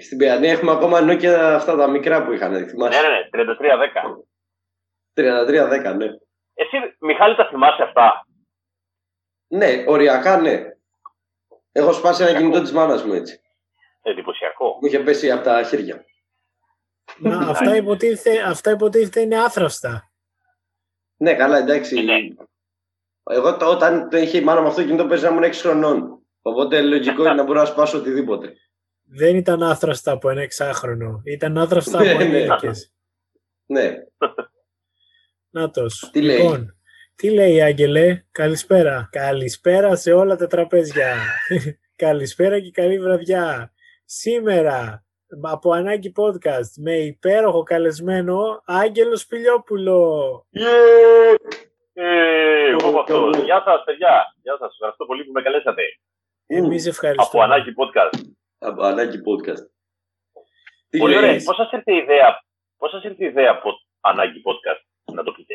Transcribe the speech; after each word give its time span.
Στην 0.00 0.18
Παιανία 0.18 0.52
έχουμε 0.52 0.70
ακόμα 0.72 0.98
Nokia 1.02 1.26
αυτά 1.26 1.76
τα 1.76 1.88
μικρά 1.88 2.24
που 2.24 2.32
είχαν. 2.32 2.68
Θυμάσαι; 2.68 3.00
Ναι, 3.00 3.08
ναι, 3.08 3.14
ναι, 3.14 3.28
3310. 5.14 5.92
3310, 5.92 5.96
ναι. 5.96 6.06
Εσύ, 6.54 6.76
Μιχάλη, 6.98 7.36
τα 7.36 7.48
θυμάσαι 7.48 7.82
αυτά; 7.82 8.26
Ναι, 9.46 9.84
οριακά 9.86 10.40
ναι. 10.40 10.64
Έχω 11.72 11.92
σπάσει 11.92 12.22
ένα 12.22 12.38
κινητό 12.38 12.60
της 12.60 12.72
μάνας 12.72 13.04
μου 13.04 13.12
έτσι. 13.12 13.40
Εντυπωσιακό. 14.02 14.78
Μου 14.80 14.86
είχε 14.86 14.98
πέσει 14.98 15.30
από 15.30 15.44
τα 15.44 15.62
χέρια. 15.62 16.04
Μα 17.18 17.36
αυτά, 17.36 17.76
υποτίθεται, 17.76 18.42
αυτά 18.42 18.70
υποτίθεται 18.70 19.20
είναι 19.20 19.38
άθραυστα. 19.38 20.10
Ναι, 21.16 21.34
καλά, 21.34 21.58
εντάξει. 21.58 21.96
Ε, 21.96 22.02
ναι. 22.02 22.14
Εγώ 23.30 23.56
το, 23.56 23.66
όταν 23.66 24.08
το 24.08 24.16
είχε 24.16 24.38
η 24.38 24.40
μάνα 24.40 24.60
μου 24.60 24.66
αυτό 24.66 24.80
το 24.80 24.86
κινητό 24.86 25.06
παίζει 25.06 25.24
να 25.24 25.30
ήμουν 25.30 25.44
6 25.44 25.52
χρονών. 25.52 26.22
Οπότε 26.42 26.82
λογικό 26.82 27.22
είναι 27.22 27.34
να 27.34 27.42
μπορώ 27.42 27.60
να 27.60 27.66
σπάσω 27.66 27.98
οτιδήποτε. 27.98 28.54
Δεν 29.12 29.36
ήταν 29.36 29.62
άθραστα 29.62 30.12
από 30.12 30.30
ένα 30.30 30.40
εξάχρονο. 30.42 31.20
Ήταν 31.24 31.58
άθραστα 31.58 32.02
Ναι, 32.02 32.10
από 32.10 32.18
ναι. 32.18 32.24
ενήλικες. 32.24 32.92
Ναι. 33.66 33.94
Νάτος. 35.50 36.08
Τι 36.12 36.22
λέει; 36.22 36.36
λοιπόν, 36.36 36.76
τι 37.14 37.30
λέει 37.30 37.62
Άγγελε, 37.62 38.22
καλησπέρα. 38.30 39.08
Καλησπέρα 39.12 39.96
σε 39.96 40.12
όλα 40.12 40.36
τα 40.36 40.46
τραπέζια. 40.46 41.14
καλησπέρα 42.04 42.60
και 42.60 42.70
καλή 42.70 42.98
βραδιά. 42.98 43.72
Σήμερα, 44.04 45.04
από 45.42 45.72
Ανάγκη 45.72 46.12
Podcast, 46.16 46.72
με 46.76 46.92
υπέροχο 46.98 47.62
καλεσμένο 47.62 48.62
Άγγελος 48.64 49.20
Σπηλιόπουλο. 49.20 50.30
Yeah! 50.56 51.36
Ε, 51.92 52.68
εγώ 52.70 52.88
από 52.88 53.04
Κι 53.04 53.12
εγώ. 53.12 53.26
αυτό. 53.26 53.42
Γεια 53.44 53.62
σας, 53.64 53.82
παιδιά. 53.84 54.34
Γεια 54.42 54.56
σας. 54.58 54.72
Ευχαριστώ 54.72 55.04
πολύ 55.04 55.24
που 55.24 55.32
με 55.32 55.42
καλέσατε. 55.42 55.82
Εμείς 56.46 56.80
Από 56.86 56.90
ευχαριστούμε. 56.90 57.44
Ανάγκη 57.44 57.72
Podcast. 57.76 58.20
Από 58.62 58.82
ανάγκη 58.82 59.18
podcast. 59.26 59.66
Τι 60.88 60.98
Πολύ 60.98 61.16
ωραία. 61.16 61.30
λέει, 61.30 61.42
Πώς 61.42 61.56
σας 61.56 61.70
ήρθε 61.72 61.92
η 61.92 61.96
ιδέα, 61.96 62.42
πώς 62.76 62.90
σας 62.90 63.04
ήρθε 63.04 63.24
η 63.24 63.26
ιδέα 63.26 63.50
από 63.50 63.70
Ανάγκη 64.00 64.42
Podcast, 64.46 65.12
να 65.14 65.22
το 65.22 65.32
πείτε; 65.32 65.54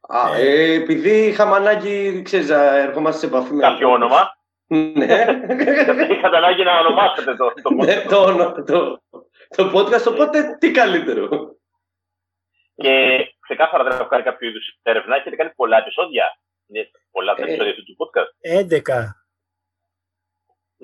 Α, 0.00 0.36
ε, 0.36 0.72
επειδή 0.72 1.26
είχαμε 1.26 1.56
ανάγκη, 1.56 2.22
ξέρεις, 2.22 2.48
να 2.48 2.76
ερχόμαστε 2.76 3.18
σε 3.18 3.26
επαφή 3.26 3.52
με... 3.52 3.60
Κάποιο 3.62 3.90
όνομα; 3.90 4.36
Ναι. 4.66 5.04
Είχατε 6.10 6.36
ανάγκη 6.36 6.62
να 6.62 6.78
ονομάσετε 6.78 7.36
το, 7.36 7.52
το 7.62 7.70
Ναι, 7.74 7.96
podcast; 8.02 8.06
το, 8.08 8.22
όνομα- 8.22 8.52
το, 8.64 9.02
το 9.56 9.70
podcast, 9.74 10.06
οπότε 10.12 10.56
τι 10.60 10.70
καλύτερο. 10.70 11.54
Και 12.74 13.18
ξεκάθαρα 13.40 13.84
δεν 13.84 13.92
έχω 13.92 14.06
κάνει 14.06 14.22
κάποιο 14.22 14.48
είδους 14.48 14.78
έρευνα. 14.82 15.16
Έχετε 15.16 15.36
κάνει 15.36 15.50
πολλά 15.54 15.78
επεισόδια. 15.78 16.38
Είναι 16.66 16.90
πολλά 17.10 17.34
τα 17.34 17.42
Ε. 17.42 17.44
επεισόδια 17.44 17.70
αυτού 17.72 17.84
του 17.84 17.96
podcast. 18.00 18.30
11. 18.40 18.98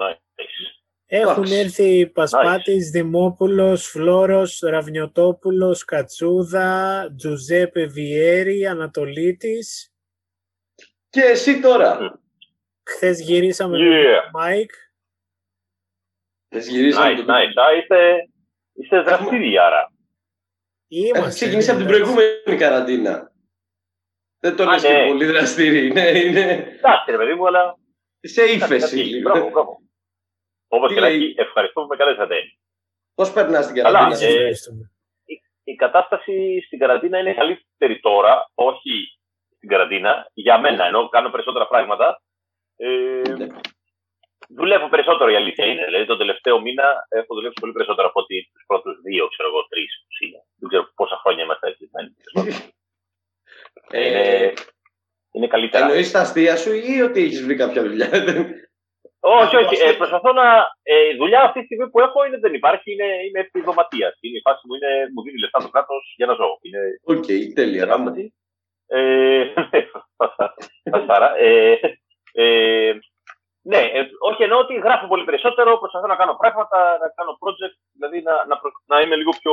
Nice. 0.00 0.20
Έχουν 1.06 1.32
Εντάξει. 1.42 1.54
έρθει 1.54 2.06
Πασπάτης, 2.06 2.90
Δημόπουλος, 2.90 3.86
Φλόρος, 3.86 4.58
Ραβνιωτόπουλος, 4.60 5.84
Κατσούδα, 5.84 7.06
Τζουζέπε 7.16 7.84
Βιέρη, 7.84 8.66
Ανατολίτης. 8.66 9.92
Και 11.08 11.20
εσύ 11.20 11.60
τώρα. 11.60 12.20
Χθες 12.90 13.20
γυρίσαμε 13.20 13.78
με 13.78 13.84
Yeah. 13.84 14.22
τον 14.22 14.30
Μάικ. 14.40 14.70
Χθες 16.48 16.68
γυρίσαμε 16.68 17.12
Nice, 17.14 17.16
το- 17.26 17.32
nice. 17.32 17.62
Α, 17.62 17.76
είστε, 17.78 18.28
είστε 18.72 19.00
δραστήριοι 19.02 19.58
άρα. 19.58 19.92
Είμαστε. 20.88 21.18
Έχουμε 21.18 21.32
ξεκινήσει 21.34 21.70
από 21.70 21.78
την 21.78 21.88
προηγούμενη 21.88 22.56
καραντίνα. 22.58 23.32
Δεν 24.38 24.56
το 24.56 24.62
Α, 24.62 24.72
λες 24.72 24.82
ναι. 24.82 24.88
και 24.88 25.04
πολύ 25.08 25.24
δραστήριοι. 25.24 25.90
Ναι, 25.92 26.08
είναι 26.18 26.40
Εντάξει, 26.50 27.10
ρε 27.10 27.16
παιδί 27.16 27.34
μου, 27.34 27.46
αλλά. 27.46 27.78
σε 28.20 28.42
ύφεση. 28.42 28.96
λίγο. 28.96 29.30
Μπράβο, 29.30 29.50
μπράβο. 29.50 29.81
Όπως 30.74 30.88
Τι 30.88 30.94
και 30.94 31.00
λέει; 31.00 31.18
να 31.18 31.24
έχει, 31.24 31.34
ευχαριστώ 31.36 31.80
που 31.80 31.86
με 31.86 31.96
καλέσατε. 31.96 32.36
Πώς 33.14 33.32
περνάς 33.32 33.66
την 33.66 33.74
Καλά, 33.74 33.98
καραντίνα; 33.98 34.20
Εμείς 34.20 34.34
ε, 34.34 34.38
ευχαριστούμε. 34.38 34.84
Η 35.64 35.74
κατάσταση 35.74 36.62
στην 36.66 36.78
καραντίνα 36.78 37.18
είναι 37.18 37.34
καλύτερη 37.34 38.00
τώρα, 38.00 38.50
όχι 38.54 38.94
στην 39.56 39.68
καραντίνα, 39.68 40.30
για 40.32 40.58
μένα, 40.58 40.84
ενώ 40.84 41.08
κάνω 41.08 41.30
περισσότερα 41.30 41.66
πράγματα. 41.68 42.22
Ε, 42.76 42.88
Ναι. 43.36 43.46
δουλεύω 44.48 44.88
περισσότερο 44.88 45.30
η 45.30 45.36
αλήθεια 45.36 45.66
είναι. 45.66 45.84
Δηλαδή, 45.84 46.06
τον 46.06 46.18
τελευταίο 46.18 46.60
μήνα 46.60 47.06
έχω 47.08 47.34
δουλέψει 47.34 47.60
πολύ 47.60 47.72
περισσότερο 47.72 48.08
από 48.08 48.20
ότι 48.20 48.50
τους 48.52 48.64
πρώτους 48.66 49.00
δύο, 49.00 49.28
ξέρω 49.28 49.48
εγώ, 49.48 49.66
τρεις 49.68 49.92
που 50.02 50.24
είναι. 50.24 50.40
Δεν 50.58 50.68
ξέρω 50.68 50.92
πόσα 50.94 51.16
χρόνια 51.22 51.44
είμαστε 51.44 51.68
έτσι. 51.68 51.90
Ε, 53.90 54.06
είναι, 54.08 54.52
είναι 55.32 55.46
καλύτερα. 55.46 55.84
Εννοείς 55.84 56.10
τα 56.10 56.20
αστεία 56.20 56.56
σου 56.56 56.72
ή 56.72 57.00
ότι 57.00 57.20
έχεις 57.22 57.44
βρει 57.44 57.56
κάποια 57.56 57.82
δουλειά; 57.82 58.08
Όχι, 59.24 59.56
όχι. 59.56 59.82
Ε, 59.82 59.92
προσπαθώ 59.92 60.32
να. 60.32 60.46
Ε, 60.82 61.08
η 61.12 61.16
δουλειά 61.16 61.40
αυτή 61.42 61.58
τη 61.58 61.64
στιγμή 61.64 61.90
που 61.90 62.00
έχω 62.00 62.24
είναι, 62.24 62.38
δεν 62.38 62.54
υπάρχει, 62.54 62.92
είναι, 62.92 63.04
είναι 63.26 63.40
επιδοματίας. 63.40 64.14
Είναι 64.20 64.38
η 64.38 64.40
φάση 64.40 64.60
μου, 64.66 64.74
είναι, 64.74 64.90
μου 65.14 65.22
δίνει 65.22 65.38
λεφτά 65.38 65.58
το 65.62 65.68
κράτος 65.68 66.14
για 66.16 66.26
να 66.26 66.34
ζω. 66.34 66.58
Είναι 66.62 66.80
Οκ, 67.04 67.26
τέλεια. 67.54 67.84
γαμώ. 67.84 68.04
κατάσταση. 68.04 68.34
Ε, 68.86 69.52
Φασάρα. 70.92 71.36
Ε, 71.38 71.78
ε, 72.32 72.92
ναι, 73.64 73.78
ε, 73.78 74.08
όχι 74.18 74.42
εννοώ 74.42 74.58
ότι 74.58 74.74
γράφω 74.74 75.06
πολύ 75.06 75.24
περισσότερο, 75.24 75.78
προσπαθώ 75.78 76.06
να 76.06 76.16
κάνω 76.16 76.34
πράγματα, 76.36 76.78
να 77.02 77.08
κάνω 77.16 77.32
project, 77.42 77.76
δηλαδή 77.92 78.22
να, 78.22 78.46
να, 78.46 78.58
προ- 78.58 78.82
να 78.86 79.00
είμαι 79.00 79.16
λίγο 79.16 79.30
πιο 79.40 79.52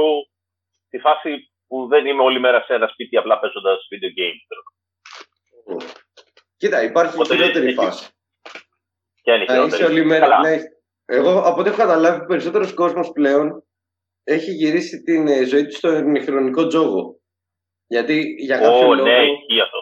στη 0.87 0.99
φάση 0.99 1.51
που 1.67 1.87
δεν 1.87 2.05
είμαι 2.05 2.21
όλη 2.23 2.39
μέρα 2.39 2.61
σε 2.61 2.73
ένα 2.73 2.87
σπίτι 2.87 3.17
απλά 3.17 3.39
παίζοντας 3.39 3.87
video 3.91 4.11
games. 4.19 4.41
ξέρω. 4.47 4.63
Κοίτα, 6.57 6.83
υπάρχει 6.83 7.13
Οπότε 7.15 7.35
χειρότερη 7.35 7.65
έχει- 7.65 7.75
φάση. 7.75 8.09
Και 9.21 9.31
αν 9.31 9.41
είναι 9.41 9.53
Να 9.53 9.65
είσαι 9.65 9.75
χειρότερη; 9.75 9.99
όλη 9.99 10.05
μέρα. 10.07 10.27
Καλά. 10.27 10.49
ναι. 10.49 10.57
Εγώ 11.05 11.39
από 11.39 11.59
ό,τι 11.59 11.69
έχω 11.69 11.77
καταλάβει, 11.77 12.25
περισσότερος 12.25 12.73
κόσμος 12.73 13.11
πλέον 13.11 13.63
έχει 14.23 14.51
γυρίσει 14.51 15.01
την 15.01 15.27
ε, 15.27 15.43
ζωή 15.43 15.65
του 15.65 15.75
στον 15.75 16.23
χρονικό 16.23 16.67
τζόγο. 16.67 17.19
Γιατί 17.87 18.21
για 18.37 18.57
κάποιο, 18.57 18.87
Ω, 18.87 18.93
λόγο, 18.93 19.07
ναι, 19.09 19.17
ισχύει 19.23 19.61
αυτό. 19.61 19.77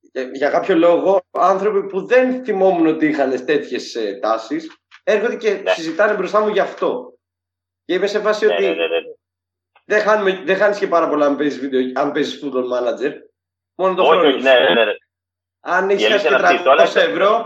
για, 0.00 0.22
για 0.32 0.50
κάποιο 0.50 0.76
λόγο 0.76 1.20
άνθρωποι 1.30 1.86
που 1.86 2.06
δεν 2.06 2.44
θυμόμουν 2.44 2.86
ότι 2.86 3.06
είχαν 3.06 3.44
τέτοιες 3.44 3.96
τάσεις 4.20 4.76
έρχονται 5.04 5.36
και 5.36 5.50
Ναι. 5.50 5.70
συζητάνε 5.70 6.14
μπροστά 6.14 6.40
μου 6.40 6.48
γι' 6.48 6.60
αυτό. 6.60 7.12
Και 7.84 7.94
είμαι 7.94 8.06
σε 8.06 8.20
φάση 8.20 8.46
Ναι, 8.46 8.52
ότι 8.54 8.62
ναι, 8.62 8.68
ναι, 8.74 8.86
ναι. 8.86 8.98
δεν, 9.84 10.00
χάνουμε, 10.00 10.42
δεν 10.44 10.56
χάνεις 10.56 10.78
και 10.78 10.86
πάρα 10.86 11.08
πολλά 11.08 11.26
αν 11.26 11.36
παίζεις, 11.36 11.60
video, 11.68 11.90
αν 12.00 12.12
παίζεις 12.12 12.42
football 12.44 12.64
manager. 12.72 13.12
Μόνο 13.74 13.94
το 13.94 14.02
Όχι, 14.02 14.10
χρόνο 14.10 14.28
όχι, 14.28 14.38
σου. 14.38 14.42
ναι, 14.44 14.54
ναι, 14.74 14.84
ναι. 14.84 14.92
Αν 15.60 15.90
Η 15.90 15.92
έχεις 15.92 16.06
χάσει 16.06 16.26
αλήθεια 16.26 16.48
και 16.48 16.54
είναι 16.54 16.72
αυτή. 16.72 16.84
300 16.84 16.94
Τώρα- 16.94 17.08
ευρώ, 17.10 17.44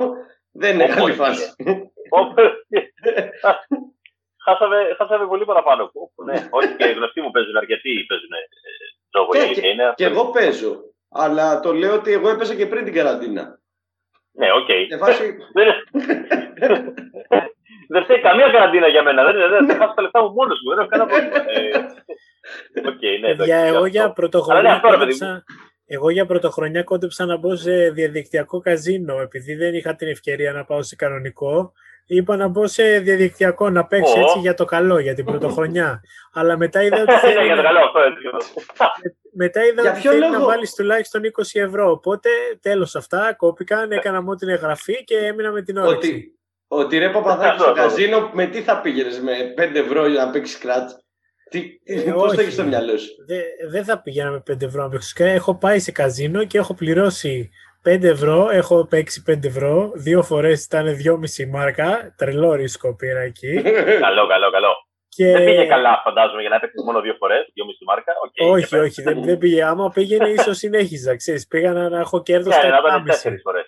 δεν 0.59 0.75
είναι 0.75 0.85
Όπως 0.85 0.97
καλή 0.97 1.13
είναι. 1.15 1.23
φάση. 1.25 1.57
Όπου- 2.09 2.35
χάσαμε, 4.45 4.77
χάσαμε 4.99 5.27
πολύ 5.27 5.45
παραπάνω. 5.45 5.91
Όπου, 5.93 6.25
Ναι, 6.25 6.47
όχι 6.51 6.75
και 6.77 6.87
οι 6.89 6.93
γνωστοί 6.93 7.21
μου 7.21 7.31
παίζουν 7.31 7.57
αρκετοί 7.57 8.05
παίζουν 8.09 8.33
ε, 8.33 8.43
τζόγο. 9.11 9.31
η 9.33 9.37
Και- 9.39 9.45
αλήθεια 9.45 9.71
είναι. 9.71 9.93
Και 9.97 10.05
εγώ 10.05 10.31
παίζω. 10.31 10.81
Αλλά 11.11 11.61
το 11.61 11.73
λέω 11.73 11.95
ότι 11.95 12.13
εγώ 12.13 12.29
έπαιζα 12.29 12.55
και 12.55 12.67
πριν 12.67 12.85
την 12.85 12.95
καραντίνα. 12.95 13.59
Ναι, 14.33 14.53
οκ. 14.53 14.69
Σε 14.91 14.97
φάση, 14.99 15.37
Δεν 15.53 15.67
δεν 17.89 18.03
φταίει 18.05 18.21
καμία 18.21 18.51
καραντίνα 18.51 18.87
για 18.89 19.03
μένα. 19.03 19.25
Δεν 19.25 19.35
είναι. 19.37 19.49
Δεν 19.49 19.67
θα 19.69 19.75
χάσω 19.77 19.95
τα 19.95 20.03
λεφτά 20.03 20.23
μου 20.23 20.33
μόνος 20.33 20.59
μου. 20.65 20.71
Δεν 20.71 20.79
έχω 20.79 20.89
κανένα 20.89 21.09
πρόβλημα. 21.11 21.51
Ε, 21.51 22.89
Οκ, 22.89 23.01
ναι, 23.21 23.29
εντάξει, 23.29 23.45
Για, 23.45 23.59
εγώ 23.59 23.87
για 23.87 24.05
αυτό. 24.05 24.29
Πρωτοχρονιά 25.87 26.25
Αλλά 26.25 26.27
ναι, 26.27 26.37
αυτό, 26.37 26.51
ρε 26.51 26.67
παιδί 26.67 26.83
κόντεψα, 26.83 26.83
εγώ 26.83 26.83
για 26.83 26.83
πρωτοχρονιά 26.83 26.83
κόντεψα 26.83 27.27
να 27.27 27.37
μπω 27.37 27.57
σε 27.57 27.91
διαδικτυακό 27.91 28.61
καζίνο 28.61 29.21
επειδή 29.21 29.55
δεν 29.55 29.75
είχα 29.75 29.95
την 29.95 30.09
ευκαιρία 30.09 30.53
να 30.53 30.65
πάω 30.65 30.83
σε 30.83 30.97
κανονικό. 30.97 31.73
Είπα 32.09 32.37
να 32.37 32.49
μπω 32.49 32.67
σε 32.67 32.99
διαδικτυακό 32.99 33.71
να 33.71 33.87
παίξω 33.87 34.19
Ω. 34.19 34.21
έτσι 34.21 34.39
για 34.39 34.55
το 34.55 34.65
καλό, 34.65 34.99
για 34.99 35.15
την 35.15 35.25
πρωτοχρονιά. 35.25 36.01
Αλλά 36.33 36.57
μετά 36.57 36.83
είδα 36.83 37.03
ότι 37.03 37.13
Ναι, 37.13 37.19
θέλει, 37.33 37.45
για 37.45 37.57
το 37.57 37.63
να, 37.63 37.69
καλό 37.69 37.79
αυτό 37.79 37.99
έτσι. 38.01 38.23
μετά 39.33 39.65
είδα 39.67 39.83
Για 39.83 39.91
ότι 39.91 40.01
ποιο 40.01 40.11
θέλει 40.11 40.23
να 40.23 40.29
λόγο; 40.31 40.45
βάλεις 40.45 40.75
τουλάχιστον 40.75 41.23
20 41.25 41.61
ευρώ. 41.61 41.91
Οπότε 41.91 42.29
τέλος 42.61 42.97
αυτά, 42.97 43.35
κόπηκαν, 43.37 43.93
έκανα 43.93 44.23
μου 44.23 44.35
την 44.35 44.49
εγγραφή 44.49 45.05
και 45.05 45.17
έμεινα 45.17 45.51
με 45.51 45.63
την 45.63 45.77
όρεξη. 45.77 46.11
ότι, 46.11 46.39
ότι 46.69 46.99
ρε 46.99 47.11
παπαδάκι 47.11 47.49
Αυτό, 47.49 47.63
στο 47.63 47.71
αυτό. 47.73 47.83
καζίνο 47.83 48.31
με 48.33 48.47
τι 48.47 48.63
θα 48.63 48.81
πήγαινες 48.81 49.21
με 49.21 49.33
5 49.57 49.75
ευρώ 49.75 50.07
για 50.07 50.25
να 50.25 50.31
παίξεις 50.31 50.59
craps. 50.59 50.91
Τι, 51.51 51.81
Ε, 51.85 52.01
πώς 52.13 52.23
το 52.23 52.27
όχι. 52.27 52.41
έχεις 52.41 52.53
στο 52.53 52.65
μυαλό 52.65 52.99
σου; 52.99 53.09
Δε- 53.27 53.69
Δεν 53.71 53.85
θα 53.85 54.03
πήγαινα 54.03 54.31
με 54.31 54.43
5 54.51 54.63
ευρώ 54.65 54.83
να 54.83 54.89
παίξω. 54.89 55.13
Και 55.17 55.25
Έχω 55.25 55.55
πάει 55.59 55.79
σε 55.79 55.93
καζίνο 55.93 56.45
και 56.45 56.59
έχω 56.59 56.75
πληρώσει 56.75 57.51
5 57.83 58.03
ευρώ. 58.09 58.49
Έχω 58.51 58.87
παίξει 58.87 59.23
5 59.27 59.45
ευρώ. 59.47 59.93
Δύο 59.95 60.23
φορές 60.23 60.65
ήταν 60.65 60.97
2,5 60.97 61.47
μάρκα. 61.47 62.15
Τρελό 62.17 62.53
ρίσκο 62.55 62.97
πήρα 62.97 63.21
εκεί. 63.21 63.63
Καλό, 64.07 64.27
καλό, 64.27 64.51
καλό. 64.51 64.73
και... 65.09 65.25
Δεν 65.33 65.45
πήγε 65.45 65.65
καλά, 65.67 66.01
φαντάζομαι, 66.05 66.41
για 66.41 66.51
να 66.51 66.57
έπαιξες 66.57 66.83
μόνο 66.85 67.01
δύο 67.01 67.15
φορές, 67.19 67.51
δυόμιση 67.55 67.85
μάρκα. 67.85 68.13
Οκ, 68.25 68.51
Όχι, 68.53 68.67
και 68.67 68.79
όχι, 68.79 69.03
δεν, 69.03 69.23
δεν 69.25 69.39
πήγε. 69.39 69.63
Άμα 69.65 69.91
πήγαινε, 69.91 70.29
ίσως 70.29 70.57
συνέχιζα. 70.57 71.17
Ξέρεις, 71.17 71.47
πήγα 71.47 71.73
να, 71.73 71.89
να 71.89 71.99
έχω 72.01 72.23
κέρδος 72.23 72.47
Ναι, 72.55 72.61
στα 72.61 72.63
ναι, 72.65 72.71
να 72.71 72.79
ήταν 72.79 73.01
7,5. 73.01 73.05
τέσσερις 73.07 73.41
φορές. 73.43 73.65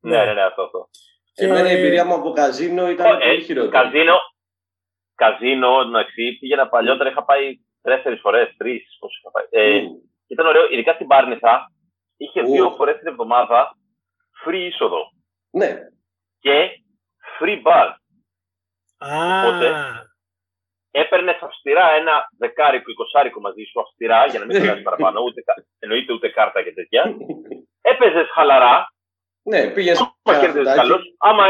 Ναι, 0.00 0.24
ναι, 0.24 0.32
ναι, 0.32 0.42
αυτό. 0.42 0.62
αυτό. 0.62 0.88
Και- 1.34 1.44
Εμένα 1.44 1.70
η 1.72 1.76
εμπειρία 1.78 2.04
μου 2.04 2.14
από 2.14 2.30
καζίνο 2.32 2.90
ήταν 2.90 3.06
Ω, 3.06 3.14
ε, 3.14 3.18
πολύ 3.28 3.42
χειρότερη. 3.42 3.72
Καζίνο, 3.72 4.14
καζίνο, 5.22 5.80
εντάξει, 5.80 6.38
πήγαινα 6.40 6.68
παλιότερα, 6.68 7.10
είχα 7.10 7.24
πάει 7.24 7.58
τέσσερι 7.82 8.16
φορές, 8.16 8.54
τρεις. 8.56 8.96
Πώ 8.98 9.08
είχα 9.18 9.30
πάει. 9.30 9.46
Ε, 9.50 9.82
Ου, 9.82 10.02
Ήταν 10.26 10.46
ωραίο, 10.46 10.68
ειδικά 10.70 10.92
στην 10.92 11.06
Πάρνηθα, 11.06 11.72
είχε 12.16 12.40
Ου. 12.42 12.50
δύο 12.50 12.70
φορές 12.76 12.98
την 12.98 13.06
εβδομάδα 13.08 13.76
free 14.44 14.54
είσοδο 14.70 15.10
Ναι, 15.50 15.78
και 16.38 16.70
free 17.40 17.62
bar. 17.62 17.88
Α, 18.98 19.42
Οπότε, 19.48 19.72
έπαιρνες 20.90 21.38
αυστηρά 21.42 21.90
ένα 21.90 22.28
δεκάρικο, 22.38 22.90
εικοσάρικο 22.90 23.40
μαζί 23.40 23.62
σου 23.62 23.80
αυστηρά 23.80 24.26
για 24.26 24.38
να 24.38 24.44
μην 24.46 24.56
περάσει 24.60 24.82
παραπάνω, 24.82 25.20
ούτε, 25.20 25.42
εννοείται 25.78 26.12
ούτε 26.12 26.28
κάρτα 26.28 26.62
και 26.62 26.72
τέτοια. 26.72 27.16
Έπαιζες 27.90 28.28
χαλαρά. 28.30 28.86
Ναι, 29.42 29.70
πήγες 29.70 29.98
Άμα 30.22 30.38
κέρδιζες 30.40 30.74
καλώ. 30.74 30.98
Άμα 31.18 31.44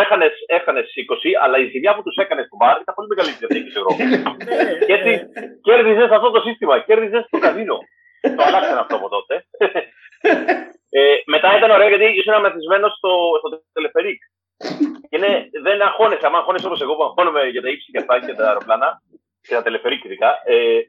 έχανες 0.46 0.86
20, 0.96 1.34
αλλά 1.42 1.58
η 1.58 1.66
ζημιά 1.72 1.94
που 1.94 2.02
τους 2.02 2.16
έκανες 2.16 2.46
στο 2.46 2.56
μπαρ 2.56 2.80
ήταν 2.80 2.94
πολύ 2.94 3.08
μεγαλύτερη 3.12 3.44
από 3.44 3.54
την 3.66 3.76
Ευρώπη. 3.80 4.04
και 4.86 4.92
έτσι 4.98 5.12
κέρδιζες 5.66 6.10
αυτό 6.10 6.30
το 6.30 6.40
σύστημα, 6.40 6.74
κέρδιζες 6.80 7.24
το 7.30 7.38
καζίνο. 7.38 7.78
το 8.36 8.42
αλλάξαν 8.46 8.78
αυτό 8.78 8.94
από 8.96 9.08
τότε. 9.08 9.34
ε, 10.98 11.02
μετά 11.26 11.56
ήταν 11.58 11.70
ωραίο 11.70 11.88
γιατί 11.88 12.06
ήσουν 12.18 12.40
μεθυσμένο 12.40 12.88
στο, 12.88 13.10
στο 13.40 13.48
τελεφερίκ. 13.72 14.20
Και 15.08 15.16
είναι, 15.16 15.48
δεν 15.62 15.82
αγχώνεσαι. 15.82 16.26
Αν 16.26 16.34
αγχώνεσαι 16.34 16.66
όπως 16.66 16.80
εγώ 16.80 16.94
που 16.96 17.04
αγχώνομαι 17.04 17.42
για 17.54 17.62
τα 17.62 17.68
ύψη 17.68 17.90
και 17.92 17.98
αυτά 17.98 18.14
και 18.26 18.34
τα 18.34 18.46
αεροπλάνα 18.46 19.02
και 19.40 19.54
τα 19.54 19.62
τελεφερίκ 19.62 20.04
ειδικά. 20.04 20.30
Ε, 20.44 20.80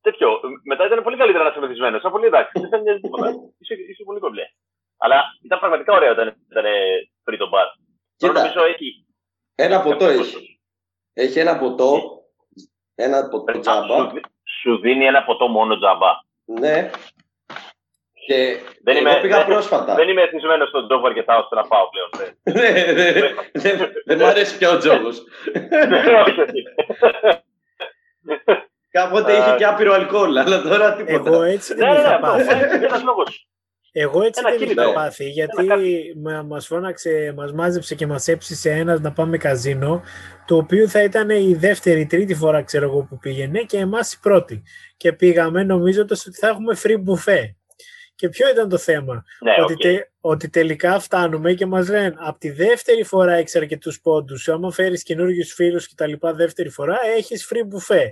τέτοιο. 0.00 0.28
Μετά 0.64 0.86
ήταν 0.86 1.02
πολύ 1.02 1.16
καλύτερα 1.16 1.44
να 1.44 1.50
είσαι 1.50 1.60
μεθυσμένο. 1.60 1.96
Ήταν 1.96 2.12
πολύ 2.12 2.26
εντάξει. 2.26 2.52
Δεν 2.60 2.68
θα 2.70 3.00
τίποτα. 3.00 3.28
Είσαι, 3.58 3.74
είσαι 3.90 4.02
πολύ 4.04 4.20
κομπλέ. 4.20 4.46
Αλλά 5.04 5.22
ήταν 5.42 5.58
πραγματικά 5.58 5.92
ωραίο 5.92 6.10
όταν 6.12 6.36
ήταν 6.50 6.64
πριν 7.24 7.38
τον 7.38 7.48
μπαρ. 7.48 7.66
Τώρα 8.16 8.40
νομίζω 8.40 8.64
έχει. 8.64 9.06
Ένα 9.54 9.80
ποτό 9.82 10.06
έχει. 10.06 10.60
Έχει 11.12 11.38
ένα 11.38 11.58
ποτό. 11.58 12.00
Ένα 12.94 13.28
ποτό 13.28 13.58
τζάμπα. 13.58 13.96
Σου, 13.96 14.20
σου 14.60 14.78
δίνει 14.78 15.04
ένα 15.04 15.24
ποτό 15.24 15.48
μόνο 15.48 15.78
τζάμπα. 15.78 16.10
Ναι. 16.44 16.90
Και 18.26 18.60
δεν 18.82 18.96
είμαι, 18.96 19.18
πήγα 19.20 19.36
δεν, 19.36 19.46
πρόσφατα. 19.46 19.94
Δεν 19.94 20.08
είμαι 20.08 20.22
εθισμένος 20.22 20.68
στον 20.68 20.86
τζόγο 20.86 21.06
αρκετά 21.06 21.36
ώστε 21.38 21.54
να 21.54 21.66
πάω 21.66 21.88
πλέον. 21.88 22.10
Δεν 24.04 24.18
μου 24.18 24.26
αρέσει 24.26 24.58
πια 24.58 24.70
ο 24.70 24.78
τζόγο. 24.78 25.08
Κάποτε 28.90 29.32
είχε 29.32 29.54
και 29.56 29.64
άπειρο 29.64 29.92
αλκοόλ, 29.92 30.36
αλλά 30.38 30.62
τώρα 30.62 30.94
τίποτα. 30.94 31.30
Εγώ 31.30 31.42
έτσι 31.42 31.74
δεν 31.74 31.92
είχα 31.92 32.18
πάθει. 32.18 32.54
Εγώ 33.96 34.22
έτσι 34.22 34.42
δεν 34.58 34.70
είχα 34.70 34.92
πάθει, 34.92 35.28
γιατί 35.28 35.66
μας 36.46 36.66
φώναξε, 36.66 37.32
μας 37.36 37.52
μάζεψε 37.52 37.94
και 37.94 38.06
μας 38.06 38.28
έψησε 38.28 38.70
ένας 38.70 39.00
να 39.00 39.12
πάμε 39.12 39.36
καζίνο, 39.36 40.02
το 40.46 40.56
οποίο 40.56 40.88
θα 40.88 41.02
ήταν 41.02 41.30
η 41.30 41.54
δεύτερη, 41.54 42.06
τρίτη 42.06 42.34
φορά 42.34 42.62
ξέρω 42.62 42.84
εγώ 42.84 43.02
που 43.02 43.18
πήγαινε 43.18 43.60
και 43.60 43.78
εμάς 43.78 44.12
η 44.12 44.20
πρώτη. 44.20 44.62
Και 44.96 45.12
πήγαμε 45.12 45.62
νομίζοντας 45.62 46.26
ότι 46.26 46.36
θα 46.36 46.48
έχουμε 46.48 46.76
free 46.82 46.96
buffet. 46.96 47.54
Και 48.14 48.28
ποιο 48.28 48.48
ήταν 48.48 48.68
το 48.68 48.78
θέμα; 48.78 49.24
Ναι, 49.42 49.54
ότι, 49.62 49.74
τε, 49.76 50.08
ότι 50.20 50.48
τελικά 50.48 51.00
φτάνουμε 51.00 51.52
και 51.52 51.66
μας 51.66 51.88
λένε 51.88 52.14
από 52.18 52.38
τη 52.38 52.50
δεύτερη 52.50 53.04
φορά 53.04 53.32
έχεις 53.32 53.56
αρκετούς 53.56 54.00
πόντους. 54.00 54.48
Άμα 54.48 54.70
φέρεις 54.70 55.02
καινούργιους 55.02 55.52
φίλους 55.52 55.88
και 55.88 55.94
τα 55.96 56.06
λοιπά 56.06 56.34
δεύτερη 56.34 56.68
φορά 56.68 56.98
έχεις 57.16 57.52
free 57.52 57.62
buffet. 57.62 58.08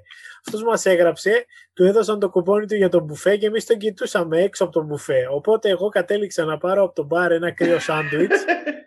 Αυτός 0.46 0.62
μας 0.62 0.86
έγραψε, 0.86 1.44
του 1.72 1.84
έδωσαν 1.84 2.18
το 2.18 2.28
κουπόνι 2.30 2.66
του 2.66 2.74
για 2.74 2.88
το 2.88 3.00
μπουφέ 3.00 3.36
και 3.36 3.46
εμείς 3.46 3.66
τον 3.66 3.78
κοιτούσαμε 3.78 4.40
έξω 4.40 4.64
από 4.64 4.72
το 4.72 4.82
μπουφέ. 4.82 5.26
Οπότε 5.30 5.68
εγώ 5.68 5.88
κατέληξα 5.88 6.44
να 6.44 6.58
πάρω 6.58 6.82
από 6.82 6.94
τον 6.94 7.06
μπαρ 7.06 7.32
ένα 7.32 7.50
κρύο 7.50 7.78
σάντουιτς 7.78 8.44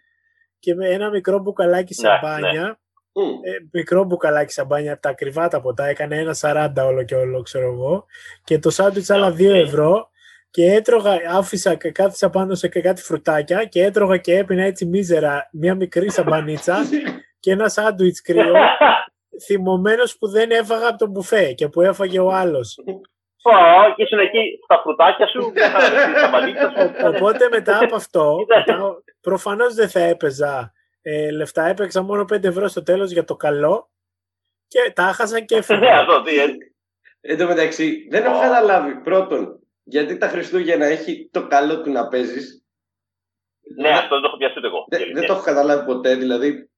και 0.59 0.75
με 0.75 0.87
ένα 0.87 1.09
μικρό 1.09 1.39
μπουκαλάκι 1.39 1.95
ναι, 2.01 2.09
σαμπάνια. 2.09 2.61
Ναι. 2.61 3.51
Ε, 3.51 3.57
μικρό 3.71 4.03
μπουκαλάκι 4.03 4.53
σαμπάνια 4.53 4.93
από 4.93 5.01
τα 5.01 5.09
ακριβά 5.09 5.47
τα 5.47 5.61
ποτά, 5.61 5.85
έκανε 5.85 6.17
ένα 6.17 6.35
40 6.39 6.85
όλο 6.85 7.03
και 7.03 7.15
όλο, 7.15 7.41
ξέρω 7.41 7.71
εγώ. 7.71 8.05
Και 8.43 8.59
το 8.59 8.69
σάντουιτς 8.69 9.09
άλλα 9.09 9.31
2 9.31 9.39
ευρώ 9.39 10.09
και 10.55 10.73
έτρωγα, 10.73 11.19
άφησα 11.29 11.75
και 11.75 11.91
κάθισα 11.91 12.29
πάνω 12.29 12.55
σε 12.55 12.67
κάτι 12.67 13.01
φρουτάκια 13.01 13.65
και 13.65 13.83
έτρωγα 13.83 14.17
και 14.17 14.37
έπινα 14.37 14.63
έτσι 14.63 14.85
μίζερα 14.85 15.49
μια 15.51 15.75
μικρή 15.75 16.11
σαμπανίτσα 16.11 16.77
και 17.39 17.51
ένα 17.51 17.69
σάντουιτς 17.69 18.21
κρύο 18.21 18.53
θυμωμένος 19.45 20.17
που 20.17 20.27
δεν 20.27 20.51
έφαγα 20.51 20.87
από 20.87 20.97
τον 20.97 21.09
μπουφέ 21.09 21.53
και 21.53 21.67
που 21.67 21.81
έφαγε 21.81 22.19
ο 22.19 22.31
άλλος. 22.31 22.77
Ω, 23.41 23.93
και 23.95 24.03
ήσουν 24.03 24.19
εκεί 24.19 24.59
στα 24.63 24.81
φρουτάκια 24.83 25.27
σου, 25.27 25.53
σαμπανίτσα 26.15 26.69
σου. 26.69 26.91
Οπότε 27.05 27.47
μετά 27.51 27.79
από 27.83 27.95
αυτό, 27.95 28.35
μετά, 28.55 29.03
προφανώς 29.21 29.73
δεν 29.73 29.89
θα 29.89 29.99
έπαιζα 29.99 30.73
ε, 31.01 31.31
λεφτά, 31.31 31.65
έπαιξα 31.65 32.01
μόνο 32.01 32.21
5 32.33 32.43
ευρώ 32.43 32.67
στο 32.67 32.83
τέλος 32.83 33.11
για 33.11 33.23
το 33.23 33.35
καλό 33.35 33.89
και 34.67 34.91
τα 34.95 35.07
έχασα 35.07 35.39
και 35.39 35.55
έφυγα. 35.55 36.05
Εν 37.21 37.37
τω 37.37 37.45
μεταξύ, 37.45 38.07
δεν 38.09 38.25
έχω 38.25 38.39
καταλάβει 38.39 38.95
πρώτον 38.95 39.59
γιατί 39.85 40.17
τα 40.17 40.27
Χριστούγεννα 40.27 40.85
έχει 40.85 41.29
το 41.31 41.47
καλό 41.47 41.81
του 41.81 41.91
να 41.91 42.07
παίζεις. 42.07 42.65
Ναι, 43.77 43.89
αυτό 43.89 44.15
δεν 44.15 44.21
το 44.21 44.27
έχω 44.27 44.37
πιάσει 44.37 44.59
εγώ. 44.63 44.85
Δεν, 44.87 45.13
δεν 45.13 45.25
το 45.25 45.33
έχω 45.33 45.43
καταλάβει 45.43 45.85
ποτέ. 45.85 46.15
Δηλαδή, 46.15 46.69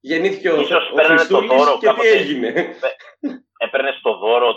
γεννήθηκε 0.00 0.50
ο, 0.50 0.60
ο 0.60 1.02
Χριστούλης 1.04 1.62
και 1.80 1.88
τι 2.00 2.06
έγινε. 2.06 2.48
Έπαιρνες 3.58 4.00
το 4.02 4.16
δώρο 4.16 4.54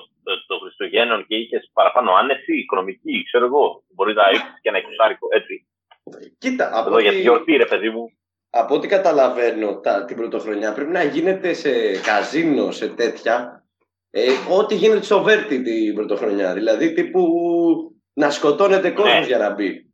των 0.47 0.59
Χριστουγέννων 0.59 1.25
και 1.27 1.35
είχες 1.35 1.69
παραπάνω 1.73 2.11
άνεση, 2.13 2.57
οικονομική, 2.57 3.23
ξέρω 3.23 3.45
εγώ. 3.45 3.83
Μπορεί 3.87 4.13
να 4.13 4.27
έχεις 4.27 4.59
και 4.61 4.69
ένα 4.69 4.77
εξάρικο, 4.77 5.27
έτσι. 5.31 5.67
Κοίτα, 6.37 6.79
από 6.79 6.89
Εδώ, 6.89 6.99
για 6.99 7.11
τη 7.11 7.21
γιορτή, 7.21 7.55
ρε 7.55 7.65
παιδί 7.65 7.89
μου. 7.89 8.05
Από 8.49 8.75
ό,τι 8.75 8.87
καταλαβαίνω 8.87 9.79
τα, 9.79 10.05
την 10.05 10.15
πρωτοχρονιά, 10.15 10.73
πρέπει 10.73 10.91
να 10.91 11.03
γίνεται 11.03 11.53
σε 11.53 12.01
καζίνο, 12.01 12.71
σε 12.71 12.87
τέτοια, 12.87 13.63
ε, 14.11 14.29
ό,τι 14.49 14.75
γίνεται 14.75 15.03
στο 15.03 15.23
Βέρτι 15.23 15.61
την 15.61 15.95
πρωτοχρονιά. 15.95 16.53
Δηλαδή 16.53 16.93
τύπου 16.93 17.23
να 18.13 18.29
σκοτώνεται 18.29 18.91
κόσμος 18.91 19.19
ναι. 19.19 19.25
για 19.25 19.37
να 19.37 19.53
μπει. 19.53 19.93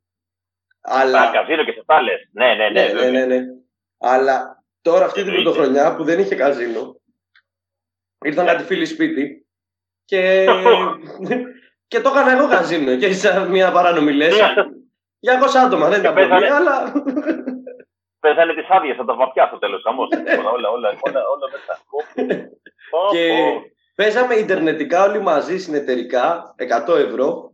Αλλά... 0.81 1.31
καζίνο 1.31 1.63
και 1.63 1.71
σε 1.71 1.83
πάλες. 1.85 2.29
Ναι, 2.31 2.53
ναι, 2.53 2.69
ναι. 2.69 2.94
ναι, 2.94 3.09
ναι, 3.09 3.25
ναι, 3.25 3.45
Αλλά 3.97 4.63
τώρα 4.81 5.06
αυτή 5.06 5.23
την 5.23 5.33
πρωτοχρονιά 5.33 5.95
που 5.95 6.03
δεν 6.03 6.19
είχε 6.19 6.35
καζίνο, 6.35 6.95
ήρθαν 8.25 8.45
κάτι 8.45 8.63
φίλοι 8.63 8.85
σπίτι 8.85 9.47
και, 10.06 10.45
και 11.88 12.01
το 12.01 12.09
έκανα 12.09 12.31
εγώ 12.31 12.47
καζίνο 12.47 12.95
και 12.95 13.13
σαν 13.13 13.50
μια 13.50 13.71
παράνομη 13.71 14.13
λες. 14.13 14.35
200 14.35 15.65
άτομα, 15.65 15.89
δεν 15.89 16.00
ήταν 16.00 16.13
πολύ, 16.13 16.50
αλλά... 16.50 16.94
Πέσανε 18.19 18.53
τις 18.53 18.69
άδειες 18.69 18.97
από 18.97 19.07
τα 19.07 19.15
βαπιά 19.15 19.47
στο 19.47 19.57
τέλος, 19.57 19.83
όμως. 19.85 20.09
όλα, 20.27 20.50
όλα, 20.50 20.69
όλα, 20.69 20.89
όλα, 21.01 21.21
όλα 21.33 21.47
μέσα. 21.51 21.73
και 23.11 23.33
Παίζαμε 23.95 24.36
ιντερνετικά 24.36 25.03
όλοι 25.03 25.19
μαζί 25.19 25.57
συνεταιρικά 25.57 26.56
100 26.88 26.97
ευρώ. 26.97 27.53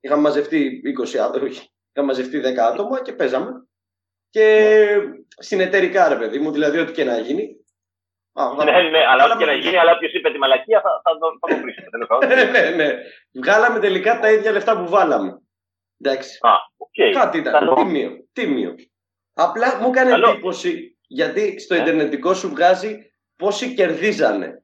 Είχαμε 0.00 0.22
μαζευτεί 0.22 0.82
20 1.14 1.16
άτομα, 1.18 1.46
είχαμε 1.46 2.06
μαζευτεί 2.06 2.40
10 2.40 2.58
άτομα 2.58 3.02
και 3.02 3.12
παίζαμε. 3.12 3.66
Και 4.30 4.86
συνεταιρικά 5.38 6.08
ρε 6.08 6.16
παιδί 6.16 6.38
μου, 6.38 6.50
δηλαδή 6.50 6.78
ό,τι 6.78 6.92
και 6.92 7.04
να 7.04 7.18
γίνει. 7.18 7.56
ναι, 8.64 8.88
ναι, 8.90 9.04
αλλά 9.08 9.24
ό,τι 9.24 9.36
και 9.36 9.44
να 9.44 9.52
γίνει, 9.52 9.76
αλλά 9.76 9.92
όποιος 9.92 10.12
είπε 10.12 10.30
τη 10.30 10.38
μαλακία 10.38 10.80
θα, 10.80 10.90
θα, 11.02 11.10
θα 11.40 11.56
το 11.56 11.60
βρει. 11.62 12.50
ναι, 12.50 12.70
ναι. 12.70 12.98
Βγάλαμε 13.32 13.78
τελικά 13.78 14.18
τα 14.18 14.30
ίδια 14.30 14.52
λεφτά 14.52 14.78
που 14.78 14.88
βάλαμε. 14.88 15.42
Εντάξει. 16.00 16.38
Α, 16.42 16.50
okay. 16.76 17.12
Κάτι 17.12 17.38
ήταν. 17.38 17.74
Τίμιο. 17.74 18.10
Τίμιο. 18.32 18.74
Απλά 19.34 19.80
μου 19.80 19.88
έκανε 19.88 20.14
εντύπωση 20.14 20.98
γιατί 21.08 21.60
στο 21.60 21.74
ε. 21.74 21.78
Ιντερνετικό 21.78 22.34
σου 22.34 22.48
βγάζει 22.48 23.12
πόσοι 23.36 23.74
κερδίζανε. 23.74 24.62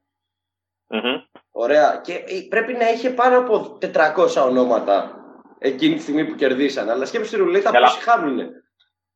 Ωραία. 1.51 2.01
Και 2.03 2.23
πρέπει 2.49 2.73
να 2.73 2.89
είχε 2.89 3.09
πάνω 3.09 3.37
από 3.37 3.77
400 3.81 4.45
ονόματα 4.45 5.25
εκείνη 5.59 5.95
τη 5.95 6.01
στιγμή 6.01 6.25
που 6.25 6.35
κερδίσαν. 6.35 6.89
Αλλά 6.89 7.05
σκέψτε 7.05 7.37
τη 7.37 7.43
ρουλέτα 7.43 7.71
πόσοι 7.71 8.01
χάνουνε. 8.01 8.49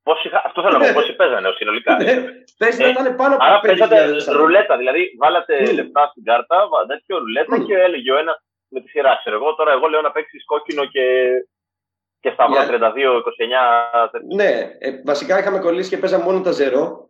Πόσοι, 0.04 0.30
αυτό 0.46 0.62
θέλω 0.62 0.78
να 0.78 0.86
πω, 0.86 0.94
πόσοι 0.94 1.16
παίζανε 1.16 1.50
συνολικά. 1.58 1.96
Ναι, 1.96 2.14
Πες 2.58 2.78
να 2.78 2.86
ε, 2.86 2.90
ήταν 2.90 3.16
πάνω 3.16 3.36
από 3.36 3.44
Άρα 3.44 3.60
παίζατε 3.60 4.32
ρουλέτα, 4.32 4.78
δηλαδή 4.78 5.16
βάλατε 5.20 5.56
mm. 5.62 5.74
λεφτά 5.74 6.08
στην 6.12 6.24
κάρτα, 6.24 6.70
τέτοιο 6.88 7.18
ρουλέτα 7.18 7.58
mm. 7.58 7.66
και 7.66 7.74
έλεγε 7.74 8.12
ο 8.12 8.18
ένας 8.18 8.38
με 8.68 8.82
τη 8.82 8.90
σειρά. 8.90 9.18
Ξέρω 9.20 9.36
εγώ 9.36 9.56
τώρα, 9.56 9.72
εγώ 9.72 9.88
λέω 9.88 10.02
να 10.02 10.12
παίξεις 10.12 10.46
κόκκινο 10.46 10.86
και, 10.86 11.06
και 12.20 12.30
σταυρό 12.30 12.56
yeah. 12.56 12.84
32-29. 14.06 14.36
Ναι, 14.36 14.52
ε, 14.80 15.02
βασικά 15.06 15.40
είχαμε 15.40 15.60
κολλήσει 15.60 15.90
και 15.90 15.98
παίζαμε 15.98 16.24
μόνο 16.24 16.42
τα 16.42 16.52
ζερό. 16.52 17.09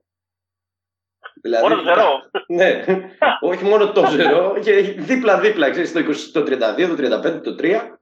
Δηλαδή, 1.42 1.68
μόνο 1.68 1.82
το 1.82 1.88
ζερό. 1.88 2.30
ναι, 2.58 2.86
όχι 3.40 3.64
μόνο 3.64 3.92
το 3.92 4.06
ζερό, 4.06 4.60
και 4.64 4.72
δίπλα-δίπλα, 4.82 5.70
ξέρεις, 5.70 6.32
το, 6.32 6.42
32, 6.42 6.46
το 6.52 7.18
35, 7.28 7.42
το 7.44 7.56
3 7.60 7.98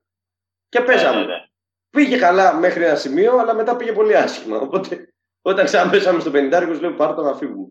και 0.70 0.82
παίζαμε. 0.82 1.20
Ναι, 1.20 1.26
ναι, 1.26 1.34
ναι. 1.34 1.46
Πήγε 1.90 2.18
καλά 2.18 2.54
μέχρι 2.54 2.84
ένα 2.84 2.96
σημείο, 2.96 3.38
αλλά 3.38 3.54
μετά 3.54 3.76
πήγε 3.76 3.92
πολύ 3.92 4.16
άσχημα. 4.18 4.58
Οπότε 4.58 5.14
όταν 5.42 5.66
ξαναπέσαμε 5.66 6.20
στο 6.20 6.32
50, 6.34 6.80
λέω 6.80 6.94
πάρ' 6.94 7.16
το 7.16 7.22
να 7.22 7.34
φύγουμε. 7.34 7.68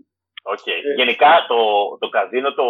Okay. 0.52 0.78
Ε. 0.90 0.94
Γενικά 0.94 1.44
το, 1.48 1.58
το 1.98 2.08
καζίνο, 2.08 2.54
το, 2.54 2.64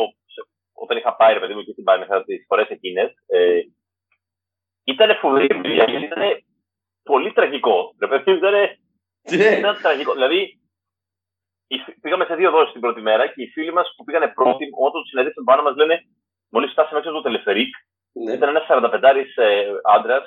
όταν 0.73 0.97
είχα 0.97 1.17
πάει 1.17 1.33
ρε 1.33 1.41
παιδί 1.41 1.55
μου 1.55 1.63
και 1.63 1.73
στην 1.73 1.85
Πάνη, 1.85 2.05
τις 2.25 2.45
φορές 2.49 2.69
εκείνες, 2.69 3.15
ε, 3.27 3.61
ήταν 4.85 5.17
φοβερή 5.17 5.47
γιατί 5.63 5.93
ήταν 5.93 6.23
πολύ 7.03 7.33
τραγικό. 7.33 7.95
Ρε 8.01 8.07
παιδί 8.07 8.31
μου, 8.31 8.37
ήταν, 8.37 8.55
ήταν 9.59 9.79
τραγικό. 9.83 10.13
Δηλαδή, 10.13 10.61
πήγαμε 12.01 12.25
σε 12.25 12.35
δύο 12.35 12.51
δόσεις 12.51 12.73
την 12.73 12.81
πρώτη 12.81 13.01
μέρα 13.01 13.27
και 13.27 13.43
οι 13.43 13.49
φίλοι 13.55 13.73
μας 13.73 13.87
που 13.97 14.05
πήγανε 14.05 14.29
πρώτοι, 14.29 14.65
όταν 14.87 15.01
τους 15.01 15.11
συναντήσαμε 15.11 15.45
πάνω 15.51 15.63
μας 15.63 15.77
λένε 15.77 15.97
Μόλις 16.49 16.71
φτάσαμε 16.71 16.99
έξω 16.99 17.11
στο 17.11 17.21
τελεφερίκ, 17.21 17.73
ναι. 18.13 18.33
ήταν 18.33 18.49
ένας 18.49 18.65
45 18.69 19.03
ε, 19.35 19.67
άντρας 19.97 20.25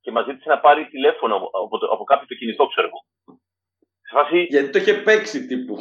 και 0.00 0.10
μας 0.10 0.24
ζήτησε 0.24 0.48
να 0.48 0.58
πάρει 0.58 0.86
τηλέφωνο 0.86 1.34
από, 1.64 1.78
το, 1.78 1.86
από 1.94 2.04
κάποιο 2.04 2.26
το 2.26 2.34
κινητό, 2.34 2.66
ξέρω 2.66 2.86
εγώ. 2.90 3.00
Φάση... 4.12 4.38
Γιατί 4.42 4.70
το 4.70 4.78
είχε 4.78 4.94
παίξει 4.94 5.46
τύπου. 5.46 5.76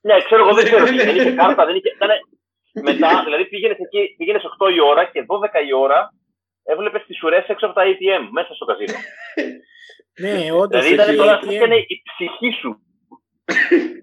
Ναι, 0.00 0.16
ξέρω 0.26 0.42
εγώ, 0.44 0.54
δεν 0.54 0.64
ξέρω. 0.64 0.84
δεν 0.84 1.16
είχε 1.16 1.32
κάρτα, 1.32 1.64
δεν 1.66 1.76
είχε. 1.76 1.90
Ήταν 1.96 2.10
με 2.72 2.82
μετά, 2.82 3.10
δηλαδή 3.26 3.44
πήγαινες 3.48 3.78
εκεί, 3.78 4.14
πήγαινες 4.16 4.42
8 4.58 4.72
η 4.76 4.80
ώρα 4.80 5.04
και 5.04 5.24
12 5.28 5.66
η 5.68 5.72
ώρα 5.72 6.12
έβλεπες 6.64 7.04
τις 7.06 7.22
ουρές 7.22 7.48
έξω 7.48 7.66
από 7.66 7.74
τα 7.74 7.82
ATM 7.84 8.28
μέσα 8.30 8.54
στο 8.54 8.64
καζίνο. 8.64 8.98
ναι, 10.22 10.52
όντως. 10.52 10.84
Δηλαδή 10.84 10.92
ήταν 10.94 11.16
τώρα 11.16 11.40
ήταν 11.50 11.70
η 11.72 12.02
ψυχή 12.10 12.50
σου. 12.60 12.70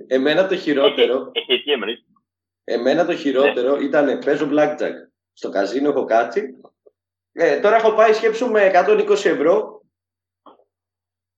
Εμένα 0.07 0.47
το 0.47 0.55
χειρότερο. 0.55 1.31
Έχει 1.31 1.63
ATM, 1.65 1.85
ναι. 1.85 1.93
Εμένα 2.63 3.05
το 3.05 3.15
χειρότερο 3.15 3.75
ναι. 3.75 3.83
ήταν 3.83 4.19
παίζω 4.19 4.49
blackjack. 4.51 4.93
Στο 5.33 5.49
καζίνο 5.49 5.89
έχω 5.89 6.05
κάτσει. 6.05 6.55
Ε, 7.31 7.59
τώρα 7.59 7.75
έχω 7.75 7.91
πάει 7.91 8.13
σκέψου 8.13 8.51
με 8.51 8.71
120 8.73 9.09
ευρώ 9.09 9.81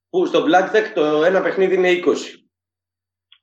που 0.10 0.26
στο 0.26 0.46
blackjack 0.48 0.92
το 0.94 1.24
ένα 1.24 1.42
παιχνίδι 1.42 1.76
είναι 1.76 1.90
20. 2.06 2.10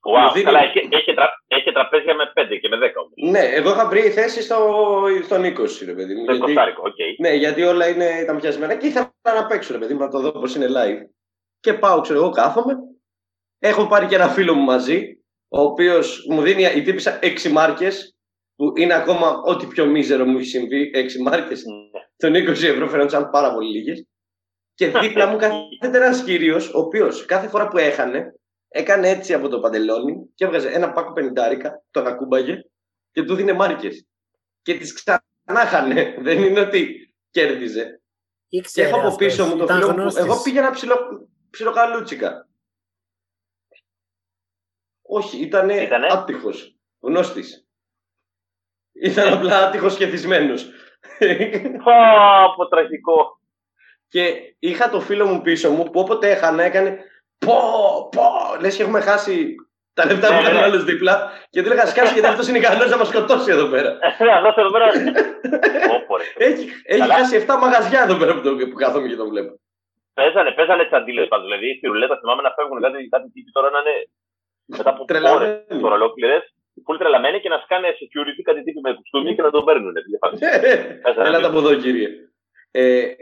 Wow, 0.09 0.33
δίνει... 0.33 0.45
καλά, 0.45 0.59
έχει, 0.59 0.89
έχει, 0.91 1.15
τρα, 1.15 1.31
έχει, 1.47 1.73
τραπέζια 1.73 2.15
με 2.15 2.33
5 2.35 2.59
και 2.61 2.69
με 2.69 2.77
10 2.77 2.81
όμως. 2.81 3.33
Ναι, 3.33 3.49
εγώ 3.55 3.71
είχα 3.71 3.89
βρει 3.89 4.01
θέση 4.01 4.43
στο, 4.43 4.57
στον 5.23 5.45
20, 5.45 5.47
ρε 5.85 5.93
παιδί 5.93 6.15
μου. 6.15 6.25
Στο 6.25 6.47
γιατί, 6.47 6.75
okay. 6.83 7.15
Ναι, 7.19 7.35
γιατί 7.35 7.63
όλα 7.63 7.89
είναι, 7.89 8.05
ήταν 8.23 8.37
πιασμένα 8.37 8.75
και 8.75 8.87
ήθελα 8.87 9.13
να 9.23 9.47
παίξω, 9.47 9.73
ρε 9.73 9.79
παιδί 9.79 9.95
μου, 9.95 10.01
να 10.01 10.11
το 10.11 10.21
δω 10.21 10.33
πώς 10.33 10.55
είναι 10.55 10.67
live. 10.69 11.09
Και 11.61 11.73
πάω, 11.73 12.01
ξέρω 12.01 12.19
εγώ, 12.19 12.31
κάθομαι. 12.31 12.75
Έχω 13.59 13.87
πάρει 13.87 14.07
και 14.07 14.15
ένα 14.15 14.29
φίλο 14.29 14.55
μου 14.55 14.65
μαζί, 14.65 15.21
ο 15.49 15.61
οποίος 15.61 16.27
μου 16.31 16.43
δίνει 16.43 16.63
η 16.63 16.83
τύπησα 16.83 17.19
6 17.23 17.51
μάρκες, 17.51 18.17
που 18.57 18.73
είναι 18.77 18.95
ακόμα 18.95 19.41
ό,τι 19.45 19.67
πιο 19.67 19.87
μίζερο 19.87 20.25
μου 20.27 20.39
έχει 20.39 20.49
συμβεί. 20.49 20.91
6 20.95 21.23
μάρκες 21.23 21.63
ναι. 21.65 22.01
των 22.17 22.55
20 22.55 22.63
ευρώ 22.63 22.89
φαίνονταν 22.89 23.31
πάρα 23.31 23.53
πολύ 23.55 23.71
λίγες. 23.71 24.07
Και 24.75 24.89
δίπλα 24.89 25.27
μου 25.27 25.37
κάθεται 25.37 25.97
ένας 26.05 26.23
κύριος, 26.23 26.75
ο 26.75 26.79
οποίος 26.79 27.25
κάθε 27.25 27.49
φορά 27.49 27.69
που 27.69 27.79
έχανε, 27.79 28.35
έκανε 28.69 29.09
έτσι 29.09 29.35
από 29.35 29.49
το 29.49 29.61
παντελόνι 29.61 30.31
και 30.35 30.45
έβγαζε 30.45 30.69
ένα 30.69 30.93
πάκο 30.93 31.13
πενιντάρικα, 31.13 31.83
τον 31.91 32.07
ακούμπαγε 32.07 32.61
και 33.13 33.23
του 33.23 33.35
δίνε 33.35 33.53
μάρκες. 33.53 34.07
Και 34.63 34.75
τις 34.75 34.93
ξανάχανε. 34.93 36.15
Δεν 36.27 36.43
είναι 36.43 36.61
ότι 36.61 37.15
κέρδιζε. 37.31 38.01
και 38.49 38.83
έχω 38.83 38.99
από 38.99 39.17
πίσω 39.17 39.47
μου 39.47 39.57
το 39.57 39.67
φίλο 39.67 39.93
μου. 39.93 40.13
Εγώ 40.17 40.43
πήγαινα 40.43 40.71
ψιλο, 40.71 40.97
ψιλοκαλούτσικα. 41.51 42.46
Όχι, 45.09 45.43
ήταν 45.43 45.71
άτυχος. 46.11 46.77
Γνώστης. 47.01 47.69
Ήταν 48.93 49.33
απλά 49.33 49.67
άτυχος 49.67 49.97
και 49.97 50.07
θυσμένο. 50.07 50.55
Πω, 52.57 52.69
τραγικό. 52.69 53.41
Και 54.09 54.55
είχα 54.59 54.91
το 54.91 55.01
φίλο 55.01 55.27
μου 55.27 55.41
πίσω 55.41 55.71
μου 55.71 55.85
που 55.91 56.01
όποτε 56.01 56.31
έχανα 56.31 56.63
έκανε 56.63 56.99
πω, 57.39 57.59
πω, 58.13 58.23
λες 58.61 58.77
και 58.77 58.83
έχουμε 58.83 59.01
χάσει 59.01 59.55
τα 59.95 60.07
λεφτά 60.07 60.27
που 60.29 60.41
ήταν 60.41 60.57
άλλο 60.57 60.79
δίπλα 60.83 61.15
και 61.51 61.63
δεν 61.63 61.73
έλεγα 61.73 61.87
σκάσει 61.87 62.13
γιατί 62.13 62.29
αυτός 62.29 62.49
είναι 62.49 62.59
ικανός 62.59 62.91
να 62.91 62.97
μας 62.97 63.09
σκοτώσει 63.09 63.51
εδώ 63.51 63.67
πέρα. 63.75 63.91
Ναι, 64.25 64.33
αυτός 64.33 64.57
εδώ 64.57 64.71
πέρα. 64.71 64.87
έχει 66.49 66.65
έχει 66.85 67.11
χάσει 67.19 67.45
7 67.49 67.57
μαγαζιά 67.65 68.01
εδώ 68.03 68.17
πέρα 68.21 68.33
που, 68.35 68.43
το, 68.47 68.51
που 68.71 68.79
κάθομαι 68.83 69.09
και 69.09 69.17
τον 69.17 69.29
βλέπω. 69.29 69.53
Παίζανε, 70.15 70.51
παίζανε 70.57 70.85
τσαντίλε 70.87 71.27
πάντως. 71.27 71.47
Δηλαδή 71.49 71.69
στη 71.77 71.87
ρουλέτα 71.87 72.19
θυμάμαι 72.21 72.43
να 72.43 72.53
φεύγουν 72.57 72.81
κάτι, 72.85 73.09
κάτι 73.15 73.27
τύποι 73.35 73.51
τώρα 73.57 73.69
να 73.75 73.79
είναι 73.83 73.95
μετά 74.67 74.91
από 74.91 75.05
ώρε 75.35 75.65
τώρα 75.81 75.95
ολόκληρες. 75.95 76.55
Πολύ 76.85 76.99
τρελαμένοι 76.99 77.41
και 77.41 77.49
να 77.49 77.59
σκάνε 77.59 77.89
security 77.89 78.43
κάτι 78.43 78.63
τύποι 78.63 78.81
με 78.81 78.95
κουστούμι 78.95 79.35
και 79.35 79.43
να 79.43 79.51
τον 79.51 79.65
παίρνουν. 79.65 79.95
Έλα 81.17 81.47
από 81.47 81.59
εδώ 81.59 81.75
κύριε. 81.75 82.09
Ε, 82.71 83.15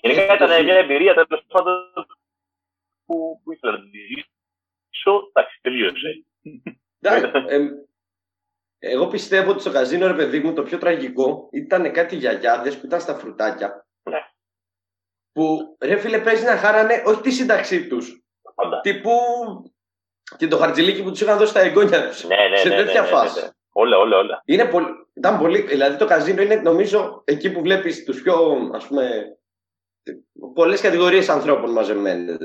Γενικά 0.00 0.34
ήταν 0.34 0.64
μια 0.64 0.74
εμπειρία 0.74 1.14
τέλος 1.14 1.44
πάντων 1.48 1.92
που, 3.04 3.40
που 3.44 3.52
ήθελα 3.52 3.72
να 3.72 3.78
τη 3.78 3.98
ζήσω. 3.98 5.30
Εντάξει, 5.32 5.58
τελείωσε. 5.60 6.24
εγώ 8.78 9.06
πιστεύω 9.06 9.50
ότι 9.50 9.60
στο 9.60 9.70
καζίνο, 9.70 10.06
ρε 10.06 10.14
παιδί 10.14 10.40
μου, 10.40 10.52
το 10.52 10.62
πιο 10.62 10.78
τραγικό 10.78 11.48
ήταν 11.52 11.92
κάτι 11.92 12.16
γιαγιάδες 12.16 12.78
που 12.78 12.86
ήταν 12.86 13.00
στα 13.00 13.14
φρουτάκια. 13.14 13.86
Ναι. 14.10 14.20
Που 15.32 15.76
ρε 15.80 15.96
φίλε 15.96 16.20
παίζεις 16.20 16.44
να 16.44 16.56
χάρανε 16.56 17.02
όχι 17.06 17.20
τη 17.20 17.30
σύνταξή 17.30 17.88
τους. 17.88 18.22
Τύπου 18.82 19.10
και 20.36 20.48
το 20.48 20.56
χαρτζηλίκι 20.56 21.02
που 21.02 21.10
τους 21.10 21.20
είχαν 21.20 21.38
δώσει 21.38 21.52
τα 21.52 21.60
εγγόνια 21.60 22.08
τους. 22.08 22.24
Ναι, 22.24 22.48
ναι, 22.50 22.56
σε 22.56 22.68
ναι, 22.68 22.76
τέτοια 22.76 23.00
ναι, 23.00 23.08
ναι, 23.08 23.14
φάση. 23.14 23.40
Ναι, 23.40 23.48
όλα, 23.72 23.98
όλα, 23.98 24.16
όλα. 24.16 24.42
Είναι 24.44 24.64
πολύ, 24.64 24.86
ήταν 25.14 25.38
πολύ, 25.38 25.60
δηλαδή 25.60 25.96
το 25.96 26.06
καζίνο 26.06 26.42
είναι 26.42 26.54
νομίζω 26.54 27.22
εκεί 27.24 27.52
που 27.52 27.60
βλέπεις 27.60 28.04
τους 28.04 28.22
πιο 28.22 28.56
ας 28.74 28.86
πούμε 28.86 29.24
πολλές 30.54 30.80
κατηγορίες 30.80 31.28
ανθρώπων 31.28 31.70
μαζεμένες. 31.70 32.36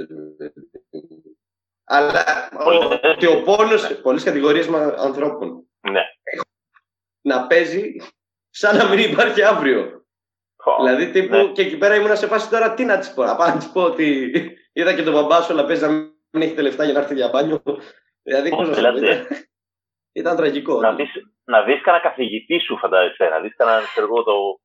Αλλά 1.83 2.23
και 3.17 3.27
ο 3.27 3.43
πόνος, 3.43 3.99
πολλές 4.01 4.23
κατηγορίες 4.23 4.67
ανθρώπων. 4.97 5.67
Ναι. 5.91 6.01
Να 7.21 7.47
παίζει 7.47 7.95
σαν 8.49 8.77
να 8.77 8.87
μην 8.87 8.99
υπάρχει 8.99 9.41
αύριο. 9.43 10.05
δηλαδή, 10.79 11.11
τύπου, 11.11 11.35
ναι. 11.35 11.51
και 11.51 11.61
εκεί 11.61 11.77
πέρα 11.77 11.95
ήμουν 11.95 12.17
σε 12.17 12.27
φάση 12.27 12.49
τώρα 12.49 12.73
τι 12.73 12.85
να 12.85 12.97
της 12.97 13.13
πω. 13.13 13.23
Να 13.23 13.35
πάω 13.35 13.47
να 13.47 13.57
της 13.57 13.71
πω 13.71 13.81
ότι 13.81 14.31
είδα 14.73 14.93
και 14.93 15.03
τον 15.03 15.13
μπαμπά 15.13 15.41
σου, 15.41 15.53
αλλά 15.53 15.65
παίζει 15.65 15.85
να 15.85 16.12
μην 16.33 16.47
έχει 16.47 16.61
λεφτά 16.61 16.83
για 16.83 16.93
να 16.93 16.99
έρθει 16.99 17.13
για 17.13 17.29
μπάνιο. 17.29 17.61
δηλαδή, 18.21 18.49
πώς 18.49 18.69
να 18.69 18.75
σου 18.75 19.27
Ήταν 20.11 20.35
τραγικό. 20.35 20.79
Να 20.79 20.93
δεις, 20.93 21.09
να 21.43 21.63
δεις 21.63 21.81
κανένα 21.81 22.03
καθηγητή 22.03 22.59
σου, 22.59 22.77
φαντάζεσαι, 22.77 23.25
να 23.25 23.39
δεις 23.39 23.55
κανένα, 23.55 23.81
το, 24.25 24.59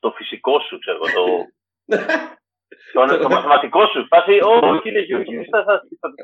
το 0.00 0.10
φυσικό 0.10 0.60
σου, 0.60 0.78
ξέρω, 0.78 0.98
το, 1.16 3.06
το, 3.06 3.18
το 3.18 3.28
μαθηματικό 3.28 3.86
σου. 3.86 4.06
Φάση, 4.06 4.40
Ω, 4.42 4.80
κύριε 4.80 5.00
Γιώργη, 5.00 5.38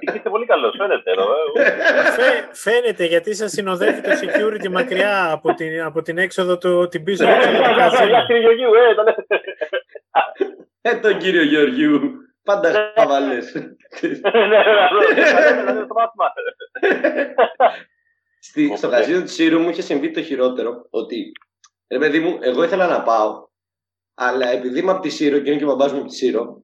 είστε 0.00 0.30
πολύ 0.30 0.46
καλός. 0.46 0.74
Φαίνεται 0.78 1.10
εδώ. 1.10 1.26
Ε. 1.54 2.48
Φαίνεται 2.52 3.04
γιατί 3.04 3.34
σας 3.34 3.50
συνοδεύει 3.50 4.00
το 4.00 4.10
security 4.10 4.68
μακριά 4.68 5.30
από 5.32 5.54
την, 5.54 5.82
από 5.82 6.02
την 6.02 6.18
έξοδο 6.18 6.58
του, 6.58 6.88
την 6.88 7.04
πίσω 7.04 7.28
έξοδο 7.28 7.56
του 7.56 7.74
καζίνου. 7.76 8.26
κύριε 8.26 8.40
Γεωργίου, 8.40 8.70
ε, 10.80 10.90
ε, 10.90 10.94
τον 10.96 11.18
κύριο 11.18 11.42
Γεωργίου. 11.42 12.24
Πάντα 12.44 12.92
χαβαλές. 12.96 13.52
Ναι, 14.02 14.10
ναι, 14.30 15.72
ναι, 15.72 15.86
Στο 18.76 18.88
καζίνο 18.88 19.20
του 19.20 19.28
Σύρου 19.28 19.60
μου 19.60 19.68
είχε 19.68 19.82
συμβεί 19.82 20.10
το 20.10 20.22
χειρότερο 20.22 20.86
ότι 20.90 21.32
ρε 21.88 21.98
παιδί 21.98 22.20
μου, 22.20 22.38
εγώ 22.40 22.64
ήθελα 22.64 22.86
να 22.86 23.02
πάω 23.02 23.48
αλλά 24.14 24.48
επειδή 24.48 24.78
είμαι 24.78 24.90
από 24.90 25.00
τη 25.00 25.08
Σύρο 25.08 25.38
και 25.38 25.50
είναι 25.50 25.58
και 25.58 25.64
ο 25.64 25.66
μπαμπάς 25.66 25.92
μου 25.92 25.98
από 25.98 26.08
τη 26.08 26.14
Σύρο, 26.14 26.62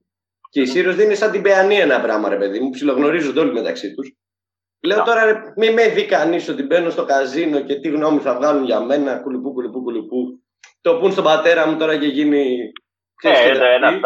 και 0.50 0.60
η 0.60 0.66
Σύρος 0.66 0.96
δεν 0.96 1.04
είναι 1.04 1.14
σαν 1.14 1.30
την 1.30 1.42
Παιανή 1.42 1.75
ένα 1.75 2.00
πράγμα, 2.00 2.28
ρε 2.28 2.37
παιδί 2.37 2.60
μου, 2.60 2.70
ψιλογνωρίζονται 2.70 3.40
όλοι 3.40 3.52
μεταξύ 3.52 3.94
τους. 3.94 4.14
Λέω 4.82 5.02
τώρα, 5.02 5.25
ρε, 5.25 5.52
μη 5.56 5.70
με 5.70 5.88
δει 5.88 6.06
κανείς 6.06 6.49
ότι 6.49 6.62
μπαίνω 6.62 6.90
στο 6.90 7.04
καζίνο 7.04 7.60
και 7.60 7.80
τι 7.80 7.88
γνώμη 7.88 8.20
θα 8.20 8.34
βγάλουν 8.34 8.64
για 8.64 8.80
μένα, 8.80 9.18
κουλουπού, 9.18 9.52
κουλουπού, 9.52 9.82
κουλουπού. 9.82 10.42
Το 10.80 10.96
πούν 10.96 11.12
στον 11.12 11.25
πατέρα 11.25 11.66
μου 11.66 11.78
τώρα 11.78 11.99
και 11.99 12.06
γίνει. 12.06 12.72
Ε, 13.22 13.52
ναι, 13.52 13.75
ένα, 13.75 14.00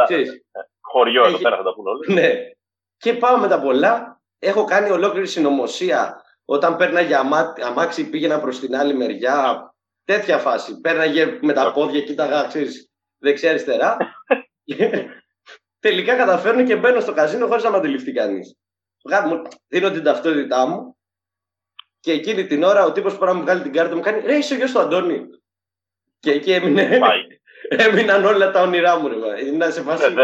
Χωριό 0.95 1.25
εδώ 1.25 1.39
πέρα 1.39 1.57
θα 1.57 1.63
τα 1.63 1.75
πούν 1.75 1.87
όλοι. 1.87 2.13
Ναι. 2.13 2.33
Και 2.97 3.13
πάω 3.13 3.37
με 3.37 3.49
τα 3.49 3.61
πολλά. 3.61 4.23
Έχω 4.39 4.65
κάνει 4.65 4.91
ολόκληρη 4.91 5.27
συνωμοσία 5.27 6.23
όταν 6.45 6.77
πέρναγε 6.77 7.17
αμάξι 7.65 8.11
πήγαινα 8.11 8.41
προς 8.41 8.61
την 8.61 8.77
άλλη 8.77 8.95
μεριά. 8.95 9.69
Τέτοια 10.05 10.39
φάση. 10.39 10.81
Πέρναγε 10.81 11.39
με 11.41 11.53
τα 11.53 11.73
πόδια, 11.73 12.01
κοίταγα, 12.01 12.47
ξέρεις, 12.47 12.91
δεξιά-αριστερά. 13.19 13.97
Τελικά 15.81 16.17
καταφέρνω 16.17 16.65
και 16.65 16.77
μπαίνω 16.77 17.01
στο 17.01 17.13
καζίνο 17.13 17.47
χωρίς 17.47 17.65
να 17.65 17.71
με 17.71 17.77
αντιληφθεί 17.77 18.13
κανείς. 18.13 18.57
Δίνω 19.69 19.91
την 19.91 20.03
ταυτότητά 20.03 20.67
μου 20.67 20.97
και 22.01 22.13
εκείνη 22.13 22.47
την 22.47 22.63
ώρα 22.63 22.85
ο 22.85 22.93
τύπος 22.93 23.17
που 23.19 23.25
να 23.25 23.35
μου 23.35 23.43
βγάλει 23.43 23.63
την 23.63 23.73
κάρτα 23.73 23.95
μου 23.95 24.01
κάνει 24.01 24.27
Ρε, 24.27 24.37
είσαι 24.37 24.55
ο 24.55 24.57
γιος 24.57 24.73
του 24.73 24.79
Αντώνη. 24.79 25.27
Και 26.19 26.31
εκεί 26.31 26.53
έμεινε. 26.53 26.99
Έμειναν 27.89 28.25
όλα 28.25 28.51
τα 28.51 28.63
όνειρά 28.63 28.99
μου, 28.99 29.09
ρε. 29.09 29.45
Είναι 29.45 29.71
σε 29.71 29.83
φάση. 29.83 30.03
Δεν 30.03 30.15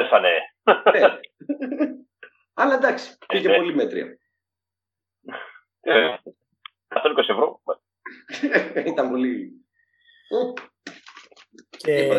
ε. 0.64 1.06
Αλλά 2.60 2.74
εντάξει, 2.74 3.18
πήγε 3.26 3.52
ε, 3.52 3.56
πολύ 3.56 3.74
μέτρια. 3.74 4.06
120 4.06 4.12
ε, 5.80 7.32
ευρώ. 7.32 7.62
Ήταν 8.86 9.08
πολύ. 9.08 9.52
Και 11.76 12.10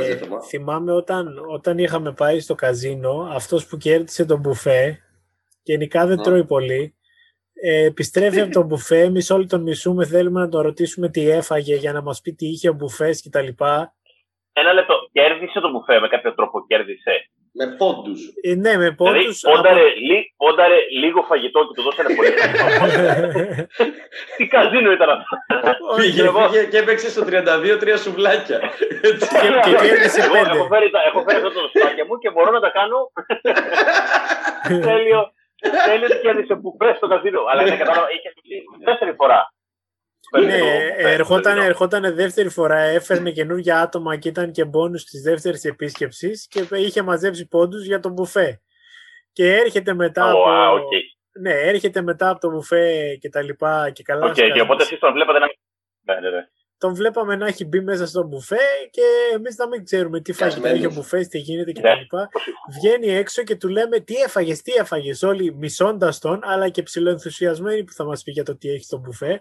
θυμάμαι 0.48 0.92
όταν, 0.92 1.38
όταν 1.50 1.78
είχαμε 1.78 2.14
πάει 2.14 2.40
στο 2.40 2.56
καζίνο, 2.56 3.30
αυτός 3.32 3.68
που 3.68 3.78
κέρδισε 3.78 4.26
τον 4.26 4.40
μπουφέ, 4.40 5.00
γενικά 5.64 6.06
δεν 6.06 6.18
τρώει 6.18 6.46
πολύ, 6.46 6.96
ε, 7.54 7.86
επιστρέφει 7.86 8.42
από 8.42 8.52
τον 8.52 8.66
μπουφέ, 8.66 9.02
εμείς 9.02 9.30
όλοι 9.30 9.46
τον 9.46 9.62
μισούμε, 9.62 10.06
θέλουμε 10.06 10.40
να 10.40 10.50
τον 10.50 10.62
ρωτήσουμε 10.62 11.10
τι 11.10 11.30
έφαγε 11.30 11.76
για 11.76 11.94
να 11.94 12.02
μας 12.02 12.22
πει 12.22 12.34
τι 12.34 12.48
είχε 12.48 12.70
ο 12.70 12.74
μπουφές 12.74 13.22
κτλ. 13.22 13.48
Ένα 14.54 14.74
λεπτό, 14.74 14.96
κέρδισε 15.12 15.60
τον 15.60 15.72
μπουφέ 15.72 16.00
με 16.00 16.08
κάποιο 16.08 16.34
τρόπο, 16.36 16.66
κέρδισε. 16.68 17.30
Με 17.54 17.66
πόντους. 17.80 18.22
Ε, 18.42 18.56
ναι, 18.56 18.78
με 18.78 18.92
πόντους. 18.92 19.40
Δηλαδή, 19.40 19.56
πόνταρε, 19.56 19.86
πόνταρε 20.38 20.78
λίγο 21.02 21.22
φαγητό 21.30 21.60
και 21.68 21.74
του 21.76 21.84
δώσανε 21.88 22.10
πολύ 22.16 22.30
Τι 24.38 24.48
καζίνο 24.48 24.92
ήταν 24.92 25.10
αυτό. 25.10 25.36
Πήγε, 25.96 26.24
πήγε 26.32 26.62
και 26.72 26.78
έπαιξε 26.78 27.10
στο 27.10 27.22
32 27.28 27.78
τρία 27.80 27.98
σουβλάκια. 27.98 28.60
και 29.66 29.72
κέρδισε 29.84 30.22
πέντε. 30.34 30.58
Έχω 30.58 30.68
φέρει, 30.74 30.90
έχω 31.10 31.20
φέρει 31.26 31.38
αυτό 31.38 31.62
το 31.62 31.70
σουβλάκια 31.72 32.06
μου 32.08 32.16
και 32.18 32.30
μπορώ 32.32 32.52
να 32.52 32.60
τα 32.60 32.70
κάνω. 32.78 32.98
Τέλειο. 34.88 35.22
Τέλειο 35.88 36.08
ότι 36.10 36.20
κέρδισε 36.26 36.56
που 36.56 36.78
στο 36.96 37.08
καζίνο. 37.08 37.42
Αλλά 37.52 37.64
δεν 37.64 37.78
κατάλαβα, 37.78 38.08
είχε 38.16 38.30
δεύτερη 38.86 39.14
φορά. 39.20 39.40
Ναι, 40.40 40.60
ερχόταν, 40.98 41.58
ερχόταν 41.58 42.16
δεύτερη 42.16 42.50
φορά, 42.50 42.78
έφερνε 42.80 43.32
καινούργια 43.32 43.82
άτομα 43.82 44.18
και 44.18 44.30
ήταν 44.30 44.52
και 44.52 44.66
μπόνους 44.66 45.04
της 45.04 45.22
δεύτερης 45.22 45.64
επίσκεψης 45.64 46.48
και 46.48 46.68
είχε 46.72 47.02
μαζέψει 47.02 47.48
πόντους 47.48 47.86
για 47.86 48.00
τον 48.00 48.12
μπουφέ. 48.12 48.62
Και 49.32 49.56
έρχεται 49.56 49.94
μετά 49.94 50.26
oh, 50.26 50.30
από... 50.30 50.76
Okay. 50.76 51.02
Ναι, 51.42 51.54
έρχεται 51.54 52.02
μετά 52.02 52.30
από 52.30 52.40
το 52.40 52.50
μπουφέ 52.50 53.16
και 53.16 53.30
τα 53.30 53.42
λοιπά 53.42 53.90
και 53.90 54.04
καλά. 54.04 54.26
Ok, 54.26 54.34
okay, 54.34 54.50
και 54.54 54.62
οπότε 54.62 54.84
εσείς 54.84 55.00
τον 55.00 55.14
βλέπατε 55.14 55.40
να... 55.40 55.46
Ναι, 56.02 56.20
ναι, 56.20 56.30
ναι 56.30 56.48
τον 56.82 56.96
βλέπαμε 56.96 57.36
να 57.36 57.48
έχει 57.48 57.66
μπει 57.66 57.82
μέσα 57.82 58.08
στο 58.08 58.24
μπουφέ 58.24 58.56
και 58.92 59.02
εμείς 59.34 59.58
να 59.58 59.68
μην 59.68 59.86
ξέρουμε 59.86 60.20
τι 60.20 60.34
φαγητό 60.34 60.68
έχει 60.68 60.86
ο 60.86 60.92
μπουφές, 60.92 61.28
τι 61.28 61.38
γίνεται 61.38 61.72
κτλ. 61.72 61.88
Ναι. 61.88 62.26
Βγαίνει 62.76 63.08
έξω 63.08 63.44
και 63.44 63.56
του 63.56 63.68
λέμε 63.68 64.00
τι 64.00 64.16
έφαγες, 64.16 64.62
τι 64.62 64.72
έφαγες 64.72 65.24
όλοι 65.24 65.56
μισώντας 65.56 66.20
τον 66.20 66.40
αλλά 66.44 66.70
και 66.70 66.84
ψιλοενθουσιασμένοι 66.84 67.84
που 67.84 67.94
θα 67.94 68.04
μας 68.06 68.24
πει 68.24 68.32
για 68.32 68.44
το 68.44 68.58
τι 68.58 68.70
έχει 68.70 68.84
στο 68.84 68.98
μπουφέ. 68.98 69.40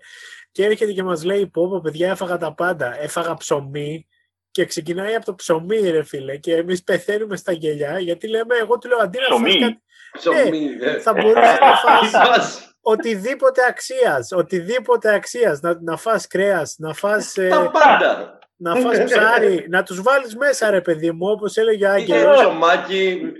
Και 0.52 0.64
έρχεται 0.64 0.92
και 0.92 1.02
μας 1.02 1.25
λέει 1.25 1.47
πω, 1.47 1.68
πω 1.68 1.80
παιδιά 1.80 2.11
έφαγα 2.11 2.37
τα 2.37 2.54
πάντα, 2.54 3.02
έφαγα 3.02 3.35
ψωμί 3.35 4.06
και 4.50 4.64
ξεκινάει 4.64 5.14
από 5.14 5.25
το 5.25 5.35
ψωμί 5.35 5.90
ρε 5.90 6.02
φίλε 6.02 6.37
και 6.37 6.54
εμείς 6.54 6.82
πεθαίνουμε 6.82 7.37
στα 7.37 7.52
γελιά 7.52 7.99
γιατί 7.99 8.28
λέμε 8.28 8.54
εγώ 8.61 8.78
του 8.78 8.88
λέω 8.88 8.99
αντί 8.99 9.18
να 9.18 9.37
φας 9.37 9.56
κάτι... 9.59 9.82
Ψωμί, 10.12 10.61
ναι, 10.61 10.99
θα 10.99 11.12
μπορούσε 11.12 11.59
να 11.61 11.76
φας 11.76 12.64
οτιδήποτε 12.81 13.65
αξίας, 13.65 14.33
οτιδήποτε 14.33 15.15
αξίας, 15.15 15.61
να, 15.61 15.81
να 15.81 15.97
φας 15.97 16.27
κρέας, 16.27 16.77
να 16.79 16.95
φας... 16.95 17.37
Ε, 17.37 17.49
Τα 17.49 17.71
πάντα. 17.71 18.39
Να 18.57 18.75
φας 18.75 19.05
ψάρι, 19.05 19.67
να 19.69 19.83
τους 19.83 20.03
βάλεις 20.03 20.37
μέσα 20.37 20.71
ρε 20.71 20.81
παιδί 20.81 21.13
μου, 21.13 21.31
όπως 21.31 21.57
έλεγε 21.57 21.87
ο 21.87 21.91
Άγγελος. 21.91 22.37
Ή 22.37 22.41
ψωμάκι. 22.41 23.33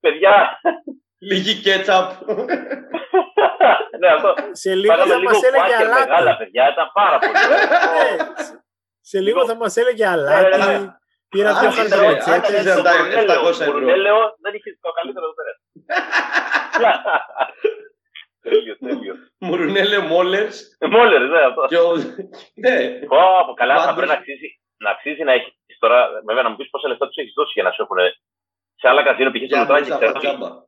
Παιδιά. 0.00 0.60
Λίγη 1.18 1.60
κέτσαπ. 1.60 2.10
ναι, 3.98 4.08
αυτό. 4.08 4.34
Σε 4.52 4.74
λίγο 4.74 5.06
θα 5.06 5.20
μας 5.22 5.42
έλεγε 5.42 5.74
αλάτι. 5.74 6.08
Μεγάλα 6.08 6.36
παιδιά, 6.36 6.68
ήταν 6.72 6.90
πάρα 6.92 7.18
πολύ. 7.18 7.32
Ναι, 7.32 8.16
σε 9.00 9.20
λίγο 9.20 9.46
θα 9.46 9.54
μας 9.54 9.76
έλεγε 9.76 10.06
αλάτι. 10.06 10.58
Ναι, 10.58 10.78
ναι, 10.78 10.94
Πήρα 11.28 11.60
δύο 11.60 11.70
χαρτοπετσέτες. 11.70 12.64
Δεν 14.42 14.54
είχε 14.54 14.78
το 14.80 14.90
καλύτερο 14.98 15.26
εδώ 15.26 15.34
Τέλειο, 18.42 18.76
τέλειο. 18.78 19.14
Μουρουνέλε 19.38 19.98
Μόλερ. 19.98 20.48
Μόλερ, 20.90 21.22
ναι, 21.28 21.40
αυτό. 21.40 21.62
Ναι. 22.54 22.98
από 23.40 23.52
καλά, 23.54 23.84
θα 23.84 23.94
πρέπει 23.94 24.12
να 24.12 24.18
αξίζει, 24.18 24.60
να 24.76 24.90
αξίζει 24.90 25.22
να 25.22 25.32
έχεις 25.32 25.78
τώρα. 25.78 26.08
Βέβαια, 26.26 26.42
να 26.42 26.50
μου 26.50 26.56
πεις 26.56 26.70
πόσα 26.70 26.88
λεφτά 26.88 27.06
τους 27.06 27.16
έχεις 27.16 27.32
δώσει 27.36 27.52
για 27.54 27.62
να 27.62 27.70
σου 27.70 27.82
έχουν. 27.82 27.98
Σε 28.74 28.88
άλλα 28.88 29.02
καζίνο 29.02 29.30
π.χ. 29.30 29.42
στο 29.46 29.58
Λουτράκι, 29.58 29.90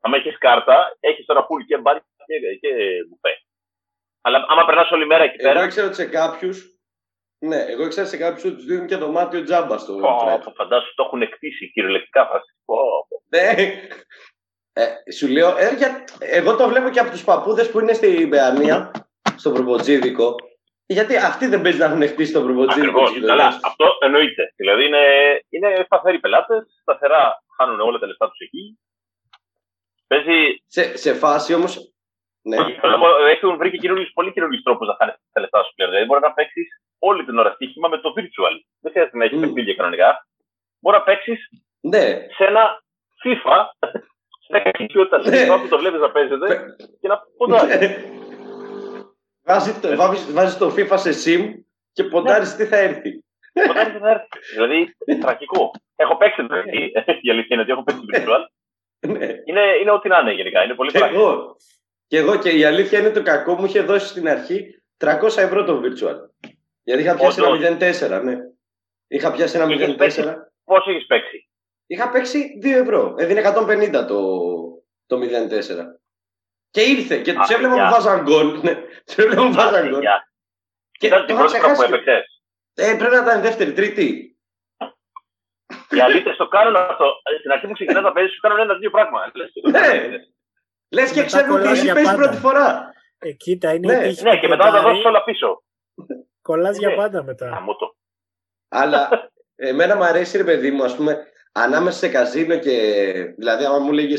Αν 0.01 0.13
έχεις 0.13 0.39
κάρτα, 0.39 0.97
έχεις 1.01 1.25
τώρα 1.25 1.47
πουλ 1.47 1.63
και 1.63 1.79
μπάρι 1.79 2.01
και, 2.27 2.37
και 2.61 2.71
μπουφέ. 3.09 3.33
Αλλά 4.21 4.45
άμα 4.49 4.65
περνάς 4.65 4.91
όλη 4.91 5.07
μέρα 5.07 5.25
εκεί 5.25 5.37
πέρα. 5.37 5.59
Εγώ 5.59 5.69
ξέρω 5.69 5.87
ότι 5.87 5.97
σε 5.97 6.07
κάποιου. 6.07 6.51
Ναι, 7.39 7.57
εγώ 7.57 7.89
ξέρω 7.89 8.07
σε 8.07 8.17
κάποιους 8.17 8.45
ότι 8.45 8.55
τους 8.55 8.65
δίνουν 8.65 8.87
και 8.87 8.97
δωμάτιο 8.97 9.43
τζάμπα 9.43 9.79
στο 9.79 9.95
oh, 9.95 10.53
Φαντάσου 10.55 10.95
το 10.95 11.03
έχουν 11.07 11.23
εκτίσει 11.23 11.71
κυριολεκτικά 11.71 12.27
φάση. 12.27 12.53
Ναι, 13.29 13.55
ε, 14.77 15.13
σου 15.13 15.29
λέω, 15.29 15.57
ε, 15.59 15.75
για, 15.75 16.05
εγώ 16.19 16.57
το 16.57 16.69
βλέπω 16.69 16.91
και 16.91 16.99
από 16.99 17.11
τους 17.11 17.25
παππούδες 17.25 17.71
που 17.71 17.81
είναι 17.81 17.93
στην 17.93 18.31
Παιανία, 18.31 18.91
στο 19.37 19.51
Προποτζίδικο. 19.53 20.35
Γιατί 20.87 21.17
αυτοί 21.17 21.47
δεν 21.47 21.63
παίζουν 21.63 21.81
να 21.81 21.87
έχουν 21.87 22.09
χτίσει 22.09 22.33
το 22.33 22.43
Προποτζίδικο. 22.43 23.03
Ακριβώς. 23.03 23.27
Καλά, 23.27 23.47
αυτό 23.47 23.87
εννοείται. 24.01 24.53
Δηλαδή 24.57 24.87
είναι, 24.87 25.05
είναι 25.49 25.83
σταθεροί 25.85 26.19
πελάτες, 26.19 26.65
σταθερά 26.81 27.43
χάνουν 27.57 27.81
όλα 27.81 27.99
τα 27.99 28.07
λεφτά 28.07 28.29
τους 28.29 28.39
εκεί. 28.39 28.79
Παίζει... 30.07 30.63
Σε, 30.67 30.97
σε 30.97 31.15
φάση 31.15 31.55
όμως. 31.55 31.93
Ναι. 32.43 32.57
Έχουν 33.31 33.57
βρει 33.57 33.71
και 33.71 33.77
καινούριους, 33.77 34.11
πολύ 34.13 34.33
καινούριους 34.33 34.63
τρόπους 34.63 34.87
να 34.87 34.97
χάνεις 34.99 35.15
τα 35.33 35.41
λεφτά 35.41 35.63
σου 35.63 35.73
πλέον. 35.75 35.91
Δηλαδή 35.91 36.09
μπορεί 36.09 36.21
να 36.21 36.33
παίξεις 36.33 36.69
όλη 36.99 37.25
την 37.25 37.39
ώρα 37.39 37.51
στοίχημα 37.51 37.89
με 37.89 37.99
το 37.99 38.13
virtual. 38.17 38.55
Δεν 38.81 38.93
χρειάζεται 38.93 39.17
να 39.17 39.25
έχεις 39.25 39.39
mm. 39.39 39.41
παιχνίδια 39.41 39.75
κανονικά. 39.75 40.27
Μπορεί 40.81 40.97
να 40.97 41.03
παίξεις 41.03 41.49
ναι. 41.81 42.05
σε 42.37 42.45
ένα 42.45 42.83
FIFA 43.23 43.57
έχει 44.49 44.87
ποιότητα 44.87 45.19
ναι. 45.19 45.47
που 45.47 45.69
το 45.69 45.79
βλέπεις 45.79 46.01
να 46.01 46.11
παίζεται 46.11 46.77
και 47.01 47.09
να 47.09 47.23
ποντάρεις. 47.37 47.79
Ναι. 47.79 47.97
Βάζει 49.43 49.81
το, 49.81 49.97
βάζεις 50.33 50.59
το 50.59 50.75
FIFA 50.77 50.99
σε 50.99 51.11
sim 51.25 51.53
και 51.93 52.05
ποντάρεις 52.05 52.57
τι 52.57 52.65
θα 52.65 52.77
έρθει. 52.77 53.25
Ποντάρεις 53.67 53.93
τι 53.93 53.99
θα 53.99 54.11
έρθει. 54.11 54.29
Δηλαδή, 54.53 54.97
τραγικό. 55.21 55.71
Έχω 55.97 56.17
παίξει 56.17 56.47
το 56.47 56.57
η 57.21 57.31
αλήθεια 57.31 57.47
είναι 57.49 57.61
ότι 57.61 57.71
έχω 57.71 57.83
παίξει 57.83 58.03
virtual. 58.13 58.45
Ναι. 59.07 59.27
είναι, 59.45 59.61
είναι 59.81 59.91
ό,τι 59.91 60.09
να 60.09 60.19
είναι 60.19 60.33
γενικά. 60.33 60.65
Είναι 60.65 60.75
πολύ 60.75 60.91
και 60.91 60.99
εγώ, 60.99 61.57
και 62.07 62.17
εγώ 62.17 62.39
και 62.39 62.51
η 62.51 62.65
αλήθεια 62.65 62.99
είναι 62.99 63.11
το 63.11 63.23
κακό 63.23 63.55
μου 63.55 63.65
είχε 63.65 63.81
δώσει 63.81 64.07
στην 64.07 64.29
αρχή 64.29 64.83
300 64.99 65.21
ευρώ 65.37 65.65
το 65.65 65.81
virtual. 65.85 66.17
Γιατί 66.83 67.03
είχα 67.03 67.15
πιάσει 67.15 67.43
ένα 67.43 67.79
0,4, 68.19 68.23
ναι. 68.25 68.37
Είχα 69.07 69.33
πιάσει 69.33 69.57
ένα 69.57 69.67
0,4. 69.99 70.35
Πόσο 70.65 70.91
έχεις 70.91 71.07
παίξει; 71.07 71.49
Είχα 71.87 72.11
παίξει 72.11 72.59
2 72.63 72.67
ευρώ. 72.67 73.15
Έδινε 73.19 73.43
150 73.45 74.05
το, 74.09 74.21
το 75.07 75.17
0-4. 75.17 75.21
Και 76.71 76.81
ήρθε 76.81 77.19
και 77.19 77.33
τους 77.33 77.49
έβλεπα 77.49 77.75
που 77.75 77.91
βάζαν 77.91 78.23
γκολ. 78.23 78.61
Ναι, 78.63 78.75
τους 79.07 79.17
έβλεπα 79.17 79.47
που 79.47 79.53
βάζαν 79.53 79.89
γκολ. 79.89 80.03
Και 80.91 81.07
ήταν 81.07 81.27
την 81.27 81.37
πρώτη 81.37 81.59
που 81.59 81.83
έπαιξες. 81.83 82.43
Ε, 82.75 82.95
πρέπει 82.99 83.15
να 83.15 83.23
ήταν 83.23 83.41
δεύτερη, 83.41 83.73
τρίτη. 83.73 84.39
Οι 85.91 86.01
αλήτες 86.01 86.37
το 86.37 86.49
κάνουν 86.49 86.77
αυτό. 86.77 87.21
Στην 87.39 87.51
αρχή 87.51 87.67
που 87.67 87.73
ξεκινάς 87.73 88.03
να 88.03 88.13
παίζεις, 88.13 88.35
σου 88.35 88.41
κάνουν 88.41 88.59
ένα-δύο 88.59 88.91
πράγμα. 88.91 89.33
Ναι. 89.71 90.19
Λες 90.89 91.13
και 91.13 91.25
ξέρουν 91.25 91.61
ότι 91.61 91.69
εσύ 91.69 91.93
παίζεις 91.93 92.15
πρώτη 92.15 92.37
φορά. 92.37 92.93
Ε, 93.19 93.33
κοίτα, 93.33 93.75
είναι 93.75 93.97
ναι. 93.97 94.07
ναι, 94.23 94.39
και 94.39 94.49
μετά 94.49 94.71
θα 94.71 94.83
δώσει 94.83 95.07
όλα 95.07 95.25
πίσω. 95.25 95.63
Κολλάς 96.43 96.79
για 96.79 96.89
ναι. 96.89 96.95
πάντα 96.95 97.23
μετά. 97.23 97.65
Αλλά 98.69 99.31
εμένα 99.55 99.97
μου 99.97 100.05
αρέσει, 100.05 100.37
ρε 100.37 100.45
παιδί 100.45 100.71
μου, 100.71 100.85
ας 100.85 100.97
πούμε, 100.97 101.27
ανάμεσα 101.55 101.99
σε 101.99 102.09
καζίνο 102.09 102.59
και. 102.59 102.77
Δηλαδή, 103.37 103.65
άμα 103.65 103.79
μου 103.79 103.93
λέγε 103.93 104.17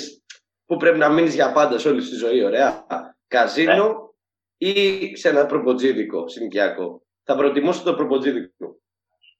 που 0.66 0.78
πρέπει 0.78 0.98
να 0.98 1.10
μείνεις 1.10 1.36
για 1.36 1.52
πάντα 1.52 1.80
σε 1.80 1.90
όλη 1.90 2.02
τη 2.02 2.16
ζωή, 2.16 2.44
ωραία. 2.44 2.86
Καζίνο 3.28 4.14
ναι. 4.58 4.70
ή 4.70 5.16
σε 5.16 5.30
ένα 5.30 5.46
προποτζίδικο 5.46 6.28
συνοικιακό. 6.28 7.02
Θα 7.24 7.36
προτιμούσα 7.36 7.84
το 7.84 7.94
προποτζίδικο. 7.94 8.76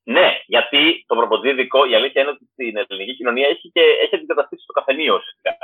Ναι, 0.04 0.28
γιατί 0.46 1.04
το 1.08 1.16
προποτζίδικο 1.16 1.86
η 1.86 1.96
αλήθεια 1.96 2.22
είναι 2.22 2.30
ότι 2.30 2.46
στην 2.52 2.78
ελληνική 2.78 3.16
κοινωνία 3.16 3.48
έχει, 3.48 3.72
και, 3.72 3.82
έχει 4.04 4.16
αντικαταστήσει 4.16 4.64
το 4.66 4.74
καφενείο 4.74 5.16
ουσιαστικά. 5.16 5.58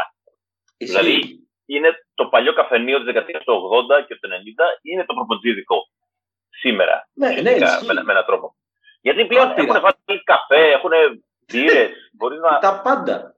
Δηλαδή, 0.78 1.40
είναι 1.66 1.90
το 2.16 2.26
παλιό 2.26 2.54
καφενείο 2.54 2.98
της 2.98 3.06
δεκαετίας 3.06 3.44
του 3.44 3.70
80 4.00 4.06
και 4.08 4.16
του 4.16 4.30
90 4.30 4.34
είναι 4.82 5.06
το 5.06 5.14
προποτζίδικο 5.14 5.78
σήμερα. 6.50 7.10
Ναι, 7.14 7.30
ναι, 7.30 7.52
με, 7.88 7.94
με 8.04 8.12
έναν 8.12 8.26
τρόπο. 8.26 8.56
Γιατί 9.02 9.26
πλέον 9.26 9.50
έχουν 9.56 9.82
βάλει 9.82 10.24
καφέ, 10.24 10.72
έχουν 10.72 10.92
μπύρε. 11.52 11.90
να. 12.42 12.60
Τα 12.60 12.82
πάντα. 12.84 13.36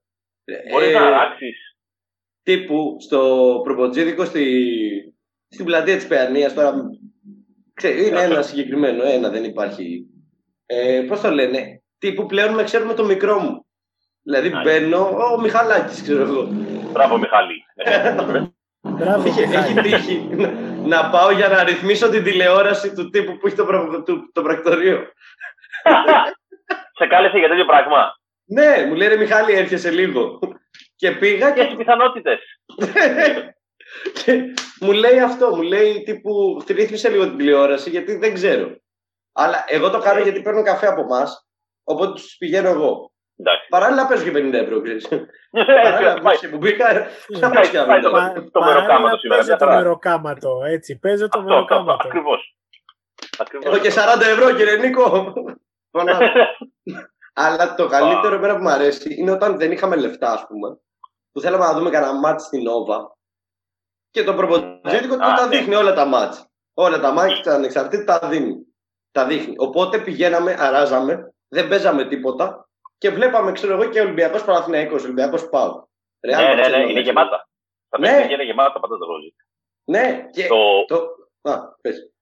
Μπορείς 0.71 0.87
ε, 0.87 0.91
να 0.91 1.05
αλλάξεις. 1.05 1.77
Τύπου 2.43 2.97
στο 2.99 3.61
προποτζίδικο 3.63 4.25
στη, 4.25 4.45
στην 5.47 5.65
πλατεία 5.65 5.95
της 5.95 6.07
Παιανία 6.07 6.53
τώρα. 6.53 6.73
είναι 7.83 8.21
ένα 8.21 8.41
συγκεκριμένο, 8.41 9.03
ένα 9.03 9.29
δεν 9.29 9.43
υπάρχει. 9.43 10.07
Ε, 10.65 11.05
Πώς 11.07 11.21
το 11.21 11.31
λένε, 11.31 11.81
τύπου 11.97 12.25
πλέον 12.25 12.53
με 12.53 12.63
ξέρουμε 12.63 12.93
το 12.93 13.05
μικρό 13.05 13.39
μου. 13.39 13.65
Δηλαδή 14.23 14.47
Ά, 14.47 14.61
μπαίνω, 14.63 15.09
ο 15.33 15.39
Μιχαλάκης 15.39 16.01
ξέρω 16.01 16.21
εγώ. 16.21 16.47
Μπράβο 16.91 17.17
Μιχάλη. 17.17 17.63
Μπράβο, 18.81 19.27
έχει, 19.27 19.41
έχει 19.41 19.73
τύχει 19.73 20.29
να, 20.85 21.09
πάω 21.09 21.31
για 21.31 21.47
να 21.47 21.63
ρυθμίσω 21.63 22.09
την 22.09 22.23
τηλεόραση 22.23 22.93
του 22.93 23.09
τύπου 23.09 23.37
που 23.37 23.47
έχει 23.47 23.55
το, 23.55 23.65
το, 24.05 24.31
το 24.31 24.41
πρακτορείο. 24.41 25.07
Σε 26.95 27.07
κάλεσε 27.07 27.37
για 27.37 27.47
τέτοιο 27.47 27.65
πράγμα. 27.65 28.15
Ναι, 28.45 28.85
μου 28.87 28.95
λέει 28.95 29.07
ρε 29.07 29.17
Μιχάλη, 29.17 29.53
έρχεσαι 29.53 29.91
λίγο. 29.91 30.39
Και 30.95 31.11
πήγα 31.11 31.51
και. 31.51 31.61
Έχει 31.61 31.75
πιθανότητες. 31.75 32.39
μου 34.81 34.91
λέει 34.91 35.19
αυτό, 35.19 35.55
μου 35.55 35.61
λέει 35.61 36.03
τύπου 36.03 36.63
ρύθμισε 36.67 37.09
λίγο 37.09 37.23
την 37.23 37.37
τηλεόραση 37.37 37.89
γιατί 37.89 38.15
δεν 38.15 38.33
ξέρω. 38.33 38.75
Αλλά 39.31 39.63
εγώ 39.67 39.89
το 39.89 39.99
κάνω 39.99 40.19
γιατί 40.19 40.41
παίρνω 40.41 40.63
καφέ 40.63 40.87
από 40.87 41.01
εμάς, 41.01 41.47
οπότε 41.83 42.11
τους 42.11 42.35
πηγαίνω 42.37 42.69
εγώ. 42.69 43.11
Εντάξει. 43.37 43.67
Παράλληλα 43.69 44.07
παίζω 44.07 44.23
και 44.23 44.31
50 44.31 44.53
ευρώ, 44.53 44.81
ξέρεις. 44.81 45.07
Παράλληλα 45.51 46.21
παίζω 46.21 46.49
που 46.49 46.57
μπήκα, 46.57 47.07
να 47.27 47.49
πάω 47.49 47.63
και 47.63 47.77
Το 48.51 48.63
μεροκάματο 48.63 49.17
σήμερα. 49.17 49.41
Παίζω 49.41 49.57
το 49.57 49.65
μεροκάματο, 49.65 50.61
έτσι. 50.65 50.99
Παίζω 50.99 51.29
το 51.29 51.41
μεροκάματο. 51.41 52.07
Ακριβώς. 52.07 52.55
Έχω 53.61 53.77
και 53.77 53.91
40 53.91 54.21
ευρώ, 54.21 54.55
κύριε 54.55 54.77
Νίκο. 54.77 55.33
Αλλά 57.33 57.75
το 57.75 57.87
καλύτερο 57.87 58.35
εμένα 58.35 58.55
που 58.55 58.61
μου 58.61 58.69
αρέσει 58.69 59.15
είναι 59.19 59.31
όταν 59.31 59.57
δεν 59.57 59.71
είχαμε 59.71 59.95
λεφτά, 59.95 60.31
ας 60.31 60.47
πούμε, 60.47 60.79
που 61.31 61.39
θέλαμε 61.39 61.65
να 61.65 61.73
δούμε 61.73 61.89
κανένα 61.89 62.13
μάτς 62.19 62.43
στην 62.43 62.63
Νόβα 62.63 63.17
και 64.09 64.23
το 64.23 64.33
προποτζήτικο 64.33 65.15
ναι. 65.15 65.35
τα 65.35 65.47
δείχνει 65.47 65.75
όλα 65.75 65.93
τα 65.93 66.05
μάτς. 66.05 66.47
Όλα 66.73 66.99
τα 66.99 67.11
μάτς 67.11 67.41
τα 67.41 67.53
ανεξαρτήτητα 67.53 68.19
τα 68.19 68.27
δίνει. 68.27 68.55
Τα 69.11 69.25
δείχνει. 69.25 69.55
Οπότε 69.57 69.99
πηγαίναμε, 69.99 70.55
αράζαμε, 70.59 71.33
δεν 71.47 71.67
παίζαμε 71.67 72.07
τίποτα 72.07 72.69
και 72.97 73.09
βλέπαμε, 73.09 73.51
ξέρω 73.51 73.73
εγώ, 73.73 73.89
και 73.89 74.01
Ολυμπιακός 74.01 74.43
Παναθυναϊκό, 74.43 74.95
Ολυμπιακός 74.95 75.49
Πάου. 75.49 75.89
Ναι, 76.19 76.35
ναι, 76.35 76.67
ναι, 76.67 76.91
είναι 76.91 76.99
γεμάτα. 76.99 77.49
Τα 77.89 77.99
ναι. 77.99 78.27
είναι 78.31 78.43
γεμάτα 78.43 78.79
πάντα 78.79 78.97
το 78.97 79.05
ρόλο. 79.05 79.33
Ναι, 79.83 80.29
και. 80.31 80.47
Το... 80.47 80.85
το... 80.85 80.95
Α, 81.51 81.75
πες. 81.81 82.12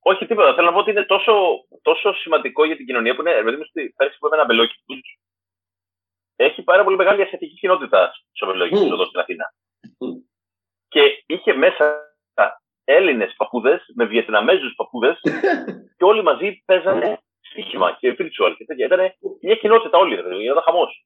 Όχι 0.00 0.26
τίποτα. 0.26 0.54
Θέλω 0.54 0.66
να 0.66 0.72
πω 0.72 0.78
ότι 0.78 0.90
είναι 0.90 1.04
τόσο, 1.04 1.32
τόσο 1.82 2.12
σημαντικό 2.12 2.64
για 2.64 2.76
την 2.76 2.86
κοινωνία 2.86 3.14
που 3.14 3.20
είναι. 3.20 3.42
Δηλαδή, 3.42 3.92
πέρσι 3.96 4.18
που 4.18 4.28
ένα 4.32 4.44
μπελόκι 4.44 4.74
έχει 6.36 6.62
πάρα 6.62 6.84
πολύ 6.84 6.96
μεγάλη 6.96 7.22
ασιατική 7.22 7.54
κοινότητα 7.54 8.12
στο 8.32 8.46
μπελόκι 8.46 8.74
mm. 8.74 8.92
εδώ 8.92 9.04
στην 9.04 9.20
Αθήνα. 9.20 9.44
Mm. 9.82 10.06
Και 10.88 11.24
είχε 11.26 11.52
μέσα 11.52 12.08
Έλληνες 12.84 13.34
παππούδες 13.36 13.92
με 13.94 14.04
Βιετναμέζους 14.04 14.74
παππούδες 14.74 15.20
και 15.96 16.04
όλοι 16.04 16.22
μαζί 16.22 16.62
παίζανε 16.64 17.18
στοίχημα 17.40 17.96
και 18.00 18.16
virtual 18.18 18.54
και 18.56 18.64
τέτοια. 18.64 18.86
Ήταν 18.86 19.00
μια 19.40 19.54
κοινότητα 19.54 19.98
όλη, 19.98 20.22
δηλαδή, 20.22 20.44
ήταν 20.44 20.62
χαμός. 20.62 21.04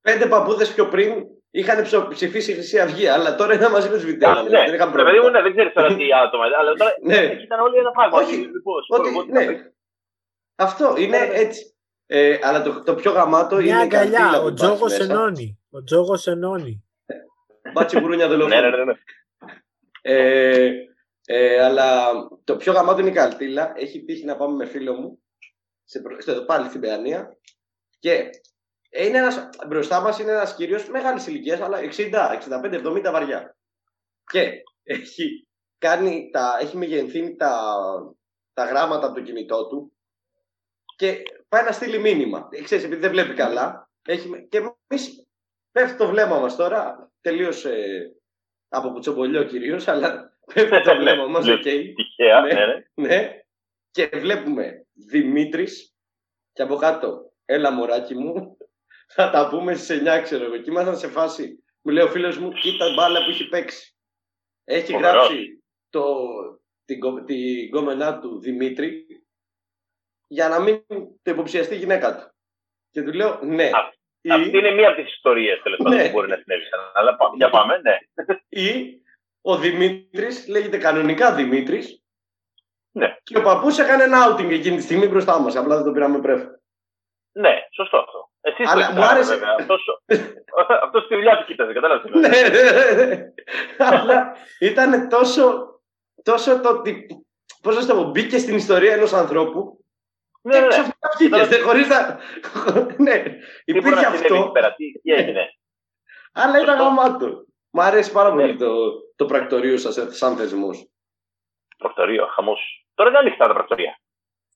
Πέντε 0.00 0.26
παππούδες 0.26 0.74
πιο 0.74 0.88
πριν 0.88 1.26
είχαν 1.50 1.86
ψηφίσει 2.08 2.50
η 2.50 2.54
Χρυσή 2.54 2.78
Αυγή, 2.80 3.06
αλλά 3.06 3.34
τώρα 3.34 3.54
είναι 3.54 3.68
μαζί 3.68 3.88
με 3.88 3.94
τους 3.94 4.04
Βιντεάλα. 4.04 4.42
Ναι, 4.42 4.48
δεν 4.48 4.74
είχαν 4.74 4.92
πρόβλημα. 4.92 5.22
Μου, 5.24 5.30
ναι, 5.30 5.42
δεν 5.42 5.52
ξέρεις 5.52 5.72
τώρα 5.72 5.96
τι 5.96 6.12
άτομα, 6.24 6.44
αλλά 6.44 6.72
τώρα 6.74 6.94
ναι. 7.10 7.16
ήταν 7.16 7.60
όλοι 7.60 7.76
ένα 7.78 7.90
πράγμα. 7.90 8.18
Όχι, 8.18 8.50
όχι, 8.88 9.30
ναι. 9.30 9.70
Αυτό 10.54 10.94
είναι 10.98 11.28
έτσι. 11.32 11.72
Ε, 12.06 12.38
αλλά 12.42 12.62
το, 12.62 12.82
το 12.82 12.94
πιο 12.94 13.12
γαμάτο 13.12 13.56
Μια 13.56 13.64
είναι 13.64 13.82
αγκαλιά, 13.82 14.40
ο 14.40 14.52
Τζόγος 14.52 14.98
ενώνει. 14.98 15.58
Ο 15.70 15.82
Τζόγος 15.82 16.26
ενώνει. 16.26 16.84
Μπάτσι 17.72 18.00
γουρούνια 18.00 18.28
δολοφόνο. 18.30 18.60
ναι, 18.60 18.76
ναι, 18.76 18.84
ναι. 18.84 18.92
Ε, 20.02 20.72
ε, 21.26 21.64
αλλά 21.64 22.12
το 22.44 22.56
πιο 22.56 22.72
γαμάτο 22.72 23.00
είναι 23.00 23.10
η 23.10 23.12
Καλτήλα. 23.12 23.72
Έχει 23.76 24.04
τύχει 24.04 24.24
να 24.24 24.36
πάμε 24.36 24.54
με 24.54 24.66
φίλο 24.66 24.94
μου 24.94 25.22
σε, 25.84 26.02
στο, 26.18 26.44
πάλι 26.44 26.68
στην 26.68 26.80
Παιανία 26.80 27.36
και 27.98 28.30
είναι 28.90 29.18
ένας, 29.18 29.48
μπροστά 29.68 30.00
μας 30.00 30.18
είναι 30.18 30.30
ένας 30.30 30.54
κύριος 30.54 30.88
μεγάλης 30.88 31.26
ηλικίας, 31.26 31.60
αλλά 31.60 31.78
60, 31.78 32.32
65, 32.32 32.76
70 32.76 33.10
βαριά. 33.10 33.56
Και 34.24 34.62
έχει, 34.82 35.48
κάνει 35.78 36.30
τα, 36.32 36.58
έχει 36.60 36.76
μεγενθύνει 36.76 37.36
τα, 37.36 37.74
τα 38.52 38.64
γράμματα 38.64 39.06
από 39.06 39.14
το 39.14 39.22
κινητό 39.22 39.66
του 39.66 39.92
και 40.96 41.22
πάει 41.48 41.64
να 41.64 41.72
στείλει 41.72 41.98
μήνυμα. 41.98 42.48
Ξέρεις, 42.62 42.84
επειδή 42.84 43.00
δεν 43.00 43.10
βλέπει 43.10 43.34
καλά. 43.34 43.90
Έχει, 44.06 44.46
και 44.48 44.58
εμείς 44.58 45.26
πέφτει 45.72 45.96
το 45.96 46.08
βλέμμα 46.08 46.38
μας 46.38 46.56
τώρα. 46.56 47.10
Τελείως 47.20 47.64
ε, 47.64 48.12
από 48.68 48.90
κουτσομπολιό 48.90 49.44
κυρίως, 49.44 49.88
αλλά 49.88 50.32
πέφτει 50.54 50.82
το 50.82 50.96
βλέμμα 50.96 51.26
μας. 51.26 51.44
Okay. 51.48 51.82
ναι, 52.46 52.54
ναι. 52.54 53.06
ναι. 53.06 53.42
Και 53.90 54.06
βλέπουμε 54.06 54.86
Δημήτρης 54.92 55.94
και 56.52 56.62
από 56.62 56.76
κάτω, 56.76 57.32
έλα 57.44 57.70
μωράκι 57.70 58.14
μου, 58.14 58.56
θα 59.08 59.30
τα 59.30 59.48
πούμε 59.48 59.74
στις 59.74 60.02
9, 60.02 60.20
ξέρω 60.22 60.44
εγώ. 60.44 60.56
Και 60.56 60.70
ήμασταν 60.70 60.98
σε 60.98 61.08
φάση, 61.08 61.64
μου 61.82 61.92
λέει 61.92 62.04
ο 62.04 62.08
φίλος 62.08 62.38
μου, 62.38 62.52
κοίτα 62.52 62.92
μπάλα 62.94 63.24
που 63.24 63.30
έχει 63.30 63.48
παίξει. 63.48 63.96
Έχει 64.64 64.92
γράψει 64.92 65.62
το, 65.90 66.04
την, 66.84 67.24
την 67.24 67.70
κόμενά 67.70 68.18
του 68.18 68.40
Δημήτρη 68.40 69.06
για 70.26 70.48
να 70.48 70.60
μην 70.60 70.84
το 71.22 71.30
υποψιαστεί 71.30 71.74
η 71.74 71.78
γυναίκα 71.78 72.16
του. 72.16 72.34
Και 72.90 73.02
του 73.02 73.12
λέω 73.12 73.40
ναι. 73.42 73.70
Αυτή 74.30 74.58
είναι 74.58 74.70
μία 74.70 74.88
από 74.88 75.02
τις 75.02 75.12
ιστορίες 75.12 75.62
ναι. 75.64 76.04
που 76.04 76.10
μπορεί 76.12 76.28
να 76.28 76.36
συνέβη. 76.36 76.64
Αλλά 76.94 77.18
για 77.36 77.50
πάμε, 77.50 77.78
ναι. 77.78 77.98
Ή 78.48 79.00
ο 79.40 79.56
Δημήτρης, 79.56 80.48
λέγεται 80.48 80.78
κανονικά 80.78 81.34
Δημήτρης. 81.34 82.02
Ναι. 82.90 83.16
Και 83.22 83.38
ο 83.38 83.42
παππούς 83.42 83.78
έκανε 83.78 84.02
ένα 84.02 84.18
outing 84.26 84.50
εκείνη 84.50 84.76
τη 84.76 84.82
στιγμή 84.82 85.06
μπροστά 85.06 85.40
μας. 85.40 85.56
Απλά 85.56 85.76
δεν 85.76 85.84
το 85.84 85.92
πήραμε 85.92 86.20
πρέφο. 86.20 86.60
Ναι, 87.32 87.66
σωστό 87.70 87.96
αυτό. 87.96 88.27
Εσύ 88.40 88.62
Αλλά 88.66 88.92
μου 88.92 89.04
άρεσε. 89.04 89.40
Αυτός 90.82 91.04
στη 91.04 91.14
δουλειά 91.18 91.36
του 91.36 91.44
κοίταζε, 91.44 91.72
κατάλαβες. 91.72 92.10
Ναι, 92.10 92.28
ναι, 92.28 93.04
ναι. 93.04 93.32
Αλλά 93.78 94.36
ήταν 94.58 95.08
τόσο, 95.08 95.68
τόσο 96.22 96.60
το 96.60 96.68
ότι. 96.68 97.06
Πώς 97.62 97.76
να 97.76 97.86
το 97.86 98.02
πω, 98.02 98.10
μπήκε 98.10 98.38
στην 98.38 98.56
ιστορία 98.56 98.92
ενός 98.92 99.12
ανθρώπου 99.12 99.84
ναι, 100.42 100.54
και 100.54 100.60
ναι, 100.60 100.66
ξαφνικά 100.66 101.08
βγήκες. 101.18 101.62
Χωρίς 101.62 101.88
να. 101.88 102.18
Ναι, 103.04 103.22
υπήρχε 103.64 104.06
αυτό. 104.06 104.52
Τι 104.76 105.12
έγινε; 105.12 105.48
Αλλά 106.32 106.62
ήταν 106.62 106.78
γαμάτο. 106.78 107.46
Μ' 107.70 107.80
αρέσει 107.80 108.12
πάρα 108.12 108.30
πολύ 108.30 108.56
το, 108.56 108.92
το 109.16 109.24
πρακτορείο 109.24 109.78
σας 109.78 110.16
σαν 110.16 110.36
θεσμός. 110.36 110.88
Πρακτορείο, 111.78 112.26
χαμός. 112.26 112.86
Τώρα 112.94 113.10
δεν 113.10 113.20
είναι 113.20 113.28
ανοιχτά 113.28 113.46
τα 113.46 113.54
πρακτορία. 113.54 114.00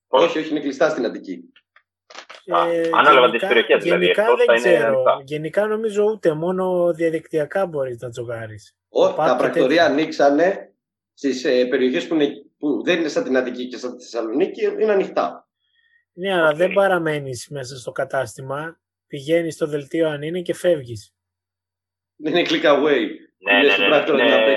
Όχι, 0.09 0.38
όχι, 0.38 0.51
είναι 0.51 0.61
κλειστά 0.61 0.88
στην 0.88 1.05
Αττική. 1.05 1.53
Ε, 2.45 2.91
ανάλογα 2.95 3.31
τις 3.31 3.41
περιοχές 3.41 3.83
δηλαδή. 3.83 4.05
Γενικά 4.05 4.25
δεν 4.35 4.57
ξέρω. 4.57 5.03
Γενικά 5.25 5.67
νομίζω 5.67 6.05
ούτε 6.05 6.35
μόνο 6.35 6.93
διαδικτυακά 6.93 7.67
μπορείς 7.67 8.01
να 8.01 8.11
τζογάρεις. 8.11 8.77
Τα 9.17 9.37
πρακτορία 9.37 9.85
ανοίξανε 9.85 10.75
στις 11.15 11.45
ε, 11.45 11.65
περιοχές 11.65 12.07
που, 12.07 12.17
που 12.59 12.83
δεν 12.85 12.99
είναι 12.99 13.09
σαν 13.09 13.25
την 13.25 13.37
Αττική 13.37 13.69
και 13.69 13.77
σαν 13.77 13.97
τη 13.97 14.03
Θεσσαλονίκη, 14.03 14.65
είναι 14.65 14.93
ανοιχτά. 14.93 15.49
Ναι, 16.13 16.35
αλλά 16.35 16.53
δεν 16.53 16.73
παραμένεις 16.73 17.49
μέσα 17.51 17.77
στο 17.77 17.93
κατάστημα. 17.93 18.81
Πηγαίνεις 19.07 19.55
στο 19.55 19.67
δελτίο 19.67 20.09
αν 20.09 20.23
είναι 20.23 20.41
και 20.41 20.55
φεύγεις. 20.55 21.15
Δεν 22.17 22.37
είναι 22.37 22.49
click 22.49 22.65
away. 22.65 23.07
Ναι, 23.39 23.53
ναι, 23.53 23.89
ναι, 23.89 24.25
ναι, 24.25 24.37
ναι. 24.37 24.57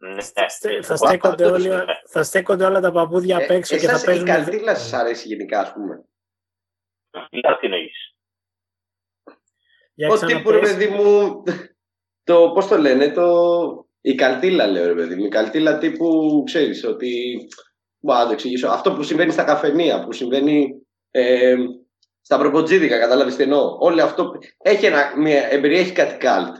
Ναι, 0.00 0.22
θα, 0.82 0.96
στέκονται 0.96 1.44
όλοι, 1.44 1.70
θα 2.08 2.22
στέκονται 2.22 2.64
όλα 2.64 2.80
τα 2.80 2.92
παππούδια 2.92 3.36
απ' 3.36 3.50
έξω 3.50 3.76
και 3.76 3.88
θα 3.88 4.04
παίζουν. 4.04 4.26
Η 4.26 4.28
καλτήλα 4.30 4.74
σας 4.74 4.92
αρέσει 4.92 5.28
γενικά, 5.28 5.60
ας 5.60 5.72
πούμε; 5.72 6.04
Τι 7.30 7.40
εννοεί. 7.60 7.90
Ό,τι 10.10 10.40
που 10.40 10.50
ρε 10.50 10.58
παιδί 10.58 10.86
μου. 10.86 11.42
Το, 12.24 12.50
πώς 12.54 12.68
το 12.68 12.78
λένε, 12.78 13.12
το, 13.12 13.28
η 14.00 14.14
καλτήλα 14.14 14.66
λέω 14.66 14.86
ρε 14.86 14.94
παιδί 14.94 15.14
μου. 15.14 15.24
Η 15.24 15.28
καλτήλα 15.28 15.78
τύπου 15.78 16.42
ξέρεις 16.46 16.84
ότι. 16.84 17.36
Μπορώ 18.00 18.18
να 18.18 18.26
το 18.26 18.32
εξηγήσω. 18.32 18.68
Αυτό 18.68 18.92
που 18.92 19.02
συμβαίνει 19.02 19.32
στα 19.32 19.44
καφενεία, 19.44 20.04
που 20.04 20.12
συμβαίνει 20.12 20.86
ε, 21.10 21.56
στα 22.20 22.38
προποτζίδικα, 22.38 22.98
κατάλαβες 22.98 23.36
τι 23.36 23.42
εννοώ. 23.42 23.76
Όλο 23.80 24.02
αυτό 24.02 24.32
έχει 24.58 24.86
ένα, 24.86 25.12
μια 25.16 25.48
εμπειρία, 25.50 25.80
έχει 25.80 25.92
κάτι 25.92 26.16
καλτ. 26.16 26.56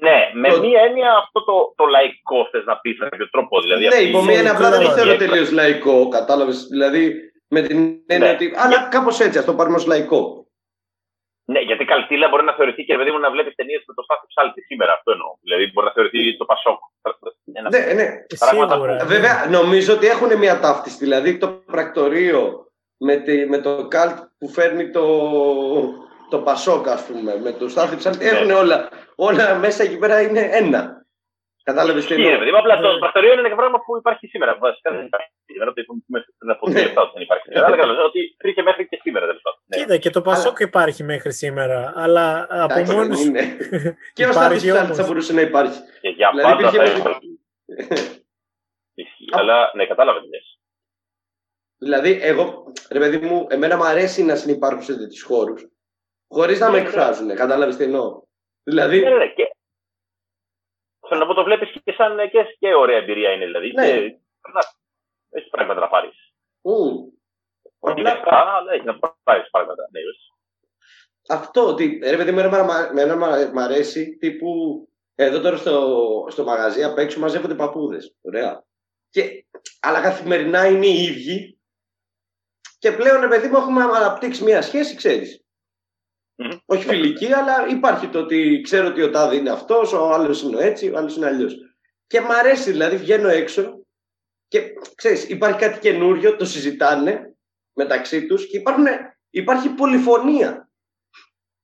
Ναι, 0.00 0.30
με 0.34 0.48
το... 0.48 0.60
μία 0.60 0.80
έννοια 0.80 1.12
αυτό 1.16 1.44
το, 1.44 1.74
το 1.76 1.84
λαϊκό 1.86 2.48
θες 2.50 2.64
να 2.64 2.78
πεις 2.78 2.98
με 2.98 3.08
κάποιο 3.08 3.30
τρόπο. 3.30 3.60
Δηλαδή, 3.60 3.86
ναι, 3.86 3.94
υπό 3.94 4.22
μία 4.22 4.36
έννοια 4.36 4.52
απλά 4.52 4.70
δεν 4.70 4.80
το 4.80 4.90
θέλω 4.90 5.16
τελείω 5.16 5.50
λαϊκό, 5.52 6.08
κατάλαβες. 6.08 6.66
Δηλαδή 6.66 7.32
με 7.48 7.60
την 7.62 7.78
έννοια 8.06 8.28
ναι. 8.28 8.34
ότι. 8.34 8.52
Αλλά 8.56 8.88
κάπως 8.90 9.20
έτσι, 9.20 9.38
ας 9.38 9.44
το 9.44 9.54
πάρουμε 9.54 9.76
ως 9.76 9.86
λαϊκό. 9.86 10.46
Ναι, 11.48 11.60
γιατί 11.60 11.84
καλτήλα 11.84 12.28
μπορεί 12.28 12.44
να 12.44 12.54
θεωρηθεί 12.54 12.84
και 12.84 12.96
παιδί 12.96 13.10
μου 13.10 13.18
να 13.18 13.30
βλέπεις 13.30 13.54
ταινίες 13.54 13.84
με 13.86 13.94
το 13.94 14.02
Στάθη 14.02 14.26
Ψάλτη 14.26 14.60
σήμερα. 14.62 14.92
Αυτό 14.92 15.12
εννοώ. 15.12 15.36
Δηλαδή 15.42 15.70
μπορεί 15.72 15.86
να 15.86 15.92
θεωρηθεί 15.92 16.36
το 16.36 16.44
Πασόκ. 16.44 16.78
Ναι, 17.44 17.92
ναι. 17.92 18.08
Σίγουρα. 18.26 19.04
Βέβαια, 19.04 19.46
νομίζω 19.50 19.94
ότι 19.94 20.06
έχουν 20.06 20.38
μια 20.38 20.60
ταύτιση. 20.60 20.96
Δηλαδή 20.96 21.38
το 21.38 21.48
πρακτορείο 21.48 22.70
με, 22.96 23.16
τη, 23.16 23.46
με 23.46 23.58
το 23.58 23.88
καλτ 23.88 24.18
που 24.38 24.48
φέρνει 24.48 24.90
το, 24.90 25.06
το 26.30 26.38
Πασόκ, 26.38 26.88
ας 26.88 27.06
πούμε, 27.06 27.40
με 27.42 27.52
το 27.52 27.68
Στάθη 27.68 27.96
Ψάλτη. 27.96 28.24
Ναι. 28.24 28.30
Έχουν 28.30 28.50
όλα 28.50 28.88
όλα 29.16 29.54
μέσα 29.54 29.82
εκεί 29.82 29.98
πέρα 29.98 30.20
είναι 30.20 30.40
ένα. 30.40 30.95
Κατάλαβες 31.70 32.06
τι 32.06 32.14
εννοώ. 32.14 32.30
Ναι, 32.30 32.58
απλά 32.58 32.80
το 32.80 32.88
πρακτορείο 32.98 33.32
είναι 33.32 33.46
ένα 33.46 33.56
πράγμα 33.56 33.78
που 33.84 33.96
υπάρχει 33.96 34.26
σήμερα. 34.26 34.58
Βασικά 34.58 34.90
δεν 34.92 35.04
υπάρχει. 35.06 35.30
Δεν 35.58 35.66
το 35.66 35.72
είπαμε 35.76 36.00
πριν 36.38 36.50
από 36.50 36.70
δύο 36.70 36.82
λεπτά 36.82 37.10
δεν 37.14 37.22
υπάρχει. 37.22 37.58
Αλλά 37.58 38.04
ότι 38.04 38.20
υπήρχε 38.38 38.62
μέχρι 38.62 38.88
και 38.88 38.98
σήμερα. 39.02 39.26
Ναι. 39.26 39.76
Κοίτα, 39.76 39.96
και 39.96 40.10
το 40.10 40.20
Πασόκ 40.20 40.58
υπάρχει 40.58 41.02
μέχρι 41.04 41.32
σήμερα. 41.32 41.92
Αλλά 41.96 42.46
από 42.50 42.92
μόνο. 42.92 43.16
Και 44.16 44.26
ο 44.26 44.32
Στάθη 44.32 44.68
θα 44.68 45.04
μπορούσε 45.06 45.32
να 45.32 45.40
υπάρχει. 45.40 45.78
Και 46.00 46.08
για 46.08 46.30
δηλαδή, 46.30 46.62
πάντα 46.62 46.70
θα 46.70 46.84
υπάρχει. 46.84 47.40
Αλλά 49.38 49.70
ναι, 49.74 49.86
κατάλαβε 49.86 50.20
τι 50.20 50.26
Δηλαδή, 51.78 52.18
εγώ, 52.22 52.72
ρε 52.90 52.98
παιδί 52.98 53.18
μου, 53.18 53.46
εμένα 53.50 53.76
μου 53.76 53.84
αρέσει 53.84 54.22
να 54.24 54.34
συνεπάρχουν 54.34 54.82
σε 54.82 54.96
τέτοιους 54.96 55.22
χώρους. 55.22 55.66
Χωρίς 56.28 56.60
να 56.60 56.70
με 56.70 56.78
ναι, 56.78 56.84
εκφράζουν. 56.84 57.34
Κατάλαβες 57.34 57.76
τι 57.76 57.84
εννοώ. 57.84 58.22
Δηλαδή... 58.62 58.98
Ναι, 59.00 59.08
ναι, 59.08 59.16
ναι. 59.16 59.26
Και... 59.26 59.50
Θέλω 61.08 61.20
να 61.20 61.26
πω, 61.26 61.34
το 61.34 61.44
βλέπεις 61.44 61.70
και 61.84 61.92
σαν 61.92 62.30
και, 62.30 62.56
και 62.58 62.74
ωραία 62.74 62.96
εμπειρία 62.96 63.32
είναι. 63.32 63.44
Δηλαδή. 63.44 63.72
Ναι. 63.72 63.86
Και, 63.86 64.18
να, 64.52 64.60
έχεις 65.30 65.50
πράγματα 65.50 65.80
να 65.80 65.88
πάρεις. 65.88 66.34
Όχι 67.78 68.00
λεπτά, 68.00 68.56
αλλά 68.56 68.72
έχεις 68.72 68.84
να 68.84 68.98
πάρεις 69.22 69.50
πράγματα. 69.50 69.82
Ναι, 69.90 70.00
Αυτό 71.28 71.66
ότι 71.66 72.00
ρε 72.04 72.16
παιδί 72.16 72.32
μου, 72.32 72.38
εμένα 72.38 73.16
μου 73.52 73.60
αρέσει 73.60 74.16
τύπου 74.16 74.48
εδώ 75.14 75.40
τώρα 75.40 75.56
στο, 75.56 76.26
στο 76.30 76.44
μαγαζί 76.44 76.84
απ' 76.84 76.98
έξω 76.98 77.20
μαζεύονται 77.20 77.54
παππούδες. 77.54 78.16
Ωραία. 78.22 78.64
Και, 79.10 79.46
αλλά 79.80 80.02
καθημερινά 80.02 80.66
είναι 80.66 80.86
οι 80.86 81.02
ίδιοι. 81.02 81.60
Και 82.78 82.92
πλέον, 82.92 83.20
ρε 83.20 83.28
παιδί 83.28 83.48
μου, 83.48 83.56
έχουμε 83.56 83.82
αναπτύξει 83.82 84.44
μια 84.44 84.62
σχέση, 84.62 84.96
ξέρεις. 84.96 85.45
Mm-hmm. 86.38 86.58
Όχι 86.66 86.86
φιλική, 86.86 87.32
αλλά 87.32 87.66
υπάρχει 87.68 88.08
το 88.08 88.18
ότι 88.18 88.60
ξέρω 88.60 88.86
ότι 88.86 89.02
ο 89.02 89.10
τάδε 89.10 89.36
είναι 89.36 89.50
αυτός, 89.50 89.92
ο 89.92 90.12
άλλος 90.12 90.42
είναι 90.42 90.64
έτσι, 90.64 90.90
ο 90.90 90.96
άλλος 90.96 91.16
είναι 91.16 91.26
αλλιώς. 91.26 91.56
Και 92.06 92.20
μ' 92.20 92.30
αρέσει, 92.30 92.70
δηλαδή 92.70 92.96
βγαίνω 92.96 93.28
έξω 93.28 93.84
και 94.48 94.62
ξέρεις, 94.94 95.28
υπάρχει 95.28 95.58
κάτι 95.58 95.78
καινούριο, 95.78 96.36
το 96.36 96.44
συζητάνε 96.44 97.36
μεταξύ 97.72 98.26
τους 98.26 98.46
και 98.46 98.56
υπάρχουν, 98.56 98.86
υπάρχει 99.30 99.68
πολυφωνία. 99.68 100.70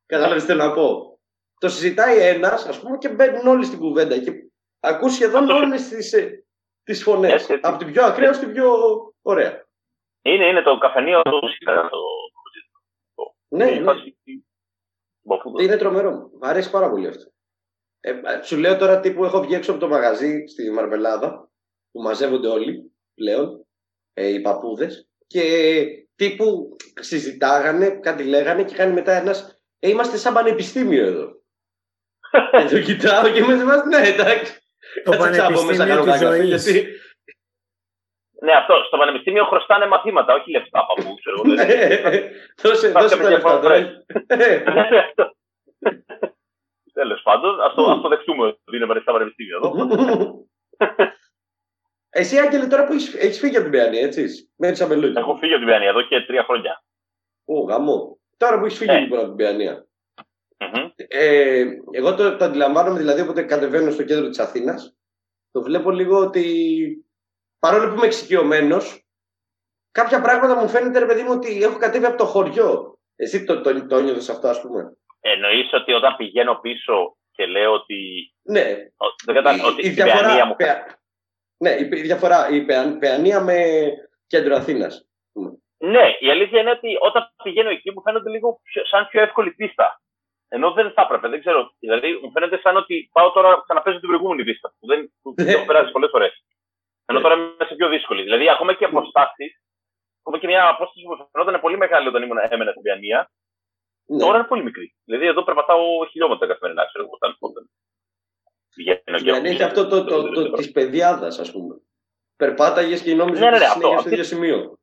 Κατάλαβες 0.06 0.44
τι 0.44 0.54
να 0.54 0.72
πω; 0.72 1.18
Το 1.60 1.68
συζητάει 1.68 2.18
ένας, 2.18 2.66
ας 2.66 2.80
πούμε, 2.80 2.98
και 2.98 3.08
μπαίνουν 3.08 3.46
όλοι 3.46 3.64
στην 3.64 3.78
κουβέντα 3.78 4.18
και 4.18 4.32
ακούς 4.80 5.12
σχεδόν 5.12 5.50
όλες 5.50 5.88
τις... 5.88 6.12
Ε, 6.12 6.44
τις 6.84 7.02
φωνές. 7.02 7.50
Από 7.60 7.78
την 7.78 7.92
πιο 7.92 8.04
ακραία 8.04 8.32
στην 8.32 8.52
πιο 8.52 8.72
ωραία. 9.22 9.66
Είναι, 10.22 10.46
είναι 10.46 10.62
το 10.62 10.78
καφενείο 10.78 11.22
του 11.22 11.40
Ναι, 13.48 13.64
ναι. 13.64 13.92
Είναι 15.60 15.76
τρομερό. 15.76 16.10
Μου 16.10 16.48
αρέσει 16.48 16.70
πάρα 16.70 16.90
πολύ 16.90 17.06
αυτό. 17.06 17.32
Ε, 18.00 18.12
σου 18.42 18.56
λέω 18.56 18.76
τώρα 18.76 19.00
τύπου 19.00 19.24
έχω 19.24 19.40
βγει 19.40 19.54
έξω 19.54 19.70
από 19.70 19.80
το 19.80 19.88
μαγαζί 19.88 20.46
στη 20.46 20.70
Μαρμελάδα 20.70 21.50
που 21.90 22.02
μαζεύονται 22.02 22.48
όλοι 22.48 22.92
πλέον 23.14 23.66
ε, 24.12 24.28
οι 24.28 24.40
παππούδες 24.40 25.08
και 25.26 25.84
τύπου 26.14 26.76
συζητάγανε, 27.00 27.90
κάτι 27.90 28.24
λέγανε 28.24 28.64
και 28.64 28.74
κάνει 28.74 28.92
μετά 28.92 29.12
ένας. 29.12 29.62
Ε, 29.78 29.88
είμαστε 29.88 30.16
σαν 30.16 30.34
πανεπιστήμιο 30.34 31.06
εδώ. 31.06 31.30
και 32.68 32.74
το 32.74 32.80
κοιτάω 32.80 33.30
και 33.30 33.40
με 33.40 33.58
θυμάσαι, 33.58 33.84
ναι, 33.86 34.08
εντάξει. 34.08 34.58
Το 35.04 35.16
πανεπιστήμιο 35.16 36.04
της 36.04 36.18
ζωής. 36.18 36.86
Γιατί... 38.42 38.46
Ναι, 38.46 38.52
αυτό. 38.52 38.74
Στο 38.86 38.96
πανεπιστήμιο 38.96 39.44
χρωστάνε 39.44 39.86
μαθήματα, 39.86 40.34
όχι 40.34 40.50
λεφτά 40.50 40.86
παππού, 40.86 41.14
ξέρω 41.14 41.36
εγώ. 41.36 41.54
Ναι, 41.54 41.64
δώσε, 42.62 42.88
δώσε 42.88 43.16
τα 43.16 43.30
λεφτά 43.30 44.04
Τέλος 46.92 47.22
πάντων, 47.22 47.60
α 47.60 47.74
το, 47.74 48.00
το 48.00 48.08
δεχτούμε 48.08 48.46
ότι 48.46 48.76
είναι 48.76 49.00
στα 49.00 49.12
πανεπιστήμια 49.12 49.56
εδώ. 49.56 49.70
Εσύ, 52.14 52.38
Άγγελε, 52.38 52.66
τώρα 52.66 52.86
που 52.86 52.92
έχει 52.92 53.38
φύγει 53.40 53.56
από 53.56 53.62
την 53.62 53.72
Παιανία, 53.72 54.00
έτσι. 54.00 54.52
Μένει 54.56 54.80
αμελούδι. 54.80 55.18
Έχω 55.18 55.36
φύγει 55.36 55.52
από 55.52 55.60
την 55.60 55.68
Παιανία 55.68 55.88
εδώ 55.88 56.02
και 56.02 56.20
τρία 56.20 56.44
χρόνια. 56.44 56.84
Ω, 57.44 57.60
γαμό. 57.60 58.18
Τώρα 58.36 58.58
που 58.58 58.64
έχεις 58.64 58.78
φύγει 58.78 58.90
ε. 58.90 58.98
λοιπόν 58.98 59.18
από 59.18 59.28
την 59.28 59.36
Παιανία. 59.36 59.86
Mm-hmm. 60.58 60.90
Ε, 60.96 61.64
εγώ 61.90 62.14
το, 62.14 62.36
το 62.36 62.44
αντιλαμβάνομαι, 62.44 62.98
δηλαδή, 62.98 63.20
όποτε 63.20 63.42
κατεβαίνω 63.42 63.90
στο 63.90 64.02
κέντρο 64.02 64.28
της 64.28 64.38
Αθήνας, 64.38 64.96
το 65.50 65.62
βλέπω 65.62 65.90
λίγο 65.90 66.18
ότι 66.18 66.44
παρόλο 67.64 67.88
που 67.88 67.94
είμαι 67.96 68.06
εξοικειωμένος, 68.06 69.04
κάποια 69.90 70.20
πράγματα 70.20 70.54
μου 70.56 70.68
φαίνεται, 70.68 70.98
ρε 70.98 71.06
παιδί 71.06 71.22
μου, 71.22 71.32
ότι 71.32 71.62
έχω 71.62 71.78
κατέβει 71.78 72.04
από 72.04 72.16
το 72.16 72.24
χωριό. 72.24 72.98
Εσύ 73.16 73.44
το, 73.44 73.60
το, 73.60 73.86
το, 73.86 74.04
το 74.04 74.32
αυτό, 74.32 74.48
ας 74.48 74.60
πούμε; 74.60 74.96
Εννοείς 75.20 75.72
ότι 75.72 75.92
όταν 75.92 76.16
πηγαίνω 76.16 76.54
πίσω 76.54 77.16
και 77.32 77.46
λέω 77.46 77.72
ότι. 77.72 77.98
Ναι. 78.42 78.64
Δεν 79.24 79.34
κατάλαβα 79.34 79.68
ότι 79.68 79.86
η, 79.86 79.88
διαφορά, 79.88 80.46
μου. 80.46 80.56
Ναι, 81.56 81.70
η 81.80 81.84
διαφορά, 81.84 82.48
η 82.48 82.64
Παιανία 82.98 83.40
με 83.40 83.56
κέντρο 84.26 84.54
Αθήνας. 84.54 85.06
Ναι, 85.78 86.06
η 86.18 86.30
αλήθεια 86.30 86.60
είναι 86.60 86.70
ότι 86.70 86.96
όταν 87.00 87.22
πηγαίνω 87.42 87.70
εκεί 87.70 87.90
μου 87.90 88.02
φαίνεται 88.02 88.30
λίγο 88.30 88.60
σαν 88.90 89.08
πιο 89.08 89.22
εύκολη 89.22 89.50
πίστα. 89.50 90.00
Ενώ 90.48 90.72
δεν 90.72 90.92
θα 90.92 91.02
έπρεπε, 91.02 91.28
δεν 91.28 91.40
ξέρω. 91.40 91.74
Δηλαδή 91.78 92.08
μου 92.22 92.30
φαίνεται 92.30 92.58
σαν 92.62 92.76
ότι 92.76 93.10
πάω 93.12 93.30
τώρα 93.30 93.60
ξαναπέζω 93.64 93.98
την 93.98 94.08
προηγούμενη 94.08 94.44
πίστα 94.44 94.74
που 94.78 94.86
δεν 94.86 95.12
που 95.22 95.34
ναι. 95.36 95.52
έχω 95.52 95.64
περάσει 95.64 95.90
πολλές 95.92 96.10
φορές. 96.10 96.44
Ενώ 97.06 97.20
τώρα 97.20 97.34
είμαι 97.34 97.64
σε 97.68 97.74
πιο 97.74 97.88
δύσκολη. 97.88 98.22
Δηλαδή 98.22 98.50
ακόμα 98.50 98.74
και 98.74 98.84
αποστάσει, 98.84 99.46
ακόμα 100.20 100.38
και 100.38 100.46
μια 100.46 100.68
απόσταση 100.68 101.02
που 101.06 101.28
φαινόταν 101.32 101.60
πολύ 101.60 101.76
μεγάλη 101.76 102.08
όταν 102.08 102.22
ήμουν 102.22 102.38
έμενα 102.50 102.70
στην 102.70 102.82
Πιανία, 102.82 103.30
ναι. 104.06 104.18
τώρα 104.18 104.36
είναι 104.38 104.46
πολύ 104.46 104.62
μικρή. 104.62 104.94
Δηλαδή 105.04 105.26
εδώ 105.26 105.42
περπατάω 105.44 106.06
χιλιόμετρα 106.10 106.46
καθημερινά, 106.46 106.84
ξέρω 106.86 107.04
εγώ, 107.04 107.14
όταν 107.18 107.36
δεν 109.24 109.44
έχει 109.44 109.62
αυτό 109.62 109.88
το, 109.88 110.04
το, 110.04 110.30
το, 110.30 110.50
τη 110.50 110.70
παιδιάδα, 110.70 111.26
α 111.26 111.50
πούμε. 111.52 111.74
Περπάταγε 112.36 112.96
και 112.98 113.14
νόμιζε 113.14 113.44
ναι, 113.44 113.50
ναι, 113.50 113.58
ναι, 113.58 113.86
ότι 113.86 114.00
στο 114.00 114.08
ίδιο 114.08 114.24
σημείο. 114.24 114.78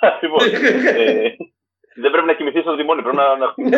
Ακριβώ. 0.00 0.36
Ε, 0.44 1.36
δεν 1.94 2.10
πρέπει 2.10 2.26
να 2.26 2.34
κοιμηθεί 2.34 2.60
στο 2.60 2.76
δημόνιο, 2.76 3.02
πρέπει 3.02 3.16
να. 3.16 3.36
Ναι. 3.36 3.76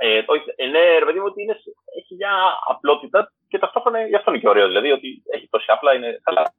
Ε, 0.00 0.22
ε, 0.56 0.66
ναι, 0.70 0.98
ρε 0.98 1.04
παιδί 1.04 1.18
μου, 1.18 1.24
ότι 1.26 1.42
είναι, 1.42 1.56
έχει 1.98 2.14
μια 2.14 2.32
απλότητα 2.68 3.32
και 3.48 3.58
ταυτόχρονα 3.58 4.06
γι' 4.06 4.14
αυτό 4.14 4.30
είναι 4.30 4.40
και 4.40 4.48
ωραίο. 4.48 4.66
Δηλαδή 4.66 4.90
ότι 4.90 5.22
έχει 5.34 5.48
τόση 5.48 5.66
απλά 5.68 5.94
είναι 5.94 6.20
καλά. 6.22 6.54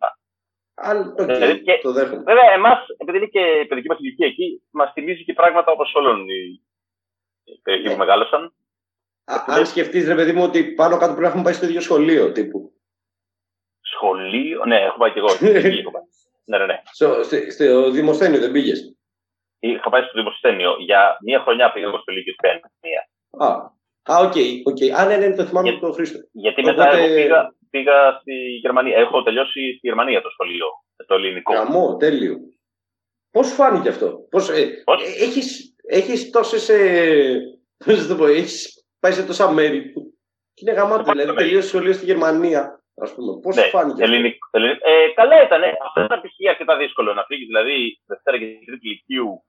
Αν, 0.82 1.16
okay, 1.18 1.26
δηλαδή, 1.26 1.62
και, 1.62 1.80
το 1.82 1.92
δέχομαι. 1.92 2.24
Βέβαια, 2.24 2.52
εμάς, 2.52 2.80
επειδή 2.98 3.18
είναι 3.18 3.28
και 3.28 3.40
η 3.40 3.66
παιδική 3.66 3.88
μας 3.88 4.00
ηλικία 4.00 4.28
εκεί, 4.28 4.64
μας 4.72 4.92
θυμίζει 4.94 5.24
και 5.24 5.34
πράγματα 5.34 5.72
όπως 5.72 5.94
όλων 5.94 6.30
οι 6.30 6.62
περιοχοί 7.64 7.90
που 7.90 7.98
μεγάλωσαν 7.98 8.54
αν 9.30 9.66
σκεφτείς, 9.66 10.08
ρε 10.08 10.16
παιδί 10.16 10.34
μου, 10.34 10.44
ότι 10.44 10.64
πάνω 10.64 10.98
κάτω 10.98 11.06
πρέπει 11.06 11.22
να 11.22 11.28
έχουμε 11.28 11.44
πάει 11.44 11.54
στο 11.54 11.66
ίδιο 11.66 11.82
σχολείο 11.82 12.32
τύπου. 12.32 12.74
Σχολείο, 13.82 14.66
ναι, 14.66 14.80
έχω 14.80 14.98
πάει 14.98 15.12
κι 15.12 15.18
εγώ. 15.18 15.28
ναι, 16.46 16.58
ναι, 16.58 16.66
ναι. 16.66 16.82
Στο, 16.92 17.24
στο 17.50 17.92
Δημοσθένιο 17.92 18.40
δεν 18.40 18.52
πήγες; 18.52 18.98
Είχα 19.60 19.90
πάει 19.90 20.02
στο 20.02 20.12
Δημοσθένιο. 20.14 20.76
Για 20.80 21.18
μία 21.22 21.40
χρονιά 21.40 21.72
πήγα 21.72 21.88
στο 21.88 22.12
Λύκειο 22.12 22.34
τη 22.34 22.48
Πέντε. 22.48 22.68
Α, 23.38 23.78
Α, 24.12 24.18
ok. 24.18 24.32
Okay, 24.36 24.52
okay. 24.70 24.90
Α, 24.90 25.06
ναι, 25.06 25.18
ναι, 25.18 25.36
το 25.36 25.46
θυμάμαι 25.46 25.70
Για, 25.70 25.80
το 25.80 25.92
Χρήστο. 25.92 26.20
Γιατί 26.32 26.62
Οπότε... 26.62 26.78
μετά 26.78 26.98
εγώ 26.98 27.16
πήγα, 27.16 27.56
πήγα 27.70 28.18
στη 28.22 28.34
Γερμανία. 28.62 28.98
Έχω 28.98 29.24
τελειώσει 29.24 29.60
στη 29.78 29.88
Γερμανία 29.88 30.22
το 30.22 30.30
σχολείο, 30.30 30.68
το 31.08 31.16
ελληνικό. 31.16 31.54
Γαμώ, 31.54 31.98
τέλειο. 31.98 32.38
Πώς 33.32 33.54
φάνηκε 33.54 33.90
αυτό, 33.90 34.28
Πώς, 34.30 34.50
ε, 34.50 34.82
Πώς; 34.84 35.04
Ε, 35.04 35.24
έχεις, 35.24 35.76
έχεις 35.88 36.30
τόσες, 36.30 36.70
ε, 36.70 37.40
πώς 37.86 38.08
το 38.08 38.16
πω, 38.16 38.26
έχεις 38.26 38.86
πάει 39.00 39.12
σε 39.12 39.26
τόσα 39.26 39.52
μέρη 39.52 39.82
που 39.82 40.14
είναι 40.56 40.72
γαμάτο. 40.72 41.12
Δηλαδή 41.12 41.34
τελείωσε 41.34 41.68
σχολείο 41.68 41.94
στη 41.94 42.06
Γερμανία. 42.06 42.84
Ας 43.02 43.14
πούμε. 43.14 43.40
Πώς 43.42 43.56
ναι, 43.56 43.62
φάνηκε. 43.62 44.04
Ελληνικ, 44.04 44.38
ελληνικ, 44.52 44.80
ε, 44.82 45.12
καλά 45.16 45.44
ήταν. 45.44 45.64
Ε. 45.64 45.78
Αυτό 45.86 46.02
ήταν 46.02 46.22
π.χ. 46.22 46.50
αρκετά 46.50 46.78
δύσκολο 46.78 47.14
να 47.14 47.24
φύγεις 47.24 47.48
δηλαδή 47.48 48.02
Δευτέρα 48.06 48.38
και 48.38 48.46
Τρίτη 48.66 48.88
Λυκείου 48.88 49.44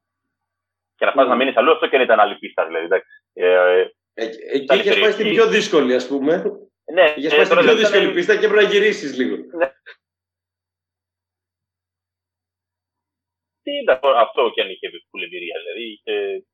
και 0.96 1.04
να 1.04 1.12
πας 1.12 1.26
mm. 1.26 1.28
να 1.28 1.36
μείνεις 1.36 1.56
αλλού. 1.56 1.72
Αυτό 1.72 1.86
και 1.86 1.96
δεν 1.96 2.06
ήταν 2.06 2.20
άλλη 2.20 2.34
πίστα 2.38 2.66
δηλαδή. 2.66 2.86
Ε, 2.92 3.00
ε, 3.32 3.80
ε, 3.80 3.90
εκεί 4.24 4.78
είχε 4.78 5.00
πάει 5.00 5.12
στην 5.12 5.28
πιο 5.28 5.46
δύσκολη, 5.46 5.94
ας 5.94 6.06
πούμε. 6.08 6.42
Ναι, 6.92 7.14
είχε 7.16 7.28
πάει 7.28 7.44
στην 7.44 7.58
πιο 7.58 7.76
δύσκολη 7.76 8.12
πίστα 8.12 8.36
και 8.36 8.48
πρέπει 8.48 8.64
να 8.64 8.70
γυρίσεις 8.70 9.16
λίγο. 9.16 9.36
Ναι. 9.36 9.72
Τι 13.62 13.72
ήταν 13.82 13.98
αυτό 14.02 14.50
και 14.54 14.62
αν 14.62 14.70
είχε 14.70 14.90
εμπειρία. 15.24 15.56
Δηλαδή 15.62 15.92
είχε 15.92 16.44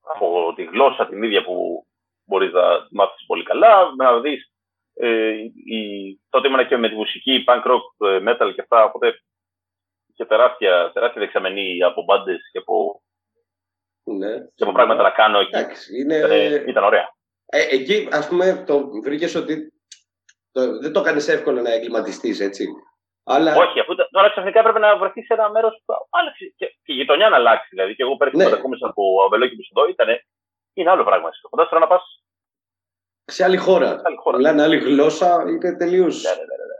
από 0.00 0.52
τη 0.56 0.64
γλώσσα 0.64 1.08
την 1.08 1.22
ίδια 1.22 1.44
που 1.44 1.86
μπορείς 2.24 2.52
να 2.52 2.88
μάθεις 2.90 3.26
πολύ 3.26 3.42
καλά, 3.42 3.94
να 3.96 4.20
δεις. 4.20 4.48
Ε, 4.96 5.30
η, 5.64 6.20
τότε 6.28 6.48
ήμουν 6.48 6.66
και 6.66 6.76
με 6.76 6.88
τη 6.88 6.94
μουσική, 6.94 7.44
punk 7.46 7.64
rock, 7.66 8.06
ε, 8.08 8.18
metal 8.26 8.52
και 8.54 8.60
αυτά, 8.60 8.84
οπότε 8.84 9.18
είχε 10.06 10.24
τεράστια, 10.24 10.90
τεράστια 10.92 11.20
δεξαμενή 11.20 11.82
από 11.82 12.02
μπάντες 12.02 12.48
και 12.52 12.58
από, 12.58 13.02
ναι, 14.04 14.38
και 14.54 14.62
από 14.62 14.72
πράγματα 14.72 15.02
να 15.02 15.10
κάνω 15.10 15.38
εκεί. 15.38 15.56
Εντάξει, 15.56 16.00
είναι... 16.00 16.16
ε, 16.16 16.64
ήταν 16.66 16.84
ωραία. 16.84 17.14
Ε, 17.46 17.66
εκεί, 17.70 18.08
ας 18.12 18.28
πούμε, 18.28 18.64
το 18.66 18.90
βρήκες 19.02 19.34
ότι 19.34 19.72
το, 20.52 20.78
δεν 20.78 20.92
το 20.92 21.00
κάνεις 21.00 21.28
εύκολο 21.28 21.60
να 21.60 21.72
εγκληματιστείς, 21.72 22.40
έτσι. 22.40 22.66
Αλλά... 23.24 23.56
Όχι, 23.56 23.80
αφού 23.80 23.94
τώρα 24.10 24.30
ξαφνικά 24.30 24.58
έπρεπε 24.58 24.78
να 24.78 24.96
βρεθείς 24.96 25.26
σε 25.26 25.32
ένα 25.34 25.50
μέρος 25.50 25.82
που 25.84 25.94
άλλαξε 26.10 26.44
και, 26.56 26.66
και 26.66 26.92
η 26.92 26.94
γειτονιά 26.94 27.28
να 27.28 27.36
αλλάξει. 27.36 27.68
Δηλαδή, 27.70 27.94
και 27.94 28.02
εγώ 28.02 28.16
πέρυσι 28.16 28.36
ναι. 28.36 28.44
μετακόμισα 28.44 28.86
από 28.86 29.02
Αβελόκη 29.24 29.56
που 29.56 29.62
εδώ 29.76 29.88
ήταν 29.88 30.08
είναι 30.72 30.90
άλλο 30.90 31.04
πράγμα. 31.04 31.28
Φαντάζομαι 31.50 31.80
να 31.80 31.86
πας; 31.86 32.02
Σε 33.24 33.44
άλλη 33.44 33.56
χώρα. 33.56 34.00
Μιλάνε 34.36 34.62
άλλη 34.62 34.78
γλώσσα, 34.78 35.44
είναι 35.48 35.76
τελείω. 35.76 36.06
Ναι, 36.06 36.32
ναι, 36.38 36.44
ναι, 36.50 36.66
ναι. 36.70 36.73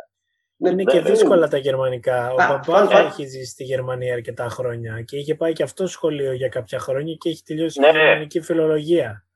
Ναι, 0.57 0.71
είναι 0.71 0.83
και 0.85 1.01
δύσκολα 1.01 1.49
τα 1.49 1.57
γερμανικά. 1.57 2.33
Ο 2.33 2.37
παπάς 2.37 2.91
έχει 2.91 3.27
ζήσει 3.27 3.51
στη 3.51 3.65
Γερμανία 3.65 4.15
αρκετά 4.15 4.49
χρόνια 4.49 5.03
και 5.03 5.17
είχε 5.17 5.35
πάει 5.35 5.53
και 5.53 5.63
αυτό 5.63 5.87
σχολείο 5.87 6.33
για 6.33 6.49
κάποια 6.49 6.79
χρόνια 6.79 7.15
και 7.15 7.29
έχει 7.29 7.43
τελειώσει 7.43 7.81
ναι. 7.81 7.87
γερμανική 7.87 8.41
φιλολογία. 8.41 9.27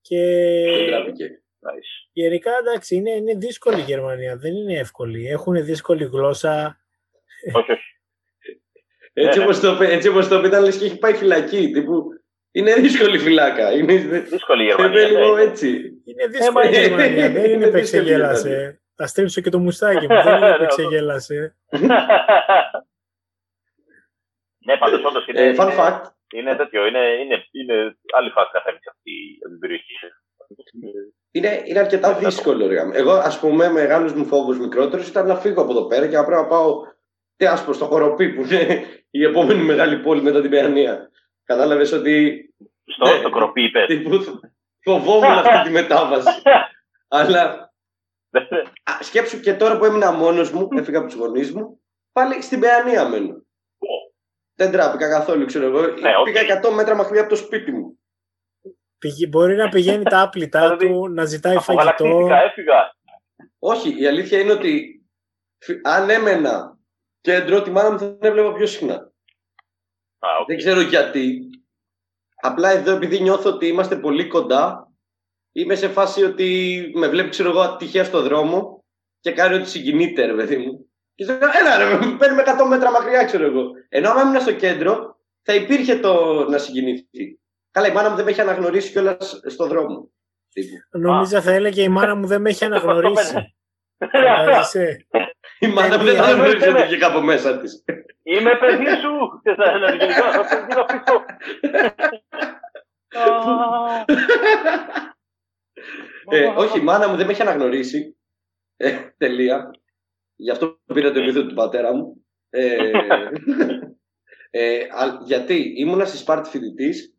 Και 0.00 0.20
γενικά 2.12 2.50
εντάξει, 2.60 2.94
είναι, 2.94 3.10
είναι 3.10 3.34
δύσκολη 3.34 3.78
η 3.80 3.84
Γερμανία, 3.84 4.36
δεν 4.36 4.54
είναι 4.54 4.78
εύκολη. 4.78 5.26
Έχουν 5.26 5.64
δύσκολη 5.64 6.04
γλώσσα. 6.04 6.80
Όχι, 7.52 7.72
όχι. 7.72 7.92
Έτσι 9.12 9.40
όπως 9.40 9.60
το, 9.60 9.78
έτσι 9.80 10.08
όπως 10.08 10.28
το 10.28 10.42
ήταν 10.44 10.64
λες 10.64 10.76
και 10.76 10.84
έχει 10.84 10.98
πάει 10.98 11.14
φυλακή. 11.14 11.70
Τύπου 11.70 12.02
είναι 12.50 12.74
δύσκολη 12.74 13.18
φυλάκα. 13.18 13.72
Είναι 13.72 13.96
δύσκολη 14.20 14.62
η 14.62 14.66
Γερμανία. 14.66 15.00
Είναι 15.00 15.10
λίγο 15.10 15.36
έτσι. 15.36 15.66
Είναι 16.04 16.26
δύσκολη 16.26 16.66
η 16.66 16.80
Γερμανία. 16.80 17.30
Δεν 17.40 17.50
είναι 17.50 17.70
που 17.70 17.76
εξεγέλασε. 17.76 18.81
Θα 18.94 19.06
στρίψω 19.06 19.40
και 19.40 19.50
το 19.50 19.58
μουστάκι 19.58 20.06
μου. 20.06 20.22
Δεν 20.22 20.36
είναι 20.36 20.56
που 20.56 20.62
εξεγέλασε. 20.68 21.56
Ναι, 24.64 24.76
πάντως 24.76 25.04
όντως 25.04 25.26
είναι. 25.26 25.40
Ε, 25.40 25.54
fun 25.58 25.78
fact. 25.78 26.02
Είναι 26.34 26.56
τέτοιο. 26.56 26.86
Είναι, 26.86 26.98
είναι, 26.98 27.44
είναι 27.50 27.96
άλλη 28.16 28.30
φάση 28.30 28.50
καθένα 28.52 28.78
αυτή 28.90 29.10
η 29.54 29.58
περιοχή. 29.58 29.94
Είναι, 31.30 31.62
είναι 31.64 31.78
αρκετά 31.78 32.14
δύσκολο. 32.14 32.66
Ρε. 32.66 32.80
Εγώ, 32.92 33.12
ας 33.12 33.38
πούμε, 33.38 33.70
μεγάλους 33.70 34.12
μου 34.12 34.24
φόβους 34.24 34.58
μικρότερους 34.58 35.08
ήταν 35.08 35.26
να 35.26 35.36
φύγω 35.36 35.62
από 35.62 35.70
εδώ 35.70 35.86
πέρα 35.86 36.08
και 36.08 36.16
να 36.16 36.24
πρέπει 36.24 36.40
να 36.40 36.46
πάω 36.46 36.80
τι 37.36 37.46
άσπρο 37.46 37.72
στο 37.72 37.84
χοροπή 37.84 38.28
που 38.28 38.42
είναι 38.42 38.86
η 39.10 39.24
επόμενη 39.24 39.62
μεγάλη 39.62 39.98
πόλη 39.98 40.22
μετά 40.22 40.40
την 40.40 40.50
Παιανία. 40.50 41.10
Κατάλαβες 41.44 41.92
ότι. 41.92 42.44
Στο, 42.84 43.06
ναι, 43.06 43.30
κροπί, 43.30 43.62
είπε. 43.62 43.86
Φοβόμουν 44.82 45.38
αυτή 45.38 45.62
τη 45.62 45.70
μετάβαση. 45.70 46.42
Αλλά. 47.08 47.71
Σκέψου 49.00 49.40
και 49.40 49.54
τώρα 49.54 49.78
που 49.78 49.84
έμεινα 49.84 50.12
μόνος 50.12 50.52
μου, 50.52 50.68
έφυγα 50.78 50.98
από 50.98 51.06
τους 51.06 51.16
γονείς 51.16 51.52
μου, 51.52 51.80
πάλι 52.12 52.42
στην 52.42 52.60
Παιανία 52.60 53.08
μένω. 53.08 53.44
Δεν 54.54 54.70
τράπηκα 54.70 55.08
καθόλου, 55.08 55.44
ξέρω 55.46 55.66
εγώ. 55.66 55.80
Ναι, 55.86 56.10
Πήγα 56.24 56.60
100 56.62 56.70
μέτρα 56.74 56.94
μακριά 56.94 57.20
από 57.20 57.30
το 57.30 57.36
σπίτι 57.36 57.72
μου. 57.72 57.98
μπορεί 59.28 59.54
να 59.56 59.68
πηγαίνει 59.68 60.04
τα 60.04 60.20
άπλητά 60.20 60.60
δηλαδή, 60.76 60.88
του, 60.88 61.08
να 61.08 61.24
ζητάει 61.24 61.58
φαγητό. 61.58 62.28
έφυγα. 62.30 62.92
Όχι, 63.58 64.00
η 64.00 64.06
αλήθεια 64.06 64.40
είναι 64.40 64.52
ότι 64.52 65.02
αν 65.82 66.10
έμενα 66.10 66.78
κέντρο, 67.20 67.62
τη 67.62 67.70
μάνα 67.70 67.90
μου 67.90 67.98
θα 67.98 68.16
την 68.16 68.28
έβλεπα 68.28 68.52
πιο 68.52 68.66
συχνά. 68.66 69.12
Δεν 70.46 70.56
ξέρω 70.56 70.80
γιατί. 70.80 71.40
Απλά 72.44 72.70
εδώ 72.70 72.92
επειδή 72.92 73.20
νιώθω 73.20 73.50
ότι 73.50 73.66
είμαστε 73.66 73.96
πολύ 73.96 74.26
κοντά, 74.26 74.91
είμαι 75.52 75.74
σε 75.74 75.88
φάση 75.88 76.24
ότι 76.24 76.90
με 76.94 77.08
βλέπει 77.08 77.28
ξέρω 77.28 77.48
εγώ 77.48 77.76
τυχαία 77.76 78.04
στο 78.04 78.22
δρόμο 78.22 78.84
και 79.20 79.32
κάνει 79.32 79.54
ότι 79.54 79.68
συγκινείται 79.68 80.26
ρε 80.26 80.34
παιδί 80.34 80.56
μου. 80.56 80.86
Και 81.14 81.24
λέω, 81.24 81.36
έλα 81.36 81.78
ρε, 81.78 81.84
παίρνουμε 82.18 82.42
100 82.46 82.68
μέτρα 82.68 82.90
μακριά 82.90 83.24
ξέρω 83.24 83.44
εγώ. 83.44 83.70
Ενώ 83.88 84.10
άμα 84.10 84.20
ήμουν 84.20 84.40
στο 84.40 84.52
κέντρο 84.52 85.16
θα 85.42 85.54
υπήρχε 85.54 85.96
το 85.96 86.44
να 86.48 86.58
συγκινηθεί. 86.58 87.40
Καλά 87.70 87.88
η 87.88 87.92
μάνα 87.92 88.10
μου 88.10 88.16
δεν 88.16 88.24
με 88.24 88.30
έχει 88.30 88.40
αναγνωρίσει 88.40 88.92
κιόλας 88.92 89.40
στο 89.46 89.66
δρόμο. 89.66 90.10
Νομίζω 90.90 91.40
θα 91.40 91.50
έλεγε 91.52 91.82
η 91.82 91.88
μάνα 91.88 92.14
μου 92.14 92.26
δεν 92.26 92.40
με 92.40 92.50
έχει 92.50 92.64
αναγνωρίσει. 92.64 93.56
Η 95.58 95.66
μάνα 95.66 95.98
μου 95.98 96.04
δεν 96.04 96.20
αναγνωρίζει 96.20 96.68
ότι 96.68 96.82
βγήκα 96.82 97.06
από 97.06 97.20
μέσα 97.20 97.58
της. 97.58 97.84
Είμαι 98.22 98.56
παιδί 98.58 98.86
σου! 98.86 99.40
Και 99.42 99.54
θα 99.54 99.64
ε, 106.30 106.46
όχι, 106.46 106.78
η 106.78 106.82
μάνα 106.82 107.08
μου 107.08 107.16
δεν 107.16 107.26
με 107.26 107.32
έχει 107.32 107.42
αναγνωρίσει. 107.42 108.16
Ε, 108.76 109.08
τελεία. 109.16 109.70
Γι' 110.36 110.50
αυτό 110.50 110.80
πήρα 110.94 111.12
το 111.12 111.20
επίθετο 111.20 111.46
του 111.46 111.54
πατέρα 111.54 111.94
μου. 111.94 112.26
Ε, 112.50 112.90
ε, 114.50 114.86
γιατί 115.24 115.72
ήμουνα 115.76 116.04
στη 116.04 116.16
Σπάρτη 116.16 116.50
φοιτητής. 116.50 117.16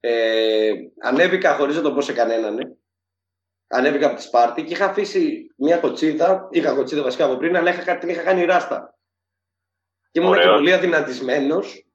Ε, 0.00 0.72
ανέβηκα 1.02 1.56
χωρίς 1.56 1.76
να 1.76 1.82
το 1.82 1.92
πω 1.92 2.00
σε 2.00 2.12
κανέναν. 2.12 2.54
Ναι. 2.54 2.70
Ανέβηκα 3.68 4.06
από 4.06 4.16
τη 4.16 4.22
Σπάρτη 4.22 4.64
και 4.64 4.72
είχα 4.72 4.84
αφήσει 4.84 5.54
μια 5.56 5.76
κοτσίδα. 5.76 6.48
Είχα 6.50 6.74
κοτσίδα 6.74 7.02
βασικά 7.02 7.24
από 7.24 7.36
πριν, 7.36 7.56
αλλά 7.56 7.70
είχα, 7.70 7.98
την 7.98 8.08
είχα 8.08 8.22
κάνει 8.22 8.44
ράστα. 8.44 8.98
Και 10.10 10.20
ήμουν 10.20 10.34
και 10.34 10.46
πολύ 10.46 10.72
αδυνατισμένος. 10.72 11.89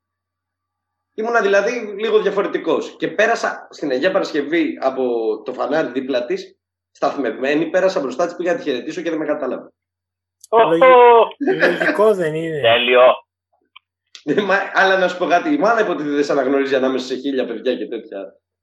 Ήμουνα 1.18 1.42
δηλαδή 1.42 1.96
λίγο 2.00 2.22
διαφορετικός. 2.22 2.96
Και 2.98 3.08
πέρασα 3.08 3.68
στην 3.70 3.92
Αγία 3.92 4.12
Παρασκευή 4.12 4.78
από 4.82 5.04
το 5.46 5.54
φανάρι 5.54 5.92
δίπλα 5.92 6.26
της, 6.26 6.58
σταθμευμένη, 6.92 7.70
πέρασα 7.70 8.00
μπροστά 8.00 8.26
της, 8.26 8.36
πήγα 8.36 8.52
να 8.52 8.58
τη 8.58 8.64
χαιρετήσω 8.64 9.02
και 9.02 9.10
δεν 9.10 9.20
με 9.20 9.26
κατάλαβε. 9.26 9.70
Λογικό 11.60 12.14
δεν 12.14 12.34
είναι. 12.34 12.62
Τέλειο. 12.62 13.02
Ναι, 14.24 14.44
αλλά 14.74 14.98
να 14.98 15.08
σου 15.08 15.18
πω 15.18 15.26
κάτι, 15.26 15.54
η 15.54 15.58
μάνα 15.58 15.82
υποτίθεται 15.82 16.16
δεν 16.16 16.24
σε 16.24 16.32
αναγνωρίζει 16.32 16.76
ανάμεσα 16.76 17.06
σε 17.06 17.16
χίλια 17.16 17.46
παιδιά 17.46 17.76
και 17.76 17.88
τέτοια 17.88 18.20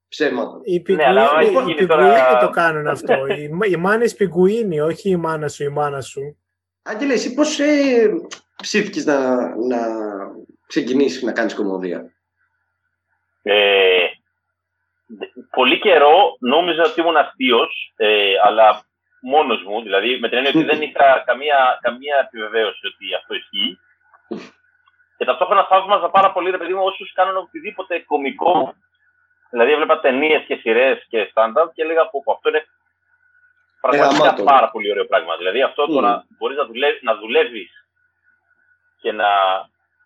ψέματα. 0.09 0.61
Οι 0.62 0.81
πιγκουίνοι 0.81 1.87
τώρα... 1.87 2.38
το 2.38 2.51
κάνουν 2.51 2.87
αυτό. 2.87 3.27
οι, 3.27 3.51
οι 3.71 3.77
μάνε 3.77 4.11
πιγκουίνοι, 4.11 4.81
όχι 4.81 5.11
η 5.11 5.17
μάνα 5.17 5.49
σου, 5.49 5.65
η 5.65 5.69
μάνα 5.69 6.01
σου. 6.01 6.37
Άγγελε, 6.83 7.12
εσύ 7.12 7.35
πώς 7.35 7.61
ε, 7.61 8.11
ψήθηκε 8.62 9.03
να, 9.05 9.38
να 9.57 9.79
ξεκινήσεις 10.67 11.23
να 11.23 11.33
κάνεις 11.33 11.55
κομμωδία; 11.55 12.12
Ε, 13.42 14.07
πολύ 15.50 15.78
καιρό 15.78 16.37
νόμιζα 16.40 16.83
ότι 16.83 17.00
ήμουν 17.00 17.16
αστείος, 17.16 17.92
ε, 17.96 18.35
αλλά 18.42 18.85
μόνος 19.22 19.62
μου, 19.62 19.83
δηλαδή 19.83 20.18
με 20.18 20.28
την 20.28 20.37
έννοια 20.37 20.52
ότι 20.55 20.64
δεν 20.64 20.83
είχα 20.83 21.22
καμία, 21.26 21.78
καμία 21.81 22.16
επιβεβαίωση 22.26 22.87
ότι 22.87 23.14
αυτό 23.14 23.35
ισχύει. 23.35 23.78
Και 25.16 25.24
ταυτόχρονα 25.24 25.64
θαύμαζα 25.64 26.11
πάρα 26.11 26.33
πολύ, 26.33 26.50
ρε 26.50 26.59
παιδί 26.59 26.74
μου, 26.74 26.85
όσους 26.85 27.12
κάνουν 27.12 27.37
οτιδήποτε 27.37 27.98
κωμικό. 27.98 28.74
Δηλαδή, 29.50 29.72
έβλεπα 29.72 30.00
ταινίες 30.00 30.44
και 30.46 30.57
σειρές 30.57 31.07
και 31.09 31.26
στάνταρ 31.31 31.72
και 31.72 31.83
έλεγα 31.83 32.09
πω 32.11 32.33
αυτό 32.33 32.48
είναι 32.48 32.64
πραγματικά 33.81 34.35
πάρα 34.42 34.70
πολύ 34.70 34.90
ωραίο 34.90 35.07
πράγμα. 35.07 35.37
Δηλαδή, 35.37 35.62
αυτό 35.62 35.85
mm. 35.85 35.87
το 35.87 36.00
να 36.00 36.24
μπορείς 36.38 36.57
να, 36.57 36.64
δουλεύεις, 36.64 37.02
να 37.02 37.16
δουλεύεις 37.16 37.70
και, 39.00 39.12
να, 39.12 39.28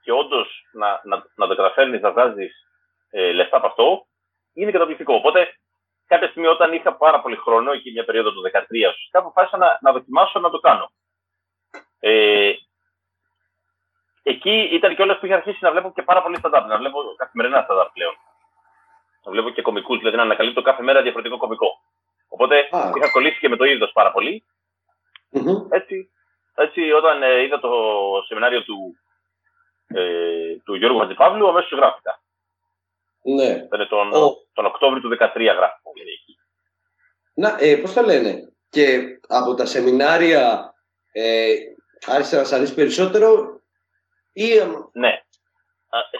και 0.02 0.12
όντως 0.12 0.66
να, 0.72 1.00
να, 1.04 1.24
να 1.34 1.46
το 1.46 1.54
καταφέρνεις 1.54 2.00
να 2.00 2.10
βγάζεις 2.12 2.65
ε, 3.18 3.32
λεφτά 3.32 3.56
από 3.56 3.66
αυτό, 3.66 4.06
είναι 4.54 4.70
καταπληκτικό. 4.70 5.14
Οπότε, 5.14 5.54
κάποια 6.06 6.28
στιγμή 6.28 6.46
όταν 6.46 6.72
είχα 6.72 6.94
πάρα 6.94 7.20
πολύ 7.20 7.36
χρόνο, 7.36 7.72
εκεί 7.72 7.92
μια 7.92 8.04
περίοδο 8.04 8.32
του 8.32 8.42
2013, 8.42 8.50
ουσιαστικά 8.70 9.18
αποφάσισα 9.18 9.56
να, 9.56 9.78
να 9.80 9.92
δοκιμάσω 9.92 10.38
να 10.40 10.50
το 10.50 10.58
κάνω. 10.58 10.90
Ε, 12.00 12.52
εκεί 14.22 14.68
ήταν 14.72 14.94
και 14.94 15.02
όλες 15.02 15.18
που 15.18 15.26
είχα 15.26 15.34
αρχίσει 15.34 15.58
να 15.60 15.70
βλέπω 15.70 15.92
και 15.92 16.02
πάρα 16.02 16.22
πολύ 16.22 16.38
stand-up, 16.42 16.64
να 16.68 16.78
βλέπω 16.78 16.98
καθημερινά 17.16 17.66
stand-up 17.68 17.88
πλέον. 17.92 18.14
Να 19.24 19.30
βλέπω 19.32 19.50
και 19.50 19.62
κομικούς, 19.62 19.98
δηλαδή 19.98 20.16
να 20.16 20.22
ανακαλύπτω 20.22 20.62
κάθε 20.62 20.82
μέρα 20.82 21.02
διαφορετικό 21.02 21.36
κομικό. 21.36 21.80
Οπότε 22.28 22.68
είχα 22.96 23.10
κολλήσει 23.12 23.38
και 23.38 23.48
με 23.48 23.56
το 23.56 23.64
είδος 23.64 23.92
πάρα 23.92 24.12
Έτσι, 25.68 26.10
έτσι, 26.54 26.90
όταν 26.92 27.22
ε, 27.22 27.42
είδα 27.42 27.60
το 27.60 27.70
σεμινάριο 28.26 28.62
του, 28.62 28.98
ε, 29.86 30.56
του 30.64 30.74
Γιώργου 30.74 30.98
Χατζηπαύλου, 30.98 31.48
αμέσως 31.48 31.78
γράφτηκα. 31.78 32.20
Ναι. 33.34 33.50
Ήταν 33.64 33.88
τον, 33.88 34.10
τον 34.52 34.66
Οκτώβριο 34.66 35.00
του 35.00 35.16
2013 35.20 35.34
γράφω. 35.34 35.90
Εκεί. 36.00 36.36
Να, 37.34 37.56
ε, 37.58 37.76
πώς 37.76 37.92
το 37.92 38.02
λένε. 38.02 38.52
Και 38.68 38.98
από 39.28 39.54
τα 39.54 39.66
σεμινάρια 39.66 40.74
ε, 41.12 41.54
άρχισε 42.06 42.36
να 42.36 42.44
σας 42.44 42.52
αρέσει 42.52 42.74
περισσότερο 42.74 43.60
ή... 44.32 44.48
Ναι. 44.92 45.20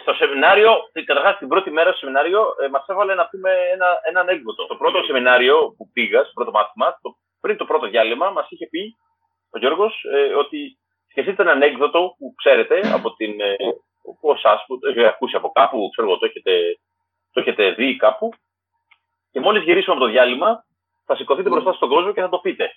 Στο 0.01 0.13
σεμινάριο, 0.13 0.71
καταρχάς 1.05 1.37
την 1.37 1.47
πρώτη 1.47 1.71
μέρα 1.71 1.89
στο 1.89 1.99
σεμινάριο, 1.99 2.41
ε, 2.63 2.67
μας 2.67 2.85
έβαλε 2.87 3.13
να 3.15 3.27
πούμε 3.29 3.51
ένα, 3.73 3.99
ένα 4.09 4.19
ανέκδοτο. 4.19 4.65
Το 4.65 4.75
πρώτο 4.75 5.03
σεμινάριο 5.03 5.73
που 5.77 5.89
πήγα, 5.93 6.23
στο 6.23 6.33
πρώτο 6.33 6.51
μάθημα, 6.51 6.99
το, 7.01 7.17
πριν 7.39 7.57
το 7.57 7.65
πρώτο 7.65 7.87
διάλειμμα, 7.87 8.29
μας 8.29 8.47
είχε 8.49 8.67
πει 8.67 8.95
ο 9.49 9.59
Γιώργος 9.59 10.03
ε, 10.13 10.33
ότι 10.33 10.77
σκεφτείτε 11.09 11.41
ένα 11.41 11.51
ανέκδοτο 11.51 12.15
που 12.17 12.33
ξέρετε 12.37 12.93
από 12.93 13.13
την. 13.15 13.41
Ε, 13.41 13.55
από 14.11 14.31
εσάς 14.31 14.63
που 14.67 14.79
το 14.79 14.87
έχετε 14.87 15.07
ακούσει 15.07 15.35
από 15.35 15.51
κάπου, 15.51 15.89
ξέρω 15.91 16.07
εγώ, 16.07 16.17
το 16.17 16.25
έχετε 16.25 16.51
το 17.37 17.43
έχετε 17.43 17.71
δει 17.71 17.95
κάπου 17.95 18.33
και 19.31 19.39
μόλις 19.39 19.63
γυρίσουμε 19.63 19.95
από 19.95 20.05
το 20.05 20.11
διάλειμμα 20.11 20.65
θα 21.05 21.15
σηκωθείτε 21.15 21.49
μπροστά 21.49 21.73
στον 21.73 21.89
κόσμο 21.89 22.11
και 22.13 22.21
θα 22.21 22.29
το 22.29 22.37
πείτε. 22.37 22.71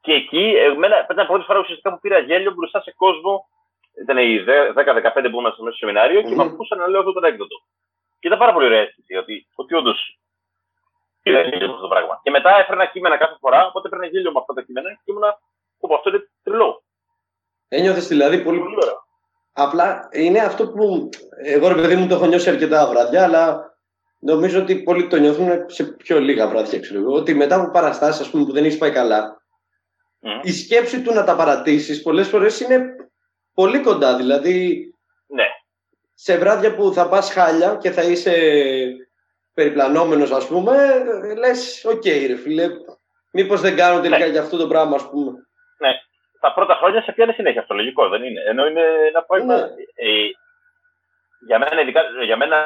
Και 0.00 0.12
εκεί, 0.12 0.54
εμένα, 0.56 1.06
ήταν 1.10 1.26
πρώτη 1.26 1.44
φορά 1.44 1.58
ουσιαστικά 1.58 1.90
που 1.90 2.00
πήρα 2.00 2.18
γέλιο 2.18 2.52
μπροστά 2.52 2.80
σε 2.80 2.92
κόσμο. 2.96 3.48
Ήταν 4.02 4.18
οι 4.18 4.44
10-15 4.46 5.28
που 5.30 5.40
ήμασταν 5.40 5.64
μέσα 5.64 5.76
στο 5.76 5.86
σεμινάριο 5.86 6.20
mm-hmm. 6.20 6.28
και 6.28 6.34
με 6.34 6.42
ακούσαν 6.42 6.78
να 6.78 6.86
λέω 6.86 7.00
αυτό 7.00 7.12
το 7.12 7.26
έκδοτο. 7.26 7.56
Και 8.18 8.26
ήταν 8.26 8.38
πάρα 8.38 8.52
πολύ 8.52 8.66
ωραία 8.66 8.80
αίσθηση 8.80 9.14
ότι, 9.14 9.46
ότι 9.54 9.74
όντως 9.74 10.18
πήρα 11.22 11.40
γέλιο 11.42 11.70
αυτό 11.70 11.80
το 11.80 11.88
πράγμα. 11.88 12.20
Και 12.22 12.30
μετά 12.30 12.58
έφερνα 12.58 12.86
κείμενα 12.86 13.16
κάθε 13.16 13.36
φορά, 13.40 13.66
οπότε 13.66 13.86
έπαιρνα 13.86 14.06
γέλιο 14.06 14.32
με 14.32 14.38
αυτά 14.40 14.52
τα 14.54 14.62
κείμενα 14.62 14.90
και 14.90 15.10
ήμουνα, 15.10 15.40
όπου 15.80 15.94
αυτό 15.94 16.08
είναι 16.08 16.30
τρελό. 16.42 16.82
Ένιωθες 17.68 18.06
δηλαδή 18.08 18.42
πολύ, 18.42 18.58
πολύ 18.58 18.76
ωραία. 18.82 19.00
Απλά 19.52 20.08
είναι 20.12 20.38
αυτό 20.38 20.68
που 20.68 21.08
εγώ 21.42 21.68
ρε 21.68 21.74
παιδί 21.74 21.94
μου 21.94 22.06
το 22.06 22.14
έχω 22.14 22.26
νιώσει 22.26 22.50
αρκετά 22.50 22.86
βράδια, 22.86 23.22
αλλά 23.22 23.74
νομίζω 24.18 24.60
ότι 24.60 24.82
πολλοί 24.82 25.06
το 25.06 25.16
νιώθουν 25.16 25.64
σε 25.66 25.84
πιο 25.84 26.20
λίγα 26.20 26.48
βράδια, 26.48 26.80
ξέρω 26.80 27.00
εγώ. 27.00 27.14
Ότι 27.14 27.34
μετά 27.34 27.56
από 27.56 27.70
παραστάσεις 27.70 28.30
που 28.30 28.52
δεν 28.52 28.64
έχεις 28.64 28.78
πάει 28.78 28.90
καλά, 28.90 29.42
η 30.42 30.52
σκέψη 30.52 31.02
του 31.02 31.12
να 31.12 31.24
τα 31.24 31.36
παρατήσεις 31.36 32.02
πολλές 32.02 32.28
φορές 32.28 32.60
είναι 32.60 32.96
πολύ 33.54 33.80
κοντά. 33.80 34.16
Δηλαδή, 34.16 34.86
ναι. 35.26 35.44
σε 36.14 36.38
βράδια 36.38 36.74
που 36.74 36.92
θα 36.92 37.08
πας 37.08 37.32
χάλια 37.32 37.78
και 37.80 37.90
θα 37.90 38.02
είσαι 38.02 38.34
περιπλανώμενος, 39.54 40.30
ας 40.30 40.46
πούμε, 40.46 40.76
λες: 41.38 41.84
Ok, 41.84 42.02
okay, 42.04 42.24
ρε 42.26 42.36
φίλε, 42.36 42.68
μήπως 43.30 43.60
δεν 43.60 43.76
κάνω 43.76 44.00
τελικά 44.00 44.24
ναι. 44.24 44.30
για 44.30 44.40
αυτό 44.40 44.56
το 44.56 44.66
πράγμα, 44.66 44.94
ας 44.94 45.08
πούμε 45.10 45.46
τα 46.42 46.52
πρώτα 46.56 46.74
χρόνια 46.74 47.02
σε 47.02 47.12
πιάνει 47.12 47.32
συνέχεια 47.32 47.60
αυτό, 47.60 47.74
λογικό 47.74 48.08
δεν 48.08 48.22
είναι. 48.22 48.40
Ενώ 48.50 48.66
είναι 48.66 48.84
ένα 49.10 49.22
πρόβλημα. 49.22 49.56
Ναι. 49.56 49.66
Ε, 49.94 50.30
για 51.46 51.58
μένα, 51.58 51.80
ειδικά, 51.80 52.00
για 52.24 52.36
μένα, 52.36 52.56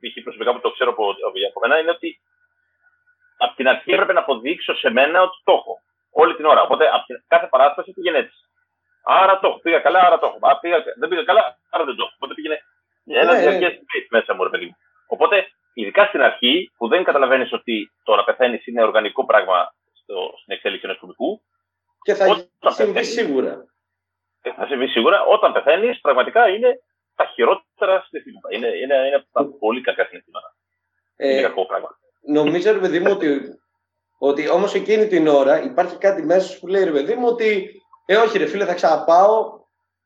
π.χ. 0.00 0.22
προσωπικά 0.22 0.52
που 0.52 0.60
το 0.60 0.70
ξέρω 0.70 0.90
από, 0.90 1.04
από 1.50 1.60
μένα, 1.62 1.78
είναι 1.78 1.90
ότι 1.90 2.20
από 3.44 3.54
την 3.56 3.68
αρχή 3.68 3.92
έπρεπε 3.92 4.12
να 4.12 4.20
αποδείξω 4.20 4.74
σε 4.74 4.90
μένα 4.90 5.22
ότι 5.22 5.36
το 5.44 5.52
έχω. 5.52 5.74
Όλη 6.12 6.34
την 6.36 6.44
ώρα. 6.44 6.62
Οπότε 6.62 6.84
από 6.96 7.04
την, 7.06 7.24
κάθε 7.28 7.46
παράσταση 7.46 7.92
πήγαινε 7.92 8.18
έτσι. 8.18 8.36
Άρα 9.04 9.38
το 9.40 9.48
έχω. 9.48 9.58
Πήγα 9.58 9.80
καλά, 9.80 10.00
άρα 10.06 10.18
το 10.18 10.26
έχω. 10.26 10.38
Α, 10.40 10.58
πήγα, 10.58 10.82
δεν 10.98 11.08
πήγα 11.08 11.24
καλά, 11.24 11.58
άρα 11.70 11.84
δεν 11.84 11.96
το 11.96 12.02
έχω. 12.04 12.14
Οπότε 12.16 12.34
πήγαινε 12.34 12.58
ένα 13.04 13.32
ναι, 13.32 13.40
διαρκέ 13.40 13.68
ναι. 13.68 14.06
μέσα 14.10 14.34
μου, 14.34 14.42
ρε 14.42 14.48
παιδί 14.48 14.64
μου. 14.64 14.76
Οπότε, 15.06 15.36
ειδικά 15.74 16.04
στην 16.04 16.22
αρχή, 16.22 16.72
που 16.76 16.88
δεν 16.88 17.04
καταλαβαίνεις 17.04 17.52
ότι 17.52 17.92
το 18.04 18.16
να 18.16 18.24
πεθαίνεις 18.24 18.66
είναι 18.66 18.82
οργανικό 18.82 19.24
πράγμα 19.24 19.74
στο, 20.02 20.34
στην 20.40 20.54
εξέλιξη 20.54 20.86
ενός 20.86 20.98
κομικού, 20.98 21.40
και 22.02 22.14
θα 22.14 22.26
Όταν 22.26 22.72
συμβεί 22.72 23.04
σίγουρα. 23.04 23.64
Και 24.42 24.52
θα 24.56 24.66
συμβεί 24.66 24.86
σίγουρα. 24.86 25.24
Όταν 25.24 25.52
πεθαίνεις, 25.52 26.00
πραγματικά 26.00 26.48
είναι 26.48 26.80
τα 27.14 27.24
χειρότερα 27.24 28.04
συναισθήματα. 28.08 28.48
Είναι, 28.54 28.66
είναι, 28.66 28.94
είναι 28.94 29.26
τα 29.32 29.46
πολύ 29.58 29.80
κακά 29.80 30.04
συναισθήματα. 30.04 30.54
Ε, 31.16 31.30
είναι 31.30 31.40
κακό 31.40 31.66
πράγμα. 31.66 31.98
Νομίζω, 32.26 32.72
ρε 32.72 32.78
παιδί 32.78 33.00
μου, 33.00 33.10
ότι, 33.10 33.40
ότι 34.18 34.48
όμως 34.48 34.74
εκείνη 34.74 35.06
την 35.06 35.26
ώρα 35.26 35.62
υπάρχει 35.62 35.98
κάτι 35.98 36.22
μέσα 36.22 36.58
που 36.58 36.66
λέει, 36.66 36.84
ρε 36.84 36.90
παιδί 36.90 37.14
μου, 37.14 37.26
ότι 37.26 37.80
ε, 38.06 38.16
όχι, 38.16 38.38
ρε 38.38 38.46
φίλε, 38.46 38.64
θα 38.64 38.74
ξαναπάω, 38.74 39.60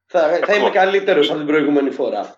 θα, 0.07 0.21
θα 0.29 0.55
είμαι 0.55 0.71
καλύτερος 0.71 1.29
από 1.29 1.39
την 1.39 1.47
προηγούμενη 1.47 1.91
φορά. 1.91 2.35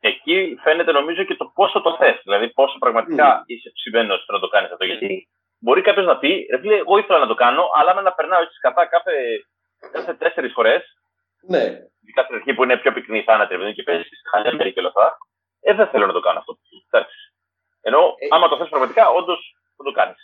εκεί 0.00 0.56
φαίνεται 0.62 0.92
νομίζω 0.92 1.24
και 1.24 1.34
το 1.34 1.52
πόσο 1.54 1.80
το 1.80 1.96
θες. 1.96 2.20
Δηλαδή, 2.22 2.52
πόσο 2.52 2.78
πραγματικά 2.78 3.40
mm. 3.40 3.42
είσαι 3.46 3.70
ψημένος 3.74 4.26
να 4.28 4.38
το 4.38 4.48
κάνεις 4.48 4.70
αυτό. 4.70 4.84
Γιατί 4.84 5.28
μπορεί 5.64 5.82
κάποιος 5.82 6.06
να 6.06 6.18
πει, 6.18 6.46
ρε 6.50 6.58
φίλε, 6.60 6.76
εγώ 6.76 6.98
ήθελα 6.98 7.18
να 7.18 7.26
το 7.26 7.34
κάνω, 7.34 7.64
αλλά 7.74 8.02
να 8.02 8.12
περνάω 8.12 8.42
έτσι 8.42 8.58
κατά 8.60 8.86
κάθε, 8.86 9.12
κάθε 9.92 10.14
τέσσερις 10.14 10.52
φορές. 10.52 10.82
Ναι. 11.52 11.64
Ειδικά 12.02 12.22
στην 12.22 12.34
αρχή 12.34 12.54
που 12.54 12.62
είναι 12.64 12.76
πιο 12.76 12.92
πυκνή 12.92 13.18
η 13.18 13.22
θάνατη, 13.22 13.54
επειδή 13.54 13.72
και 13.72 13.82
παίζει 13.82 14.04
χαλιά 14.30 14.70
και 14.70 14.80
όλα 14.80 14.88
αυτά. 14.88 15.16
Ε, 15.60 15.74
δεν 15.74 15.88
θέλω 15.88 16.06
να 16.06 16.12
το 16.12 16.20
κάνω 16.20 16.38
αυτό. 16.38 16.58
Εντάξει. 16.90 17.16
Ενώ, 17.80 17.98
ε, 17.98 18.26
άμα 18.30 18.48
το 18.48 18.56
θες 18.56 18.68
πραγματικά, 18.68 19.08
όντως 19.08 19.40
θα 19.76 19.84
το 19.84 19.92
κάνεις. 19.92 20.22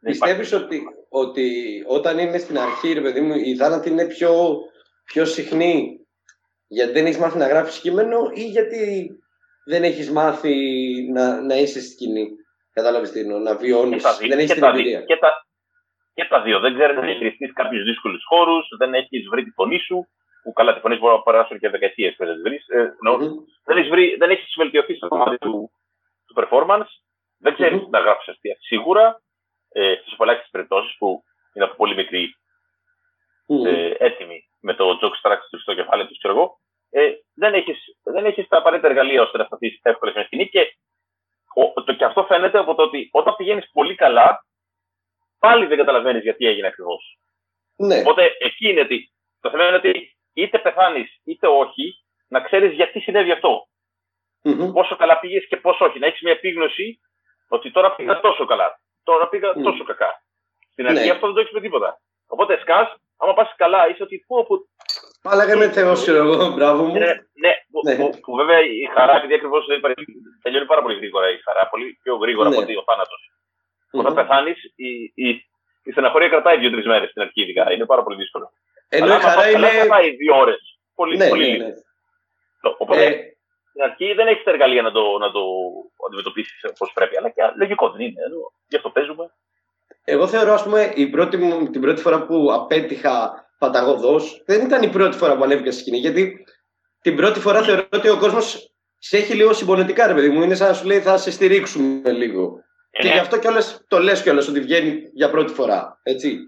Πιστεύεις 0.00 0.52
ότι, 0.52 0.82
ότι 1.08 1.48
όταν 1.86 2.18
είναι 2.18 2.38
στην 2.38 2.58
αρχή, 2.58 2.92
ρε 2.92 3.00
παιδί 3.00 3.20
μου, 3.20 3.34
η 3.34 3.56
θάνατη 3.56 3.88
είναι 3.90 4.06
πιο, 4.06 4.32
πιο 5.04 5.24
συχνή 5.24 5.98
γιατί 6.66 6.92
δεν 6.92 7.06
έχεις 7.06 7.18
μάθει 7.18 7.38
να 7.38 7.46
γράφεις 7.46 7.78
κείμενο 7.78 8.18
ή 8.34 8.44
γιατί 8.44 9.10
δεν 9.64 9.82
έχεις 9.84 10.10
μάθει 10.10 10.54
να, 11.12 11.40
να 11.40 11.56
είσαι 11.56 11.80
στη 11.80 11.90
σκηνή; 11.90 12.28
Κατάλαβες 12.78 13.10
τι 13.10 13.20
εννοώ, 13.20 13.38
να 13.38 13.54
βιώνει. 13.56 13.96
Δεν 14.28 14.38
έχεις 14.38 14.52
την 14.52 14.62
εμπειρία. 14.62 15.00
Και 15.02 15.16
τα, 15.16 15.30
και 16.14 16.24
τα 16.24 16.42
δύο. 16.42 16.60
Δεν 16.60 16.74
ξέρεις 16.74 16.96
να 16.96 17.02
διαχειριστείς 17.02 17.52
κάποιους 17.52 17.82
δύσκολους 17.84 18.24
χώρους, 18.24 18.68
δεν 18.78 18.94
έχεις 18.94 19.28
βρει 19.28 19.42
τη 19.44 19.50
φωνή 19.50 19.78
σου. 19.78 20.08
Που 20.42 20.52
καλά, 20.52 20.74
τη 20.74 20.80
φωνή 20.80 20.96
μπορεί 20.98 21.14
να 21.14 21.22
περάσουν 21.22 21.58
και 21.58 21.68
δεκαετίες 21.68 22.14
πριν 22.16 22.28
δεν 22.28 22.42
βρεις. 22.42 22.68
Ε, 22.68 22.92
δεν 23.64 23.76
έχεις 23.76 24.16
δεν 24.18 24.30
έχεις 24.30 24.54
βελτιωθεί 24.56 24.94
στο 24.94 25.08
κομμάτι 25.08 25.38
του, 25.38 25.70
του 26.26 26.34
performance. 26.40 26.90
Δεν 27.38 27.54
ξέρεις 27.54 27.80
mm-hmm. 27.80 27.90
να 27.90 27.98
γράψεις 27.98 28.28
αστεία. 28.28 28.56
Σίγουρα 28.60 29.22
ε, 29.68 29.94
στις 30.00 30.12
απολάχιστε 30.12 30.48
περιπτώσεις 30.50 30.96
που 30.98 31.22
είναι 31.52 31.64
από 31.64 31.74
πολύ 31.74 31.94
μικρή 31.94 32.34
ε, 33.66 33.92
έτοιμοι 33.98 34.48
με 34.60 34.74
το 34.74 34.98
joke 35.00 35.18
structure 35.22 35.60
στο 35.60 35.74
κεφάλι 35.74 36.06
τους, 36.06 36.18
ξέρω 36.18 36.34
εγώ, 36.34 36.60
ε, 36.90 37.10
δεν 37.34 37.54
έχεις 37.54 37.78
δεν 38.02 38.24
έχεις 38.24 38.48
τα 38.48 38.58
απαραίτητα 38.58 38.88
εργαλεία 38.88 39.22
ώστε 39.22 39.38
να 39.38 39.44
σταθείς 39.44 39.80
εύκολα 39.82 40.10
στην 40.10 40.24
σκηνή 40.24 40.48
και, 40.48 40.76
ο, 41.60 41.82
το, 41.82 41.92
και 41.92 42.04
αυτό 42.04 42.24
φαίνεται 42.24 42.58
από 42.58 42.74
το 42.74 42.82
ότι 42.82 43.08
όταν 43.12 43.36
πηγαίνεις 43.36 43.70
πολύ 43.72 43.94
καλά, 43.94 44.44
πάλι 45.38 45.66
δεν 45.66 45.76
καταλαβαίνεις 45.76 46.22
γιατί 46.22 46.46
έγινε 46.46 46.66
ακριβώς. 46.66 47.18
Ναι. 47.76 47.98
Οπότε 47.98 48.36
εκεί 48.38 48.68
είναι 48.68 48.80
ότι 48.80 49.12
το 49.40 49.50
θέμα 49.50 49.66
είναι 49.66 49.76
ότι 49.76 50.16
είτε 50.32 50.58
πεθάνεις 50.58 51.20
είτε 51.24 51.46
όχι, 51.46 52.04
να 52.28 52.40
ξέρεις 52.40 52.72
γιατί 52.72 53.00
συνέβη 53.00 53.30
αυτό. 53.30 53.68
Mm-hmm. 54.42 54.72
Πόσο 54.72 54.96
καλά 54.96 55.18
πήγες 55.18 55.46
και 55.48 55.56
πόσο 55.56 55.84
όχι. 55.84 55.98
Να 55.98 56.06
έχεις 56.06 56.20
μια 56.20 56.32
επίγνωση 56.32 57.00
ότι 57.48 57.70
τώρα 57.70 57.94
πήγα 57.94 58.20
τόσο 58.20 58.44
καλά. 58.44 58.80
Τώρα 59.02 59.28
πήγα 59.28 59.50
mm. 59.50 59.62
τόσο 59.62 59.84
κακά. 59.84 60.22
Στην 60.72 60.86
αρχή 60.86 61.04
ναι. 61.04 61.10
αυτό 61.10 61.26
δεν 61.26 61.34
το 61.34 61.40
έχεις 61.40 61.52
με 61.52 61.60
τίποτα. 61.60 62.00
Οπότε 62.26 62.58
σκάς, 62.60 62.94
άμα 63.16 63.34
πας 63.34 63.54
καλά, 63.56 63.88
είσαι 63.88 64.02
ότι 64.02 64.24
πω, 64.26 64.44
πω. 64.44 64.56
Αλλά 65.22 65.56
με 65.56 65.70
θεός, 65.70 66.00
ξέρω 66.00 66.18
εγώ, 66.18 66.52
μπράβο 66.52 66.82
μου. 66.84 66.92
Ναι, 66.92 66.98
ναι, 66.98 67.52
ναι. 67.82 67.94
Που, 67.96 68.18
που, 68.20 68.34
βέβαια 68.34 68.60
η 68.60 68.88
χαρά, 68.94 69.16
επειδή 69.16 69.34
ακριβώς 69.34 69.66
τελειώνει 70.42 70.66
πάρα 70.66 70.82
πολύ 70.82 70.96
γρήγορα 70.96 71.30
η 71.30 71.38
χαρά, 71.44 71.68
πολύ 71.68 71.98
πιο 72.02 72.16
γρήγορα 72.16 72.48
ναι. 72.48 72.54
από 72.54 72.64
ότι 72.64 72.76
ο 72.76 72.84
θάνατος. 72.86 73.22
Mm-hmm. 73.30 74.00
Όταν 74.00 74.14
πεθάνεις, 74.14 74.58
η, 74.76 74.88
η, 75.14 75.28
η 75.82 75.90
στεναχωρία 75.90 76.28
κρατάει 76.28 76.58
δύο-τρεις 76.58 76.86
μέρες 76.86 77.10
στην 77.10 77.22
αρχή, 77.22 77.40
ειδικά. 77.42 77.72
Είναι 77.72 77.86
πάρα 77.86 78.02
πολύ 78.02 78.16
δύσκολο. 78.16 78.50
Ενώ 78.88 79.14
η 79.14 79.20
χαρά 79.20 79.50
είναι. 79.50 79.68
Κρατάει 79.68 80.10
δύο 80.10 80.36
ώρες. 80.36 80.78
Πολύ, 80.94 81.16
ναι, 81.16 81.28
πολύ 81.28 81.50
ναι, 81.50 81.64
ναι. 81.64 81.74
Οπότε 82.78 83.04
ε... 83.04 83.36
στην 83.68 83.82
αρχή 83.82 84.12
δεν 84.12 84.26
έχεις 84.26 84.44
τα 84.44 84.50
εργαλεία 84.50 84.82
να 84.82 84.92
το, 84.92 85.18
να 85.18 85.30
το 85.30 85.42
αντιμετωπίσεις 86.06 86.64
όπως 86.70 86.92
πρέπει. 86.92 87.16
Αλλά 87.16 87.28
και 87.28 87.42
λογικό 87.58 87.90
δεν 87.90 88.00
είναι. 88.00 88.20
Γι' 88.68 88.76
αυτό 88.76 88.90
παίζουμε. 88.90 89.32
Εγώ 90.04 90.26
θεωρώ, 90.26 90.52
ας 90.52 90.62
πούμε, 90.62 90.92
η 90.94 91.06
πρώτη 91.06 91.36
μου, 91.36 91.70
την 91.70 91.80
πρώτη 91.80 92.00
φορά 92.02 92.26
που 92.26 92.52
απέτυχα 92.52 93.47
παταγωδό, 93.58 94.20
δεν 94.44 94.64
ήταν 94.64 94.82
η 94.82 94.88
πρώτη 94.88 95.16
φορά 95.16 95.36
που 95.36 95.44
ανέβηκα 95.44 95.70
στη 95.70 95.80
σκηνή. 95.80 95.98
Γιατί 95.98 96.44
την 97.00 97.16
πρώτη 97.16 97.40
φορά 97.40 97.62
θεωρώ 97.62 97.86
ότι 97.92 98.08
ο 98.08 98.18
κόσμος 98.18 98.72
σε 98.98 99.16
έχει 99.16 99.34
λίγο 99.34 99.52
συμπονετικά, 99.52 100.06
ρε 100.06 100.14
παιδί 100.14 100.28
μου. 100.28 100.42
Είναι 100.42 100.54
σαν 100.54 100.68
να 100.68 100.74
σου 100.74 100.86
λέει 100.86 101.00
θα 101.00 101.16
σε 101.16 101.30
στηρίξουμε 101.30 102.10
λίγο. 102.10 102.62
Ε, 102.90 103.02
και 103.02 103.08
γι' 103.08 103.18
αυτό 103.18 103.38
κιόλας 103.38 103.84
το 103.88 103.98
λες 103.98 104.22
κιόλας 104.22 104.48
ότι 104.48 104.60
βγαίνει 104.60 105.02
για 105.12 105.30
πρώτη 105.30 105.52
φορά. 105.52 106.00
Έτσι. 106.02 106.38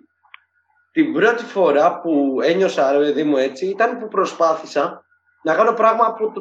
Την 0.93 1.13
πρώτη 1.13 1.45
φορά 1.45 2.01
που 2.01 2.39
ένιωσα, 2.43 2.93
ρε 2.93 2.99
παιδί 2.99 3.23
μου, 3.23 3.37
έτσι, 3.37 3.67
ήταν 3.67 3.99
που 3.99 4.09
προσπάθησα 4.09 5.05
να 5.43 5.55
κάνω 5.55 5.73
πράγμα 5.73 6.13
που, 6.13 6.33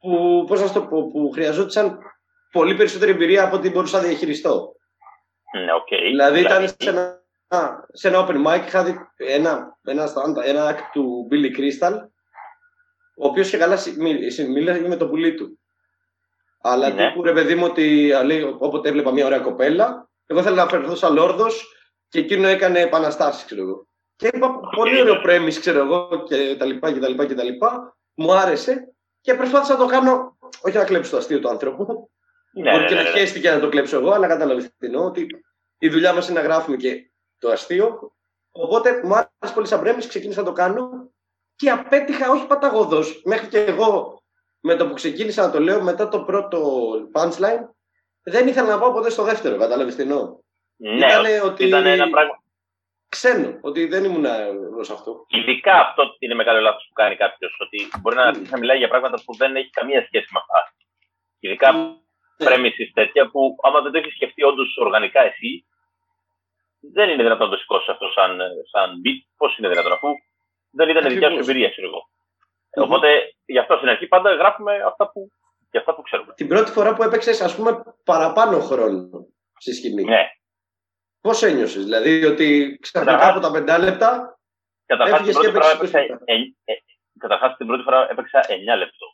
που, 0.00 0.44
πώς 0.46 0.60
να 0.60 0.72
το 0.72 0.82
πω, 0.82 1.10
που 1.10 1.30
χρειαζόταν 1.34 1.98
πολύ 2.52 2.74
περισσότερη 2.74 3.10
εμπειρία 3.10 3.44
από 3.44 3.56
ό,τι 3.56 3.70
μπορούσα 3.70 4.00
να 4.00 4.06
διαχειριστώ. 4.06 4.72
Ναι, 5.54 5.72
okay. 5.72 6.02
Δηλαδή 6.02 6.40
ήταν 6.40 6.68
σε 6.68 6.90
ένα, 6.90 7.17
σε 7.92 8.08
ένα 8.08 8.26
open 8.26 8.46
mic, 8.46 8.66
είχα 8.66 8.84
δει 8.84 8.98
ένα, 9.16 9.78
ένα, 9.84 10.12
ένα 10.44 10.74
act 10.74 10.88
του 10.92 11.28
Billy 11.30 11.58
Crystal, 11.58 11.92
ο 13.16 13.26
οποίος 13.26 13.46
είχε 13.46 13.56
καλά 13.56 13.78
μιλάει 14.48 14.80
με 14.80 14.96
το 14.96 15.08
πουλί 15.08 15.34
του. 15.34 15.58
Αλλά 16.60 16.90
ναι. 16.90 17.06
τύπου 17.06 17.22
ρε 17.22 17.32
παιδί 17.32 17.54
μου 17.54 17.64
ότι 17.64 18.12
όποτε 18.58 18.88
έβλεπα 18.88 19.12
μια 19.12 19.26
ωραία 19.26 19.38
κοπέλα, 19.38 20.08
εγώ 20.26 20.40
ήθελα 20.40 20.56
να 20.56 20.68
φερθώ 20.68 20.94
σαν 20.94 21.12
λόρδος 21.12 21.74
και 22.08 22.18
εκείνο 22.18 22.48
έκανε 22.48 22.80
επαναστάσεις, 22.80 23.44
ξέρω 23.44 23.60
εγώ. 23.62 23.86
Και 24.16 24.30
είπα 24.32 24.60
πολύ 24.76 25.00
ωραίο 25.00 25.20
πρέμι, 25.20 25.50
ξέρω 25.50 25.78
εγώ 25.78 26.22
και 26.28 26.56
τα 26.58 26.64
λοιπά 26.64 26.92
και 26.92 27.00
τα 27.00 27.08
λοιπά 27.08 27.26
και 27.26 27.34
τα 27.34 27.42
λοιπά. 27.42 27.96
Μου 28.14 28.32
άρεσε 28.32 28.94
και 29.20 29.34
προσπάθησα 29.34 29.72
να 29.72 29.78
το 29.78 29.86
κάνω, 29.86 30.38
όχι 30.62 30.76
να 30.76 30.84
κλέψω 30.84 31.10
το 31.10 31.16
αστείο 31.16 31.38
του 31.38 31.48
άνθρωπου, 31.48 32.10
ναι, 32.52 32.70
Μπορεί 32.70 32.82
ναι, 32.82 32.88
και 32.88 32.94
ναι, 32.94 33.02
να 33.02 33.10
ναι. 33.10 33.18
χαίστηκε 33.18 33.50
να 33.50 33.60
το 33.60 33.68
κλέψω 33.68 33.96
εγώ, 33.96 34.10
αλλά 34.10 34.26
κατάλαβες 34.26 34.64
τι 34.64 34.86
εννοώ. 34.86 35.04
Ότι 35.04 35.26
η 35.78 35.88
δουλειά 35.88 36.12
μας 36.12 36.28
είναι 36.28 36.40
να 36.40 36.46
γράφουμε 36.46 36.76
και 36.76 37.07
το 37.38 37.50
αστείο. 37.50 38.12
Οπότε 38.50 39.00
μου 39.04 39.14
άρεσε 39.14 39.54
πολύ 39.54 39.66
σαν 39.66 39.80
πρέμιση, 39.80 40.08
ξεκίνησα 40.08 40.40
να 40.40 40.46
το 40.46 40.52
κάνω 40.52 41.10
και 41.56 41.70
απέτυχα 41.70 42.30
όχι 42.30 42.46
παταγωδός. 42.46 43.22
Μέχρι 43.24 43.48
και 43.48 43.58
εγώ 43.58 44.22
με 44.60 44.74
το 44.74 44.86
που 44.86 44.94
ξεκίνησα 44.94 45.42
να 45.42 45.50
το 45.50 45.60
λέω 45.60 45.82
μετά 45.82 46.08
το 46.08 46.20
πρώτο 46.20 46.90
punchline, 47.12 47.68
δεν 48.22 48.46
ήθελα 48.46 48.68
να 48.68 48.78
πάω 48.78 48.92
ποτέ 48.92 49.10
στο 49.10 49.22
δεύτερο. 49.22 49.56
Κατάλαβες 49.56 49.94
τι 49.94 50.02
εννοώ. 50.02 50.36
Ναι, 50.76 51.06
Ήτανε 51.06 51.40
ότι... 51.40 51.66
ήταν 51.66 51.86
ένα 51.86 52.08
πράγμα. 52.10 52.42
Ξένο, 53.08 53.58
ότι 53.60 53.86
δεν 53.86 54.04
ήμουν 54.04 54.24
εγώ 54.24 54.84
σε 54.84 54.92
αυτό. 54.92 55.24
Ειδικά 55.28 55.80
αυτό 55.80 56.16
είναι 56.18 56.34
μεγάλο 56.34 56.60
λάθος 56.60 56.86
που 56.88 56.92
κάνει 56.92 57.16
κάποιος. 57.16 57.56
Ότι 57.60 57.88
μπορεί 58.00 58.16
να, 58.16 58.34
mm. 58.34 58.48
να 58.50 58.58
μιλάει 58.58 58.78
για 58.78 58.88
πράγματα 58.88 59.22
που 59.24 59.36
δεν 59.36 59.56
έχει 59.56 59.70
καμία 59.70 60.04
σχέση 60.06 60.26
με 60.30 60.38
αυτά. 60.38 60.72
Ειδικά 61.38 61.72
mm 61.74 62.06
πρέμιση 62.44 62.90
τέτοια 62.94 63.30
που 63.30 63.56
άμα 63.62 63.80
δεν 63.80 63.92
το 63.92 63.98
έχεις 63.98 64.14
σκεφτεί 64.14 64.42
όντως 64.42 64.76
οργανικά 64.76 65.20
εσύ, 65.20 65.66
δεν 66.80 67.08
είναι 67.10 67.22
δυνατόν 67.22 67.46
να 67.48 67.52
το 67.54 67.60
σηκώσει 67.60 67.90
αυτό 67.90 68.06
σαν, 68.16 68.40
σαν 68.72 68.88
beat. 69.04 69.20
Πώς 69.36 69.58
είναι 69.58 69.68
δυνατόν, 69.68 69.92
αφού 69.92 70.08
δεν 70.70 70.88
ήταν 70.88 71.08
δικιά 71.08 71.30
σου 71.30 71.38
εμπειρία, 71.38 71.70
ξέρω 71.70 71.86
εγώ. 71.86 72.02
Mm-hmm. 72.02 72.84
Οπότε 72.84 73.08
γι' 73.44 73.58
αυτό 73.58 73.76
στην 73.76 73.88
αρχή 73.88 74.06
πάντα 74.06 74.34
γράφουμε 74.34 74.72
αυτά 74.90 75.10
που, 75.10 75.28
για 75.70 75.80
αυτά 75.80 75.94
που 75.94 76.02
ξέρουμε. 76.02 76.32
Την 76.34 76.48
πρώτη 76.48 76.70
φορά 76.70 76.94
που 76.94 77.02
έπαιξες, 77.02 77.40
ας 77.40 77.56
πούμε, 77.56 77.82
παραπάνω 78.04 78.58
χρόνο 78.60 79.26
στη 79.58 79.72
σκηνή. 79.72 80.04
Ναι. 80.04 80.24
Πώς 81.20 81.42
ένιωσες, 81.42 81.84
δηλαδή 81.84 82.24
ότι 82.24 82.78
ξαφνικά 82.80 83.28
από 83.30 83.40
τα 83.40 83.50
πεντά 83.50 83.78
λεπτά. 83.78 84.38
Καταρχά 84.86 85.16
την, 85.16 85.26
την 87.56 87.66
πρώτη 87.66 87.82
φορά 87.82 88.10
έπαιξα 88.10 88.40
9 88.40 88.50
λεπτό. 88.78 89.06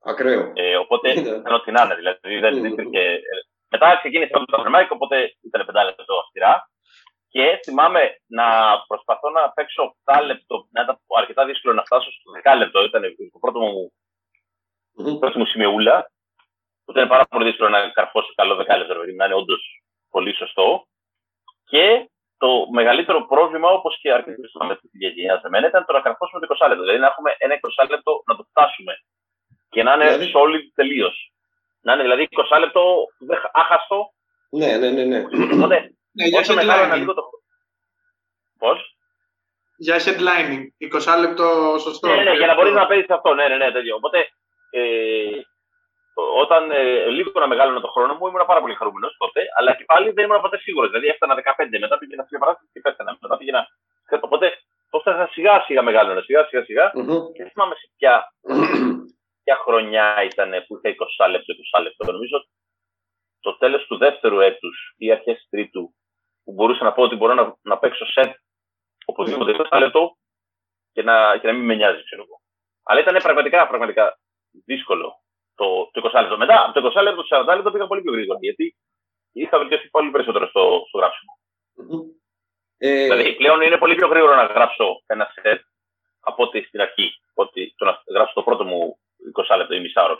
Ακραίο. 0.00 0.52
Ε, 0.54 0.76
οπότε 0.76 1.10
ήταν 1.10 1.52
ό,τι 1.54 1.70
να 1.70 1.82
είναι. 1.82 1.94
Δηλαδή, 1.94 2.38
δεν 2.38 2.64
υπήρχε... 2.64 3.20
Ε, 3.68 3.76
μετά 3.76 3.96
ξεκίνησε 3.96 4.30
το 4.32 4.44
Super 4.52 4.86
οπότε 4.88 5.36
ήταν 5.42 5.66
5 5.70 5.84
λεπτό 5.84 6.18
αυστηρά. 6.18 6.70
Και 7.28 7.60
θυμάμαι 7.64 8.20
να 8.26 8.46
προσπαθώ 8.86 9.30
να 9.30 9.50
παίξω 9.50 9.96
8 10.04 10.24
λεπτό, 10.24 10.66
να 10.70 10.82
ήταν 10.82 11.00
αρκετά 11.16 11.44
δύσκολο 11.44 11.74
να 11.74 11.82
φτάσω 11.82 12.10
στο 12.12 12.30
10 12.52 12.56
λεπτό. 12.58 12.84
Ήταν 12.84 13.02
το 13.32 13.38
πρώτο 13.38 13.60
μου, 13.60 13.92
mm-hmm. 14.98 15.18
πρώτη 15.20 15.38
μου 15.38 15.46
σημειούλα. 15.46 16.10
Που 16.84 16.90
ήταν 16.90 17.08
πάρα 17.08 17.26
πολύ 17.26 17.44
δύσκολο 17.44 17.68
να 17.68 17.88
καρφώσω 17.88 18.32
καλό 18.34 18.54
10 18.54 18.58
λεπτό, 18.58 18.92
δηλαδή 18.92 19.14
να 19.14 19.24
είναι 19.24 19.34
όντως 19.34 19.82
πολύ 20.10 20.34
σωστό. 20.34 20.86
Και 21.64 22.08
το 22.38 22.66
μεγαλύτερο 22.70 23.26
πρόβλημα, 23.26 23.68
όπως 23.70 23.98
και 24.00 24.12
αρκετοί 24.12 24.40
με 24.66 24.76
της 24.76 24.90
γενιάς 24.92 25.40
σε 25.40 25.48
μένα, 25.48 25.66
ήταν 25.66 25.84
το 25.84 25.92
να 25.92 26.00
καρφώσουμε 26.00 26.46
το 26.46 26.56
20 26.60 26.68
λεπτό. 26.68 26.82
Δηλαδή 26.82 27.00
να 27.00 27.06
έχουμε 27.06 27.34
ένα 27.38 27.54
20 27.54 27.90
λεπτό 27.90 28.22
να 28.26 28.36
το 28.36 28.42
φτάσουμε 28.50 28.94
και 29.68 29.82
να 29.82 29.92
είναι 29.92 30.04
δηλαδή... 30.04 30.32
solid 30.34 30.64
τελείως. 30.74 31.32
Να 31.88 31.94
είναι 31.94 32.02
δηλαδή 32.02 32.28
20 32.30 32.58
λεπτό 32.64 32.82
άχαστο. 33.52 33.98
Ναι, 34.50 34.70
ναι, 34.80 34.88
ναι. 34.90 35.04
ναι. 35.04 35.20
Οπότε, 35.54 35.76
ναι, 36.16 36.24
για 36.26 36.40
όσο 36.40 36.54
μεγάλο 36.54 36.96
λίγο 36.96 37.14
το. 37.14 37.22
Πώς; 38.58 38.78
Για 39.76 39.96
headlining. 40.04 40.62
20 40.92 41.20
λεπτό 41.20 41.46
σωστό. 41.84 42.08
Ναι, 42.08 42.22
ναι, 42.22 42.34
για 42.40 42.46
να 42.46 42.54
μπορείς 42.54 42.72
να 42.72 42.86
παίζεις 42.86 43.10
αυτό. 43.10 43.34
Ναι, 43.34 43.48
ναι, 43.48 43.56
ναι, 43.56 43.70
τέτοιο. 43.72 43.94
Οπότε, 43.96 44.18
ε, 44.70 45.40
όταν 46.42 46.70
ε, 46.70 47.06
λίγο 47.16 47.30
να 47.40 47.48
μεγάλωνα 47.48 47.80
το 47.80 47.88
χρόνο 47.94 48.12
μου, 48.14 48.26
ήμουν 48.26 48.46
πάρα 48.46 48.60
πολύ 48.60 48.74
χαρούμενος 48.74 49.16
τότε, 49.18 49.40
αλλά 49.58 49.74
και 49.74 49.84
πάλι 49.84 50.10
δεν 50.10 50.24
ήμουν 50.24 50.40
ποτέ 50.40 50.58
σίγουρος. 50.58 50.90
Δηλαδή, 50.90 51.06
έφτανα 51.06 51.34
15, 51.34 51.78
μετά 51.80 51.98
πήγαινα 51.98 52.24
σε 52.28 52.38
παράσταση 52.38 52.70
και 52.72 52.80
πέθανα. 52.80 53.18
Μετά 53.20 53.36
πήγαινα. 53.36 53.66
Οπότε, 54.20 54.46
το 54.90 54.96
έφτανα 54.98 55.28
σιγά 55.32 55.62
σιγά 55.66 55.82
μεγάλωνα, 55.82 56.20
σιγά 56.20 56.46
σιγά 56.48 56.62
σιγά. 56.64 56.86
Mm-hmm. 56.98 57.22
Και 57.34 57.42
θυμάμαι 57.52 57.74
σε 57.80 57.86
ποια 57.96 58.14
ποια 59.48 59.56
χρονιά 59.56 60.22
ήταν 60.22 60.50
που 60.66 60.76
είχε 60.76 60.96
20 61.18 61.30
λεπτό, 61.30 61.54
20 61.78 61.82
λεπτό. 61.82 62.12
Νομίζω 62.12 62.46
το 63.40 63.56
τέλος 63.56 63.86
του 63.86 63.96
δεύτερου 63.96 64.40
έτους 64.40 64.94
ή 64.96 65.12
αρχές 65.12 65.46
τρίτου, 65.50 65.94
που 66.44 66.52
μπορούσα 66.52 66.84
να 66.84 66.92
πω 66.92 67.02
ότι 67.02 67.16
μπορώ 67.16 67.34
να, 67.34 67.56
να 67.62 67.78
παίξω 67.78 68.06
σετ 68.06 68.34
οπωσδήποτε 69.04 69.56
20 69.70 69.78
λεπτό 69.78 70.16
και 70.92 71.02
να, 71.02 71.38
και 71.38 71.46
να 71.46 71.52
μην 71.52 71.64
με 71.64 71.74
νοιάζει, 71.74 72.04
ξέρω 72.04 72.22
εγώ. 72.22 72.40
Αλλά 72.82 73.00
ήταν 73.00 73.22
πραγματικά, 73.22 73.68
πραγματικά 73.68 74.18
δύσκολο 74.64 75.22
το, 75.54 75.90
το 75.92 76.10
20 76.14 76.20
λεπτό. 76.20 76.36
Μετά 76.36 76.64
από 76.64 76.80
το 76.80 77.00
20 77.00 77.02
λεπτό, 77.02 77.22
το 77.22 77.52
40 77.52 77.56
λεπτό 77.56 77.70
πήγα 77.70 77.86
πολύ 77.86 78.02
πιο 78.02 78.12
γρήγορα. 78.12 78.38
Γιατί 78.42 78.76
είχα 79.32 79.58
βελτιωθεί 79.58 79.88
πολύ 79.88 80.10
περισσότερο 80.10 80.46
στο, 80.46 80.84
στο 80.88 80.98
γράψιμο. 80.98 81.32
Ε... 82.78 83.02
Δηλαδή 83.02 83.34
πλέον 83.34 83.60
είναι 83.60 83.78
πολύ 83.78 83.94
πιο 83.94 84.08
γρήγορο 84.08 84.34
να 84.34 84.44
γράψω 84.44 85.02
ένα 85.06 85.32
σετ 85.34 85.60
από 86.20 86.42
ότι 86.42 86.62
στην 86.62 86.80
αρχή. 86.80 87.10
Ότι 87.34 87.74
το 87.76 87.84
να 87.84 88.02
γράψω 88.14 88.34
το 88.34 88.42
πρώτο 88.42 88.64
μου 88.64 88.98
20 89.50 89.56
λεπτό 89.56 89.74
ή 89.74 89.80
μισά 89.80 90.02
ώρα 90.02 90.16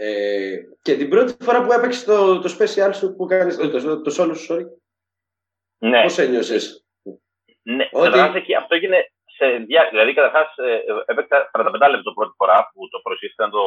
ε, 0.00 0.56
και 0.82 0.96
την 0.96 1.08
πρώτη 1.08 1.44
φορά 1.44 1.64
που 1.66 1.72
έπαιξε 1.72 2.04
το, 2.04 2.40
το 2.40 2.56
special 2.58 2.90
σου 2.94 3.14
που 3.16 3.26
κάνεις, 3.26 3.56
το, 3.56 3.70
το, 3.70 4.00
το 4.00 4.10
solo 4.18 4.36
σου, 4.36 4.54
sorry. 4.54 4.66
Ναι. 5.78 6.02
Πώς 6.02 6.18
ένιωσες; 6.18 6.86
Ναι, 7.62 7.88
ότι... 7.92 8.38
εκεί, 8.38 8.54
αυτό 8.54 8.74
έγινε 8.74 9.12
σε 9.24 9.46
διά... 9.56 9.88
Δηλαδή, 9.90 10.14
καταρχάς, 10.14 10.56
ε, 10.56 10.82
έπαιξα 11.06 11.50
45 11.52 11.90
λεπτό 11.90 12.12
πρώτη 12.12 12.34
φορά 12.36 12.70
που 12.72 12.88
το 12.88 13.00
παρουσίασαν 13.00 13.50
το, 13.50 13.64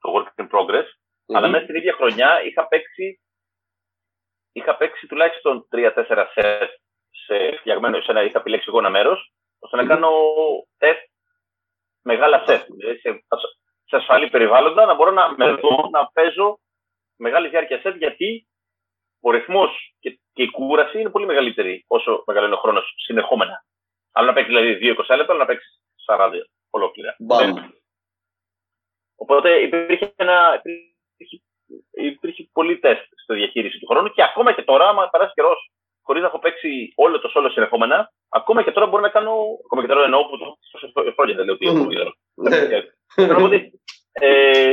το 0.00 0.12
Work 0.14 0.42
in 0.42 0.48
Progress. 0.48 0.86
Mm-hmm. 0.86 1.36
Αλλά 1.36 1.48
μέσα 1.48 1.64
στην 1.64 1.76
ίδια 1.76 1.94
χρονιά 1.94 2.42
είχα 2.42 2.68
παίξει, 2.68 3.20
είχα 4.52 4.76
παίξει 4.76 5.06
τουλάχιστον 5.06 5.68
3-4 5.70 6.26
σετ 6.32 6.70
σε 7.10 7.56
φτιαγμένο, 7.58 8.00
σε 8.00 8.10
ένα, 8.10 8.22
είχα 8.22 8.38
επιλέξει 8.38 8.66
εγώ 8.68 8.78
ένα 8.78 8.90
μέρος, 8.90 9.32
ώστε 9.58 9.76
να 9.76 9.86
κάνω 9.86 10.10
τεστ 10.78 11.08
μεγάλα 12.02 12.44
σετ. 12.46 12.64
Δηλαδή 12.66 12.98
σε, 12.98 13.24
σε 13.84 13.96
ασφαλή 13.96 14.30
περιβάλλοντα 14.30 14.84
να 14.84 14.94
μπορώ 14.94 15.10
να, 15.10 15.36
να 15.90 16.06
παίζω 16.12 16.58
μεγάλη 17.16 17.48
διάρκεια 17.48 17.80
σετ 17.80 17.96
γιατί 17.96 18.46
ο 19.20 19.30
ρυθμός 19.30 19.94
και, 19.98 20.18
και, 20.32 20.42
η 20.42 20.50
κούραση 20.50 21.00
είναι 21.00 21.10
πολύ 21.10 21.26
μεγαλύτερη 21.26 21.84
όσο 21.86 22.22
μεγαλώνει 22.26 22.52
ο 22.52 22.56
χρόνος 22.56 22.94
συνεχόμενα. 22.96 23.64
Αλλά 24.12 24.26
να 24.26 24.32
παίξεις 24.32 24.54
δηλαδή 24.54 24.94
2-20 25.08 25.16
λεπτά, 25.16 25.32
αλλά 25.32 25.40
να 25.40 25.46
παίξεις 25.46 25.82
40 26.06 26.30
ολόκληρα. 26.70 27.16
Μπαμ. 27.18 27.54
Οπότε 29.16 29.60
υπήρχε, 29.60 30.12
ένα, 30.16 30.62
υπήρχε, 30.64 31.42
υπήρχε 31.90 32.48
πολύ 32.52 32.78
τεστ 32.78 33.04
στη 33.22 33.34
διαχείριση 33.34 33.78
του 33.78 33.86
χρόνου 33.86 34.08
και 34.08 34.22
ακόμα 34.22 34.52
και 34.52 34.62
τώρα, 34.62 34.88
άμα 34.88 35.08
περάσει 35.10 35.32
καιρός 35.34 35.70
χωρίς 36.10 36.24
να 36.24 36.30
έχω 36.32 36.44
παίξει 36.44 36.92
όλο 36.96 37.20
το 37.20 37.28
σόλο 37.28 37.50
συνεχόμενα, 37.50 38.12
ακόμα 38.28 38.62
και 38.62 38.72
τώρα 38.72 38.86
μπορώ 38.86 39.02
να 39.02 39.08
κάνω. 39.08 39.32
Ακόμα 39.64 39.80
και 39.82 39.88
τώρα 39.92 40.04
εννοώ 40.04 40.20
που 40.28 40.38
το 40.38 41.12
χρόνια 41.16 41.34
δεν 41.34 41.44
λέω 41.44 41.54
ότι 41.54 41.66
έχω 41.66 41.86
Θέλω 43.14 43.44
ότι 43.44 43.80
ε, 44.12 44.72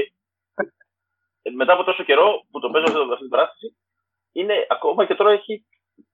μετά 1.59 1.73
από 1.73 1.83
τόσο 1.83 2.03
καιρό 2.03 2.27
που 2.51 2.59
το 2.59 2.69
παίζω 2.69 2.85
αυτή 2.85 3.23
την 3.27 3.29
παράσταση, 3.29 3.77
είναι 4.31 4.65
ακόμα 4.69 5.05
και 5.05 5.15
τώρα 5.15 5.31
έχει 5.31 5.65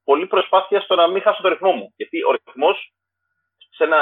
πολλή 0.04 0.28
προσπάθεια 0.28 0.82
στο 0.82 0.96
να 0.96 1.08
μην 1.08 1.22
χάσω 1.22 1.42
το 1.42 1.50
ρυθμό 1.50 1.72
μου. 1.72 1.94
Γιατί 1.96 2.24
ο 2.24 2.32
ρυθμός 2.32 2.94
σε 3.76 3.84
ένα 3.84 4.00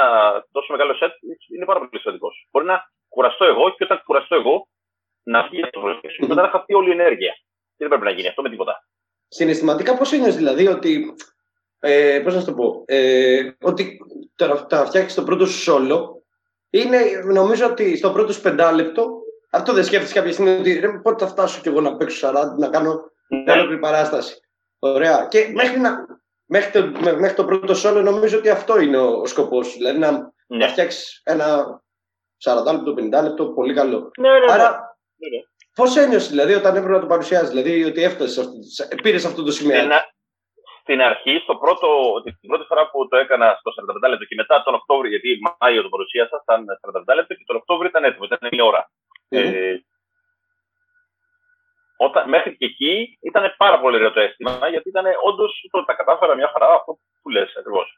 τόσο 0.52 0.72
μεγάλο 0.72 0.94
σετ 0.94 1.12
είναι 1.54 1.64
πάρα 1.64 1.78
πολύ 1.78 2.00
σημαντικός. 2.00 2.48
Μπορεί 2.50 2.66
να 2.66 2.82
κουραστώ 3.08 3.44
εγώ 3.44 3.70
και 3.70 3.84
όταν 3.84 4.02
κουραστώ 4.04 4.34
εγώ 4.34 4.68
να 5.22 5.42
βγει 5.48 5.60
το 5.70 5.86
ρυθμό 5.86 6.00
και 6.00 6.26
μετά 6.26 6.42
να 6.42 6.48
χαθεί 6.48 6.74
όλη 6.74 6.88
η 6.88 6.92
ενέργεια. 6.92 7.32
Και 7.76 7.86
δεν 7.86 7.88
πρέπει 7.88 8.04
να 8.04 8.10
γίνει 8.10 8.28
αυτό 8.28 8.42
με 8.42 8.50
τίποτα. 8.50 8.74
Συναισθηματικά 9.34 9.96
πώς 9.96 10.12
είναι 10.12 10.30
δηλαδή 10.30 10.66
ότι. 10.66 11.14
Ε, 11.78 12.20
Πώς 12.24 12.34
να 12.34 12.44
το 12.44 12.54
πω. 12.54 12.82
Ε, 12.86 13.50
ότι 13.62 13.98
τώρα 14.34 14.66
θα 14.68 14.86
φτιάξεις 14.86 15.14
το 15.14 15.22
πρώτο 15.22 15.46
σου 15.46 15.72
solo 15.72 16.00
είναι, 16.70 16.98
νομίζω 17.24 17.66
ότι 17.66 17.96
στο 17.96 18.12
πρώτο 18.12 18.34
πεντάλεπτο, 18.42 19.22
αυτό 19.50 19.72
δεν 19.72 19.84
σκέφτεσαι 19.84 20.14
κάποια 20.14 20.32
στιγμή 20.32 20.50
ότι 20.50 20.78
ρε, 20.78 20.88
πότε 20.88 21.24
θα 21.24 21.30
φτάσω 21.30 21.60
κι 21.60 21.68
εγώ 21.68 21.80
να 21.80 21.96
παίξω 21.96 22.28
40, 22.28 22.32
να 22.58 22.68
κάνω 22.68 23.00
μια 23.28 23.54
ολόκληρη 23.54 23.80
παράσταση. 23.80 24.40
Ωραία. 24.78 25.26
Και 25.30 25.50
μέχρι, 25.54 25.80
να, 25.80 26.06
μέχρι, 26.44 26.70
το, 26.70 27.00
μέχρι 27.00 27.34
το 27.34 27.44
πρώτο 27.44 27.74
σόλο 27.74 28.02
νομίζω 28.02 28.38
ότι 28.38 28.48
αυτό 28.48 28.80
είναι 28.80 28.98
ο, 28.98 29.20
ο 29.20 29.26
σκοπός 29.26 29.66
σου. 29.66 29.76
Δηλαδή 29.76 29.98
να, 29.98 30.10
ναι. 30.10 30.56
να 30.56 30.68
φτιάξεις 30.68 31.20
ένα 31.24 31.80
40 32.44 32.72
λεπτό, 32.72 32.94
50 33.20 33.22
λεπτό, 33.22 33.46
πολύ 33.46 33.74
καλό. 33.74 34.10
Ναι, 34.18 34.28
ναι, 34.28 34.38
ναι. 34.38 34.52
Άρα, 34.52 34.98
ναι, 35.16 35.28
ναι. 35.28 35.42
Πώς 35.74 35.96
ένιωσες 35.96 36.28
δηλαδή 36.28 36.54
όταν 36.54 36.76
έπρεπε 36.76 36.94
να 36.94 37.00
το 37.00 37.06
παρουσιάζει, 37.06 37.48
δηλαδή 37.50 37.84
ότι 37.84 38.02
έφτασες, 38.02 38.46
πήρες 39.02 39.24
αυτό 39.24 39.42
το 39.42 39.52
σημείο; 39.52 39.76
Ένα, 39.76 39.98
στην 40.82 41.00
αρχή, 41.00 41.38
στο 41.42 41.54
πρώτο, 41.56 41.88
την 42.40 42.48
πρώτη 42.50 42.64
φορά 42.64 42.90
που 42.90 43.08
το 43.08 43.16
έκανα 43.16 43.56
στο 43.60 43.70
45 44.04 44.08
λεπτό 44.10 44.24
και 44.24 44.34
μετά 44.34 44.62
τον 44.62 44.74
Οκτώβριο, 44.74 45.10
γιατί 45.10 45.28
Μάιο 45.60 45.82
το 45.82 45.88
παρουσίασα, 45.88 46.36
ήταν 46.42 46.60
45 47.10 47.14
λεπτό 47.14 47.34
και 47.34 47.44
τον 47.46 47.56
Οκτώβριο 47.56 47.88
ήταν 47.88 48.04
έτοιμος, 48.04 48.26
ήταν 48.26 48.48
μια 48.52 48.64
ώρα. 48.64 48.82
Mm-hmm. 49.30 49.52
Ε, 49.52 49.76
όταν, 51.96 52.28
μέχρι 52.28 52.56
και 52.56 52.64
εκεί 52.64 53.18
ήταν 53.20 53.54
πάρα 53.56 53.80
πολύ 53.80 53.96
ωραίο 53.96 54.12
το 54.12 54.20
αίσθημα, 54.20 54.68
γιατί 54.68 54.88
ήταν 54.88 55.06
όντως 55.28 55.52
τα 55.86 55.94
κατάφερα 55.94 56.34
μια 56.34 56.50
χαρά 56.52 56.68
αυτό 56.78 56.98
που 57.22 57.28
λες 57.28 57.56
ακριβώς. 57.56 57.88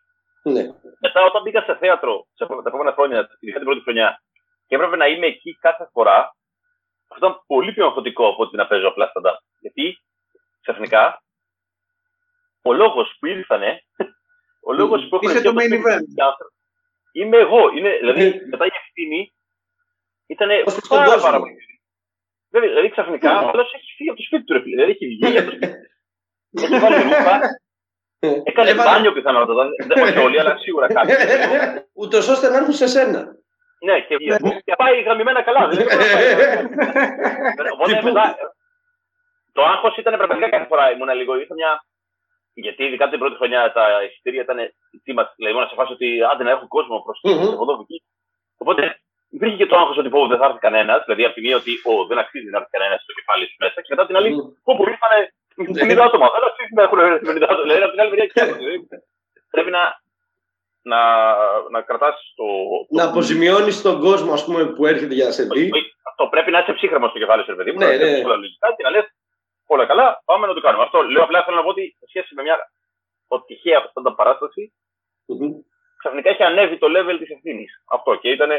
Ναι. 0.42 0.64
Μετά, 1.00 1.20
όταν 1.24 1.42
μπήκα 1.42 1.62
σε 1.62 1.76
θέατρο 1.76 2.26
σε 2.34 2.46
τα 2.46 2.70
επόμενα 2.70 2.92
χρόνια, 2.92 3.18
ειδικά 3.40 3.58
την 3.58 3.66
πρώτη 3.66 3.82
χρονιά, 3.82 4.22
και 4.66 4.74
έπρεπε 4.74 4.96
να 4.96 5.06
είμαι 5.06 5.26
εκεί 5.26 5.50
κάθε 5.60 5.88
φορά, 5.92 6.36
αυτό 7.14 7.26
ήταν 7.26 7.42
πολύ 7.46 7.72
πιο 7.72 7.86
αγχωτικό 7.86 8.28
από 8.28 8.42
ότι 8.42 8.56
να 8.56 8.66
παίζω 8.66 8.88
απλά 8.88 9.06
σταντά. 9.06 9.42
Γιατί 9.60 9.98
ξαφνικά 10.60 11.22
ο 12.62 12.72
λόγος 12.72 13.16
που 13.18 13.26
ήρθανε, 13.26 13.82
ο 14.68 14.72
λόγος 14.72 15.08
που 15.08 15.18
έχω 15.22 15.42
το 15.42 15.54
main 15.58 15.72
event. 15.72 16.00
Είμαι 17.12 17.36
εγώ. 17.36 17.68
Είναι, 17.76 17.96
δηλαδή, 17.96 18.40
μετά 18.50 18.64
η 18.64 18.70
ευθύνη 18.80 19.32
ήταν 20.26 20.48
πάρα, 20.88 21.20
πάρα 21.20 21.38
πολύ. 21.38 21.56
Δηλαδή, 22.48 22.68
δηλαδή 22.68 22.90
ξαφνικά 22.90 23.30
ο 23.40 23.48
άλλο 23.48 23.60
έχεις 23.60 23.94
φύγει 23.96 24.08
από 24.08 24.18
το 24.18 24.24
σπίτι 24.24 24.44
του, 24.44 24.52
ρε 24.52 24.58
Δηλαδή 24.58 24.90
έχεις 24.90 25.08
βγει 25.08 25.38
από 25.38 25.50
το 25.50 25.56
σπίτι 25.56 25.76
Έχεις 26.62 26.78
βάλει 26.78 27.02
ρούχα. 27.08 27.40
Έκανε 28.44 28.74
μπάνιο 28.74 29.12
πιθανότατα. 29.12 29.68
Δεν 29.86 30.02
όχι 30.02 30.18
όλοι, 30.18 30.40
αλλά 30.40 30.56
σίγουρα 30.58 30.86
κάτι. 30.86 31.12
Ούτως 32.02 32.28
ώστε 32.28 32.48
να 32.48 32.56
έρθουν 32.56 32.74
σε 32.74 32.86
σένα. 32.86 33.36
Ναι, 33.84 34.00
και, 34.00 34.16
και 34.64 34.74
πάει 34.76 35.02
γραμμημένα 35.02 35.42
καλά. 35.42 35.60
Οπότε 37.74 38.02
μετά. 38.02 38.36
Το 39.52 39.62
άγχος 39.64 39.96
ήταν 39.96 40.16
πραγματικά 40.16 40.48
κάθε 40.48 40.66
φορά. 40.66 40.90
Ήμουν 40.92 41.10
λίγο. 41.14 41.40
Είχα 41.40 41.54
μια 41.54 41.84
γιατί 42.54 42.84
ειδικά 42.84 43.08
την 43.08 43.18
πρώτη 43.18 43.36
χρονιά 43.36 43.72
τα 43.72 43.84
εισιτήρια 44.06 44.42
ήταν 44.42 44.58
τίμα, 45.04 45.22
δηλαδή 45.36 45.54
μόνο 45.56 45.68
σε 45.68 45.74
φάση 45.74 45.92
ότι 45.92 46.08
άντε 46.30 46.42
να 46.44 46.50
έχω 46.50 46.66
κόσμο 46.68 46.96
προς 47.06 47.18
mm-hmm. 47.22 47.66
το 47.68 47.84
εκεί. 47.86 47.98
Οπότε 48.62 48.82
υπήρχε 49.36 49.56
και 49.56 49.66
το 49.66 49.76
άγχος 49.76 49.98
ότι 49.98 50.08
πω, 50.08 50.26
δεν 50.26 50.38
θα 50.38 50.46
έρθει 50.46 50.58
κανένας, 50.58 50.98
δηλαδή 51.04 51.24
από 51.24 51.34
τη 51.34 51.40
μία 51.40 51.56
ότι 51.56 51.72
ο, 51.90 51.92
δεν 52.08 52.18
αξίζει 52.18 52.50
να 52.50 52.58
έρθει 52.58 52.70
κανένας 52.76 52.98
στο 53.02 53.12
κεφάλι 53.18 53.44
σου 53.50 53.56
μέσα, 53.64 53.78
και 53.80 53.90
μετά 53.94 54.06
την 54.06 54.16
άλλη 54.18 54.30
που 54.64 54.70
που 54.76 54.84
ήρθαν 54.90 55.12
50 55.56 56.06
άτομα. 56.08 56.26
Δεν 56.34 56.42
αξίζει 56.48 56.74
να 56.78 56.82
έχουν 56.86 56.98
50 56.98 57.42
άτομα. 57.52 57.62
Δηλαδή 57.66 57.82
από 57.86 57.92
την 57.94 58.00
άλλη 58.00 58.10
μεριά 58.12 58.26
Πρέπει 59.54 59.70
να, 59.76 59.82
να, 60.90 61.00
να 61.70 61.80
κρατάς 61.88 62.32
το, 62.38 62.44
το. 62.88 62.94
Να 62.96 63.04
αποζημιώνεις 63.10 63.82
τον 63.82 64.00
κόσμο 64.00 64.32
ας 64.32 64.44
πούμε, 64.44 64.66
που 64.66 64.86
έρχεται 64.86 65.14
για 65.14 65.24
να 65.24 65.30
σε 65.30 65.44
δει. 65.44 65.70
Αυτό 66.10 66.28
πρέπει 66.30 66.50
να 66.50 66.58
είσαι 66.58 66.72
ψύχρεμος 66.72 67.10
στο 67.10 67.18
κεφάλι 67.18 67.42
σου, 67.42 67.56
παιδί 67.56 67.72
μου. 67.72 67.78
Ναι, 67.78 67.86
ναι. 67.86 68.20
και 68.76 68.82
να 68.82 68.90
λες 68.90 69.06
όλα 69.66 69.86
καλά, 69.86 70.22
πάμε 70.24 70.46
να 70.46 70.54
το 70.54 70.60
κάνουμε. 70.60 70.84
Αυτό 70.84 71.02
λέω 71.02 71.22
απλά 71.22 71.44
θέλω 71.44 71.56
να 71.56 71.62
πω 71.62 71.68
ότι 71.68 71.96
σε 71.98 72.06
σχέση 72.08 72.34
με 72.34 72.42
μια 72.42 72.56
τυχαία 73.46 73.78
αυτά 73.78 74.14
παράσταση, 74.14 74.72
mm-hmm. 75.28 75.52
ξαφνικά 75.98 76.30
έχει 76.30 76.42
ανέβει 76.42 76.78
το 76.78 76.86
level 76.96 77.16
της 77.18 77.30
ευθύνης. 77.30 77.82
Αυτό 77.90 78.14
και 78.14 78.30
ήταν 78.30 78.50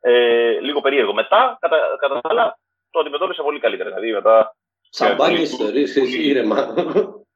ε, 0.00 0.60
λίγο 0.60 0.80
περίεργο. 0.80 1.12
Μετά, 1.14 1.56
κατά, 1.60 1.76
κατά 2.00 2.20
τα 2.20 2.28
άλλα, 2.30 2.58
το 2.90 3.00
αντιμετώπισα 3.00 3.42
πολύ 3.42 3.60
καλύτερα. 3.60 3.88
Δηλαδή, 3.88 4.12
μετά. 4.12 4.56
Σαμπάνιες 4.90 5.50
ιστορίε, 5.50 5.86
ήρεμα. 6.30 6.74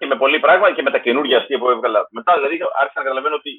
Και 0.00 0.06
με 0.12 0.16
πολύ 0.22 0.38
πράγμα 0.46 0.66
και 0.74 0.82
με 0.86 0.90
τα 0.94 1.00
καινούργια 1.04 1.36
αστεία 1.38 1.58
που 1.58 1.70
έβγαλα. 1.74 2.00
Μετά, 2.18 2.32
δηλαδή, 2.38 2.56
άρχισα 2.80 2.98
να 3.00 3.06
καταλαβαίνω 3.06 3.36
ότι 3.42 3.52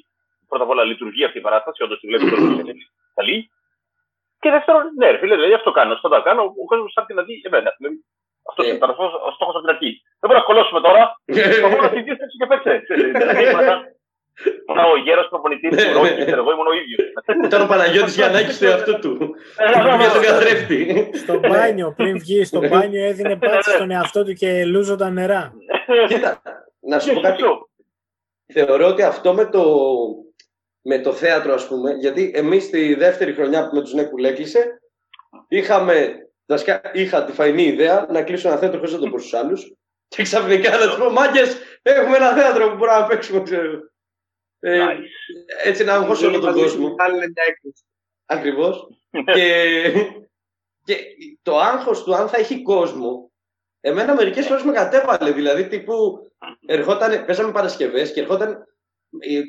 πρώτα 0.48 0.64
απ' 0.64 0.72
όλα 0.74 0.84
λειτουργεί 0.90 1.24
αυτή 1.24 1.38
η 1.38 1.44
παράσταση, 1.46 1.82
όντω 1.82 1.94
τη 2.00 2.06
βλέπει 2.06 2.24
είναι 2.24 2.74
καλή. 3.18 3.36
Και 4.42 4.50
δεύτερον, 4.50 4.82
ναι, 5.00 5.08
φίλε, 5.20 5.34
δηλαδή 5.38 5.54
αυτό 5.60 5.70
κάνω. 5.78 5.92
Αυτό 5.96 6.08
το 6.08 6.22
κάνω, 6.28 6.42
ο 6.62 6.64
κόσμο 6.70 6.88
θα 6.94 7.06
να 7.18 7.22
δει 7.28 7.34
εμένα. 7.48 7.70
Δηλαδή, 7.78 7.96
αυτό 8.48 8.60
ήταν 8.76 8.90
ο 9.28 9.30
στόχο 9.36 9.50
από 9.50 9.60
την 9.64 9.70
αρχή. 9.74 9.90
Δεν 10.20 10.26
μπορούμε 10.28 10.42
να 10.42 10.48
κολλώσουμε 10.50 10.80
τώρα. 10.86 11.02
Θα 11.62 11.68
μπορούμε 11.68 11.86
να 11.88 11.92
συζητήσουμε 11.94 12.24
έτσι 12.26 12.36
και 12.40 12.46
παίξε. 12.50 12.72
Ο 14.94 14.96
γέρο 15.04 15.22
προπονητή 15.28 15.68
του 15.68 15.74
ναι, 15.74 15.92
Ρόκη, 15.92 16.24
ναι. 16.24 16.36
εγώ 16.42 16.50
ήμουν 16.52 16.66
ο 16.72 16.74
ίδιο. 16.82 16.96
Ήταν 17.44 17.60
ο 17.62 17.66
Παναγιώτη 17.66 18.10
Γιαννάκη 18.10 18.52
στο 18.52 18.66
εαυτό 18.66 18.98
του. 18.98 19.12
Για 20.00 20.10
τον 20.14 20.22
καθρέφτη. 20.22 21.10
Στο 21.22 21.38
μπάνιο, 21.38 21.94
πριν 21.96 22.18
βγει 22.18 22.44
στο 22.44 22.60
μπάνιο, 22.68 23.04
έδινε 23.04 23.34
μπάτση 23.34 23.70
στον 23.70 23.90
εαυτό 23.90 24.24
του 24.24 24.32
και 24.32 24.64
λούζονταν 24.64 25.12
νερά. 25.12 25.52
Κοίτα, 26.08 26.42
να 26.80 26.98
σου 26.98 27.14
πω 27.14 27.20
κάτι. 27.20 27.42
Θεωρώ 28.52 28.86
ότι 28.86 29.02
αυτό 29.02 29.34
με 29.34 29.46
το, 29.46 29.86
με 30.82 30.98
το 30.98 31.12
θέατρο, 31.12 31.54
ας 31.54 31.66
πούμε, 31.66 31.92
γιατί 31.92 32.30
εμείς 32.34 32.70
τη 32.70 32.94
δεύτερη 32.94 33.32
χρονιά 33.32 33.68
που 33.68 33.74
με 33.74 33.80
τους 33.80 33.92
Νέκου 33.92 34.24
έκλεισε, 34.24 34.80
είχαμε 35.48 36.22
Βασικά 36.52 36.80
είχα 36.94 37.24
τη 37.24 37.32
φαϊνή 37.32 37.62
ιδέα 37.62 38.06
να 38.10 38.22
κλείσω 38.22 38.48
ένα 38.48 38.56
θέατρο 38.56 38.78
χωρίς 38.78 38.92
να 38.92 38.98
το 38.98 39.10
πω 39.10 39.18
στους 39.18 39.34
άλλους. 39.34 39.72
Και 40.08 40.22
ξαφνικά 40.22 40.78
να 40.78 40.86
τους 40.86 40.96
πω: 40.96 41.10
Μάγκες, 41.10 41.56
έχουμε 41.82 42.16
ένα 42.16 42.32
θέατρο 42.32 42.70
που 42.70 42.76
μπορούμε 42.76 42.98
να 42.98 43.06
παίξουμε. 43.06 43.42
Ξέρω. 43.42 43.80
Ε, 44.60 44.96
έτσι 45.64 45.84
να 45.84 45.94
αγχώσω 45.94 46.26
όλο 46.26 46.40
τον 46.40 46.54
κόσμο. 46.54 46.94
Ακριβώς. 48.26 48.88
και, 49.34 49.92
και 50.84 50.96
το 51.42 51.58
άγχος 51.58 52.02
του 52.02 52.14
αν 52.14 52.28
θα 52.28 52.38
έχει 52.38 52.62
κόσμο, 52.62 53.31
εμένα 53.82 54.14
μερικές 54.14 54.46
φορές 54.46 54.62
με 54.62 54.72
κατέβαλε. 54.72 55.32
Δηλαδή, 55.32 55.68
τύπου, 55.68 55.94
ερχόταν, 56.66 57.24
παίζαμε 57.24 57.52
Παρασκευές 57.52 58.12
και 58.12 58.20
ερχόταν 58.20 58.66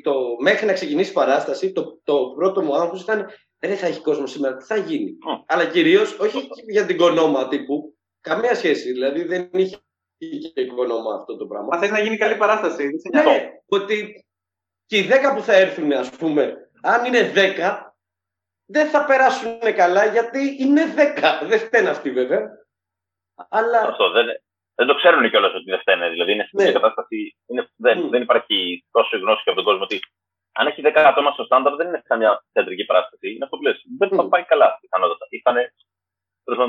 το, 0.02 0.14
μέχρι 0.42 0.66
να 0.66 0.72
ξεκινήσει 0.72 1.10
η 1.10 1.12
παράσταση, 1.12 1.72
το, 1.72 2.00
το 2.04 2.32
πρώτο 2.36 2.62
μου 2.62 2.76
άγχος 2.76 3.02
ήταν 3.02 3.26
δεν 3.58 3.76
θα 3.76 3.86
έχει 3.86 4.00
κόσμο 4.00 4.26
σήμερα, 4.26 4.56
τι 4.56 4.64
θα 4.64 4.76
γίνει. 4.76 5.16
Αλλά 5.46 5.66
κυρίως 5.66 6.18
όχι 6.18 6.48
για 6.66 6.86
την 6.86 6.96
κονόμα 6.96 7.48
τύπου. 7.48 7.96
Καμία 8.20 8.54
σχέση. 8.54 8.92
Δηλαδή 8.92 9.24
δεν 9.24 9.48
είχε 9.52 9.76
και 10.54 10.60
οικονόμα 10.60 11.14
αυτό 11.14 11.36
το 11.36 11.46
πράγμα. 11.46 11.68
Μα 11.72 11.78
θες 11.78 11.90
να 11.90 12.00
γίνει 12.00 12.16
καλή 12.16 12.36
παράσταση. 12.36 12.88
Ναι, 13.12 13.22
ότι 13.66 14.24
και 14.86 14.98
οι 14.98 15.08
10 15.10 15.34
που 15.36 15.42
θα 15.42 15.52
έρθουν, 15.52 15.92
ας 15.92 16.10
πούμε, 16.10 16.70
αν 16.82 17.04
είναι 17.04 17.32
10, 17.34 17.92
δεν 18.66 18.86
θα 18.86 19.04
περάσουν 19.04 19.58
καλά 19.74 20.04
γιατί 20.06 20.56
είναι 20.58 20.82
10. 20.96 21.46
Δεν 21.48 21.58
φταίνουν 21.58 21.90
αυτοί 21.90 22.10
βέβαια. 22.10 22.63
Αλλά... 23.48 23.80
Αυτό 23.80 24.10
δεν, 24.10 24.26
δεν 24.74 24.86
το 24.86 24.94
ξέρουν 24.94 25.30
κιόλας 25.30 25.54
ότι 25.54 25.70
δεν 25.70 25.80
φταίνε. 25.80 26.08
Δηλαδή 26.08 26.32
είναι 26.32 26.44
στην 26.46 26.64
ναι. 26.64 26.72
κατάσταση. 26.72 27.36
Είναι, 27.46 27.68
δεν, 27.76 28.06
mm. 28.06 28.10
δεν 28.10 28.22
υπάρχει 28.22 28.84
τόσο 28.90 29.18
γνώση 29.18 29.42
και 29.42 29.50
από 29.50 29.58
τον 29.60 29.64
κόσμο 29.64 29.82
ότι 29.82 30.00
αν 30.52 30.66
έχει 30.66 30.82
10 30.84 30.92
άτομα 30.96 31.30
στο 31.32 31.44
στάνταρ 31.44 31.74
δεν 31.74 31.86
είναι 31.88 32.02
καμιά 32.04 32.44
θεατρική 32.52 32.84
παράσταση. 32.84 33.34
Είναι 33.34 33.44
αυτό 33.44 33.56
που 33.56 33.62
λες. 33.62 33.82
Δεν 33.98 34.08
θα 34.08 34.28
πάει 34.28 34.44
καλά 34.44 34.78
πιθανότατα. 34.80 35.26
Ήταν 35.30 35.56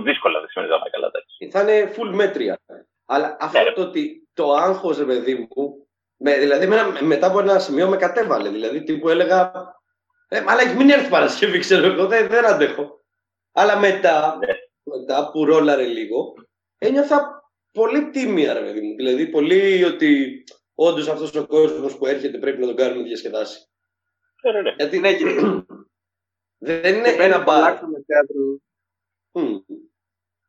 δύσκολα, 0.04 0.40
δεν 0.40 0.50
σημαίνει 0.50 0.72
ότι 0.72 0.80
θα 0.80 0.84
πάει 0.84 0.94
καλά. 0.96 1.12
Θα 1.52 1.62
είναι 1.62 1.94
full 1.96 2.16
μέτρια. 2.16 2.60
Αλλά 3.06 3.38
αυτό 3.40 3.64
ναι. 3.64 3.72
το 3.72 3.82
ότι 3.82 4.30
το 4.34 4.54
άγχος, 4.54 4.98
ρε 4.98 5.06
παιδί 5.06 5.36
μου, 5.36 5.88
με, 6.18 6.38
δηλαδή 6.38 6.68
με, 6.68 7.02
μετά 7.02 7.28
από 7.28 7.40
ένα 7.40 7.60
σημείο 7.60 7.88
με 7.90 7.98
κατέβαλε. 7.98 8.50
Δηλαδή 8.50 8.84
τύπου 8.84 9.10
έλεγα. 9.10 9.52
Ε, 10.28 10.44
αλλά 10.48 10.76
μην 10.76 10.90
έρθει 10.90 11.10
Παρασκευή, 11.10 11.60
ξέρω 11.60 11.86
εγώ, 11.86 12.08
δεν, 12.08 12.28
δεν 12.28 12.46
αντέχω. 12.46 13.04
Αλλά 13.52 13.80
μετά, 13.80 14.38
ναι. 14.38 14.54
μετά 14.84 15.30
που 15.32 15.46
ρόλαρε 15.46 15.84
λίγο, 15.84 16.34
ένιωθα 16.78 17.44
πολύ 17.72 18.10
τίμια, 18.10 18.54
ρε 18.54 18.60
παιδί 18.60 18.82
μου. 18.82 18.96
Δηλαδή, 18.96 19.28
πολύ 19.28 19.84
ότι 19.84 20.44
όντως 20.76 21.08
αυτός 21.08 21.36
ο 21.36 21.48
κόσμος 21.48 21.98
που 21.98 22.06
έρχεται 22.06 22.38
πρέπει 22.38 22.60
να 22.60 22.66
τον 22.66 22.76
κάνουμε 22.76 23.04
διασκεδάσει. 23.04 23.68
Ναι, 24.44 24.52
ναι, 24.52 24.62
ναι. 24.62 24.76
Γιατί 24.78 25.00
ναι, 25.00 25.18
δεν 26.58 26.96
είναι 26.96 27.10
ένα 27.10 27.44
μπαρ. 27.44 27.80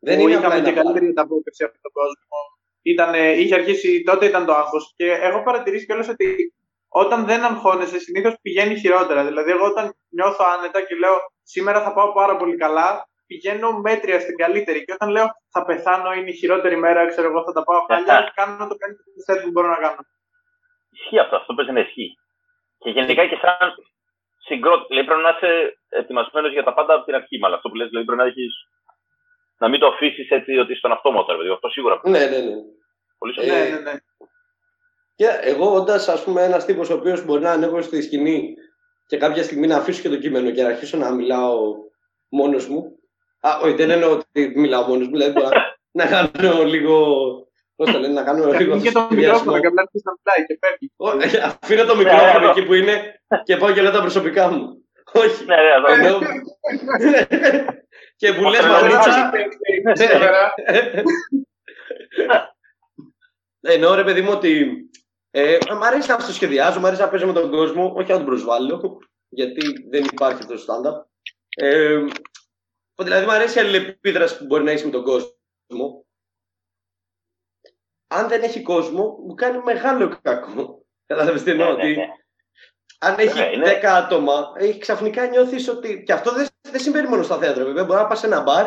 Δεν 0.01 0.21
είναι 0.21 0.33
είχαμε 0.33 0.61
και 0.61 0.73
καλύτερη 0.73 1.07
ανταπόκριση 1.07 1.65
από 1.65 1.79
τον 1.81 1.93
κόσμο. 1.93 2.39
Ήταν, 2.83 3.39
είχε 3.39 3.55
αρχίσει, 3.55 4.03
τότε 4.03 4.27
ήταν 4.27 4.47
το 4.47 4.53
άγχος. 4.53 4.93
Και 4.97 5.11
έχω 5.11 5.43
παρατηρήσει 5.43 5.87
κιόλας 5.87 6.09
ότι 6.09 6.55
όταν 6.89 7.25
δεν 7.27 7.45
αγχώνεσαι, 7.45 7.99
συνήθως 7.99 8.35
πηγαίνει 8.43 8.79
χειρότερα. 8.79 9.25
Δηλαδή, 9.25 9.51
εγώ 9.51 9.67
όταν 9.67 9.95
νιώθω 10.09 10.45
άνετα 10.59 10.83
και 10.83 10.95
λέω 10.95 11.17
σήμερα 11.43 11.83
θα 11.83 11.93
πάω 11.93 12.13
πάρα 12.13 12.37
πολύ 12.37 12.57
καλά, 12.57 13.09
πηγαίνω 13.27 13.73
μέτρια 13.73 14.21
στην 14.21 14.37
καλύτερη. 14.37 14.85
Και 14.85 14.93
όταν 14.93 15.09
λέω 15.09 15.27
θα 15.51 15.65
πεθάνω, 15.65 16.13
είναι 16.13 16.31
η 16.31 16.37
χειρότερη 16.41 16.77
μέρα, 16.77 17.07
ξέρω 17.07 17.29
εγώ, 17.29 17.43
θα 17.45 17.53
τα 17.53 17.65
πάω 17.65 17.81
χάλια, 17.89 18.33
κάνω 18.35 18.67
το 18.69 18.77
καλύτερο 18.77 19.41
που 19.43 19.51
μπορώ 19.51 19.69
να 19.69 19.77
κάνω. 19.77 20.03
Ισχύει 20.91 21.19
αυτό, 21.19 21.37
αυτό 21.37 21.55
παίζει 21.55 21.73
να 21.73 21.81
ισχύει. 21.81 22.19
Και 22.79 22.91
γενικά 22.91 23.27
και 23.27 23.39
σαν 23.43 23.73
συγκρότημα, 24.47 24.87
δηλαδή 24.89 25.07
πρέπει 25.09 25.23
να 25.23 25.33
είσαι 25.35 25.79
ετοιμασμένος 25.89 26.53
για 26.53 26.65
τα 26.65 26.75
πάντα 26.75 26.95
από 26.95 27.05
την 27.05 27.15
αρχή. 27.15 27.39
Μάλλον 27.39 27.57
αυτό 27.57 27.69
που 27.69 27.75
λες, 27.75 27.89
δηλαδή 27.89 28.07
πρέπει 28.07 28.23
να 28.23 28.29
έχεις 28.29 28.55
να 29.59 29.69
μην 29.69 29.81
το 29.81 29.87
αφήσεις 29.87 30.31
έτσι 30.31 30.59
ότι 30.59 30.75
στον 30.75 30.93
αυτόματο, 30.93 31.33
δηλαδή. 31.33 31.51
Αυτό 31.51 31.69
σίγουρα. 31.69 32.01
Ναι, 32.05 32.19
ναι, 32.19 32.39
ναι. 32.39 32.55
Πολύ 33.19 33.35
σωστά. 33.35 33.53
Ναι, 33.53 33.69
ναι, 33.69 33.81
ναι. 33.81 33.93
Και 35.15 35.27
εγώ, 35.41 35.75
όντας 35.75 36.09
ας 36.09 36.25
πούμε 36.25 36.43
ένας 36.43 36.65
τύπος 36.65 36.91
ο 36.91 36.95
οποίος 36.95 37.25
μπορεί 37.25 37.43
να 37.43 37.53
ανέβω 37.53 37.83
στη 37.83 38.03
σκηνή 38.03 38.55
και 39.07 39.17
κάποια 39.17 39.43
στιγμή 39.43 39.67
να 39.67 39.77
αφήσω 39.77 40.03
και 40.03 40.09
το 40.09 40.19
κείμενο 40.19 40.51
και 40.51 40.63
να 40.63 40.69
αρχίσω 40.69 40.97
να 40.97 41.11
μιλάω 41.11 41.75
μόνος 42.29 42.69
μου. 42.69 42.96
Α, 43.47 43.59
όχι, 43.63 43.75
δεν 43.75 43.91
εννοώ 43.91 44.11
ότι 44.13 44.53
μιλάω 44.55 44.83
μόνος 44.83 45.07
μου, 45.09 45.13
δηλαδή 45.13 45.41
να, 45.91 46.07
κάνω 46.07 46.65
λίγο. 46.65 47.25
Πώς 47.77 47.93
το 47.93 47.99
λένε, 47.99 48.13
να 48.13 48.23
κάνω 48.23 48.53
λίγο. 48.53 48.81
Και 48.81 48.93
το 48.93 49.09
μικρόφωνο 49.11 49.61
και 49.61 49.67
απλά 49.67 49.89
να 49.93 50.13
μιλάει 50.19 50.47
και 50.47 50.59
φεύγει. 50.61 50.91
Αφήνω 51.39 51.85
το 51.85 51.97
μικρόφωνο 51.97 52.45
ναι, 52.45 52.51
εκεί 52.51 52.63
που 52.65 52.75
είναι 52.75 53.21
και 53.45 53.57
πάω 53.57 53.73
και 53.73 53.83
λέω 53.83 53.93
τα 53.93 54.01
προσωπικά 54.01 54.51
μου. 54.51 54.87
Όχι. 55.13 55.45
Ναι, 55.45 55.57
ναι, 57.11 57.65
και 58.17 58.33
που 58.33 58.43
λες 58.43 58.67
Μαρίτσα... 58.67 59.31
Εννοώ 63.61 63.95
ρε 63.95 64.05
παιδί 64.05 64.21
μου 64.21 64.31
ότι 64.33 64.81
ε, 65.31 65.59
μ' 65.79 65.83
αρέσει 65.83 66.11
να 66.11 66.17
το 66.17 66.33
σχεδιάζω, 66.33 66.81
μ' 66.81 66.87
αρέσει 66.87 67.01
να 67.01 67.09
παίζω 67.09 67.27
με 67.27 67.33
τον 67.33 67.51
κόσμο, 67.51 67.93
όχι 67.97 68.11
να 68.11 68.17
τον 68.17 68.27
προσβάλλω, 68.27 68.99
γιατί 69.29 69.89
δεν 69.91 70.05
υπάρχει 70.05 70.39
αυτό 70.39 70.53
το 70.53 70.59
στάνταρ. 70.59 70.93
Ε, 71.57 72.05
δηλαδή, 73.03 73.25
μου 73.25 73.33
αρέσει 73.33 73.59
η 73.59 73.61
αλληλεπίδραση 73.61 74.39
που 74.39 74.45
μπορεί 74.45 74.65
να 74.65 74.71
έχεις 74.71 74.85
με 74.85 74.91
τον 74.91 75.05
κόσμο. 75.05 76.07
Αν 78.07 78.29
δεν 78.29 78.43
έχει 78.43 78.63
κόσμο, 78.63 79.19
μου 79.27 79.35
κάνει 79.35 79.59
μεγάλο 79.63 80.19
κακό. 80.23 80.85
Κατάλαβε 81.07 81.43
τι 81.43 81.51
εννοώ, 81.51 81.67
ναι, 81.67 81.73
ναι, 81.73 81.83
ότι 81.83 81.97
ναι 81.97 82.07
αν 82.99 83.19
έχει 83.19 83.57
ναι, 83.57 83.81
10 83.83 83.85
άτομα, 83.85 84.53
έχει 84.59 84.79
ξαφνικά 84.79 85.27
νιώθεις 85.27 85.69
ότι. 85.69 86.03
Και 86.03 86.13
αυτό 86.13 86.33
δεν, 86.33 86.47
δεν 86.61 86.81
συμβαίνει 86.81 87.09
μόνο 87.09 87.23
στα 87.23 87.39
θέατρα, 87.39 87.65
βέβαια. 87.65 87.85
Μπορεί 87.85 88.01
να 88.01 88.07
πας 88.07 88.19
σε 88.19 88.27
ένα 88.27 88.43
μπαρ 88.43 88.67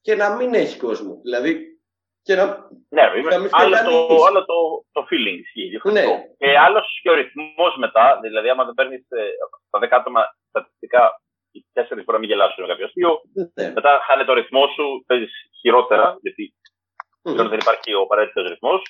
και 0.00 0.14
να 0.14 0.36
μην 0.36 0.54
έχει 0.54 0.78
κόσμο. 0.78 1.20
Δηλαδή. 1.22 1.74
Και 2.22 2.34
να, 2.34 2.44
ναι, 2.88 3.02
να 3.02 3.38
μην 3.38 3.48
άλλο, 3.50 3.76
το, 3.84 4.24
άλλο 4.24 4.44
το, 4.44 4.84
το 4.92 5.06
feeling 5.10 5.38
ισχύει. 5.40 5.80
Ναι. 5.92 6.04
Και 6.38 6.58
άλλος 6.58 7.00
και 7.02 7.10
ο 7.10 7.14
ρυθμός 7.14 7.76
μετά. 7.76 8.18
Δηλαδή, 8.22 8.48
άμα 8.48 8.64
δεν 8.64 8.74
παίρνεις 8.74 9.06
ε, 9.08 9.28
τα 9.70 9.78
10 9.78 9.88
άτομα 9.90 10.36
στατιστικά, 10.48 11.22
οι 11.56 11.66
4 11.74 11.82
μπορεί 12.04 12.16
να 12.18 12.22
μην 12.22 12.30
γελάσουν 12.30 12.60
με 12.64 12.68
κάποιο 12.70 12.86
αστείο. 12.88 13.12
Ναι. 13.54 13.66
Μετά 13.76 13.90
χάνει 14.06 14.24
το 14.24 14.32
ρυθμό 14.38 14.64
σου, 14.74 14.84
παίζεις 15.06 15.32
χειρότερα, 15.60 16.06
γιατί 16.24 16.44
mm. 17.28 17.48
δεν 17.50 17.58
υπάρχει 17.64 17.90
ο 17.94 18.00
απαραίτητος 18.06 18.48
ρυθμός 18.52 18.80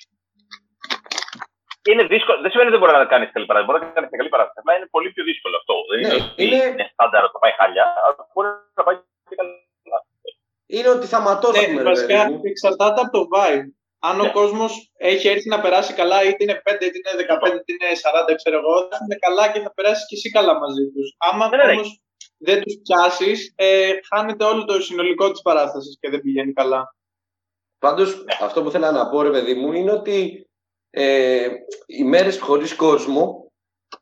είναι 1.91 2.03
δύσκολο. 2.13 2.37
Δεν 2.43 2.51
σημαίνει 2.51 2.69
ότι 2.69 2.75
δεν 2.77 2.81
μπορεί 2.83 2.93
να 3.03 3.11
κάνεις 3.13 3.29
καλή 3.35 3.45
παράδειγμα. 3.49 3.71
Μπορεί 3.71 3.79
να 3.85 3.95
κάνεις 3.97 4.09
καλή 4.21 4.31
παράδειγμα. 4.33 4.59
Αλλά 4.61 4.73
είναι 4.77 4.89
πολύ 4.95 5.09
πιο 5.13 5.23
δύσκολο 5.29 5.55
αυτό. 5.61 5.73
Δεν 5.89 5.97
είναι, 5.99 6.09
ναι, 6.13 6.23
ότι 6.25 6.43
είναι... 6.43 6.59
είναι 6.71 6.85
στάνταρ 6.93 7.21
το 7.33 7.39
πάει 7.43 7.53
χάλια. 7.59 7.85
Μπορεί 8.33 8.49
να 8.77 8.83
πάει 8.87 8.97
και 9.29 9.35
καλά. 9.39 9.53
Είναι 10.75 10.89
ότι 10.95 11.07
θα 11.13 11.19
ματώσουμε. 11.27 11.73
Ναι, 11.73 11.89
βασικά 11.91 12.19
εξαρτάται 12.51 12.99
από 13.03 13.13
το 13.17 13.23
vibe. 13.33 13.67
Αν 14.07 14.15
ναι. 14.17 14.23
ο 14.25 14.27
κόσμος 14.39 14.71
έχει 15.13 15.25
έρθει 15.33 15.47
να 15.53 15.59
περάσει 15.63 15.91
καλά, 16.01 16.17
είτε 16.27 16.41
είναι 16.43 16.57
5, 16.65 16.71
είτε 16.87 16.97
είναι 16.99 17.13
15, 17.43 17.59
είτε 17.59 17.71
είναι 17.75 17.89
40, 18.31 18.35
ξέρω 18.41 18.57
εγώ, 18.61 18.75
θα 18.91 18.97
είναι 19.03 19.17
καλά 19.25 19.45
και 19.51 19.59
θα 19.65 19.71
περάσει 19.77 20.01
και 20.09 20.15
εσύ 20.19 20.29
καλά 20.37 20.53
μαζί 20.63 20.85
τους. 20.93 21.07
Άμα 21.27 21.43
ναι, 21.49 21.63
όμω 21.71 21.83
δεν 22.37 22.61
τους 22.61 22.77
πιάσεις, 22.83 23.53
ε, 23.55 23.91
χάνεται 24.13 24.43
όλο 24.43 24.65
το 24.65 24.81
συνολικό 24.81 25.31
της 25.31 25.41
παράστασης 25.41 25.97
και 25.99 26.09
δεν 26.09 26.21
πηγαίνει 26.21 26.53
καλά. 26.53 26.95
Πάντως, 27.79 28.25
αυτό 28.41 28.63
που 28.63 28.71
θέλω 28.71 28.91
να 28.91 29.09
πω, 29.09 29.21
ρε 29.21 29.29
παιδί 29.29 29.53
μου, 29.53 29.73
είναι 29.73 29.91
ότι 29.91 30.47
ε, 30.89 31.47
οι 31.85 32.03
μέρες 32.03 32.39
χωρίς 32.39 32.75
κόσμο 32.75 33.51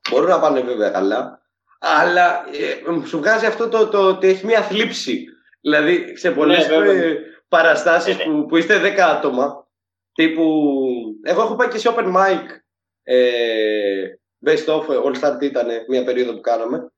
μπορούν 0.10 0.30
να 0.30 0.40
πάνε 0.40 0.62
βέβαια 0.62 0.90
καλά, 0.90 1.42
αλλά 1.80 2.46
ε, 2.52 3.06
σου 3.06 3.18
βγάζει 3.18 3.46
αυτό 3.46 3.70
το, 3.70 3.88
το, 3.88 4.08
ότι 4.08 4.28
έχει 4.28 4.46
μια 4.46 4.62
θλίψη. 4.62 5.26
Δηλαδή 5.62 6.18
σε 6.18 6.32
πολλές 6.32 6.68
ναι, 6.68 6.76
ε, 6.76 7.18
παραστάσεις 7.48 8.18
ναι, 8.18 8.26
ναι. 8.26 8.32
που, 8.32 8.46
που 8.46 8.58
είστε 8.58 8.96
10 8.96 9.00
άτομα, 9.00 9.68
τύπου... 10.14 10.74
Εγώ 11.24 11.42
έχω 11.42 11.56
πάει 11.56 11.68
και 11.68 11.78
σε 11.78 11.94
open 11.96 12.16
mic, 12.16 12.44
ε, 13.04 14.06
best 14.46 14.66
of, 14.66 15.04
all 15.04 15.22
start 15.22 15.42
ήταν 15.42 15.68
μια 15.88 16.04
περίοδο 16.04 16.34
που 16.34 16.42
κάναμε. 16.42 16.90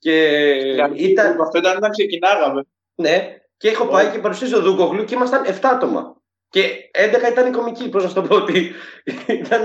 Και 0.00 0.14
ήταν... 0.94 1.40
Αυτό 1.40 1.58
ήταν 1.58 1.76
όταν 1.76 1.90
ξεκινάγαμε. 1.90 2.62
Ναι, 2.94 3.36
και 3.56 3.68
έχω 3.68 3.86
πάει 3.86 4.10
και 4.10 4.18
παρουσίασε 4.18 4.56
ο 4.56 4.60
Δούκογλου 4.60 5.04
και 5.04 5.14
ήμασταν 5.14 5.44
7 5.46 5.52
άτομα. 5.62 6.16
Και 6.48 6.90
11 7.28 7.30
ήταν 7.30 7.46
η 7.46 7.50
κομική, 7.50 7.88
πώς 7.88 8.04
να 8.04 8.12
το 8.12 8.22
πω, 8.22 8.36
ότι 8.36 8.72
ήταν 9.44 9.62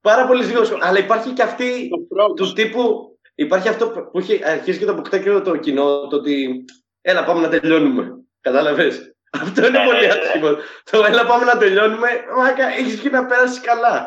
πάρα 0.00 0.26
πολύ 0.26 0.44
δύσκολο. 0.44 0.78
Αλλά 0.80 0.98
υπάρχει 0.98 1.30
και 1.32 1.42
αυτή 1.42 1.88
του 2.36 2.52
τύπου. 2.52 3.12
Υπάρχει 3.34 3.68
αυτό 3.68 3.90
που 3.90 4.18
έχει 4.18 4.40
αρχίσει 4.44 4.78
και 4.78 4.84
το 4.84 4.92
αποκτά 4.92 5.18
και 5.18 5.30
το 5.30 5.56
κοινό, 5.56 6.06
το 6.06 6.16
ότι 6.16 6.64
έλα 7.00 7.24
πάμε 7.24 7.40
να 7.40 7.48
τελειώνουμε. 7.48 8.04
Κατάλαβες; 8.40 9.16
Αυτό 9.42 9.66
είναι 9.66 9.78
ναι, 9.78 9.84
πολύ 9.84 10.00
ναι, 10.00 10.06
ναι. 10.06 10.20
άσχημο. 10.20 10.48
Το 10.90 11.04
έλα 11.04 11.26
πάμε 11.26 11.44
να 11.44 11.56
τελειώνουμε, 11.58 12.08
μάκα, 12.36 12.66
έχεις 12.66 13.00
και 13.00 13.10
να 13.10 13.26
περάσεις 13.26 13.60
καλά. 13.60 14.06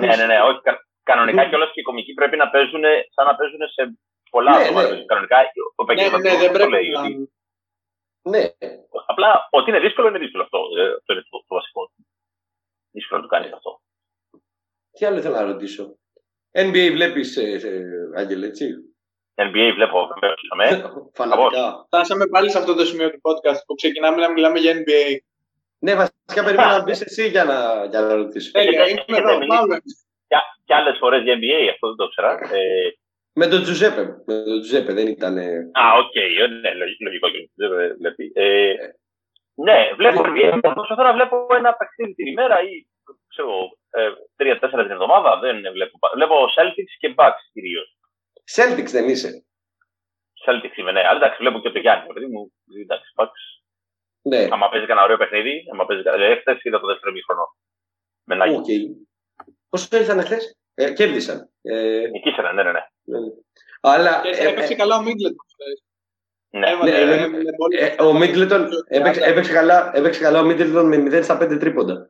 Ναι, 0.00 0.16
ναι, 0.16 0.26
ναι, 0.26 0.38
όχι. 0.48 0.60
Κανονικά 1.02 1.48
κιόλας 1.48 1.70
και 1.72 1.80
οι 1.80 1.82
κομικοί 1.82 2.12
πρέπει 2.14 2.36
να 2.36 2.50
παίζουν 2.50 2.84
σαν 3.14 3.26
να 3.26 3.34
παίζουν 3.34 3.62
σε 3.74 3.82
πολλά 4.34 4.52
άτομα. 4.58 4.82
Κανονικά 5.10 5.36
ο 5.80 5.82
ναι, 6.18 6.36
δεν 6.42 6.52
πρέπει 6.52 6.88
να... 6.96 7.02
Ναι. 8.32 8.42
Απλά 9.06 9.48
ότι 9.50 9.70
είναι 9.70 9.80
δύσκολο 9.86 10.08
είναι 10.08 10.18
δύσκολο 10.18 10.42
αυτό. 10.42 10.58
Ε, 10.78 10.84
αυτό 10.98 11.12
είναι 11.12 11.22
το, 11.30 11.36
το 11.48 11.54
βασικό. 11.58 11.82
Δύσκολο 12.90 13.20
να 13.20 13.26
το 13.26 13.32
κάνεις 13.34 13.52
αυτό. 13.52 13.80
Τι 14.90 15.04
άλλο 15.06 15.20
θέλω 15.20 15.34
να 15.34 15.50
ρωτήσω. 15.52 15.84
NBA 16.52 16.86
βλέπεις, 16.92 17.36
ε, 17.36 17.42
ε, 17.42 18.20
Άγγελε, 18.20 18.46
έτσι; 18.46 18.66
NBA 19.34 19.66
βλέπω, 19.74 19.98
βέβαια. 20.12 20.34
Φανατικά. 21.18 21.84
Φτάσαμε 21.86 22.26
πάλι 22.26 22.50
σε 22.50 22.58
αυτό 22.58 22.74
το 22.74 22.84
σημείο 22.84 23.10
του 23.10 23.20
podcast 23.26 23.60
που 23.66 23.74
ξεκινάμε 23.74 24.20
να 24.20 24.32
μιλάμε 24.32 24.58
για 24.58 24.72
NBA. 24.72 25.16
Ναι, 25.78 25.94
βασικά 25.94 26.44
περιμένω 26.44 26.70
να 26.70 26.82
μπεις 26.82 27.00
εσύ 27.00 27.28
για 27.28 27.44
να, 27.44 27.84
για 27.84 28.00
να 28.00 28.14
ρωτήσω. 28.14 28.50
Τέλεια, 28.50 28.88
είμαι 28.88 29.18
εδώ, 29.18 29.46
πάμε. 29.46 29.78
Και 30.64 30.74
άλλες 30.74 30.98
φορές 30.98 31.22
για 31.22 31.34
NBA, 31.34 31.70
αυτό 31.72 31.86
δεν 31.88 31.96
το 31.96 32.08
ξέρα. 32.08 32.38
Ε, 33.34 33.40
με 33.40 33.46
τον 33.46 33.62
Τζουζέπε. 33.62 34.02
Με 34.26 34.34
τον 34.44 34.60
Τζουζέπε 34.60 34.92
δεν 34.92 35.06
ήταν. 35.06 35.38
Α, 35.38 35.84
OK. 36.00 36.12
Okay. 36.14 36.48
Ναι, 36.60 36.70
λογικό 37.00 37.30
και 37.30 37.50
τον 37.56 37.96
βλέπει. 37.98 38.32
Ε, 38.34 38.74
ναι, 39.54 39.78
βλέπω. 39.96 40.20
Προσπαθώ 40.60 41.02
να 41.02 41.12
βλέπω 41.12 41.46
ένα 41.54 41.74
παιχνίδι 41.74 42.14
την 42.14 42.26
ημέρα 42.26 42.62
ή 42.62 42.86
ξέρω, 43.28 43.52
ε, 43.90 44.10
τρία-τέσσερα 44.36 44.82
την 44.82 44.90
εβδομάδα. 44.90 45.38
Δεν 45.38 45.56
βλέπω. 45.72 45.98
Βλέπω 46.14 46.34
Celtics 46.56 46.94
και 46.98 47.14
Bucks 47.16 47.42
κυρίως. 47.52 47.98
Celtics 48.54 48.92
δεν 48.96 49.08
είσαι. 49.08 49.46
Celtics 50.44 50.76
είμαι, 50.76 50.92
ναι. 50.92 51.00
Αλλά 51.00 51.16
εντάξει, 51.16 51.38
βλέπω 51.38 51.58
και 51.60 51.70
το 51.70 51.78
Γιάννη, 51.78 52.12
παιδί 52.12 52.26
μου. 52.26 52.52
Εντάξει, 52.82 53.10
Ναι. 54.22 54.48
Άμα 54.50 54.68
παίζει 54.68 54.86
κανένα 54.86 55.06
ωραίο 55.06 55.16
παιχνίδι, 55.16 55.64
άμα 55.72 55.86
παίζει 55.86 56.02
κανένα. 56.02 56.22
Δηλαδή, 56.22 56.40
χθες 56.40 56.62
είδα 56.62 56.80
το 56.80 56.86
δεύτερο 56.86 57.12
ημίχρονο. 57.12 57.44
Με 58.24 58.34
Nuggets. 58.34 58.58
Okay. 58.60 58.82
Πόσο 59.68 59.96
ήρθαν 59.96 60.20
χθες, 60.22 60.58
ε, 60.74 60.92
κέρδισαν. 60.92 61.50
Ε... 61.62 62.08
Νικήσανε, 62.12 62.52
ναι, 62.52 62.62
ναι, 62.62 62.72
ναι. 62.72 62.80
Ναι. 63.04 63.18
Αλλά. 63.80 64.20
Και 64.22 64.28
ε, 64.28 64.48
έπαιξε 64.48 64.72
ε, 64.72 64.76
καλά 64.76 64.96
ο 64.96 65.02
Μίγκλετον. 65.02 65.46
Ναι, 66.50 66.68
ναι, 66.82 67.04
ναι, 67.04 67.26
ε, 67.78 68.02
ο 68.02 68.12
Μίγκλετον 68.12 68.68
έπαιξε, 68.88 69.52
καλά, 69.52 69.90
έπαιξε 69.94 70.20
καλά 70.20 70.40
ο 70.40 70.44
Μίγκλετον 70.44 70.86
με 70.86 71.18
0 71.18 71.22
στα 71.22 71.42
5 71.42 71.58
τρίποντα. 71.60 72.08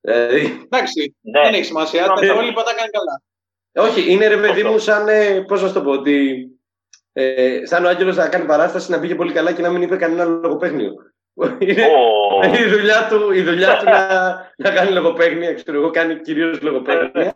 Δηλαδή... 0.00 0.62
Εντάξει, 0.64 1.16
ναι. 1.20 1.42
δεν 1.42 1.54
έχει 1.54 1.64
σημασία. 1.64 2.06
Τα 2.06 2.26
υπόλοιπα 2.26 2.62
τα 2.62 2.74
κάνει 2.74 2.90
καλά. 2.90 3.22
Όχι, 3.88 4.12
είναι 4.12 4.26
ρε 4.26 4.36
παιδί 4.36 4.62
μου 4.62 4.78
σαν, 4.78 5.06
πώς 5.46 5.62
να 5.62 5.72
το 5.72 5.82
πω, 5.82 5.90
ότι 5.90 6.46
ε, 7.12 7.60
σαν 7.66 7.84
ο 7.84 7.88
Άγγελος 7.88 8.16
να 8.16 8.28
κάνει 8.28 8.46
παράσταση, 8.46 8.90
να 8.90 9.00
πήγε 9.00 9.14
πολύ 9.14 9.32
καλά 9.32 9.52
και 9.52 9.62
να 9.62 9.70
μην 9.70 9.82
είπε 9.82 9.96
κανένα 9.96 10.24
λογοπαίγνιο. 10.24 10.92
Είναι 11.58 12.58
η 12.58 12.68
δουλειά 12.68 13.08
του, 13.10 13.32
η 13.32 13.42
δουλειά 13.42 13.76
του 13.76 13.84
να, 13.84 14.08
να 14.56 14.70
κάνει 14.70 14.90
λογοπαίγνια, 14.90 15.54
ξέρω 15.54 15.78
εγώ, 15.78 15.90
κάνει 15.90 16.20
κυρίως 16.20 16.60
λογοπαίγνια 16.60 17.32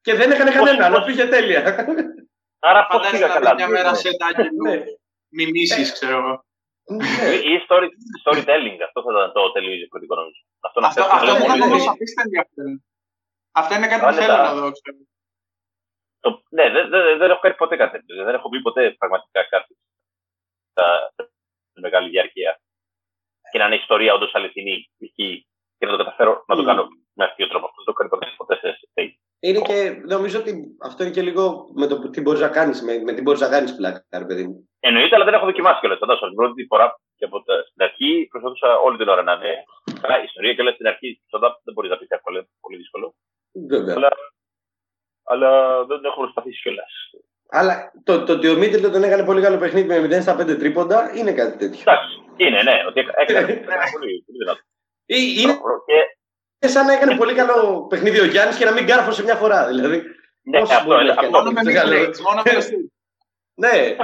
και 0.00 0.14
δεν 0.14 0.30
έκανε 0.30 0.50
κανένα, 0.50 0.84
αλλά 0.84 1.04
πήγε 1.04 1.24
τέλεια. 1.24 1.86
Άρα 2.68 2.86
πώς 2.86 3.10
πήγα 3.10 3.28
καλά. 3.28 3.54
Μια 3.54 3.68
μέρα 3.68 3.94
σε 3.94 4.16
τάκι 4.16 4.48
μιμήσεις, 5.28 5.92
ξέρω 5.92 6.16
εγώ. 6.18 6.44
Ή 7.52 7.54
story, 7.66 7.88
storytelling, 8.24 8.78
αυτό 8.86 8.98
θα 9.02 9.10
ήταν 9.12 9.32
το 9.32 9.52
τελείως 9.52 9.76
διαφορετικό 9.76 10.14
νομίζω. 10.14 10.40
Αυτό, 10.60 10.80
αυτό, 10.86 11.02
αυτό, 11.02 11.30
αυτό 11.32 11.46
θα 11.46 11.58
το 11.58 11.90
αφήσετε 11.90 12.22
ενδιαφέρον. 12.22 12.84
Αυτό 13.52 13.74
είναι 13.74 13.88
κάτι 13.88 14.04
που 14.06 14.12
θέλω 14.12 14.36
να 14.36 14.54
δω, 14.54 14.72
ξέρω. 14.76 14.96
Το, 16.20 16.42
ναι, 16.48 16.70
δεν, 16.70 16.88
δεν, 16.88 17.18
δεν 17.18 17.30
έχω 17.30 17.40
κάνει 17.40 17.54
ποτέ 17.54 17.76
κάτι 17.76 17.92
τέτοιο. 17.92 18.24
Δεν 18.24 18.34
έχω 18.34 18.48
πει 18.48 18.60
ποτέ 18.62 18.90
πραγματικά 18.90 19.44
κάτι 19.44 19.76
στα 20.70 21.14
μεγάλη 21.72 22.08
διάρκεια 22.08 22.60
και 23.50 23.58
να 23.58 23.64
είναι 23.66 23.74
ιστορία 23.74 24.14
όντως 24.14 24.34
αληθινή 24.34 24.90
και 25.78 25.86
να 25.86 25.90
το 25.90 25.96
καταφέρω 25.96 26.44
να 26.46 26.56
το 26.56 26.64
κάνω 26.64 26.88
με 27.12 27.24
αυτόν 27.24 27.38
τον 27.38 27.48
τρόπο. 27.48 27.66
Αυτό 27.66 27.82
δεν 27.84 27.94
το 27.94 28.16
κάνει 28.16 28.34
ποτέ, 28.36 28.54
ποτέ 28.56 28.76
σε 28.76 28.88
είναι 29.48 29.60
και 29.68 29.78
νομίζω 30.14 30.38
ότι 30.42 30.52
αυτό 30.88 31.02
είναι 31.02 31.12
και 31.12 31.26
λίγο 31.28 31.42
με 31.74 31.86
το 31.86 32.10
τι 32.10 32.20
μπορείς 32.20 32.40
να 32.40 32.48
κάνεις, 32.48 32.82
με, 32.82 32.92
με 32.98 33.12
τι 33.12 33.22
μπορείς 33.22 33.40
να 33.40 33.48
κάνεις 33.48 33.74
πλάκα, 33.76 34.26
παιδί 34.26 34.46
μου. 34.46 34.68
Εννοείται, 34.80 35.14
αλλά 35.14 35.24
δεν 35.24 35.34
έχω 35.34 35.44
δοκιμάσει 35.44 35.80
κιόλας. 35.80 35.98
Φαντάζομαι 35.98 36.28
την 36.28 36.36
πρώτη 36.36 36.66
φορά 36.70 36.86
και 37.16 37.24
από 37.24 37.42
την 37.74 37.82
αρχή 37.88 38.26
προσπαθούσα 38.30 38.68
όλη 38.86 38.96
την 38.96 39.08
ώρα 39.08 39.22
να 39.22 39.32
είναι. 39.32 39.52
Καλά, 40.00 40.20
η 40.20 40.24
ιστορία 40.24 40.54
κιόλα 40.54 40.72
στην 40.72 40.86
αρχή 40.86 41.08
δεν 41.64 41.72
μπορείς 41.74 41.90
να 41.90 41.98
πεις 41.98 42.08
εύκολο, 42.08 42.48
πολύ 42.60 42.76
δύσκολο. 42.76 43.14
Βέβαια. 43.70 43.94
Αλλά 43.96 44.10
αλλά 45.24 45.50
δεν 45.84 46.04
έχω 46.04 46.20
προσπαθήσει 46.20 46.60
κιόλας. 46.62 46.92
Αλλά 47.48 47.92
το, 48.04 48.24
το 48.24 48.32
ότι 48.32 48.48
ο 48.48 48.56
Μίτλ 48.56 48.86
δεν 48.86 49.02
έκανε 49.02 49.24
πολύ 49.24 49.40
καλό 49.42 49.58
παιχνίδι 49.58 49.86
με 49.86 50.18
0 50.18 50.20
στα 50.20 50.40
5 50.40 50.58
τρίποντα 50.58 50.98
είναι 51.18 51.32
κάτι 51.32 51.56
τέτοιο. 51.58 51.80
Εντάξει, 51.80 52.14
είναι, 52.36 52.62
ναι. 52.62 52.76
Ότι 52.88 53.00
έκανε 53.00 53.46
πολύ, 53.96 54.24
δυνατό. 54.38 54.60
Είναι 55.06 55.52
και... 55.86 55.98
σαν 56.68 56.86
να 56.86 56.92
έκανε 56.92 57.16
πολύ 57.16 57.34
καλό 57.34 57.86
παιχνίδι 57.86 58.20
ο 58.20 58.24
Γιάννης 58.24 58.56
και 58.56 58.64
να 58.64 58.72
μην 58.72 58.86
κάρφωσε 58.86 59.22
μια 59.22 59.34
φορά. 59.34 59.66
Δηλαδή. 59.66 60.02
Ναι, 60.42 60.58
αυτό, 60.58 61.00
είναι, 61.00 61.10
αυτό, 61.10 61.30
μόνο 61.30 61.50
με 61.50 61.60
midrange, 61.64 62.18
μόνο 62.22 62.42
με 62.44 62.90
Ναι. 63.54 63.96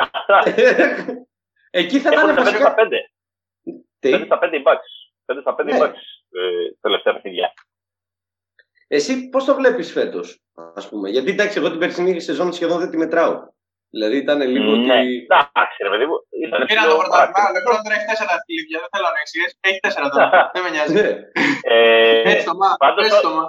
Εκεί 1.70 2.00
θα 2.00 2.10
ήταν 2.12 2.34
βασικά... 2.34 2.58
5 2.58 2.72
στα 2.72 2.74
5. 2.78 2.88
Τι; 3.98 4.10
5 4.14 4.22
στα 4.24 4.38
5 4.42 4.52
οι 4.52 4.62
Bucks. 4.64 5.34
5 5.34 5.38
στα 5.40 5.54
5 5.58 5.68
οι 5.68 5.72
Bucks 5.80 6.00
ε, 6.30 6.70
τελευταία 6.80 7.12
παιχνίδια. 7.12 7.52
Εσύ 8.86 9.28
πώς 9.28 9.44
το 9.44 9.54
βλέπεις 9.54 9.92
φέτος, 9.92 10.42
ας 10.74 10.88
πούμε; 10.88 11.08
Γιατί 11.08 11.30
εντάξει, 11.30 11.58
εγώ 11.58 11.70
την 11.70 11.78
περσινή 11.78 12.20
σεζόν 12.20 12.52
σχεδόν 12.52 12.78
δεν 12.78 12.90
τη 12.90 12.96
μετράω. 12.96 13.48
Δηλαδή 13.94 14.16
ήταν 14.24 14.38
λίγο. 14.54 14.70
Ναι, 14.76 14.98
εντάξει, 15.24 15.76
ρε 15.86 15.90
παιδί 15.92 16.06
μου. 16.10 16.16
Πήρα 16.70 16.82
το 16.90 16.96
πρωτάθλημα. 17.00 17.48
Ο 17.50 17.52
Λεμπρόν 17.56 17.80
τώρα 17.84 17.94
έχει 17.98 18.08
τέσσερα 18.10 18.34
κλειδιά. 18.46 18.78
Δεν 18.82 18.90
θέλω 18.94 19.08
να 19.16 19.20
εξηγήσει. 19.24 19.54
Έχει 19.68 19.80
τέσσερα 19.84 20.06
τώρα. 20.12 20.50
δεν 20.54 20.62
με 20.64 20.70
νοιάζει. 20.74 20.94
Ναι. 20.94 21.08
Έτσι 22.32 22.44
το 23.26 23.30
μα. 23.36 23.44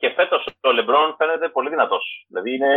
Και 0.00 0.08
φέτος 0.16 0.42
ο 0.68 0.72
Λεμπρόν 0.72 1.14
φαίνεται 1.18 1.48
πολύ 1.48 1.68
δυνατός. 1.74 2.04
Δηλαδή 2.28 2.50
είναι. 2.56 2.72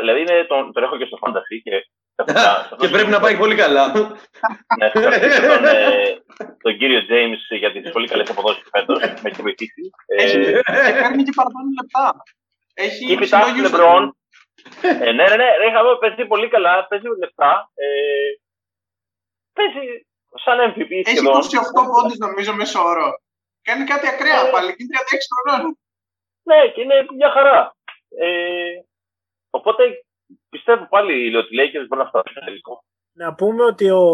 Δηλαδή 0.00 0.20
είναι 0.20 0.44
τον, 0.50 0.72
τον 0.72 0.82
έχω 0.82 0.96
και 0.98 1.08
στο 1.10 1.18
fantasy 1.22 1.56
και 1.64 1.74
και 2.80 2.88
πρέπει 2.88 3.10
να 3.10 3.20
πάει 3.20 3.36
πολύ 3.36 3.54
καλά. 3.54 3.92
ναι, 4.78 4.90
τον, 4.90 5.64
ε, 5.64 6.22
τον 6.62 6.78
κύριο 6.78 7.00
James 7.10 7.58
για 7.58 7.72
τις 7.72 7.90
πολύ 7.90 8.08
καλές 8.08 8.30
αποδόσεις 8.30 8.68
φέτος. 8.70 8.98
Με 9.22 9.28
έχει 9.30 9.42
βοηθήσει. 9.42 9.90
Έχει 10.06 10.36
κάνει 11.02 11.22
και 11.22 11.32
παραπάνω 11.34 11.66
λεπτά. 11.80 12.22
Έχει 12.74 13.18
ψηλόγιου 13.20 13.62
Λεμπρόν. 13.62 14.14
Ε, 14.82 15.12
ναι, 15.12 15.24
ναι, 15.28 15.36
ναι. 15.36 15.50
Είχαμε 15.68 15.90
παίζει 16.00 16.24
πολύ 16.26 16.48
καλά. 16.48 16.86
Παίζει 16.88 17.06
λεπτά. 17.18 17.70
Ε, 17.74 18.30
παίζει 19.52 20.06
σαν 20.44 20.58
MVP 20.70 20.92
σχεδόν. 21.06 21.38
Έχει 21.38 21.56
28 21.82 21.92
πόντους 21.92 22.18
νομίζω 22.18 22.52
μέσω 22.54 22.80
όρο. 22.82 23.08
Κάνει 23.62 23.84
κάτι 23.84 24.06
ακραία 24.08 24.46
ε, 24.46 24.50
πάλι. 24.50 24.74
Είναι 24.78 24.96
36 24.98 25.02
χρονών. 25.32 25.78
Ναι, 26.42 26.68
και 26.72 26.80
είναι 26.80 27.06
μια 27.16 27.30
χαρά. 27.30 27.76
Ε, 28.18 28.82
οπότε 29.50 29.82
πιστεύω 30.48 30.86
πάλι 30.88 31.36
ότι 31.36 31.54
οι 31.54 31.58
Lakers 31.58 31.86
μπορούν 31.88 32.04
να 32.04 32.10
φτάσουν 32.10 32.44
τελικό. 32.44 32.84
Να 33.12 33.34
πούμε 33.34 33.64
ότι 33.64 33.90
ο, 33.90 34.04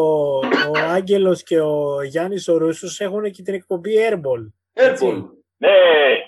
ο 0.69 0.79
Άγγελος 0.91 1.43
και 1.43 1.61
ο 1.61 2.03
Γιάννης 2.03 2.49
ο 2.49 2.57
Ρούσος 2.57 3.01
έχουν 3.01 3.31
και 3.31 3.43
την 3.43 3.55
εκπομπή 3.55 3.95
Airball. 4.09 4.43
Airball. 4.83 5.25
Ναι. 5.57 5.69
Ναι, 5.69 5.71
ναι, 5.71 6.27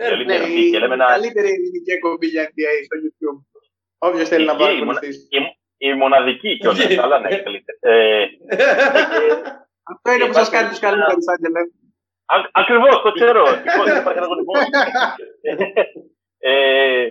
η 0.00 0.70
καλύτερη 1.06 1.48
ελληνική 1.48 1.90
εκπομπή 1.96 2.26
για 2.26 2.44
NBA 2.50 2.74
στο 2.86 2.96
YouTube. 3.02 3.38
Όποιος 3.98 4.28
θέλει 4.28 4.44
να 4.44 4.56
πάρει 4.56 4.74
Η 5.76 5.94
μοναδική 5.94 6.58
κιόλας, 6.58 6.98
αλλά 6.98 7.20
ναι, 7.20 7.28
καλύτερη. 7.28 7.78
Ε, 7.80 8.26
Αυτό 9.92 10.12
είναι 10.12 10.26
που 10.26 10.32
σας 10.32 10.50
κάνει 10.50 10.68
τους 10.68 10.78
καλύτερους, 10.78 11.26
Άγγελε. 11.26 11.60
Ακριβώς, 12.52 13.02
το 13.02 13.12
ξέρω. 13.12 13.44
Ε, 16.42 17.08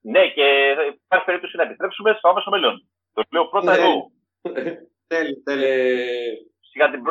ναι, 0.00 0.28
και 0.28 0.76
υπάρχει 1.04 1.24
περίπτωση 1.24 1.56
να 1.56 1.62
επιστρέψουμε 1.62 2.14
στο 2.18 2.28
άμεσο 2.28 2.50
μέλλον. 2.50 2.88
Το 3.12 3.22
λέω 3.30 3.48
πρώτα 3.48 3.76
ναι. 3.76 3.82
εγώ. 3.82 4.10
Τέλει, 5.06 5.42
τέλει. 5.42 5.64
Ε, 5.64 6.32
σιγά 6.70 6.90
την 6.90 7.02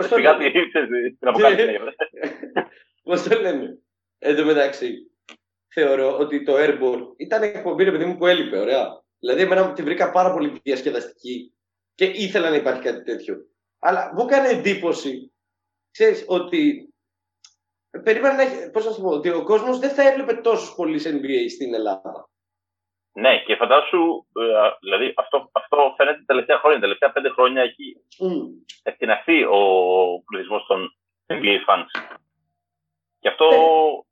την 1.20 1.28
αποκάλυψη. 1.28 1.80
Πώς 3.04 3.24
το 3.24 3.40
λέμε; 3.40 3.78
Εν 4.20 4.36
τω 4.36 4.46
μεταξύ, 4.46 5.12
θεωρώ 5.74 6.18
ότι 6.18 6.44
το 6.44 6.54
Airball 6.58 7.14
ήταν 7.18 7.44
εκπομπή, 7.44 7.84
ρε 7.84 7.92
παιδί 7.92 8.06
μου, 8.06 8.18
που 8.18 8.28
έλειπε, 8.28 8.58
ωραία. 8.58 9.04
Δηλαδή, 9.20 9.42
εμένα 9.42 9.74
τη 9.74 9.84
βρήκα 9.84 10.12
πάρα 10.12 10.34
πολύ 10.34 10.60
διασκεδαστική 10.64 11.54
και 11.96 12.06
ήθελα 12.06 12.50
να 12.50 12.56
υπάρχει 12.56 12.82
κάτι 12.82 13.04
τέτοιο. 13.04 13.36
Αλλά 13.80 14.12
μου 14.16 14.26
έκανε 14.26 14.48
εντύπωση, 14.48 15.34
ξέρεις, 15.92 16.26
ότι 16.28 16.94
περίμενα 18.04 18.36
να 18.36 18.42
έχει, 18.42 18.70
πώς 18.70 18.86
να 18.86 18.92
σου 18.92 19.02
πω, 19.02 19.10
ότι 19.10 19.30
ο 19.30 19.44
κόσμος 19.44 19.80
δεν 19.80 19.90
θα 19.90 20.08
έβλεπε 20.08 20.34
τόσο 20.34 20.76
πολύ 20.76 21.02
NBA 21.04 21.50
στην 21.50 21.74
Ελλάδα. 21.74 22.30
Ναι, 23.12 23.44
και 23.46 23.56
φαντάσου, 23.56 24.26
ε, 24.34 24.70
δηλαδή 24.80 25.14
αυτό, 25.16 25.50
αυτό 25.52 25.94
φαίνεται 25.98 26.18
τα 26.18 26.26
τελευταία 26.26 26.58
χρόνια. 26.58 26.80
Τα 26.80 26.86
τελευταία 26.86 27.12
πέντε 27.12 27.30
χρόνια 27.30 27.62
έχει 27.62 28.04
mm. 28.20 28.74
ευθυναχθεί 28.84 29.44
ο 29.44 29.60
πληθυσμός 30.26 30.66
των 30.68 30.96
NBA 31.28 31.58
fans. 31.68 32.18
Και 33.20 33.28
αυτό 33.28 33.48
yeah. 33.50 34.09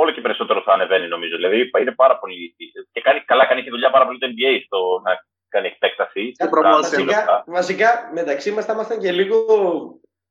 Όλο 0.00 0.10
και 0.10 0.20
περισσότερο 0.20 0.62
θα 0.62 0.72
ανεβαίνει 0.72 1.08
νομίζω. 1.08 1.36
Δηλαδή 1.36 1.70
είναι 1.80 1.92
πάρα 1.92 2.18
πολύ. 2.18 2.54
και 2.92 3.00
κάνει, 3.00 3.20
καλά 3.20 3.46
κάνει 3.46 3.62
και 3.62 3.70
δουλειά 3.70 3.90
πάρα 3.90 4.06
πολύ 4.06 4.18
το 4.18 4.26
NBA 4.26 4.60
στο 4.64 5.00
να 5.04 5.12
κάνει 5.48 5.66
επέκταση. 5.66 6.32
Βασικά, 6.72 7.44
βασικά, 7.46 8.10
μεταξύ 8.12 8.50
μας 8.50 8.64
θα 8.64 8.72
ήμασταν 8.72 8.98
και 8.98 9.12
λίγο 9.12 9.36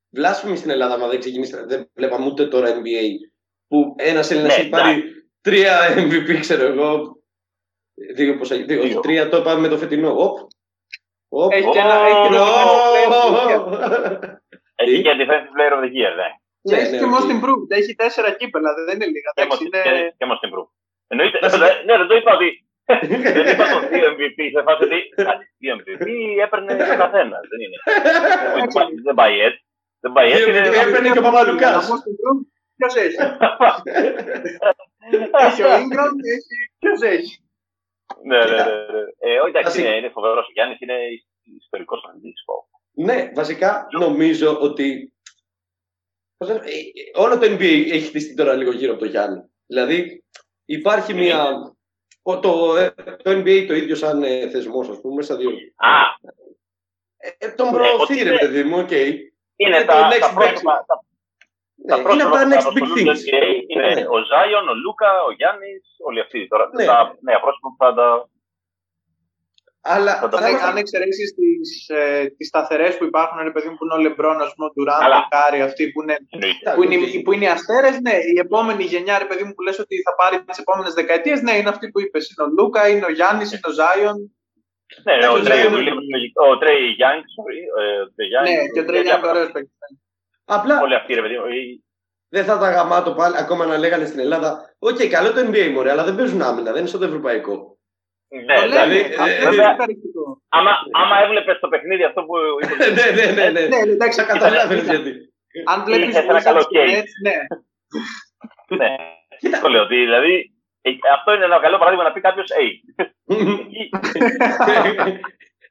βλάσφημοι 0.09 0.57
στην 0.57 0.69
Ελλάδα, 0.69 0.97
μα 0.97 1.07
δεν 1.07 1.19
ξεκινήσαμε. 1.19 1.65
Δεν 1.65 1.89
βλέπαμε 1.95 2.25
ούτε 2.25 2.47
τώρα 2.47 2.67
NBA. 2.69 3.05
Που 3.67 3.95
ένας 3.97 4.31
Έλληνας 4.31 4.55
ναι, 4.55 4.61
έχει 4.61 4.69
πάρει 4.69 5.03
τρία 5.41 5.73
MVP, 5.97 6.39
ξέρω 6.39 6.65
εγώ, 6.65 7.17
Δύο 8.15 8.37
πόσα, 8.37 8.55
δύο, 8.55 8.81
δύο. 8.81 8.99
τρία 8.99 9.29
το 9.29 9.41
πάμε 9.41 9.59
με 9.59 9.67
το 9.67 9.77
φετινό. 9.77 10.13
Οπ. 10.17 10.37
Οπ. 11.29 11.51
Έχει 11.51 11.69
και 11.69 11.79
ένα 11.79 11.95
Έχει 14.75 15.01
και 15.01 15.11
defensive 15.19 15.51
player 15.55 15.73
of 15.73 15.81
the 15.83 15.91
year, 15.97 16.13
ναι. 16.15 16.29
Και 16.67 16.75
έχει 16.81 16.97
και 17.01 17.09
most 17.15 17.29
improved. 17.35 17.69
Έχει 17.79 17.95
τέσσερα 17.95 18.31
κύπελα, 18.39 18.69
δεν 18.73 18.95
είναι 18.95 19.05
λίγα. 19.15 19.29
Και 20.17 20.25
most 20.31 20.41
improved. 20.47 20.73
Εννοείται, 21.07 21.39
ναι, 21.85 21.97
δεν 21.97 22.07
το 22.07 22.15
είπα 22.15 22.31
ότι 22.37 22.49
δεν 23.37 23.47
είπα 23.51 23.65
το 23.73 23.79
2 23.91 23.93
MVP 24.13 24.39
σε 24.55 24.61
φάση 24.65 24.83
ότι 24.83 24.99
2 25.61 25.75
MVP 25.77 26.05
έπαιρνε 26.45 26.73
ο 26.73 26.97
καθένας. 27.03 27.43
Δεν 27.51 27.59
είναι. 27.63 27.77
Δεν 29.03 29.15
πάει 29.15 29.39
έτσι. 29.39 29.61
Δεν 29.99 30.11
πάει 30.11 30.31
έτσι. 30.31 30.49
Έπαιρνε 30.49 31.09
και 31.11 31.19
ο 31.19 31.21
Παπαλουκάς. 31.21 31.89
Ποιος 32.77 32.95
έχει; 32.95 33.15
Έχει 35.45 35.61
ο 35.63 35.71
Ingram 35.81 36.11
και 36.21 36.29
έχει. 36.37 36.53
Ποιος 36.79 37.01
έχει. 37.01 37.41
Ναι, 38.23 38.37
ναι, 38.37 38.45
ναι. 38.45 38.63
ναι. 38.93 39.03
Ε, 39.19 39.39
όχι, 39.39 39.49
εντάξει, 39.49 39.81
είναι, 39.81 39.95
είναι 39.95 40.09
φοβερός. 40.09 40.47
Ο 40.47 40.51
Γιάννης 40.53 40.81
είναι 40.81 40.97
ιστορικός 41.57 42.03
αθλητή. 42.07 42.33
Ναι, 42.91 43.31
βασικά 43.35 43.87
νομίζω 43.91 44.59
ότι. 44.59 45.13
Ε, 46.37 46.55
όλο 47.13 47.37
το 47.37 47.45
NBA 47.45 47.91
έχει 47.91 48.07
χτιστεί 48.07 48.33
τώρα 48.33 48.53
λίγο 48.53 48.71
γύρω 48.71 48.91
από 48.91 49.01
το 49.01 49.07
Γιάννη. 49.07 49.41
Δηλαδή 49.65 50.23
υπάρχει 50.65 51.13
μια. 51.13 51.71
το, 52.23 52.41
το 53.23 53.31
NBA 53.31 53.65
το 53.67 53.73
ίδιο 53.73 53.95
σαν 53.95 54.23
ε, 54.23 54.49
θεσμός, 54.49 54.89
ας 54.89 55.01
πούμε, 55.01 55.21
στα 55.21 55.35
δύο. 55.35 55.49
Α. 55.49 55.55
Ε, 57.17 57.45
ε 57.45 57.49
τον 57.49 57.65
ναι, 57.65 57.71
προωθεί, 57.71 58.23
ρε 58.23 58.37
παιδί 58.37 58.63
μου, 58.63 58.77
οκ. 58.77 58.91
Είναι 59.55 59.83
τα, 59.83 60.09
τα, 60.09 60.17
τα 60.19 60.33
πρόσωπα. 60.33 60.85
Ναι, 61.75 61.95
είναι 61.95 62.23
από 62.23 62.31
τα 62.31 62.47
next 62.51 62.67
big 62.75 62.87
things. 62.97 63.21
Είναι 63.67 63.93
ναι. 63.93 64.01
ο 64.01 64.17
Ζάιον, 64.29 64.69
ο 64.69 64.73
Λούκα, 64.73 65.23
ο 65.27 65.31
Γιάννη, 65.31 65.71
όλοι 66.05 66.19
αυτοί 66.19 66.47
τώρα. 66.47 66.69
Ναι. 66.73 66.85
Τα 66.85 67.17
νέα 67.21 67.39
πρόσωπα 67.39 67.67
που 67.69 67.75
θα 67.83 67.93
τα 67.93 68.29
αλλά 69.87 70.11
αν 70.67 70.77
εξαιρέσεις 70.77 71.33
τις 71.33 71.87
ε, 71.87 72.25
τις 72.37 72.47
σταθερές 72.47 72.97
που 72.97 73.05
υπάρχουν, 73.05 73.37
ρε 73.43 73.51
παιδί 73.51 73.67
μου, 73.69 73.75
που 73.77 73.85
είναι 73.85 73.93
ο 73.93 73.97
Λεμπρόν, 73.97 74.41
ο 74.41 74.71
Ντουράν, 74.73 75.11
ο 75.11 75.27
Κάρι, 75.29 75.61
αυτοί 75.61 75.91
που 75.91 76.01
είναι, 76.01 76.15
που 76.75 76.83
είναι, 76.83 77.21
που 77.23 77.31
είναι 77.33 77.45
οι 77.45 77.47
αστέρες, 77.47 77.99
ναι. 77.99 78.15
Η 78.35 78.39
επόμενη 78.39 78.83
γενιά, 78.83 79.17
ρε 79.17 79.25
παιδί 79.25 79.43
μου, 79.43 79.53
που 79.53 79.61
λες 79.61 79.79
ότι 79.79 79.95
θα 80.01 80.15
πάρει 80.15 80.43
τις 80.43 80.57
επόμενες 80.57 80.93
δεκαετίες, 80.93 81.41
ναι, 81.41 81.53
είναι 81.57 81.69
αυτή 81.69 81.89
που 81.89 82.01
είπες. 82.01 82.29
Είναι 82.29 82.47
ο 82.47 82.49
Λούκα, 82.57 82.89
είναι 82.89 83.05
ο 83.05 83.11
Γιάννης, 83.11 83.51
είναι 83.51 83.67
ο 83.71 83.71
Ζάιον. 83.71 84.17
Ναι, 85.03 85.27
ο 86.51 86.57
Τρέι 86.57 86.85
Γιάνγκ, 86.97 87.23
Ναι, 88.43 88.55
και 88.73 88.79
ο 88.79 88.85
Τρέι 88.85 89.01
Γιάνγκ, 89.01 89.23
ωραίος 89.23 89.51
παίκτης. 89.51 89.71
Απλά. 90.45 90.81
Όλοι 90.81 90.95
αυτοί, 90.95 91.13
ρε 91.13 91.21
παιδί 91.21 91.37
δεν 92.29 92.45
θα 92.45 92.57
τα 92.57 92.71
γαμάτω 92.71 93.13
πάλι, 93.13 93.37
ακόμα 93.37 93.65
να 93.65 93.77
λέγανε 93.77 94.05
στην 94.05 94.19
Ελλάδα. 94.19 94.75
Οκ, 94.79 94.97
καλό 95.09 95.33
το 95.33 95.49
NBA 95.49 95.71
μωρέ, 95.73 95.91
αλλά 95.91 96.03
δεν 96.03 96.15
παίζουν 96.15 96.41
άμυνα, 96.41 96.71
δεν 96.71 96.79
είναι 96.79 96.89
στο 96.89 97.03
ευρωπαϊκό. 97.03 97.76
Ναι, 98.29 98.61
δηλαδή, 98.61 98.99
άμα, 100.49 100.71
άμα 100.91 101.21
έβλεπες 101.23 101.59
το 101.59 101.67
παιχνίδι 101.67 102.03
αυτό 102.03 102.23
που. 102.23 102.35
ναι, 102.97 103.05
ναι, 103.15 103.31
ναι, 103.31 103.49
ναι. 103.49 103.67
ναι, 103.67 103.91
εντάξει, 103.91 104.25
καταλάβεις 104.25 104.83
γιατί. 104.83 105.11
Αν 105.65 105.83
βλέπεις 105.83 106.15
ένα 106.15 106.41
καλό 106.43 106.67
ναι. 107.23 107.35
ναι. 108.77 109.59
Το 109.61 109.67
λέω 109.69 109.83
ότι 109.83 109.95
δηλαδή 109.95 110.51
αυτό 111.13 111.33
είναι 111.33 111.45
ένα 111.45 111.59
καλό 111.59 111.77
παράδειγμα 111.77 112.03
να 112.03 112.11
πει 112.11 112.21
κάποιος 112.21 112.49
Hey. 112.57 112.71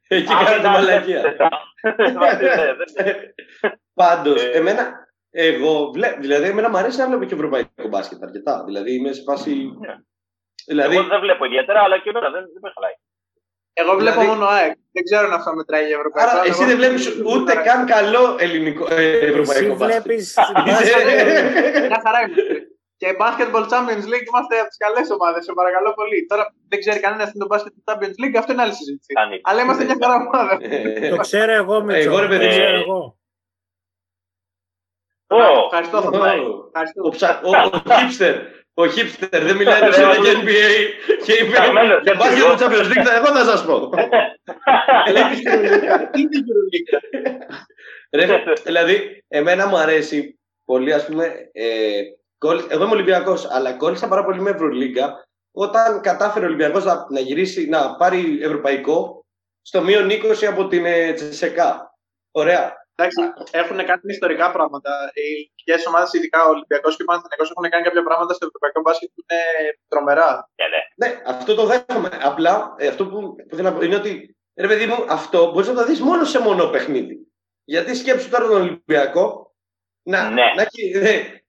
Εκεί 0.09 0.35
κάνετε 0.45 0.69
μαλακία. 0.69 1.37
Πάντως, 3.95 4.45
εμένα, 4.45 5.07
εγώ 5.31 5.91
βλέπω, 5.91 6.21
δηλαδή, 6.21 6.49
εμένα 6.49 6.71
μου 6.71 6.77
αρέσει 6.77 6.99
να 6.99 7.07
βλέπω 7.07 7.25
και 7.25 7.35
ευρωπαϊκό 7.35 7.89
μπάσκετ 7.89 8.23
αρκετά. 8.23 8.65
Δηλαδή, 8.65 8.95
είμαι 8.95 9.13
σε 9.13 9.23
φάση. 9.23 9.69
Δηλαδή... 10.67 10.97
Εγώ 10.97 11.07
δεν 11.07 11.21
βλέπω 11.21 11.45
ιδιαίτερα, 11.45 11.81
αλλά 11.83 11.99
και 11.99 12.09
εμένα 12.11 12.31
δεν, 12.31 12.43
δεν 12.55 12.63
με 12.63 12.71
χαλάει. 12.75 12.97
Εγώ 13.73 13.93
βλέπω 13.97 14.21
δηλαδή... 14.21 14.39
μόνο 14.39 14.51
ΑΕΚ. 14.57 14.75
Δεν 14.93 15.05
ξέρω 15.05 15.27
αν 15.27 15.33
αυτό 15.33 15.55
μετράει 15.55 15.89
η 15.89 15.93
Ευρωπαϊκή. 15.99 16.31
Άρα 16.31 16.43
εσύ 16.51 16.65
δεν 16.65 16.77
βλέπεις 16.77 17.05
ούτε 17.33 17.53
καν 17.67 17.87
καλό 17.87 18.37
ελληνικό, 18.39 18.85
ε, 18.95 19.19
ευρωπαϊκό 19.31 19.75
μπάσκετ. 19.77 20.11
Εσύ 20.11 20.41
Μια 21.91 22.01
χαρά 22.05 22.19
είμαστε. 22.27 22.61
Και 23.01 23.09
Basketball 23.23 23.67
Champions 23.73 24.07
League 24.13 24.27
είμαστε 24.31 24.55
από 24.63 24.69
τις 24.73 24.81
καλές 24.85 25.11
ομάδες, 25.11 25.45
σε 25.45 25.53
παρακαλώ 25.53 25.93
πολύ. 25.95 26.27
Τώρα 26.27 26.55
δεν 26.69 26.79
ξέρει 26.79 27.01
κανένα 27.01 27.25
τι 27.25 27.33
είναι 27.35 27.47
το 27.47 27.51
Basketball 27.55 27.85
Champions 27.89 28.17
League, 28.23 28.37
αυτό 28.39 28.53
είναι 28.53 28.63
άλλη 28.63 28.73
συζήτηση. 28.73 29.13
Αλλά 29.43 29.61
είμαστε 29.63 29.85
μια 29.85 29.97
χαρά 30.03 30.15
ομάδα. 30.15 30.59
το 31.11 31.17
ξέρω 31.17 31.53
εγώ 31.53 31.83
με 31.83 31.99
Εγώ 31.99 32.19
ρε 32.21 32.29
παιδί, 32.29 32.49
ξέρω 32.49 32.77
εγώ. 32.77 33.19
Ευχαριστώ, 35.65 35.99
Ο 37.43 37.51
hipster 37.85 38.35
ο 38.79 38.83
hipster 38.83 39.29
δεν 39.31 39.57
μιλάει 39.57 39.81
ναι, 39.81 39.87
ναι, 39.87 39.97
για 39.97 40.43
NBA 40.43 40.71
και 41.25 41.33
είπε 41.33 41.57
για 42.03 42.15
μπάσκετ 42.15 42.45
του 42.45 42.57
Champions 42.59 42.93
League, 42.93 43.09
εγώ 43.17 43.27
θα 43.37 43.45
σας 43.45 43.65
πω. 43.65 43.91
Τι 46.11 46.21
είναι 48.11 48.43
Δηλαδή, 48.65 49.25
εμένα 49.29 49.67
μου 49.67 49.77
αρέσει 49.77 50.39
πολύ, 50.65 50.93
ας 50.93 51.07
πούμε, 51.07 51.51
ε, 51.53 52.01
εγώ 52.69 52.85
είμαι 52.85 52.95
Ολυμπιακός, 52.95 53.51
αλλά 53.51 53.73
κόλλησα 53.73 54.09
πάρα 54.09 54.25
πολύ 54.25 54.41
με 54.41 54.51
Ευρωλίγκα 54.51 55.27
όταν 55.53 56.01
κατάφερε 56.01 56.45
ο 56.45 56.49
Ολυμπιακός 56.49 56.85
να, 56.85 57.21
γυρίσει, 57.21 57.69
να 57.69 57.97
πάρει 57.97 58.39
ευρωπαϊκό 58.43 59.25
στο 59.63 59.83
μείον 59.83 60.11
20 60.11 60.45
από 60.45 60.67
την 60.67 60.85
ε, 60.85 61.13
Τσεσεκά. 61.13 61.95
Ωραία. 62.31 62.86
Εντάξει, 62.99 63.21
έχουν 63.51 63.77
κάνει 63.77 64.01
ιστορικά 64.17 64.47
πράγματα. 64.57 64.91
Οι 65.15 65.21
ελληνικέ 65.33 65.89
ομάδες, 65.89 66.13
ειδικά 66.13 66.39
ο 66.47 66.51
Ολυμπιακός 66.55 66.97
και 66.97 67.03
ο 67.03 67.09
Παναθυνιακό, 67.09 67.45
έχουν 67.53 67.71
κάνει 67.73 67.85
κάποια 67.89 68.05
πράγματα 68.09 68.33
στο 68.35 68.45
ευρωπαϊκό 68.49 68.81
μπάσκετ 68.85 69.09
που 69.15 69.23
είναι 69.25 69.41
τρομερά. 69.89 70.31
Yeah, 70.61 70.69
ναι. 70.73 70.81
ναι, 71.01 71.11
αυτό 71.35 71.55
το 71.55 71.65
δέχομαι. 71.71 72.11
Απλά 72.31 72.75
ε, 72.79 72.87
αυτό 72.93 73.03
που, 73.07 73.19
που 73.49 73.55
θέλω 73.57 73.69
να 73.71 73.75
πω 73.75 73.85
είναι 73.85 74.01
ότι 74.03 74.37
ρε 74.65 74.67
παιδί 74.67 74.87
μου, 74.87 75.05
αυτό 75.09 75.51
μπορείς 75.51 75.69
να 75.69 75.75
το 75.75 75.85
δεις 75.85 76.01
μόνο 76.01 76.25
σε 76.25 76.39
μονό 76.41 76.67
παιχνίδι. 76.67 77.17
Γιατί 77.65 77.95
σκέψου 77.95 78.29
τώρα 78.31 78.47
τον 78.47 78.61
Ολυμπιακό 78.61 79.55
να, 80.03 80.31
ναι. 80.31 80.43
να, 80.57 80.63
έχει, 80.63 80.83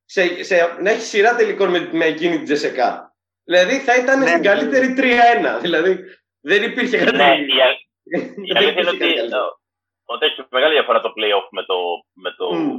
σε, 0.06 0.44
σε, 0.44 0.56
να 0.82 0.90
έχει 0.90 1.02
σειρά 1.02 1.36
τελικών 1.36 1.70
με, 1.70 1.90
με 1.92 2.06
εκείνη 2.06 2.36
την 2.36 2.44
Τζεσεκά. 2.44 3.16
Δηλαδή 3.44 3.80
θα 3.80 3.96
ήταν 3.96 4.20
ναι, 4.20 4.28
στην 4.28 4.42
ναι, 4.42 4.48
καλύτερη 4.48 4.94
3-1. 4.98 5.62
Δηλαδή 5.62 6.04
δεν 6.40 6.64
υπήρχε 6.64 6.98
κάτι. 6.98 7.18
Ναι, 7.18 7.34
η 8.44 8.52
αλήθεια 8.56 8.82
είναι 8.82 8.90
ότι 8.90 9.14
ότι 10.10 10.26
έχει 10.26 10.44
μεγάλη 10.50 10.74
διαφορά 10.74 11.00
το 11.02 11.14
playoff 11.18 11.48
με 11.52 11.64
το, 11.64 11.78
με 12.14 12.32
το, 12.38 12.48
mm. 12.54 12.78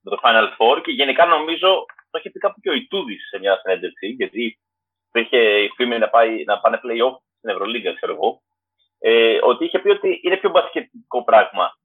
με 0.00 0.10
το 0.10 0.18
Final 0.24 0.48
Four 0.56 0.80
και 0.84 0.92
γενικά 0.92 1.26
νομίζω 1.26 1.84
το 2.10 2.18
έχει 2.18 2.30
πει 2.30 2.38
κάπου 2.38 2.60
και 2.60 2.70
ο 2.70 2.72
Ιτούδης 2.72 3.28
σε 3.28 3.38
μια 3.38 3.58
συνέντευξη, 3.62 4.06
γιατί 4.06 4.58
υπήρχε 5.08 5.38
η 5.62 5.68
φήμη 5.76 5.98
να, 5.98 6.08
πάει, 6.08 6.44
να 6.44 6.60
πάνε 6.60 6.80
playoff 6.84 7.16
στην 7.38 7.50
Ευρωλίγκα, 7.50 7.94
ξέρω 7.94 8.12
εγώ. 8.12 8.42
Ε, 8.98 9.38
ότι 9.42 9.64
είχε 9.64 9.78
πει 9.78 9.88
ότι 9.88 10.20
είναι 10.22 10.36
πιο 10.36 10.50
μπασκετικό 10.50 11.24
πράγμα 11.24 11.78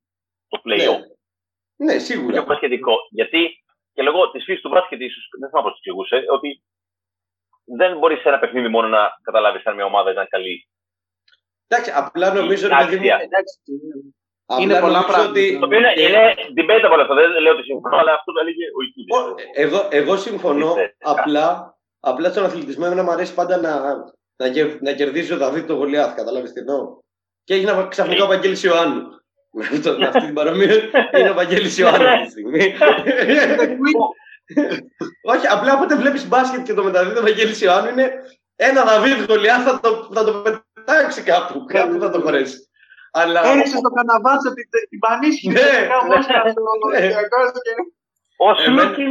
το 0.47 0.61
playoff. 0.65 1.01
Ναι, 1.75 1.93
ναι 1.93 1.99
σίγουρα. 1.99 2.31
Πιο 2.31 2.43
μπασκετικό. 2.43 2.95
Γιατί 3.09 3.63
και 3.93 4.01
λόγω 4.01 4.31
της 4.31 4.43
φύσης 4.43 4.61
του 4.61 4.69
μπάσκετ, 4.69 5.01
ίσως 5.01 5.27
δεν 5.39 5.49
θυμάμαι 5.49 5.69
πώς 5.69 5.77
το 5.77 5.81
εξηγούσε, 5.83 6.25
ότι 6.29 6.63
δεν 7.65 7.97
μπορείς 7.97 8.21
σε 8.21 8.27
ένα 8.27 8.39
παιχνίδι 8.39 8.67
μόνο 8.67 8.87
να 8.87 9.19
καταλάβεις 9.21 9.65
αν 9.65 9.75
μια 9.75 9.85
ομάδα 9.85 10.11
ήταν 10.11 10.27
καλή. 10.29 10.67
Εντάξει, 11.67 11.91
απλά 11.91 12.33
νομίζω 12.33 12.67
ότι. 12.67 13.09
Είναι 14.61 14.79
πολλά 14.79 15.05
πράγματα. 15.05 15.29
Ότι... 15.29 15.57
Το 15.59 15.65
οποίο 15.65 15.77
είναι, 15.77 15.93
είναι 15.97 16.33
debatable 16.57 16.99
αυτό, 17.01 17.13
δεν 17.15 17.41
λέω 17.41 17.53
ότι 17.53 17.63
συμφωνώ, 17.63 17.97
αλλά 17.97 18.13
αυτό 18.13 18.31
το 18.31 18.39
έλεγε 18.41 18.65
ο 18.77 18.81
Ιτούδης. 18.87 19.45
Εγώ, 19.53 19.87
εγώ 19.89 20.17
συμφωνώ, 20.17 20.75
απλά, 21.01 21.77
απλά 21.99 22.29
στον 22.29 22.45
αθλητισμό 22.45 22.83
εμένα 22.85 23.03
μου 23.03 23.11
αρέσει 23.11 23.33
πάντα 23.33 23.57
να, 23.57 23.79
να, 24.35 24.47
να 24.81 24.91
κερδίζει 24.93 25.33
ο 25.33 25.37
Δαβίδ 25.37 25.65
το 25.65 25.73
Γολιάθ, 25.73 26.15
καταλάβεις 26.15 26.53
τι 26.53 26.59
εννοώ. 26.59 26.97
Και 27.43 27.53
έγινε 27.53 27.87
ξαφνικά 27.89 28.23
ο 28.23 28.27
Βαγγέλης 28.27 28.63
Ιωάννου. 28.63 29.01
Με, 29.97 30.07
αυτή 30.07 30.25
την 30.25 30.33
παρομοία 30.33 30.75
είναι 31.19 31.29
ο 31.29 31.33
Βαγγέλης 31.33 31.77
Ιωάννου 31.77 32.07
αυτή 32.07 32.25
τη 32.25 32.31
στιγμή. 32.31 32.75
Όχι, 35.23 35.47
απλά 35.47 35.73
όποτε 35.73 35.95
βλέπεις 35.95 36.27
μπάσκετ 36.27 36.65
και 36.65 36.73
το 36.73 36.83
μεταδίδει 36.83 37.17
ο 37.17 37.21
Βαγγέλης 37.21 37.61
Ιωάννου 37.61 37.89
είναι 37.89 38.11
ένα 38.55 38.83
Δαβίδ 38.83 39.25
Γολιάθ 39.29 39.63
θα 39.63 39.79
το, 39.79 40.09
θα 40.13 40.23
το 40.23 40.43
πετάξει 40.73 41.21
κάπου, 41.21 41.65
κάπου 41.65 41.99
θα 41.99 42.09
το 42.09 42.21
χωρέσει. 42.21 42.57
Αλλά... 43.17 43.45
Έριξε 43.45 43.77
στο 43.77 43.89
καναβάτσο 43.89 44.53
την, 44.53 44.69
την 44.89 44.99
πανίσχυ. 44.99 45.47
Ναι, 45.47 45.61
ναι. 45.61 47.15
Ο 48.37 48.55
Σλούκι 48.55 49.03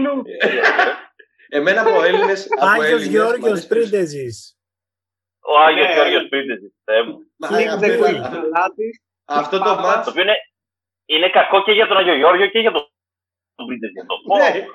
Εμένα 1.49 1.81
από 1.81 2.03
Έλληνες... 2.03 2.49
Άγιος 2.59 3.03
Γιώργος 3.03 3.67
Πρίντεζης. 3.67 4.59
Ο 5.41 5.59
Άγιος 5.59 5.95
Γιώργος 5.95 6.29
Πρίντεζης. 6.29 6.73
Αυτό 9.25 9.59
το 9.59 9.75
μάτς... 9.75 10.05
Το 10.05 10.11
οποίο 10.11 10.25
είναι 11.07 11.31
κακό 11.31 11.63
και 11.63 11.73
για 11.73 11.87
τον 11.87 11.97
Άγιο 11.97 12.15
Γιώργιο 12.15 12.47
και 12.47 12.59
για 12.59 12.73
τον 12.73 12.91
Πρίντεζη. 13.67 13.93
Ναι. 14.39 14.67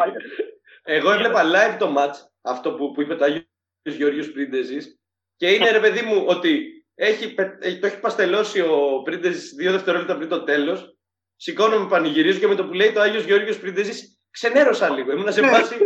Εγώ 0.83 1.11
έβλεπα 1.11 1.43
live 1.43 1.75
το 1.79 1.89
μάτς, 1.89 2.31
αυτό 2.41 2.73
που 2.73 2.95
είπε 2.97 3.15
το 3.15 3.23
Άγιος 3.23 3.45
Γιώργος 3.83 4.31
Πρίντεζης 4.31 4.99
και 5.35 5.51
είναι 5.51 5.71
ρε 5.71 5.79
παιδί 5.79 6.01
μου 6.01 6.23
ότι 6.27 6.78
έχει, 7.01 7.33
το 7.79 7.85
έχει 7.87 7.99
παστελώσει 7.99 8.61
ο 8.61 9.01
Πρίντεζης 9.03 9.53
δύο 9.53 9.71
δευτερόλεπτα 9.71 10.15
πριν 10.15 10.29
το 10.29 10.43
τέλος. 10.43 10.97
Σηκώνομαι, 11.35 11.89
πανηγυρίζω 11.89 12.39
και 12.39 12.47
με 12.47 12.55
το 12.55 12.65
που 12.65 12.73
λέει 12.73 12.91
το 12.91 13.01
Άγιος 13.01 13.23
Γιώργο 13.23 13.55
Πρίντεζης, 13.59 14.21
ξενέρωσα 14.31 14.89
λίγο. 14.89 15.11
Ήμουν 15.11 15.31
σε 15.31 15.41
φάση. 15.41 15.77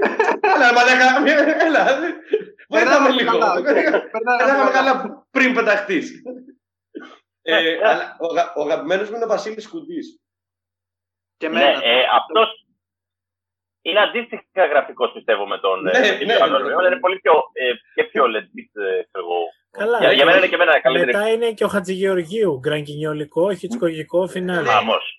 Έλα, 0.56 0.74
μαλάκα, 0.74 1.66
έλα. 1.66 2.00
Βοηθάμε 2.70 3.10
λίγο. 3.10 3.38
Περνάμε 4.38 4.72
καλά 4.72 5.26
πριν 5.32 5.54
πεταχτείς. 5.54 6.22
Ε, 7.42 7.88
αλλά 7.88 8.16
ο 8.56 8.62
αγαπημένος 8.62 9.10
μου 9.10 9.16
είναι 9.16 9.26
ο 9.26 9.28
Βασίλης 9.28 9.70
Κουντής. 9.70 10.22
Και 11.38 11.48
ναι, 11.48 11.72
ε, 11.84 12.04
αυτός 12.20 12.66
είναι 13.82 14.00
αντίστοιχα 14.00 14.66
γραφικός 14.66 15.12
πιστεύω 15.12 15.48
με 15.48 15.60
τον 15.60 15.82
ναι, 15.82 15.92
ε, 15.92 16.02
ναι, 16.02 16.34
Είναι 16.88 17.00
πολύ 17.00 17.20
πιο, 17.20 17.34
και 17.96 18.04
πιο 18.04 18.24
legit, 18.26 18.82
εγώ, 19.12 19.40
Καλά, 19.78 19.98
για, 20.00 20.12
για 20.12 20.26
μένα 20.26 20.38
είναι 20.38 20.48
και 20.48 20.56
εμένα 20.56 20.80
καλύτερη. 20.82 21.12
Μετά 21.12 21.30
είναι 21.30 21.52
και 21.52 21.64
ο 21.64 21.68
Χατζηγεωργίου, 21.68 22.60
γκρανκινιολικό, 22.60 23.54
χιτσκογικό 23.54 24.28
φινάλε. 24.28 24.68
Βάμος. 24.68 25.16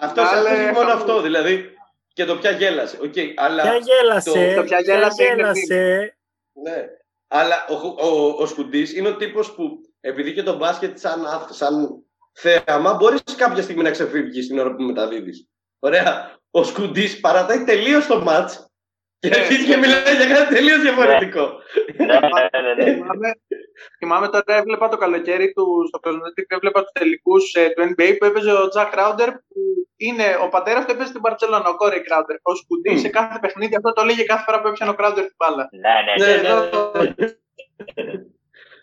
Αυτό 0.00 0.22
είναι 0.54 0.72
μόνο 0.72 0.92
αυτό, 0.92 1.20
δηλαδή. 1.20 1.74
Και 2.12 2.24
το 2.24 2.36
πια 2.36 2.50
γέλασε. 2.50 2.98
Okay, 3.02 3.32
αλλά 3.36 3.62
ποια 3.62 3.76
γέλασε. 3.76 4.52
Το, 4.54 4.60
το 4.60 4.66
πια 4.66 4.80
γέλασε. 4.80 5.24
Ποια 5.24 5.34
γέλασε. 5.34 6.16
Ναι. 6.52 6.84
Αλλά 7.28 7.66
ο, 7.68 8.06
ο, 8.06 8.28
ο 8.38 8.46
Σκουντής 8.46 8.94
είναι 8.96 9.08
ο 9.08 9.16
τύπος 9.16 9.54
που 9.54 9.78
επειδή 10.00 10.32
και 10.32 10.42
το 10.42 10.56
μπάσκετ 10.56 10.98
σαν, 10.98 11.26
σαν 11.50 12.04
θέαμα 12.32 12.94
μπορείς 12.94 13.22
κάποια 13.36 13.62
στιγμή 13.62 13.82
να 13.82 13.90
ξεφύγεις 13.90 14.46
την 14.46 14.58
ώρα 14.58 14.74
που 14.74 14.82
μεταδίδεις. 14.82 15.48
Ωραία. 15.78 16.34
Ο 16.50 16.64
Σκουντής 16.64 17.20
παρατάει 17.20 17.64
τελείως 17.64 18.06
το 18.06 18.20
μάτς 18.20 18.70
Και 19.18 19.34
αρχίζει 19.34 19.64
και 19.66 19.76
μιλάει 19.76 20.16
για 20.16 20.34
κάτι 20.34 20.54
τελείως 20.54 20.80
διαφορετικό. 20.80 21.52
Ναι, 21.96 22.04
ναι, 22.06 22.84
ναι. 22.84 23.30
Ναι. 23.76 23.96
Θυμάμαι 23.98 24.28
τώρα 24.28 24.58
έβλεπα 24.60 24.88
το 24.88 24.96
καλοκαίρι 24.96 25.52
του 25.52 25.66
στο 25.88 25.98
Cosmetic, 26.02 26.44
έβλεπα 26.46 26.80
τους 26.82 26.92
τελικούς 26.92 27.54
ε, 27.54 27.68
του 27.68 27.82
NBA 27.82 28.16
που 28.18 28.24
έπαιζε 28.24 28.52
ο 28.52 28.68
Τζακ 28.68 28.94
Ράουντερ 28.94 29.30
που 29.32 29.60
είναι 29.96 30.38
ο 30.42 30.48
πατέρας 30.48 30.84
του 30.84 30.92
έπαιζε 30.92 31.08
στην 31.08 31.20
Παρσελόνα, 31.20 31.68
ο 31.68 31.76
Κόρεϊ 31.76 32.00
Κράουντερ. 32.00 32.36
Ο 32.42 32.54
Σκουντή 32.54 32.94
mm. 32.94 33.00
σε 33.00 33.08
κάθε 33.08 33.38
παιχνίδι 33.40 33.76
αυτό 33.76 33.92
το 33.92 34.04
λέγε 34.04 34.22
κάθε 34.24 34.42
φορά 34.46 34.60
που 34.60 34.66
έπαιξε 34.66 34.88
ο 34.88 34.94
Κράουντερ 34.94 35.24
την 35.24 35.36
μπάλα. 35.38 35.68
Ναι, 35.72 35.94
ναι, 36.06 36.12
ναι. 36.26 36.42
ναι, 36.42 37.14
ναι. 37.16 38.12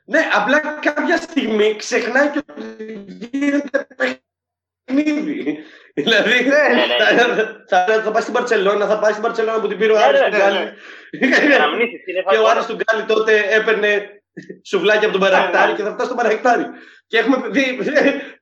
ναι, 0.05 0.21
απλά 0.33 0.59
κάποια 0.59 1.17
στιγμή 1.17 1.75
ξεχνάει 1.75 2.29
και 2.29 2.37
ότι 2.37 3.05
γίνεται 3.31 3.87
παιχνίδι. 4.85 5.63
Δηλαδή, 5.95 6.43
ναι, 6.43 6.61
ναι, 6.73 7.33
ναι. 7.33 7.43
θα, 7.67 7.85
θα 8.03 8.11
πάει 8.11 8.21
στην 8.21 8.33
Παρσελόνα, 8.33 8.87
θα 8.87 8.99
πάει 8.99 9.11
στην 9.11 9.23
Παρσελόνα 9.23 9.59
που 9.59 9.67
την 9.67 9.77
πήρε 9.77 9.93
ο 9.93 9.97
Άρης 9.97 10.19
του 10.19 10.29
Γκάλι. 10.29 10.73
Και 12.29 12.37
ο 12.37 12.47
Άρης 12.49 12.65
του 12.65 12.77
Γκάλι 12.77 13.05
τότε 13.05 13.43
έπαιρνε 13.49 14.22
σουβλάκι 14.69 15.03
από 15.05 15.13
τον 15.17 15.21
Παρακτάρι 15.21 15.73
και 15.73 15.83
θα 15.83 15.91
φτάσει 15.91 16.05
στον 16.05 16.17
Παρακτάρι. 16.17 16.65
Και 17.07 17.17
έχουμε 17.17 17.37
δει 17.49 17.63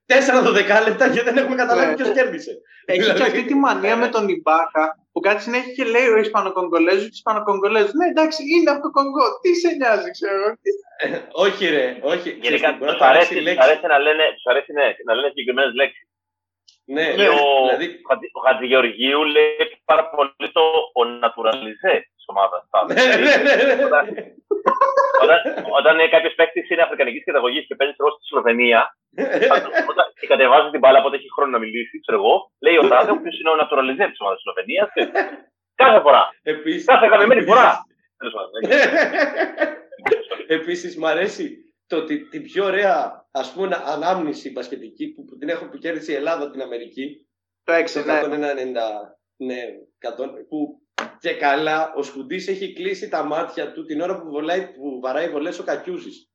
τέσσερα 0.05 0.41
δεκάλεπτα 0.41 1.09
και 1.09 1.21
δεν 1.21 1.37
έχουμε 1.37 1.55
καταλάβει 1.55 1.95
ποιος 1.95 2.11
κέρδισε. 2.11 2.53
Έχει 2.85 2.99
και 2.99 3.03
δηλαδή, 3.03 3.21
αυτή 3.21 3.43
τη 3.45 3.55
μανία 3.55 3.95
με 3.95 4.07
τον 4.07 4.27
Ιμπάκα 4.27 4.85
που 5.11 5.19
κάτι 5.19 5.41
συνέχεια 5.41 5.73
και 5.73 5.83
λέει 5.83 6.07
ο 6.07 6.17
Ισπανοκογκολέζος 6.17 7.03
και 7.03 7.17
Ισπανοκογκολέζος. 7.21 7.93
Ναι, 7.93 8.05
εντάξει, 8.13 8.41
είναι 8.53 8.71
από 8.71 8.81
το 8.81 8.89
Κονγκό. 8.89 9.27
Τι 9.41 9.55
σε 9.55 9.69
νοιάζει, 9.79 10.09
ξέρω. 10.11 10.45
όχι, 11.45 11.63
ρε, 11.75 11.85
όχι. 12.01 12.29
Γενικά 12.41 12.77
του 12.77 13.05
αρέσει, 13.05 13.33
να 13.93 13.99
λένε, 14.05 14.25
ναι, 14.77 14.87
να 15.07 15.13
λένε 15.15 15.27
συγκεκριμένες 15.27 15.73
λέξεις. 15.73 16.05
Ναι, 16.85 17.05
ναι, 17.17 17.27
ο, 17.29 17.41
δηλαδή... 17.63 17.85
ο 18.37 18.39
Χατζηγεωργίου 18.45 19.23
λέει 19.23 19.55
πάρα 19.85 20.09
πολύ 20.09 20.47
το 20.57 20.63
ο 20.99 21.01
naturalize 21.21 21.87
τη 22.15 22.20
ομάδα. 22.33 22.57
Ναι, 22.87 23.03
ναι, 23.09 23.15
ναι, 23.45 23.53
ναι. 23.91 24.01
Όταν, 25.23 25.37
όταν 25.79 25.93
κάποιος 26.15 26.33
παίκτης 26.39 26.69
είναι 26.69 26.83
αφρικανικής 26.85 27.23
καταγωγής 27.29 27.65
και 27.67 27.75
παίζει 27.75 27.95
εγώ 27.97 28.11
στη 28.15 28.23
Σλοβενία, 28.29 28.81
όταν 29.91 30.05
κατεβάζει 30.31 30.69
την 30.73 30.81
μπάλα, 30.81 30.99
οπότε 30.99 31.15
έχει 31.19 31.29
χρόνο 31.35 31.51
να 31.55 31.61
μιλήσει, 31.63 31.95
ξέρω 32.03 32.17
εγώ, 32.21 32.35
λέει 32.65 32.77
ο 32.81 32.83
Τάδε, 32.91 33.11
ο 33.11 33.17
οποίος 33.19 33.35
είναι 33.39 33.51
ο 33.53 33.57
naturalize 33.61 34.07
της 34.11 34.21
ομάδας 34.21 34.37
της 34.39 34.45
Σλοβενίας. 34.45 34.89
Κάθε 35.81 35.99
φορά. 36.05 36.21
Επίσης, 36.53 36.85
κάθε 36.85 37.05
αγαπημένη 37.05 37.43
φορά. 37.49 37.69
Επίσης, 40.57 40.97
μου 40.97 41.07
αρέσει 41.07 41.45
το 41.87 41.95
ότι 41.97 42.29
την 42.29 42.43
πιο 42.43 42.65
ωραία 42.65 43.25
ας 43.31 43.53
πούμε 43.53 43.81
ανάμνηση 43.85 44.51
μπασκετική 44.51 45.13
που, 45.13 45.25
που 45.25 45.37
την 45.37 45.49
έχω 45.49 45.69
που 45.69 45.77
κέρδισε 45.77 46.11
η 46.11 46.15
Ελλάδα 46.15 46.51
την 46.51 46.61
Αμερική 46.61 47.25
το 47.63 47.73
6, 47.73 48.05
ναι. 48.05 48.63
ναι, 49.37 49.61
100, 50.17 50.29
που 50.49 50.81
και 51.19 51.33
καλά 51.33 51.93
ο 51.95 52.03
Σκουντής 52.03 52.47
έχει 52.47 52.73
κλείσει 52.73 53.09
τα 53.09 53.23
μάτια 53.23 53.71
του 53.71 53.85
την 53.85 54.01
ώρα 54.01 54.21
που, 54.21 54.29
βολάει, 54.29 54.67
που 54.67 54.99
βαράει 55.01 55.29
βολές 55.29 55.59
ο 55.59 55.63
Κακιούζης. 55.63 56.29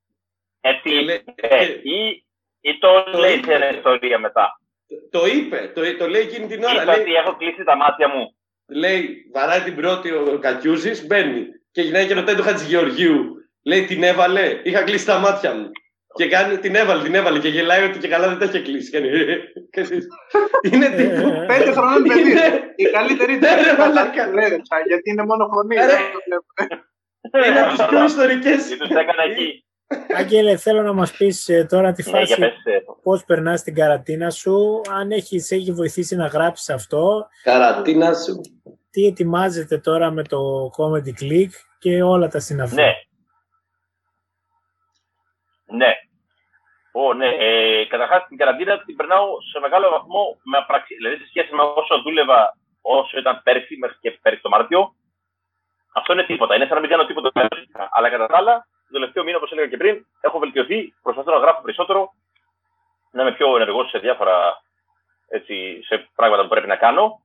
Έτσι, 0.61 0.91
ε, 1.35 1.65
ή, 1.83 2.27
ή 2.61 2.79
το, 2.79 3.03
το 3.13 3.19
λέει 3.19 3.43
σε 3.45 3.75
ιστορία 3.77 4.19
μετά; 4.19 4.61
Το, 4.87 5.19
το 5.19 5.27
είπε, 5.27 5.73
το, 5.75 5.97
το 5.97 6.09
λέει 6.09 6.23
εκείνη 6.23 6.47
την 6.47 6.65
ώρα. 6.65 6.83
Είπε 6.83 6.85
λέει, 6.85 7.01
ότι 7.01 7.15
έχω 7.15 7.37
κλείσει 7.37 7.65
τα 7.65 7.77
μάτια 7.77 8.09
μου. 8.09 8.37
Λέει, 8.69 9.31
βαράει 9.33 9.61
την 9.61 9.77
πρώτη 9.77 10.11
ο 10.11 10.39
Κακιούζης, 10.41 11.07
μπαίνει. 11.07 11.47
Και 11.71 11.83
γυρνάει 11.83 12.07
και 12.07 12.15
ρωτάει 12.15 12.35
τον 12.35 12.45
Χατζηγεωργίου. 12.45 13.35
Λέει 13.63 13.85
την 13.85 14.03
έβαλε, 14.03 14.61
είχα 14.65 14.83
κλείσει 14.83 15.07
τα 15.07 15.19
μάτια 15.19 15.55
μου. 15.55 15.71
Και 16.17 16.29
κάνει, 16.29 16.59
την 16.59 16.75
έβαλε, 16.75 17.03
την 17.03 17.15
έβαλε 17.15 17.39
και 17.39 17.49
γελάει 17.49 17.85
ότι 17.85 17.99
και 17.99 18.09
καλά 18.09 18.29
δεν 18.29 18.39
τα 18.39 18.45
είχε 18.45 18.61
κλείσει. 18.61 18.91
Κάνει, 18.91 19.09
είναι 20.71 20.89
τύπου. 20.89 21.45
Πέντε 21.47 21.73
χρονών 21.73 22.03
παιδί. 22.03 22.33
Η 22.77 22.85
καλύτερη 22.85 23.39
δεν 23.39 23.59
γιατί 24.87 25.11
είναι 25.11 25.25
μόνο 25.25 25.49
φωνή. 25.49 25.77
Είναι 27.47 27.61
από 27.61 27.77
τις 27.77 27.87
πιο 27.87 28.05
ιστορικές. 28.05 28.77
Τους 28.79 28.91
έκανα 28.91 29.23
εκεί. 29.31 29.65
Άγγελε, 30.17 30.57
θέλω 30.57 30.83
να 30.83 30.93
μας 30.93 31.13
πεις 31.13 31.49
ε, 31.49 31.65
τώρα 31.65 31.93
τη 31.93 32.11
ναι, 32.11 32.19
φάση 32.19 32.41
ναι, 32.41 32.51
πώς 33.03 33.25
περνάς 33.25 33.63
την 33.63 33.75
καρατίνα 33.75 34.31
σου, 34.31 34.81
αν 34.91 35.11
έχεις, 35.11 35.51
έχει 35.51 35.73
βοηθήσει 35.73 36.17
να 36.17 36.27
γράψεις 36.27 36.71
αυτό. 36.71 37.29
Καρατίνα 37.43 38.15
σου. 38.15 38.41
Τι 38.91 39.07
ετοιμάζεται 39.07 39.79
τώρα 39.79 40.11
με 40.11 40.23
το 40.23 40.71
Comedy 40.77 41.23
Click 41.23 41.51
και 41.79 42.03
όλα 42.03 42.29
τα 42.29 42.41
συναφή. 42.41 42.75
Ναι, 42.75 42.93
ναι. 45.77 45.93
Oh, 46.99 47.15
ναι. 47.17 47.29
Ε, 47.29 47.85
Καταρχάς 47.87 48.27
την 48.29 48.37
καραντίνα 48.37 48.79
την 48.85 48.97
περνάω 48.97 49.41
σε 49.41 49.59
μεγάλο 49.61 49.91
βαθμό 49.91 50.39
με 50.43 50.59
απραξί. 50.59 50.95
Δηλαδή 50.95 51.17
σε 51.17 51.27
σχέση 51.27 51.55
με 51.55 51.63
όσο 51.63 52.03
δούλευα 52.03 52.57
όσο 52.81 53.19
ήταν 53.19 53.41
πέρσι 53.43 53.77
μέχρι 53.77 53.97
και 54.01 54.11
πέρσι 54.23 54.41
το 54.41 54.49
Μάρτιο, 54.49 54.95
αυτό 55.95 56.13
είναι 56.13 56.25
τίποτα. 56.25 56.55
Είναι 56.55 56.65
σαν 56.67 56.75
να 56.75 56.81
μην 56.81 56.91
κάνω 56.91 57.07
τίποτα. 57.07 57.31
Αλλά 57.91 58.11
κατά 58.11 58.27
τα 58.27 58.37
άλλα, 58.37 58.67
το 58.87 58.93
τελευταίο 58.93 59.25
μήνα, 59.25 59.37
όπως 59.37 59.53
έλεγα 59.53 59.69
και 59.69 59.77
πριν, 59.77 60.07
έχω 60.21 60.39
βελτιωθεί. 60.39 60.95
Προσπαθώ 61.03 61.31
να 61.31 61.39
γράφω 61.39 61.63
περισσότερο, 61.63 62.13
να 63.11 63.23
είμαι 63.23 63.33
πιο 63.33 63.57
ενεργός 63.57 63.89
σε 63.89 63.99
διάφορα 63.99 64.63
έτσι, 65.29 65.83
σε 65.83 66.09
πράγματα 66.15 66.43
που 66.43 66.49
πρέπει 66.49 66.67
να 66.67 66.77
κάνω. 66.77 67.21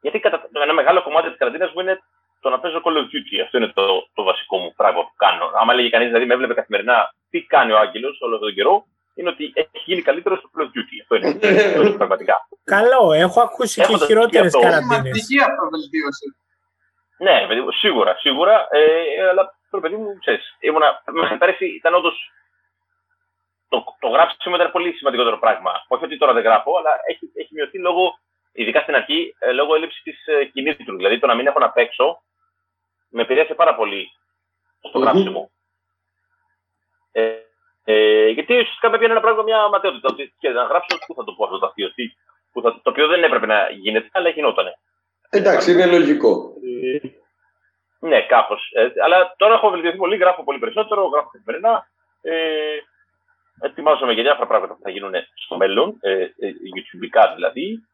Γιατί 0.00 0.18
κατά, 0.20 0.48
ένα 0.52 0.72
μεγάλο 0.72 1.02
κομμάτι 1.02 1.28
της 1.28 1.38
καραντίνας 1.38 1.72
μου 1.72 1.80
είναι 1.80 2.00
το 2.44 2.50
να 2.50 2.58
παίζω 2.60 2.80
Call 2.84 2.96
of 3.02 3.06
Duty. 3.12 3.34
Αυτό 3.44 3.56
είναι 3.58 3.72
το, 3.78 3.84
το 4.14 4.22
βασικό 4.22 4.56
μου 4.58 4.72
πράγμα 4.76 5.02
που 5.06 5.14
κάνω. 5.16 5.50
Άμα 5.60 5.74
λέγει 5.74 5.90
κανείς, 5.90 6.08
δηλαδή 6.08 6.26
με 6.26 6.34
έβλεπε 6.34 6.54
καθημερινά 6.54 7.14
τι 7.30 7.38
κάνει 7.42 7.72
ο 7.72 7.78
Άγγελος 7.78 8.20
όλο 8.20 8.34
αυτόν 8.34 8.48
τον 8.48 8.56
καιρό, 8.58 8.74
είναι 9.14 9.28
ότι 9.28 9.52
έχει 9.54 9.84
γίνει 9.84 10.02
καλύτερος 10.02 10.38
στο 10.38 10.48
Call 10.52 10.62
of 10.64 10.70
Duty. 10.74 10.96
Αυτό 11.02 11.14
είναι, 11.16 11.28
αυτό 11.68 11.80
είναι 11.82 11.96
πραγματικά. 12.00 12.36
Καλό, 12.64 13.12
έχω 13.12 13.40
ακούσει 13.40 13.80
Έχω 13.80 13.98
και 13.98 14.04
χειρότερες 14.04 14.52
καραντίνες. 14.52 14.94
Σημαντική 14.94 15.36
αυτοβελτίωση. 15.48 16.26
Ναι, 17.26 17.46
παιδί, 17.48 17.62
σίγουρα, 17.82 18.16
σίγουρα. 18.24 18.54
Ε, 18.70 19.28
αλλά 19.30 19.42
το 19.70 19.80
παιδί 19.80 19.96
μου, 19.96 20.18
ξέρεις, 20.20 20.56
ήμουνα. 20.60 20.88
Πέρυσι 21.38 21.66
ήταν 21.66 21.94
όντω. 21.94 22.10
Το, 23.68 23.84
το 24.00 24.08
γράψιμο 24.08 24.54
ήταν 24.56 24.70
πολύ 24.70 24.92
σημαντικότερο 24.92 25.38
πράγμα. 25.38 25.72
Όχι 25.88 26.04
ότι 26.04 26.16
τώρα 26.18 26.32
δεν 26.32 26.42
γράφω, 26.42 26.76
αλλά 26.78 26.90
έχει, 27.10 27.24
έχει 27.34 27.54
μειωθεί 27.54 27.78
λόγω, 27.78 28.18
ειδικά 28.52 28.80
στην 28.80 28.94
αρχή, 28.94 29.34
ε, 29.38 29.52
λόγω 29.52 29.74
έλλειψης 29.74 30.02
της 30.02 30.26
ε, 30.26 30.44
κινήτρου. 30.44 30.96
Δηλαδή 30.96 31.18
το 31.18 31.26
να 31.26 31.34
μην 31.34 31.46
έχω 31.46 31.58
να 31.58 31.70
παίξω 31.70 32.22
με 33.14 33.22
επηρέασε 33.22 33.54
πάρα 33.54 33.74
πολύ 33.74 34.10
στο 34.88 34.98
γράψιμο. 34.98 35.50
Ε, 37.12 37.34
ε, 37.84 38.28
γιατί 38.28 38.52
ουσιαστικά 38.52 38.90
με 38.90 38.98
ένα 39.00 39.20
πράγμα 39.20 39.42
μια 39.42 39.68
ματαιότητα. 39.68 40.08
Ότι 40.12 40.34
και 40.38 40.48
να 40.48 40.62
γράψω, 40.62 40.98
πού 41.06 41.14
θα 41.14 41.24
το 41.24 41.32
πω 41.32 41.44
αυτό 41.44 41.58
το 41.58 41.66
αστείο. 41.66 41.88
Που 42.52 42.60
θα, 42.62 42.80
το 42.82 42.90
οποίο 42.90 43.06
δεν 43.06 43.22
έπρεπε 43.22 43.46
να 43.46 43.70
γίνεται, 43.70 44.08
αλλά 44.12 44.28
γινότανε. 44.28 44.72
Εντάξει, 45.30 45.72
είναι 45.72 45.86
λογικό. 45.86 46.52
Ε, 46.62 47.08
ναι, 47.98 48.22
κάπως. 48.22 48.70
Ε, 48.72 48.88
αλλά 49.04 49.34
τώρα 49.36 49.54
έχω 49.54 49.70
βελτιωθεί 49.70 49.96
πολύ, 49.96 50.16
γράφω 50.16 50.44
πολύ 50.44 50.58
περισσότερο, 50.58 51.06
γράφω 51.06 51.30
καθημερινά. 51.30 51.88
Ε, 52.22 52.34
ετοιμάζομαι 53.60 54.12
για 54.12 54.22
διάφορα 54.22 54.46
πράγματα 54.46 54.74
που 54.74 54.82
θα 54.82 54.90
γίνουν 54.90 55.12
στο 55.34 55.56
μέλλον, 55.56 55.96
ε, 56.00 56.22
ε, 56.22 56.28
YouTube 56.74 57.34
δηλαδή. 57.34 57.86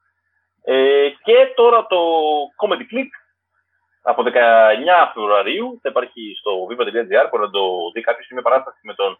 Ε, 0.65 1.09
και 1.23 1.53
τώρα 1.55 1.87
το 1.87 1.99
Comedy 2.63 2.87
Click 2.93 3.11
από 4.03 4.23
19 4.27 4.31
Φεβρουαρίου 5.15 5.79
θα 5.83 5.89
υπάρχει 5.89 6.37
στο 6.39 6.67
viva.gr 6.69 7.27
που 7.31 7.39
να 7.39 7.51
το 7.51 7.91
δει 7.95 8.01
κάποιος. 8.01 8.29
Είναι 8.29 8.43
παράσταση 8.43 8.81
με 8.83 8.95
τον 8.95 9.19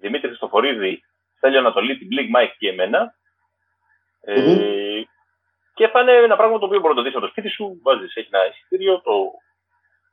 Δημήτρη 0.00 0.26
Χριστοφορίδη, 0.28 1.04
Στέλιο 1.36 1.58
Ανατολή, 1.58 1.98
την 1.98 2.08
Blig 2.10 2.36
Mike 2.36 2.54
και 2.58 2.68
εμένα. 2.68 3.14
Mm-hmm. 4.26 4.58
Ε, 4.58 5.02
και 5.74 5.88
θα 5.88 6.00
είναι 6.00 6.12
ένα 6.12 6.36
πράγμα 6.36 6.58
το 6.58 6.64
οποίο 6.64 6.80
μπορεί 6.80 6.94
να 6.94 7.00
το 7.00 7.02
δεις 7.02 7.16
από 7.16 7.24
το 7.24 7.30
σπίτι 7.30 7.48
σου. 7.48 7.80
Βάζεις, 7.82 8.16
έχει 8.16 8.28
ένα 8.32 8.46
εισιτήριο. 8.46 9.00
Το... 9.00 9.12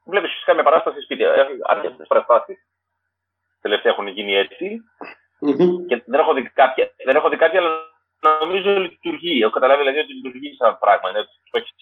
Βλέπεις 0.06 0.32
φυσικά 0.32 0.54
με 0.54 0.64
παράσταση 0.64 1.02
σπίτι. 1.02 1.24
Αρκετέ 1.64 2.04
παραστάσει 2.08 2.58
τελευταία 3.62 3.92
έχουν 3.92 4.08
γίνει 4.08 4.34
έτσι. 4.34 4.82
Mm-hmm. 5.46 5.86
Και 5.88 6.04
δεν 6.06 6.20
έχω, 6.20 6.34
δει 6.34 6.50
κάποια, 6.50 6.92
δεν 7.06 7.16
έχω 7.16 7.30
δει 7.30 7.36
κάποια, 7.36 7.60
αλλά 7.60 7.72
νομίζω 8.40 8.80
λειτουργεί. 8.80 9.42
Έχω 9.42 9.52
καταλάβει 9.52 9.82
δηλαδή 9.82 10.00
ότι 10.00 10.14
λειτουργεί 10.14 10.56
σαν 10.56 10.78
πράγμα. 10.80 11.10
Είναι, 11.10 11.24
το 11.52 11.58
έχεις 11.58 11.74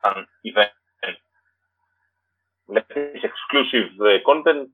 σαν 0.00 0.28
event 0.48 0.85
με 2.66 2.86
exclusive 3.28 4.06
ε, 4.06 4.20
content. 4.26 4.66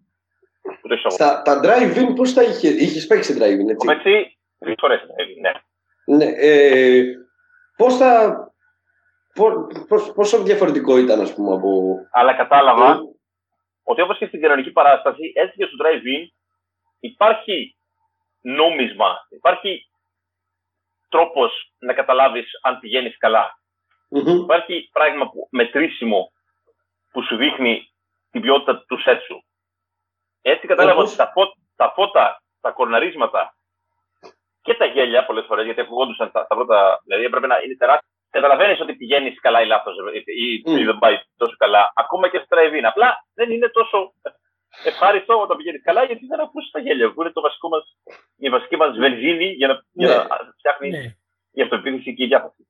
Στα, 1.09 1.43
τα 1.43 1.61
drive-in 1.65 2.15
πώς 2.17 2.35
τα 2.35 2.43
είχε, 2.43 2.69
είχες 2.69 3.07
παίξει 3.07 3.37
drive-in, 3.39 3.69
έτσι; 3.71 3.89
Έτσι, 3.91 4.39
τρεις 4.59 4.75
φορές 4.79 5.01
ναι. 5.41 5.53
Ναι, 6.17 6.33
ε, 6.37 7.03
πώς 7.77 7.97
θα, 7.97 8.37
πώς, 9.89 10.13
πόσο 10.15 10.43
διαφορετικό 10.43 10.99
ήταν, 10.99 11.21
ας 11.21 11.35
πούμε, 11.35 11.55
από... 11.55 11.95
Αλλά 12.11 12.35
κατάλαβα 12.35 12.91
ε. 12.91 12.99
ότι 13.83 14.01
όπως 14.01 14.19
και 14.19 14.27
στην 14.27 14.41
κοινωνική 14.41 14.73
παράσταση, 14.73 15.33
έτσι 15.35 15.57
και 15.57 15.65
στο 15.65 15.77
drive-in 15.85 16.27
υπάρχει 17.01 17.77
νόμισμα, 18.41 19.27
υπάρχει 19.29 19.87
τρόπος 21.09 21.75
να 21.79 21.93
καταλάβεις 21.93 22.47
αν 22.63 22.79
πηγαίνεις 22.79 23.19
καλά. 23.19 23.59
Mm-hmm. 24.17 24.43
Υπάρχει 24.43 24.89
πράγμα 24.93 25.31
που, 25.31 25.49
μετρήσιμο 25.51 26.33
που 27.13 27.23
σου 27.23 27.37
δείχνει 27.37 27.93
την 28.31 28.41
ποιότητα 28.41 28.85
του 28.89 29.01
σετ 29.01 29.23
σου. 29.23 29.45
Έτσι 30.43 30.67
κατάλαβα 30.67 31.01
ότι 31.01 31.17
τα, 31.17 31.31
φω, 31.35 31.43
τα 31.77 31.93
φώτα, 31.95 32.43
τα 32.61 32.71
κορναρίσματα 32.71 33.55
και 34.63 34.75
τα 34.75 34.85
γέλια 34.85 35.27
πολλές 35.27 35.45
φορές, 35.47 35.65
γιατί 35.65 35.81
ακουγόντουσαν 35.81 36.31
τα, 36.31 36.47
τα 36.47 36.55
πρώτα. 36.55 37.01
Δηλαδή 37.05 37.25
έπρεπε 37.25 37.47
να 37.47 37.57
είναι 37.65 37.77
τεράστια 37.77 38.13
καταλαβαίνεις 38.33 38.81
ότι 38.81 38.95
πηγαίνεις 38.95 39.41
καλά 39.41 39.63
ή 39.63 39.67
λάθος 39.67 39.95
ή, 40.25 40.63
mm. 40.67 40.85
δεν 40.85 40.99
πάει 40.99 41.17
τόσο 41.37 41.55
καλά, 41.57 41.93
ακόμα 41.95 42.29
και 42.29 42.39
στο 42.39 42.57
drive 42.57 42.81
Απλά 42.83 43.27
δεν 43.35 43.51
είναι 43.51 43.69
τόσο 43.69 44.15
ευχάριστο 44.85 45.41
όταν 45.41 45.57
πηγαίνεις 45.57 45.83
καλά, 45.83 46.05
γιατί 46.05 46.27
δεν 46.27 46.41
ακούσει 46.41 46.71
τα 46.71 46.81
γέλια 46.81 47.13
που 47.13 47.21
είναι 47.23 47.33
το 47.33 47.41
βασικό 47.41 47.69
μας, 47.69 47.97
η 48.37 48.49
βασική 48.49 48.77
μας 48.77 48.97
βενζίνη 48.97 49.45
για 49.45 49.69
να, 49.69 49.75
ναι. 49.75 50.07
για 50.07 50.17
να 50.17 50.53
φτιάχνεις 50.59 50.93
ναι. 50.93 51.17
η 51.51 51.63
αυτοεπίθεση 51.63 52.15
και 52.15 52.25
η 52.25 52.27
διάθεση. 52.27 52.67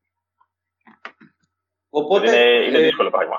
Οπότε, 1.91 2.27
είναι, 2.29 2.67
είναι 2.67 2.79
ε, 2.79 2.83
δύσκολο 2.83 3.11
πράγμα. 3.11 3.39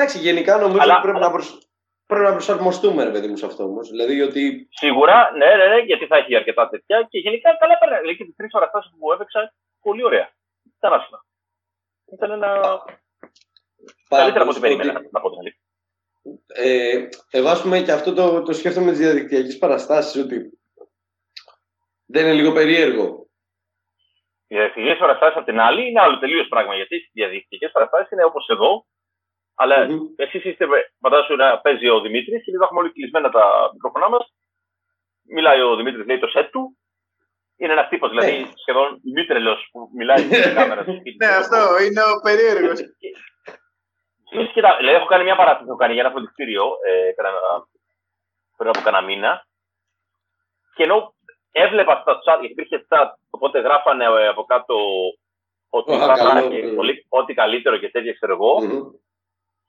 Εντάξει, 0.00 0.18
γενικά 0.18 0.56
νομίζω 0.56 0.80
Αλλά, 0.80 0.94
ότι 0.94 1.02
πρέπει, 1.02 1.18
να 1.18 1.30
προσ... 1.30 1.58
πρέπει 2.06 2.24
να 2.24 2.32
προσαρμοστούμε, 2.32 3.04
ρε 3.04 3.10
παιδί 3.10 3.28
μου, 3.28 3.36
σε 3.36 3.46
αυτό 3.46 3.64
όμως. 3.64 3.88
Δηλαδή 3.88 4.20
ότι... 4.20 4.68
Σίγουρα, 4.70 5.30
ναι, 5.36 5.46
ναι, 5.56 5.66
ναι, 5.66 5.78
γιατί 5.78 6.06
θα 6.06 6.16
έχει 6.16 6.36
αρκετά 6.36 6.68
τέτοια 6.68 7.06
και 7.10 7.18
γενικά 7.18 7.56
καλά 7.56 7.78
πέρα. 7.78 7.98
Δηλαδή 7.98 8.16
και 8.16 8.24
τις 8.24 8.36
τρεις 8.36 8.50
φορέ 8.52 8.66
που 8.98 9.12
έπαιξα, 9.12 9.54
πολύ 9.80 10.04
ωραία. 10.04 10.30
Ήταν 10.76 10.92
άσχημα. 10.92 11.24
Ήταν 12.12 12.30
ένα. 12.30 12.80
Καλύτερα 14.08 14.42
από 14.42 14.50
ό,τι 14.50 14.60
περίμενα, 14.60 14.92
να 15.10 15.20
πω 15.20 15.30
την 15.30 15.38
αλήθεια. 15.38 15.60
Ε, 16.46 17.08
εγώ, 17.30 17.48
ας 17.48 17.62
πούμε, 17.62 17.80
και 17.80 17.92
αυτό 17.92 18.12
το, 18.12 18.42
το 18.42 18.52
σκέφτομαι 18.52 18.86
με 18.86 18.90
τις 18.92 19.00
διαδικτυακές 19.00 19.58
παραστάσεις, 19.58 20.22
ότι 20.22 20.60
δεν 22.06 22.24
είναι 22.24 22.34
λίγο 22.34 22.52
περίεργο. 22.52 23.28
Οι 24.46 24.54
διαδικτυακές 24.56 24.98
παραστάσεις 24.98 25.36
απ' 25.36 25.44
την 25.44 25.60
άλλη 25.60 25.88
είναι 25.88 26.00
άλλο 26.00 26.18
τελείως 26.18 26.48
πράγμα. 26.48 26.74
Γιατί 26.74 26.96
οι 26.96 27.10
διαδικτυακές 27.12 27.70
παραστάσεις 27.70 28.10
είναι 28.10 28.24
όπως 28.24 28.48
εδώ, 28.48 28.86
αλλά 29.62 29.76
mm-hmm. 29.86 30.24
εσείς 30.24 30.44
είστε, 30.44 30.64
φαντάζομαι 31.00 31.44
να 31.44 31.58
παίζει 31.60 31.88
ο 31.88 32.00
Δημήτρης 32.00 32.42
και 32.44 32.50
εδώ 32.54 32.64
έχουμε 32.64 32.80
όλοι 32.80 32.92
κλεισμένα 32.92 33.30
τα 33.30 33.70
μικρόφωνά 33.72 34.08
μας. 34.08 34.24
Μιλάει 35.22 35.60
ο 35.60 35.76
Δημήτρης, 35.76 36.06
λέει 36.06 36.18
το 36.18 36.26
σετ 36.26 36.50
του. 36.50 36.76
Είναι 37.56 37.72
ένας 37.72 37.88
τύπος, 37.88 38.10
δηλαδή 38.10 38.38
ναι. 38.38 38.50
σχεδόν 38.54 39.00
ημίτρελο 39.04 39.56
που 39.70 39.90
μιλάει 39.98 40.18
στην 40.18 40.54
κάμερα. 40.54 40.84
Ναι, 41.20 41.26
αυτό 41.42 41.58
είναι 41.84 42.02
ο 42.12 42.14
περίεργος. 42.26 42.78
Κοίτα, 44.52 44.76
δηλαδή 44.78 44.96
έχω 44.96 45.06
κάνει 45.12 45.24
μια 45.24 45.36
παράσταση 45.36 45.68
έχω 45.68 45.76
κάνει 45.82 45.92
για 45.92 46.02
ένα 46.02 46.10
φροντιστήριο 46.10 46.64
ε, 46.86 47.10
πριν 48.56 48.68
από 48.68 48.80
κανένα 48.84 49.04
μήνα. 49.04 49.46
Και 50.74 50.82
ενώ 50.82 51.14
έβλεπα 51.52 51.94
στα 52.00 52.12
chat, 52.24 52.38
γιατί 52.40 52.52
υπήρχε 52.52 52.86
chat, 52.88 53.08
οπότε 53.30 53.60
γράφανε 53.60 54.04
ε, 54.04 54.28
από 54.28 54.44
κάτω 54.44 54.76
ότι 55.70 55.92
θα 55.98 56.48
και 56.50 56.60
ό,τι 57.08 57.34
καλύτερο 57.34 57.76
και 57.76 57.90
τέτοια, 57.90 58.12
ξέρω 58.12 58.32
εγώ. 58.32 58.52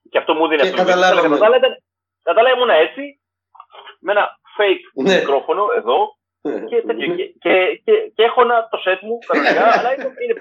Και 0.09 0.17
αυτό 0.17 0.33
μου 0.33 0.47
δίνει 0.47 0.61
αυτό. 0.61 0.83
Κατά 2.23 2.51
ήμουν 2.55 2.69
έτσι, 2.69 3.19
με 3.99 4.11
ένα 4.11 4.39
fake 4.57 5.03
ναι. 5.03 5.15
μικρόφωνο 5.15 5.67
εδώ 5.75 5.97
ναι. 6.41 6.65
και, 6.65 6.81
τέτοιο, 6.81 7.15
και, 7.15 7.25
και, 7.25 7.81
και, 7.85 8.11
και 8.15 8.23
έχω 8.23 8.41
ένα, 8.41 8.67
το 8.71 8.81
set 8.85 8.99
μου 9.01 9.17
κανονικά, 9.27 9.79
αλλά 9.79 9.93
είναι, 9.93 10.13
είναι 10.23 10.33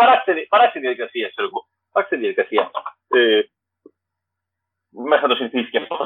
παράξενη 0.49 0.85
διαδικασία, 0.87 1.29
ξέρω 1.29 1.49
εγώ. 1.49 1.69
Παράξενη 1.93 2.21
διαδικασία. 2.23 2.71
Ε, 3.09 3.41
μέχρι 4.91 5.23
να 5.23 5.29
το 5.29 5.35
συνηθίσει 5.35 5.71
και 5.71 5.79
αυτό. 5.79 5.97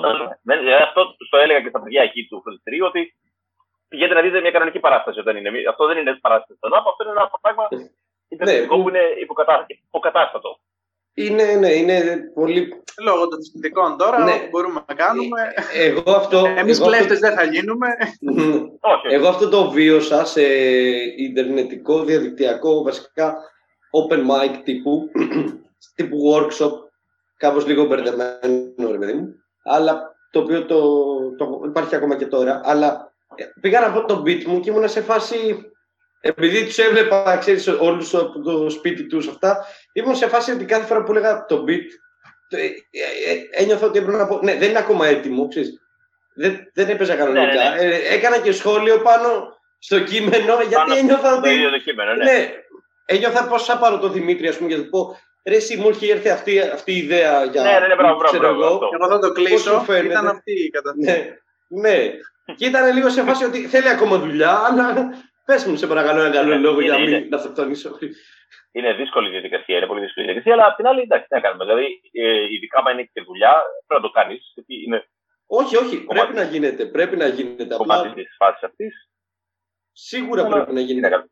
Δηλαδή, 0.43 0.73
αυτό 0.73 1.17
το 1.31 1.37
έλεγα 1.37 1.61
και 1.61 1.69
στα 1.69 1.83
παιδιά 1.83 2.03
εκεί 2.03 2.27
του 2.27 2.41
φροντιστηρίου 2.43 2.87
ότι 2.87 3.15
πηγαίνετε 3.89 4.15
να 4.15 4.23
δείτε 4.23 4.41
μια 4.41 4.51
κανονική 4.51 4.81
παράσταση 4.81 5.19
όταν 5.19 5.37
είναι. 5.37 5.51
Αυτό 5.69 5.87
δεν 5.87 5.99
είναι 5.99 6.15
παράσταση 6.15 6.57
στον 6.57 6.75
αυτό 6.75 7.05
είναι 7.05 7.11
ένα 7.11 7.31
πράγμα 7.41 7.69
ναι, 8.29 8.67
που 8.67 8.89
είναι 8.89 9.05
υποκατάστατο. 9.91 10.59
Είναι, 11.15 11.45
ναι, 11.45 11.73
είναι 11.73 12.31
πολύ. 12.35 12.83
Λόγω 13.05 13.29
των 13.29 13.43
συνθηκών 13.43 13.97
τώρα 13.97 14.25
ναι. 14.25 14.49
μπορούμε 14.51 14.85
να 14.89 14.95
κάνουμε. 14.95 15.41
Ε, 15.75 15.85
εγώ 15.85 16.11
αυτό. 16.11 16.45
Εμείς 16.57 16.81
κλέφτε 16.81 17.15
δεν 17.15 17.35
θα 17.35 17.45
γίνουμε. 17.45 17.87
Εγώ 19.11 19.29
αυτό 19.29 19.49
το 19.49 19.71
βίωσα 19.71 20.25
σε 20.25 20.43
ιντερνετικό, 21.17 22.05
διαδικτυακό, 22.05 22.83
βασικά 22.83 23.37
open 23.91 24.19
mic 24.19 24.61
τύπου, 24.65 25.11
τύπου 25.95 26.19
workshop 26.33 26.73
κάπως 27.37 27.67
λίγο 27.67 27.85
μπερδεμένο, 27.85 28.91
ρε 28.91 28.99
παιδί 28.99 29.13
μου. 29.13 29.35
Αλλά 29.65 30.17
το 30.31 30.39
οποίο 30.41 30.65
το, 30.67 30.81
το, 31.37 31.63
υπάρχει 31.67 31.97
ακόμα 31.97 32.17
και 32.17 32.27
τώρα. 32.27 32.61
Αλλά 32.65 33.13
ε, 33.35 33.45
πήγα 33.61 33.81
να 33.81 33.93
πω 33.93 34.05
τον 34.05 34.23
beat 34.27 34.45
μου 34.45 34.61
και 34.61 34.71
ήμουν 34.71 34.89
σε 34.89 35.01
φάση. 35.01 35.69
Επειδή 36.27 36.65
του 36.65 36.81
έβλεπα, 36.81 37.37
ξέρεις, 37.37 37.69
όλους 37.69 38.15
από 38.15 38.41
το 38.41 38.71
σπίτι 38.71 39.07
τους 39.07 39.29
αυτά, 39.29 39.67
ήμουν 39.93 40.15
σε 40.15 40.29
φάση 40.29 40.51
ότι 40.51 40.65
κάθε 40.65 40.87
φορά 40.87 41.03
που 41.03 41.11
έλεγα 41.13 41.45
το 41.45 41.65
beat, 41.69 41.87
το, 42.49 42.57
ε, 42.57 42.65
ε, 42.65 43.63
ένιωθα 43.63 43.87
ότι 43.87 43.99
έπρεπε 43.99 44.17
να 44.17 44.27
πω. 44.27 44.41
Ναι, 44.43 44.57
δεν 44.57 44.69
είναι 44.69 44.79
ακόμα 44.79 45.07
έτοιμο, 45.07 45.49
ξέρεις. 45.49 45.81
Δεν, 46.35 46.71
δεν 46.75 46.89
έπαιζα 46.89 47.15
κανονικά. 47.15 47.45
Ναι, 47.45 47.83
ναι, 47.83 47.89
ναι. 47.89 47.95
έκανα 47.95 48.39
και 48.39 48.53
σχόλιο 48.53 48.99
πάνω 48.99 49.59
στο 49.79 50.01
κείμενο, 50.01 50.55
γιατί 50.55 50.75
πάνω 50.75 50.95
ένιωθα 50.95 51.37
ότι. 51.37 51.49
Κείμενο, 51.85 52.15
ναι. 52.15 52.25
ναι. 52.25 52.51
Ένιωθα 53.05 53.49
πώ 53.49 53.59
θα 53.59 53.79
πάρω 53.79 53.99
το 53.99 54.09
Δημήτρη, 54.09 54.49
ας 54.49 54.57
πούμε, 54.57 54.69
για 54.69 54.79
να 54.79 54.85
πω 54.85 55.17
Ρε, 55.45 55.57
εσύ 55.57 55.77
μου 55.77 55.89
είχε 55.89 56.13
έρθει 56.13 56.29
αυτή, 56.29 56.61
αυτή 56.61 56.93
η 56.93 56.97
ιδέα 56.97 57.45
για. 57.45 57.63
Ναι, 57.63 57.79
ναι, 57.79 57.87
ναι, 57.87 57.95
μπράβο, 57.95 58.19
μπράβο. 58.39 58.65
Εγώ, 58.65 58.81
εγώ 59.01 59.09
θα 59.09 59.19
το 59.19 59.33
κλείσω. 59.33 59.85
Ήταν 60.05 60.27
αυτή 60.27 60.53
η 60.53 60.71
κατάσταση. 60.71 61.37
Ναι, 61.69 61.91
ναι. 61.91 62.11
και 62.57 62.67
ήταν 62.67 62.95
λίγο 62.95 63.09
σε 63.09 63.23
φάση 63.23 63.45
ότι 63.45 63.67
θέλει 63.67 63.89
ακόμα 63.89 64.19
δουλειά, 64.19 64.63
αλλά 64.71 65.11
πες 65.45 65.65
μου, 65.65 65.77
σε 65.77 65.87
παρακαλώ, 65.87 66.21
ένα 66.21 66.35
καλό 66.35 66.59
λόγο 66.59 66.81
για 66.81 66.93
να 66.93 66.99
μην 66.99 67.35
αυτοκτονήσω. 67.35 67.99
Είναι 68.73 68.93
δύσκολη 68.93 69.29
η 69.29 69.31
διαδικασία, 69.31 69.77
είναι 69.77 69.87
πολύ 69.87 70.01
δύσκολη 70.01 70.27
η 70.27 70.29
διαδικασία, 70.29 70.55
αλλά 70.57 70.67
απ' 70.71 70.77
την 70.77 70.87
άλλη 70.87 71.01
εντάξει, 71.01 71.27
τι 71.29 71.35
να 71.35 71.41
κάνουμε. 71.41 71.65
Δηλαδή, 71.65 72.01
ε, 72.13 72.53
ειδικά 72.53 72.83
αν 72.87 72.99
είναι 72.99 73.11
και 73.13 73.23
δουλειά, 73.23 73.55
πρέπει 73.87 74.03
να 74.03 74.09
το 74.09 74.11
κάνεις. 74.11 74.55
Όχι, 75.47 75.77
όχι, 75.77 76.05
πρέπει 76.05 76.35
να 76.35 76.43
γίνεται. 76.43 76.87
Πρέπει 76.87 77.17
να 77.17 77.27
γίνεται. 77.27 77.75
Κομμάτι 77.75 78.15
της 78.15 78.35
φάσης 78.39 78.63
αυτής. 78.63 79.11
Σίγουρα 79.93 80.47
πρέπει 80.47 80.73
να 80.73 80.81
γίνεται. 80.81 81.29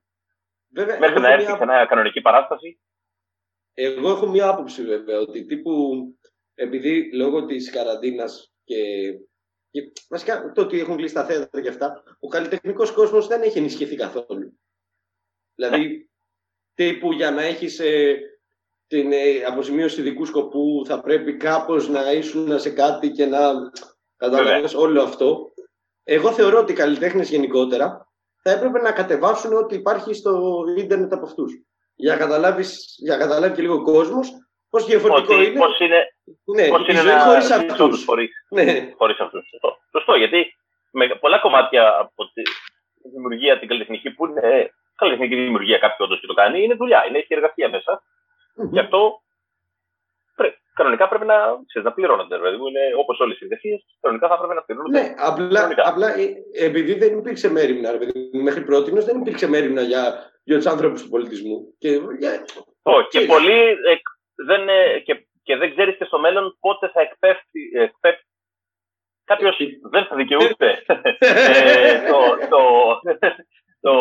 Βέβαια, 0.75 0.99
Μέχρι 0.99 1.21
να 1.21 1.33
έρθει 1.33 1.47
σε 1.47 1.65
μια 1.65 1.87
κανονική 1.87 2.21
παράσταση, 2.21 2.81
εγώ 3.75 4.11
έχω 4.11 4.27
μία 4.27 4.49
άποψη 4.49 4.85
βέβαια 4.85 5.19
ότι 5.19 5.45
τύπου 5.45 5.73
επειδή 6.55 7.11
λόγω 7.15 7.47
της 7.47 7.71
καραντίνας 7.71 8.53
και, 8.65 9.13
και 9.13 9.32
βασικά 10.09 10.53
το 10.55 10.61
ότι 10.61 10.81
έχουν 10.81 10.97
κλείσει 10.97 11.15
τα 11.15 11.25
θέατρα 11.25 11.61
και 11.63 11.69
αυτά, 11.69 12.03
ο 12.21 12.29
καλλιτεχνικός 12.29 12.91
κόσμος 12.91 13.27
δεν 13.27 13.43
έχει 13.43 13.59
ενισχυθεί 13.59 13.97
καθόλου. 13.97 14.59
Δηλαδή, 15.55 16.11
τύπου 16.75 17.13
για 17.13 17.31
να 17.31 17.43
έχεις 17.43 17.81
ε, 17.81 18.19
την 18.87 19.13
ε, 19.13 19.45
αποζημίωση 19.47 20.01
ειδικού 20.01 20.25
σκοπού 20.25 20.83
θα 20.87 21.01
πρέπει 21.01 21.37
κάπως 21.37 21.89
να 21.89 22.13
ήσουν 22.13 22.59
σε 22.59 22.71
κάτι 22.71 23.11
και 23.11 23.27
να 23.27 23.39
καταλαβαίνεις 24.17 24.75
όλο 24.75 25.03
αυτό. 25.03 25.53
Εγώ 26.03 26.33
θεωρώ 26.33 26.59
ότι 26.59 26.73
οι 26.73 26.75
καλλιτέχνες 26.75 27.31
γενικότερα 27.31 28.13
θα 28.43 28.51
έπρεπε 28.51 28.81
να 28.81 28.93
κατεβάσουν 28.93 29.53
ό,τι 29.53 29.75
υπάρχει 29.75 30.15
στο 30.15 30.65
ίντερνετ 30.77 31.13
από 31.13 31.27
αυτούς 31.27 31.53
για 31.95 32.13
να, 32.13 32.19
καταλάβεις, 32.19 32.95
για 32.99 33.17
να 33.17 33.23
καταλάβει 33.23 33.55
και 33.55 33.63
λίγο 33.63 33.75
ο 33.75 33.83
κόσμος 33.83 34.33
πώς 34.73 34.85
διαφορετικό 34.85 35.35
Ότι, 35.35 35.45
είναι; 35.45 35.59
Πώς 35.59 35.79
είναι, 35.81 36.01
ναι, 36.57 36.69
πώς 36.69 36.89
είναι 36.89 37.03
να 37.03 37.21
χωρίς 37.21 37.51
αυτούς. 37.51 38.05
Χωρίς, 38.05 38.31
ναι. 38.49 38.93
χωρίς 38.97 39.19
αυτούς. 39.21 39.49
Σωστό. 39.51 39.79
Σωστό, 39.91 40.15
γιατί 40.15 40.41
με 40.91 41.05
πολλά 41.21 41.39
κομμάτια 41.39 41.83
από 41.99 42.23
τη 42.35 42.43
δημιουργία 43.13 43.59
την 43.59 43.69
καλλιτεχνική 43.69 44.11
που 44.11 44.27
είναι 44.27 44.73
καλλιτεχνική 44.97 45.35
δημιουργία 45.35 45.79
κάποιο 45.79 46.05
όντως 46.05 46.21
και 46.21 46.27
το 46.27 46.35
κάνει, 46.35 46.63
είναι 46.63 46.75
δουλειά, 46.75 47.05
είναι 47.07 47.19
έχει 47.19 47.35
εργασία 47.35 47.69
μέσα. 47.69 47.93
Mm-hmm. 48.03 48.73
Γι' 48.73 48.79
αυτό 48.79 49.23
πρέ, 50.37 50.49
κανονικά 50.75 51.09
πρέπει 51.09 51.27
να, 51.27 51.37
ξέρεις, 51.67 51.89
να 51.89 51.95
πληρώνονται. 51.95 52.37
Δηλαδή, 52.37 52.57
είναι 52.57 52.85
όπως 53.03 53.19
όλες 53.21 53.37
οι 53.41 53.45
εργασίε, 53.45 53.77
κανονικά 54.01 54.29
θα 54.29 54.39
πρέπει 54.39 54.55
να 54.55 54.63
πληρώνονται. 54.63 55.01
Ναι, 55.01 55.15
απλά, 55.17 55.61
απλά 55.77 56.09
ε, 56.19 56.27
επειδή 56.69 56.95
δεν 56.95 57.19
υπήρξε 57.19 57.51
μέρημνα, 57.51 57.91
μέχρι 58.33 58.63
πρώτη 58.65 58.91
δεν 58.91 59.21
υπήρξε 59.21 59.49
μέρημνα 59.49 59.83
για 59.83 60.33
για 60.45 60.57
τους 60.57 60.67
άνθρωπου 60.67 61.01
του 61.03 61.09
πολιτισμού. 61.09 61.75
Και, 61.79 61.91
για... 62.19 62.45
Oh, 62.83 63.09
και, 63.11 63.21
πολύ, 63.21 63.61
ε, 63.61 63.95
δεν, 64.45 64.69
ε, 64.69 64.99
και, 64.99 65.27
και 65.43 65.57
δεν 65.57 65.71
ξέρει 65.71 65.97
και 65.97 66.05
στο 66.05 66.19
μέλλον 66.19 66.57
πότε 66.61 66.89
θα 66.89 67.01
εκπέφτει. 67.01 67.71
εκπέφτει. 67.75 68.27
Κάποιο 69.25 69.49
ε, 69.49 69.67
δεν 69.91 70.05
θα 70.05 70.17
δικαιούται 70.17 70.83
ε, 71.19 72.11
το, 72.11 72.19
το, 72.51 72.61
το, 73.81 73.93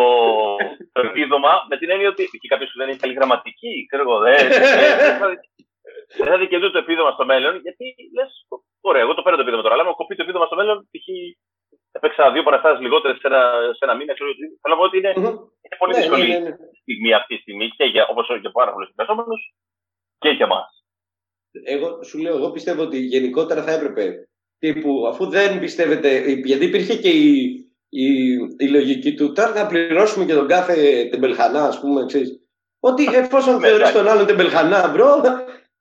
το 0.91 1.01
επίδομα 1.01 1.65
με 1.69 1.77
την 1.77 1.89
έννοια 1.89 2.09
ότι 2.09 2.23
και 2.41 2.47
κάποιο 2.47 2.65
που 2.65 2.77
δεν 2.77 2.89
έχει 2.89 2.99
καλή 2.99 3.13
γραμματική, 3.13 3.85
ξέρω 3.88 4.03
εγώ, 4.03 4.19
δεν, 4.19 4.47
δεν 6.18 6.27
θα 6.27 6.38
δικαιούται 6.38 6.69
το 6.69 6.77
επίδομα 6.77 7.11
στο 7.11 7.26
μέλλον, 7.26 7.59
γιατί 7.65 7.85
λε, 8.15 8.23
ωραία, 8.81 9.01
εγώ 9.01 9.13
το 9.13 9.22
παίρνω 9.22 9.38
το 9.38 9.43
επίδομα 9.43 9.63
τώρα, 9.63 9.76
αλλά 9.76 9.85
μου 9.85 9.95
κοπεί 9.95 10.15
το 10.15 10.23
επίδομα 10.23 10.45
στο 10.45 10.55
μέλλον, 10.55 10.77
π.χ. 10.91 11.07
έπαιξα 11.91 12.31
δύο 12.31 12.43
παραστάσεις 12.43 12.81
λιγότερες 12.81 13.13
σε 13.13 13.27
ένα, 13.27 13.41
σε 13.77 13.84
ένα 13.85 13.95
μήνα, 13.95 14.13
ξέρω, 14.13 14.30
θέλω 14.61 14.73
να 14.76 14.80
πω 14.80 14.84
ότι 14.89 14.97
είναι, 14.97 15.13
είναι 15.63 15.77
πολύ 15.77 15.93
ναι, 15.93 15.99
δύσκολη 15.99 16.27
ναι, 16.27 16.39
ναι, 16.39 16.49
ναι. 16.49 16.55
στιγμή 16.81 17.13
αυτή 17.13 17.35
τη 17.35 17.41
στιγμή 17.41 17.68
και 17.77 17.84
για, 17.84 18.07
όπως 18.07 18.26
για 18.39 18.51
πάρα 18.51 18.72
πολλούς 18.73 18.89
εργαζόμενους 18.93 19.41
και 20.22 20.30
για 20.30 20.45
εμάς. 20.45 20.84
Εγώ 21.64 22.03
σου 22.03 22.18
λέω, 22.18 22.35
εγώ 22.35 22.52
πιστεύω 22.52 22.81
ότι 22.81 22.98
γενικότερα 22.98 23.64
θα 23.64 23.72
έπρεπε 23.72 24.30
τύπου, 24.60 25.07
αφού 25.07 25.30
δεν 25.30 25.60
πιστεύετε, 25.60 26.10
γιατί 26.31 26.65
υπήρχε 26.65 26.95
και 26.98 27.10
η, 27.10 27.31
η, 27.89 28.07
η 28.57 28.68
λογική 28.68 29.14
του 29.14 29.31
τώρα 29.31 29.53
να 29.53 29.65
πληρώσουμε 29.65 30.26
και 30.26 30.34
τον 30.34 30.48
κάθε 30.48 31.07
τεμπελχανά, 31.11 31.64
ας 31.64 31.80
πούμε, 31.80 32.06
ξέρεις, 32.06 32.39
ότι 32.80 33.06
εφόσον 33.06 33.60
ναι, 33.60 33.68
θεωρείς 33.68 33.91
τον 33.91 34.07
άλλον 34.07 34.26
τεμπελχανά, 34.26 34.88
bro, 34.88 35.22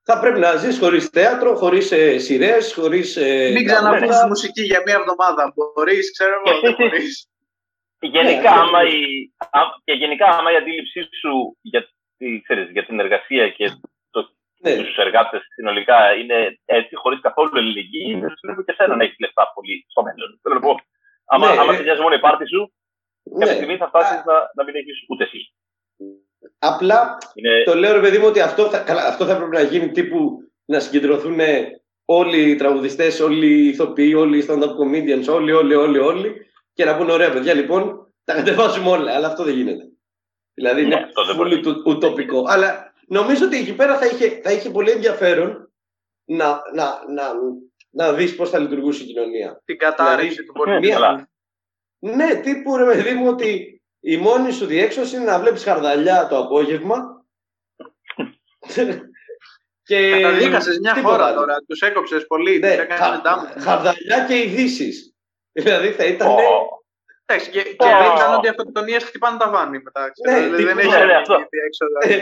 θα 0.02 0.20
πρέπει 0.20 0.38
να 0.38 0.56
ζεις 0.56 0.78
χωρίς 0.78 1.06
θέατρο, 1.06 1.54
χωρίς 1.54 1.92
ε, 1.92 2.18
σειρές, 2.18 2.74
χωρίς. 2.74 3.16
Ε, 3.16 3.50
Μην 3.54 3.66
ξανακούσεις 3.66 4.26
μουσική 4.26 4.62
για 4.62 4.82
μία 4.86 4.94
εβδομάδα. 4.94 5.52
Μπορείς, 5.54 6.12
ξέρω 6.12 6.32
εγώ, 6.44 6.60
δεν 6.60 6.74
μπορείς. 6.78 7.28
Γενικά, 8.00 8.50
ναι, 8.50 8.60
άμα 8.60 8.82
η, 8.82 9.00
και 9.84 9.92
γενικά, 9.92 10.26
άμα 10.26 10.52
η 10.52 10.56
αντίληψή 10.56 11.00
σου 11.20 11.56
για, 11.60 11.88
ξέρεις, 12.42 12.70
για 12.70 12.86
την 12.86 13.00
εργασία 13.00 13.48
και 13.48 13.64
ναι. 14.62 14.76
τους 14.76 14.96
εργάτες 14.96 15.42
συνολικά 15.54 15.98
είναι 16.20 16.58
έτσι, 16.64 16.94
χωρίς 16.96 17.20
καθόλου 17.20 17.56
ελληνική, 17.60 18.18
δεν 18.20 18.30
σου 18.30 18.64
και 18.64 18.72
εσένα 18.74 18.96
να 18.96 19.04
έχεις 19.04 19.18
λεφτά 19.18 19.52
πολύ 19.54 19.84
στο 19.88 20.02
μέλλον. 20.02 20.38
Θέλω 20.42 20.54
να 20.54 20.60
πω, 20.60 20.74
άμα, 21.24 21.54
ναι, 21.54 21.60
άμα 21.60 21.72
σε 21.72 21.82
νοιάζει 21.82 22.00
μόνο 22.00 22.14
η 22.14 22.20
πάρτη 22.20 22.46
σου, 22.48 22.72
ναι. 23.22 23.38
κάποια 23.38 23.54
στιγμή 23.54 23.76
θα 23.76 23.88
φτάσεις 23.88 24.24
να, 24.24 24.36
να 24.54 24.64
μην 24.64 24.74
έχεις 24.74 25.04
ούτε 25.08 25.24
εσύ. 25.24 25.40
Απλά 26.58 27.18
είναι... 27.34 27.62
το 27.64 27.74
λέω 27.74 27.92
ρε 27.92 28.00
παιδί 28.00 28.18
μου 28.18 28.26
ότι 28.26 28.40
αυτό 28.40 28.62
θα, 28.68 28.78
καλά, 28.78 29.02
αυτό 29.06 29.24
θα 29.24 29.36
πρέπει 29.36 29.50
να 29.50 29.62
γίνει 29.62 29.90
τύπου 29.90 30.18
να 30.64 30.80
συγκεντρωθούν 30.80 31.38
όλοι 32.04 32.50
οι 32.50 32.56
τραγουδιστές, 32.56 33.20
όλοι 33.20 33.46
οι 33.46 33.68
ηθοποιοί, 33.68 34.14
όλοι 34.16 34.38
οι 34.38 34.46
stand-up 34.48 34.72
comedians, 34.80 35.34
όλοι, 35.34 35.52
όλοι, 35.52 35.74
όλοι, 35.74 35.98
όλοι 35.98 36.50
και 36.72 36.84
να 36.84 36.96
πούνε 36.96 37.12
ωραία 37.12 37.32
παιδιά 37.32 37.54
λοιπόν 37.54 38.12
τα 38.24 38.34
κατεβάζουμε 38.34 38.90
όλα. 38.90 39.14
Αλλά 39.14 39.26
αυτό 39.26 39.44
δεν 39.44 39.54
γίνεται. 39.54 39.84
Δηλαδή 40.54 40.82
είναι 40.82 40.96
ναι, 41.26 41.34
πολύ 41.36 41.62
ουτοπικό. 41.86 42.44
Αλλά 42.48 42.89
νομίζω 43.10 43.44
ότι 43.44 43.56
εκεί 43.56 43.74
πέρα 43.74 43.98
θα 43.98 44.06
είχε, 44.06 44.40
θα 44.42 44.52
είχε 44.52 44.70
πολύ 44.70 44.90
ενδιαφέρον 44.90 45.72
να, 46.24 46.60
να, 46.74 47.04
να, 47.08 47.32
να 47.90 48.12
δεις 48.12 48.36
πώς 48.36 48.50
θα 48.50 48.58
λειτουργούσε 48.58 49.02
η 49.02 49.06
κοινωνία. 49.06 49.62
Την 49.64 49.78
κατάρρευση 49.78 50.28
δηλαδή, 50.28 50.46
του 50.46 50.52
πολιτισμού. 50.52 51.28
Ναι, 51.98 52.34
τύπου 52.34 52.76
ρε 52.76 52.84
παιδί 52.84 53.14
μου 53.14 53.28
ότι 53.28 53.82
η 54.00 54.16
μόνη 54.16 54.52
σου 54.52 54.66
διέξοδο 54.66 55.16
είναι 55.16 55.24
να 55.24 55.38
βλέπεις 55.38 55.64
χαρδαλιά 55.64 56.26
το 56.26 56.38
απόγευμα 56.38 57.24
και 59.82 60.10
Καταδίκασες 60.10 60.78
μια 60.78 60.92
τίποτα. 60.92 61.14
χώρα 61.14 61.34
τώρα, 61.34 61.56
τους 61.68 61.80
έκοψες 61.80 62.26
πολύ, 62.26 62.58
ναι, 62.58 62.76
τους 62.76 62.96
χα, 62.96 63.60
Χαρδαλιά 63.60 64.24
και 64.28 64.38
ειδήσεις. 64.38 65.14
Δηλαδή 65.52 65.92
θα 65.92 66.04
ήταν... 66.04 66.28
Oh. 66.28 66.78
Εντάξει, 67.24 67.50
και, 67.50 67.62
και 67.62 67.76
δεν 67.78 68.16
ήταν 68.16 68.34
ότι 68.34 68.48
αυτοκτονίες 68.48 69.04
χτυπάνε 69.04 69.38
τα 69.38 69.50
βάνη 69.50 69.80
μετά. 69.82 70.12
Ναι, 70.26 70.40
δηλαδή, 70.40 70.62
δεν 70.62 70.78
έχει 70.78 70.94
έξοδα. 71.66 72.00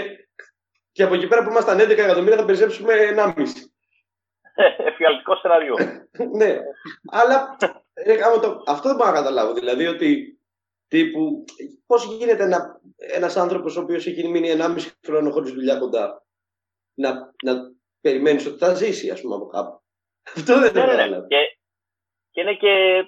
Ε, 0.98 1.00
και 1.00 1.02
από 1.02 1.14
εκεί 1.14 1.28
πέρα 1.28 1.42
που 1.44 1.50
ήμασταν 1.50 1.80
11 1.80 1.88
εκατομμύρια 1.88 2.36
θα 2.36 2.44
περισσέψουμε 2.44 2.94
1,5. 3.16 3.34
Εφιαλτικό 4.90 5.36
σενάριο. 5.36 5.74
ναι, 6.38 6.58
αλλά 7.10 7.56
αυτό 8.66 8.88
δεν 8.88 8.96
μπορώ 8.96 9.10
να 9.10 9.16
καταλάβω. 9.16 9.52
Δηλαδή 9.52 9.86
ότι 9.86 10.40
τύπου 10.88 11.44
πώς 11.86 12.04
γίνεται 12.04 12.42
ένα, 12.42 12.80
ένας 12.96 13.36
άνθρωπος 13.36 13.76
ο 13.76 13.80
οποίος 13.80 14.06
έχει 14.06 14.28
μείνει 14.28 14.56
1,5 14.58 14.78
χρόνο 15.06 15.30
χωρίς 15.30 15.52
δουλειά 15.52 15.78
κοντά 15.78 16.26
να, 16.94 17.34
να 17.42 17.54
περιμένεις 18.00 18.46
ότι 18.46 18.58
θα 18.58 18.74
ζήσει 18.74 19.10
ας 19.10 19.20
πούμε 19.20 19.34
από 19.34 19.46
κάπου. 19.46 19.82
Αυτό 20.36 20.58
δεν 20.60 20.72
το 20.72 20.86
ναι, 20.86 20.94
ναι, 20.94 21.06
ναι. 21.06 21.26
Και, 21.26 21.58
και 22.30 22.40
είναι 22.40 22.54
και 22.54 23.02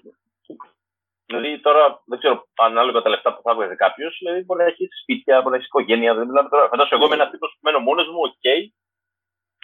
Δηλαδή 1.30 1.60
τώρα 1.66 1.82
δεν 2.10 2.18
ξέρω 2.18 2.34
ανάλογα 2.68 3.00
τα 3.02 3.10
λεφτά 3.12 3.34
που 3.34 3.42
θα 3.46 3.54
βγάζει 3.54 3.76
κάποιος, 3.84 4.12
δηλαδή 4.20 4.40
μπορεί 4.44 4.60
να 4.62 4.68
έχει 4.72 4.88
σπίτια, 5.02 5.34
μπορεί 5.40 5.52
να 5.54 5.56
έχει 5.56 5.70
οικογένεια. 5.72 6.14
Δεν 6.14 6.26
μιλάμε 6.28 6.48
τώρα. 6.48 6.68
Φαντάζομαι 6.72 6.96
εγώ 6.98 7.08
είμαι 7.08 7.14
ένας 7.18 7.30
τύπος 7.30 7.50
που 7.52 7.60
μένω 7.66 7.78
μόνος 7.78 8.06
μου, 8.12 8.20
OK. 8.28 8.32
Okay. 8.32 8.60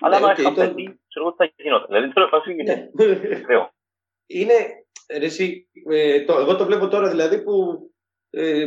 Αλλά 0.05 0.17
αν 0.17 0.23
είχα 0.37 0.53
παιδί, 0.53 0.85
ξέρω 1.09 1.23
εγώ 1.25 1.31
τι 1.31 1.39
θα 1.41 1.53
γινόταν. 1.57 1.87
Δηλαδή 1.91 2.13
τώρα 2.13 2.29
φάση 2.29 2.51
είναι. 2.53 2.75
Είναι. 4.29 4.59
Ρε, 5.19 5.25
εσύ, 5.25 5.69
ε, 5.91 6.25
το, 6.25 6.33
εγώ 6.39 6.57
το 6.57 6.65
βλέπω 6.65 6.89
τώρα 6.89 7.09
δηλαδή 7.09 7.43
που 7.43 7.55
ε, 8.31 8.67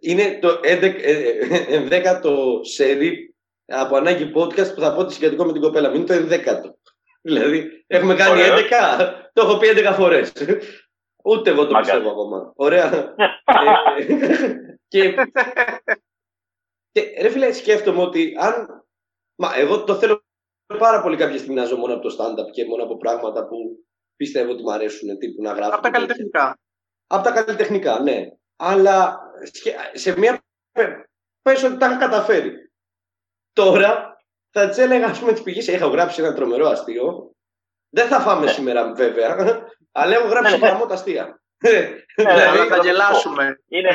είναι 0.00 0.38
το 0.42 0.60
11ο 0.62 2.34
σερί 2.60 3.34
από 3.66 3.96
ανάγκη 3.96 4.32
podcast 4.34 4.74
που 4.74 4.80
θα 4.80 4.94
πω 4.94 5.04
τη 5.04 5.12
συγκατοικώ 5.12 5.44
με 5.44 5.52
την 5.52 5.60
κοπέλα 5.60 5.88
μου. 5.88 5.96
Είναι 5.96 6.04
το 6.04 6.14
11ο. 6.14 6.72
Δηλαδή, 7.22 7.84
έχουμε 7.86 8.14
κάνει 8.14 8.40
11, 8.40 9.14
το 9.32 9.42
έχω 9.42 9.58
πει 9.58 9.68
11 9.70 9.94
φορές. 9.94 10.32
Ούτε 11.28 11.50
εγώ 11.50 11.66
το 11.66 11.72
Μάγκας. 11.72 11.90
πιστεύω 11.90 12.10
ακόμα. 12.10 12.52
Ωραία. 12.56 12.90
Ε, 13.98 14.04
και, 14.88 15.14
και 16.92 17.20
ρε 17.20 17.28
φίλε, 17.28 17.52
σκέφτομαι 17.52 18.02
ότι 18.02 18.34
αν. 18.38 18.84
Μα 19.40 19.54
εγώ 19.56 19.84
το 19.84 19.94
θέλω 19.94 20.22
πάρα 20.78 21.02
πολύ 21.02 21.16
κάποια 21.16 21.38
στιγμή 21.38 21.54
να 21.54 21.64
ζω 21.64 21.76
μόνο 21.76 21.94
από 21.94 22.08
το 22.08 22.16
stand-up 22.18 22.50
και 22.52 22.66
μόνο 22.66 22.82
από 22.82 22.96
πράγματα 22.96 23.46
που 23.46 23.56
πιστεύω 24.16 24.50
ότι 24.52 24.62
μου 24.62 24.72
αρέσουν 24.72 25.18
τύπου 25.18 25.42
να 25.42 25.52
γράφω. 25.52 25.74
Από 25.74 25.82
τα 25.82 25.90
καλλιτεχνικά. 25.90 26.58
Από 27.06 27.24
τα 27.24 27.32
καλλιτεχνικά, 27.32 28.00
ναι. 28.00 28.26
Αλλά 28.56 29.18
σε 29.92 30.18
μια. 30.18 30.42
Πες 31.42 31.62
ότι 31.62 31.76
τα 31.76 31.86
είχα 31.86 31.98
καταφέρει. 31.98 32.52
Τώρα 33.52 34.16
θα 34.50 34.68
της 34.68 34.82
έλεγα, 34.82 35.06
ας 35.06 35.18
πούμε, 35.18 35.32
τη 35.32 35.42
πηγή. 35.42 35.72
Έχω 35.72 35.88
γράψει 35.88 36.22
ένα 36.22 36.34
τρομερό 36.34 36.66
αστείο. 36.66 37.32
Δεν 37.90 38.08
θα 38.08 38.20
φάμε 38.20 38.44
ναι. 38.44 38.50
σήμερα, 38.50 38.92
βέβαια. 38.92 39.36
Αλλά 39.98 40.14
έχω 40.14 40.26
γράψει 40.28 40.56
γραμμό 40.56 40.86
τα 40.86 40.94
αστεία. 40.94 41.40
Ναι, 41.64 41.88
δηλαδή, 42.32 42.58
θα 42.68 42.76
γελάσουμε. 42.76 43.58
Είναι... 43.68 43.90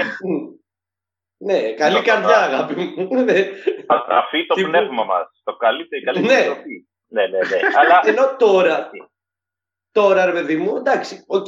Ναι, 1.38 1.71
καλή 1.71 2.01
καρδιά, 2.01 2.38
αγάπη 2.38 2.73
μου. 2.75 3.23
Ναι. 3.23 3.43
Θα 3.88 4.05
τραφεί 4.07 4.45
το 4.45 4.55
πνεύμα 4.55 5.03
μας. 5.03 5.41
Το 5.43 5.55
καλύτερο, 5.55 6.01
η 6.01 6.05
καλύτερη 6.05 6.43
τροφή. 6.43 6.88
Ναι, 7.07 7.27
ναι, 7.27 7.38
ναι. 7.38 7.59
Αλλά... 7.80 8.01
Ενώ 8.05 8.35
τώρα, 8.35 8.89
τώρα, 9.91 10.25
ρε 10.25 10.31
παιδί 10.31 10.55
μου, 10.55 10.75
εντάξει, 10.75 11.23
οκ, 11.27 11.47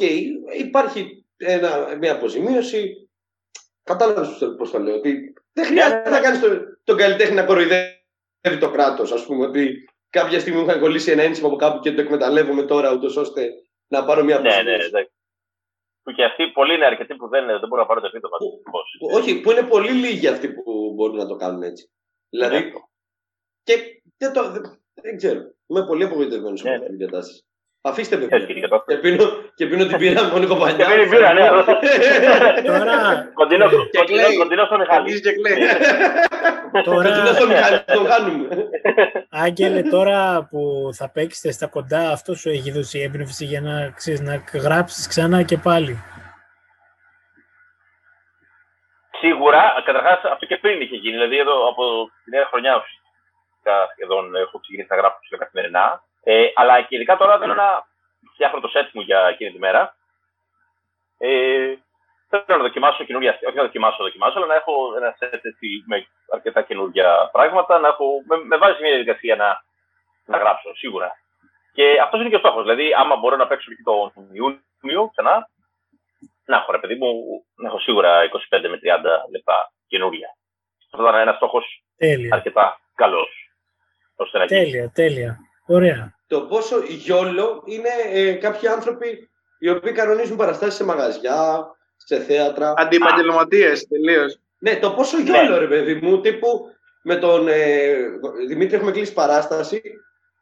υπάρχει 0.59 1.25
ένα, 1.37 1.95
μια 1.99 2.11
αποζημίωση. 2.11 3.09
Κατάλαβες 3.83 4.55
πώς 4.57 4.71
το 4.71 4.79
λέω. 4.79 4.95
Ότι 4.95 5.33
δεν 5.53 5.65
χρειάζεται 5.65 6.09
να 6.09 6.19
κάνεις 6.19 6.39
τον 6.83 6.97
καλλιτέχνη 6.97 7.35
να 7.35 7.43
κοροϊδεύει 7.43 8.57
το 8.59 8.71
κράτος. 8.71 9.11
Α 9.11 9.25
πούμε 9.25 9.45
ότι 9.45 9.89
κάποια 10.09 10.39
στιγμή 10.39 10.59
μου 10.59 10.65
είχαν 10.65 10.79
κολλήσει 10.79 11.11
ένα 11.11 11.23
ένσημα 11.23 11.47
από 11.47 11.55
κάπου 11.55 11.79
και 11.79 11.91
το 11.91 12.01
εκμεταλλεύομαι 12.01 12.63
τώρα, 12.63 12.93
ούτως 12.93 13.15
ώστε 13.15 13.49
να 13.87 14.05
πάρω 14.05 14.23
μια 14.23 14.39
ναι, 14.39 14.61
ναι, 14.61 14.77
ναι. 14.77 15.05
Που 16.03 16.11
και 16.11 16.23
αυτοί 16.23 16.51
πολλοί 16.51 16.73
είναι 16.73 16.85
αρκετοί 16.85 17.15
που 17.15 17.27
δεν, 17.27 17.45
δεν 17.45 17.59
μπορούν 17.59 17.77
να 17.77 17.85
πάρουν 17.85 18.03
το 18.03 18.07
επίδομα. 18.07 18.37
Όχι, 19.13 19.41
που 19.41 19.51
είναι 19.51 19.63
πολύ 19.63 19.91
λίγοι 19.91 20.27
αυτοί 20.27 20.53
που 20.53 20.93
μπορούν 20.95 21.15
να 21.15 21.27
το 21.27 21.35
κάνουν 21.35 21.63
έτσι. 21.63 21.91
Δηλαδή. 22.29 22.55
Ναι. 22.55 22.71
Και 23.63 24.01
δεν, 24.17 24.33
το, 24.33 24.51
δεν 24.93 25.17
ξέρω. 25.17 25.53
Είμαι 25.67 25.85
πολύ 25.85 26.03
απογοητευμένος 26.03 26.63
ναι, 26.63 26.69
από 26.69 26.83
αυτή 26.83 26.97
την 26.97 27.05
κατάσταση. 27.05 27.45
Αφήστε 27.87 28.17
με. 28.17 28.25
Και 28.87 28.95
πίνω, 29.01 29.25
και 29.55 29.65
πίνω 29.65 29.85
την 29.85 29.97
πύρα 29.97 30.23
μόνο 30.23 30.47
κομπανιά. 30.47 30.85
Και 30.85 30.93
πίνει 30.93 31.09
πύρα, 31.09 31.33
ναι. 31.33 31.47
Τώρα. 32.71 33.29
Κοντινό 33.33 34.65
στο 34.65 34.77
Μιχάλη. 34.77 35.21
και 35.21 35.31
κλαίει. 35.31 35.55
Τώρα. 36.83 37.09
Κοντινό 37.09 37.33
στο 37.33 37.47
Μιχάλη, 37.47 37.83
τον 37.83 38.05
κάνουμε. 38.05 38.47
Άγγελε, 39.29 39.81
τώρα 39.81 40.47
που 40.49 40.89
θα 40.93 41.09
παίξετε 41.09 41.51
στα 41.51 41.67
κοντά, 41.67 42.11
αυτό 42.11 42.35
σου 42.35 42.49
έχει 42.49 42.71
δώσει 42.71 42.99
έμπνευση 42.99 43.45
για 43.45 43.61
να, 43.61 43.89
ξέρεις, 43.95 44.21
να 44.21 44.43
γράψεις 44.53 45.07
ξανά 45.07 45.43
και 45.43 45.57
πάλι. 45.57 46.03
Σίγουρα, 49.19 49.81
καταρχάς 49.85 50.19
αυτό 50.33 50.45
και 50.45 50.57
πριν 50.57 50.81
είχε 50.81 50.95
γίνει. 50.95 51.15
Δηλαδή, 51.17 51.37
εδώ 51.37 51.69
από 51.69 51.83
τη 52.23 52.29
νέα 52.29 52.45
χρονιά 52.45 52.73
ουσιαστικά 52.81 53.75
σχεδόν 53.93 54.35
έχω 54.35 54.59
ξεκινήσει 54.59 54.87
να 54.89 54.95
γράφω 54.95 55.17
καθημερινά. 55.37 56.04
Ε, 56.27 56.47
αλλά 56.55 56.81
και 56.81 56.95
ειδικά 56.95 57.17
τώρα 57.17 57.39
θέλω 57.39 57.53
να 57.53 57.83
φτιάχνω 58.33 58.59
το 58.59 58.69
set 58.73 58.89
μου 58.93 59.01
για 59.01 59.27
εκείνη 59.27 59.51
τη 59.51 59.59
μέρα. 59.59 59.95
Ε, 61.17 61.73
θέλω 62.29 62.57
να 62.57 62.57
δοκιμάσω 62.67 63.03
καινούργια, 63.03 63.39
όχι 63.47 63.55
να 63.55 63.61
δοκιμάσω, 63.63 64.03
δοκιμάσω, 64.03 64.37
αλλά 64.37 64.47
να 64.47 64.55
έχω 64.55 64.73
ένα 64.97 65.15
set 65.19 65.39
έτσι, 65.41 65.67
με 65.87 66.07
αρκετά 66.33 66.61
καινούργια 66.61 67.29
πράγματα, 67.31 67.79
να 67.79 67.87
έχω, 67.87 68.05
με, 68.27 68.35
με 68.37 68.57
βάζει 68.57 68.81
μια 68.81 68.89
διαδικασία 68.89 69.35
να, 69.35 69.63
να 70.25 70.37
γράψω, 70.37 70.75
σίγουρα. 70.75 71.11
Και 71.73 71.99
αυτός 72.01 72.19
είναι 72.19 72.29
και 72.29 72.35
ο 72.35 72.39
στόχος. 72.39 72.61
Δηλαδή, 72.61 72.93
άμα 72.93 73.15
μπορώ 73.15 73.35
να 73.35 73.47
παίξω 73.47 73.71
και 73.71 73.83
τον 73.83 74.11
Ιούνιο 74.31 75.09
ξανά, 75.15 75.49
να 76.45 76.57
έχω 76.57 76.71
ρε 76.71 76.79
παιδί 76.79 76.95
μου, 76.95 77.11
να 77.55 77.67
έχω 77.67 77.79
σίγουρα 77.79 78.23
25 78.23 78.29
με 78.49 78.79
30 78.83 79.29
λεπτά 79.31 79.71
καινούργια. 79.87 80.29
Αυτό 80.91 81.03
θα 81.03 81.09
είναι 81.09 81.21
ένας 81.21 81.35
στόχος 81.35 81.83
αρκετά 82.31 82.79
καλός. 82.95 83.29
Τέλεια, 84.47 84.91
τέλεια. 84.93 85.39
Ωραία. 85.65 86.15
Το 86.27 86.41
πόσο 86.41 86.83
γιόλο 86.87 87.63
είναι 87.65 87.89
ε, 88.11 88.33
κάποιοι 88.33 88.67
άνθρωποι 88.67 89.29
οι 89.59 89.69
οποίοι 89.69 89.91
κανονίζουν 89.91 90.37
παραστάσεις 90.37 90.75
σε 90.75 90.83
μαγαζιά, 90.83 91.67
σε 91.95 92.19
θέατρα. 92.19 92.73
Αντιπαγγελματίες, 92.77 93.87
τελείως. 93.87 94.39
Ναι, 94.59 94.75
το 94.75 94.91
πόσο 94.91 95.17
γιόλο, 95.19 95.49
ναι. 95.49 95.57
ρε 95.57 95.67
παιδί 95.67 95.93
μου, 95.93 96.21
τύπου 96.21 96.47
με 97.03 97.15
τον 97.15 97.47
ε, 97.47 97.93
Δημήτρη 98.47 98.75
έχουμε 98.75 98.91
κλείσει 98.91 99.13
παράσταση 99.13 99.81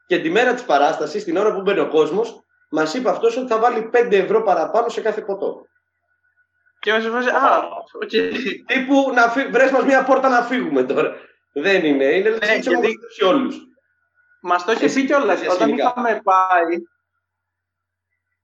και 0.08 0.20
τη 0.20 0.30
μέρα 0.30 0.54
της 0.54 0.64
παράστασης, 0.64 1.24
την 1.24 1.38
ώρα 1.38 1.54
που 1.54 1.62
μπαίνει 1.62 1.80
ο 1.80 1.88
κόσμος, 1.88 2.44
μας 2.70 2.94
είπε 2.94 3.10
αυτός 3.10 3.38
ότι 3.38 3.48
θα 3.48 3.60
βάλει 3.60 3.90
5 3.94 4.12
ευρώ 4.12 4.44
παραπάνω 4.44 4.90
σε 4.90 5.02
κάθε 5.02 5.22
ποτό. 5.22 5.66
Και 6.80 6.92
μας 6.92 7.06
είπε, 7.06 7.18
Α, 7.18 7.60
okay. 8.04 8.32
Τύπου 8.66 9.12
να 9.14 9.22
φύ... 9.22 9.46
βρες 9.46 9.72
μας 9.72 9.84
μια 9.84 10.04
πόρτα 10.04 10.30
να 10.30 10.42
φύγουμε 10.42 10.84
τώρα. 10.84 11.16
Δεν 11.54 11.86
είναι, 11.86 12.06
είναι 12.06 12.30
ναι, 12.30 12.56
γιατί... 12.62 12.98
σε 13.16 13.26
όλους. 13.26 13.56
Μας 14.46 14.66
το 14.66 14.72
είχε 14.72 14.88
πει 14.94 15.06
κιόλας. 15.06 15.48
Όταν 15.48 15.70
είχαμε 15.70 16.22
πάει, 16.24 16.76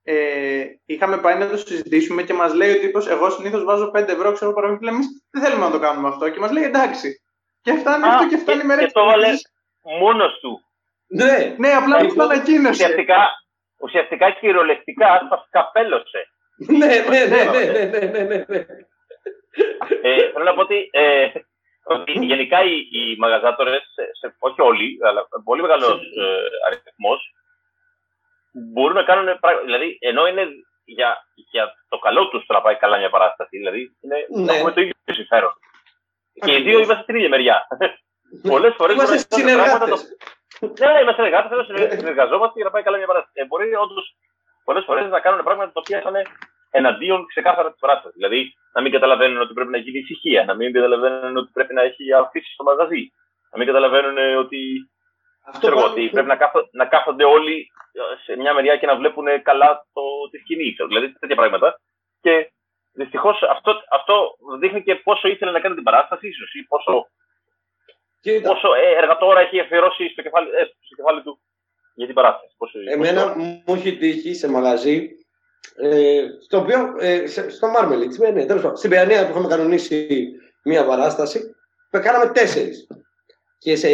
ε, 0.03 0.65
είχαμε 0.85 1.17
πάει 1.17 1.37
να 1.37 1.49
το 1.49 1.57
συζητήσουμε 1.57 2.23
και 2.23 2.33
μας 2.33 2.53
λέει 2.53 2.71
ο 2.71 2.79
τύπος: 2.79 3.07
Εγώ 3.07 3.29
συνήθως 3.29 3.63
βάζω 3.63 3.91
5 3.93 4.07
ευρώ, 4.07 4.31
ξέρω 4.31 4.53
παραμύθι. 4.53 4.87
Εμεί 4.87 5.03
δεν 5.29 5.43
θέλουμε 5.43 5.65
να 5.65 5.71
το 5.71 5.79
κάνουμε 5.79 6.07
αυτό. 6.07 6.29
Και 6.29 6.39
μας 6.39 6.51
λέει: 6.51 6.63
Εντάξει. 6.63 7.21
Και 7.61 7.73
φτάνει 7.73 8.03
αυτό 8.05 8.27
και 8.27 8.37
φτάνει 8.37 8.61
η 8.61 8.65
μέρα 8.65 8.85
Και 8.85 8.91
το 8.91 9.05
βάλε 9.05 9.27
μόνος 9.81 10.39
του. 10.39 10.61
Ναι, 11.07 11.55
ναι 11.57 11.69
απλά 11.69 12.03
μου 12.03 12.15
το 12.15 12.23
ανακοίνωσε. 12.23 12.83
Ουσιαστικά, 12.83 13.27
ουσιαστικά 13.77 14.31
κυριολεκτικά 14.31 15.27
σα 15.29 15.59
καπέλωσε. 15.59 16.27
ναι, 16.57 16.87
ναι, 17.09 17.25
ναι, 17.25 17.43
ναι, 17.43 17.83
ναι, 17.83 17.99
ναι, 17.99 18.23
ναι, 18.23 18.45
ναι. 18.47 18.65
ε, 20.01 20.31
θέλω 20.31 20.43
να 20.43 20.53
πω 20.53 20.61
ότι 20.61 20.89
ε, 20.91 21.27
ότι 21.89 22.11
γενικά 22.11 22.63
οι, 22.63 22.75
οι 22.91 23.15
μαγαζάτορες, 23.17 23.83
όχι 24.39 24.61
όλοι, 24.61 24.97
αλλά 25.07 25.27
πολύ 25.43 25.61
μεγάλος 25.61 25.91
ε, 25.91 26.47
αριθμός, 26.67 27.33
μπορούν 28.51 28.95
να 28.95 29.03
κάνουν 29.03 29.39
πράγματα. 29.39 29.65
Δηλαδή, 29.65 29.97
ενώ 29.99 30.27
είναι 30.27 30.47
για, 30.85 31.17
για 31.51 31.73
το 31.89 31.97
καλό 31.97 32.27
τους 32.29 32.45
να 32.47 32.61
πάει 32.61 32.75
καλά 32.75 32.97
μια 32.97 33.09
παράσταση, 33.09 33.57
δηλαδή 33.57 33.97
είναι, 34.01 34.15
ναι. 34.29 34.53
έχουμε 34.53 34.71
το 34.71 34.81
ίδιο 34.81 34.93
συμφέρον. 35.05 35.53
Και 36.45 36.53
οι 36.55 36.61
δύο 36.61 36.79
είμαστε 36.79 37.03
στην 37.03 37.15
ίδια 37.15 37.29
μεριά. 37.29 37.67
Πολλές 38.47 38.73
φορές 38.77 38.95
είμαστε 38.95 39.35
συνεργάτες. 39.35 39.89
Το... 40.59 40.73
Ναι, 40.79 40.91
ναι, 40.91 40.99
είμαστε 41.01 41.21
συνεργάτες, 41.23 41.65
συνεργαζόμαστε 41.99 42.53
για 42.55 42.65
να 42.65 42.71
πάει 42.71 42.83
καλά 42.83 42.97
μια 42.97 43.07
παράσταση. 43.07 43.39
Ε, 43.41 43.45
μπορεί 43.45 43.75
όντως 43.75 44.15
πολλές 44.63 44.83
φορές 44.85 45.09
να 45.09 45.19
κάνουν 45.19 45.43
πράγματα 45.43 45.71
τα 45.71 45.79
οποία 45.83 46.01
θα 46.01 46.09
είναι 46.09 46.21
εναντίον 46.69 47.25
ξεκάθαρα 47.25 47.69
της 47.71 47.79
παράσταση. 47.79 48.13
Δηλαδή, 48.15 48.53
να 48.73 48.81
μην 48.81 48.91
καταλαβαίνουν 48.91 49.41
ότι 49.41 49.53
πρέπει 49.53 49.71
να 49.71 49.77
γίνει 49.77 49.99
ησυχία, 49.99 50.43
να 50.43 50.53
μην 50.55 50.73
καταλαβαίνουν 50.73 51.37
ότι 51.37 51.49
πρέπει 51.53 51.73
να 51.73 51.81
έχει 51.81 52.13
αφήσει 52.13 52.53
στο 52.53 52.63
μαγαζί, 52.63 53.11
να 53.51 53.57
μην 53.57 53.67
καταλαβαίνουν 53.67 54.37
ότι. 54.37 54.59
Αυτό 55.45 55.67
ξέρω, 55.67 55.83
ότι 55.89 56.09
πρέπει 56.09 56.27
να, 56.27 56.35
κάθο, 56.35 56.69
να 56.71 56.85
κάθονται 56.85 57.25
όλοι 57.25 57.67
σε 58.25 58.35
μια 58.35 58.53
μεριά 58.53 58.77
και 58.77 58.85
να 58.85 58.95
βλέπουν 58.95 59.25
καλά 59.41 59.85
το, 59.93 60.01
τη 60.31 60.37
σκηνή. 60.37 60.75
Δηλαδή 60.87 61.13
τέτοια 61.19 61.35
πράγματα. 61.35 61.79
Και 62.21 62.51
δυστυχώς 62.93 63.41
αυτό, 63.41 63.71
αυτό 63.91 64.35
δείχνει 64.59 64.83
και 64.83 64.95
πόσο 64.95 65.27
ήθελε 65.27 65.51
να 65.51 65.59
κάνει 65.59 65.75
την 65.75 65.83
παράσταση, 65.83 66.27
ίσως 66.27 66.53
ή 66.53 66.63
πόσο, 66.63 67.07
πόσο 68.43 68.73
ε, 68.73 68.89
εργατόρα 68.97 69.39
έχει 69.39 69.59
αφιερώσει 69.59 70.09
στο 70.09 70.21
κεφάλι, 70.21 70.49
ε, 70.49 70.63
στο 70.63 70.95
κεφάλι 70.95 71.21
του 71.21 71.39
για 71.95 72.05
την 72.05 72.15
παράσταση. 72.15 72.53
Πόσο, 72.57 72.79
Εμένα 72.91 73.23
πόσο... 73.23 73.35
μου 73.37 73.73
έχει 73.75 73.97
τύχει 73.97 74.33
σε 74.33 74.49
μαγαζί 74.49 75.09
ε, 75.81 76.23
στο 76.41 76.57
οποίο, 76.57 76.95
ε, 76.99 77.23
στο 77.49 77.67
Μάρμελιτ, 77.67 78.17
ναι, 78.17 78.29
ναι, 78.29 78.45
τέλος 78.45 78.79
στην 78.79 78.89
Παιανία 78.89 79.25
που 79.25 79.31
είχαμε 79.31 79.47
κανονίσει 79.47 80.27
μία 80.63 80.85
παράσταση, 80.85 81.55
κάναμε 81.89 82.31
τέσσερις. 82.31 82.87
Και 83.57 83.75
σε, 83.75 83.89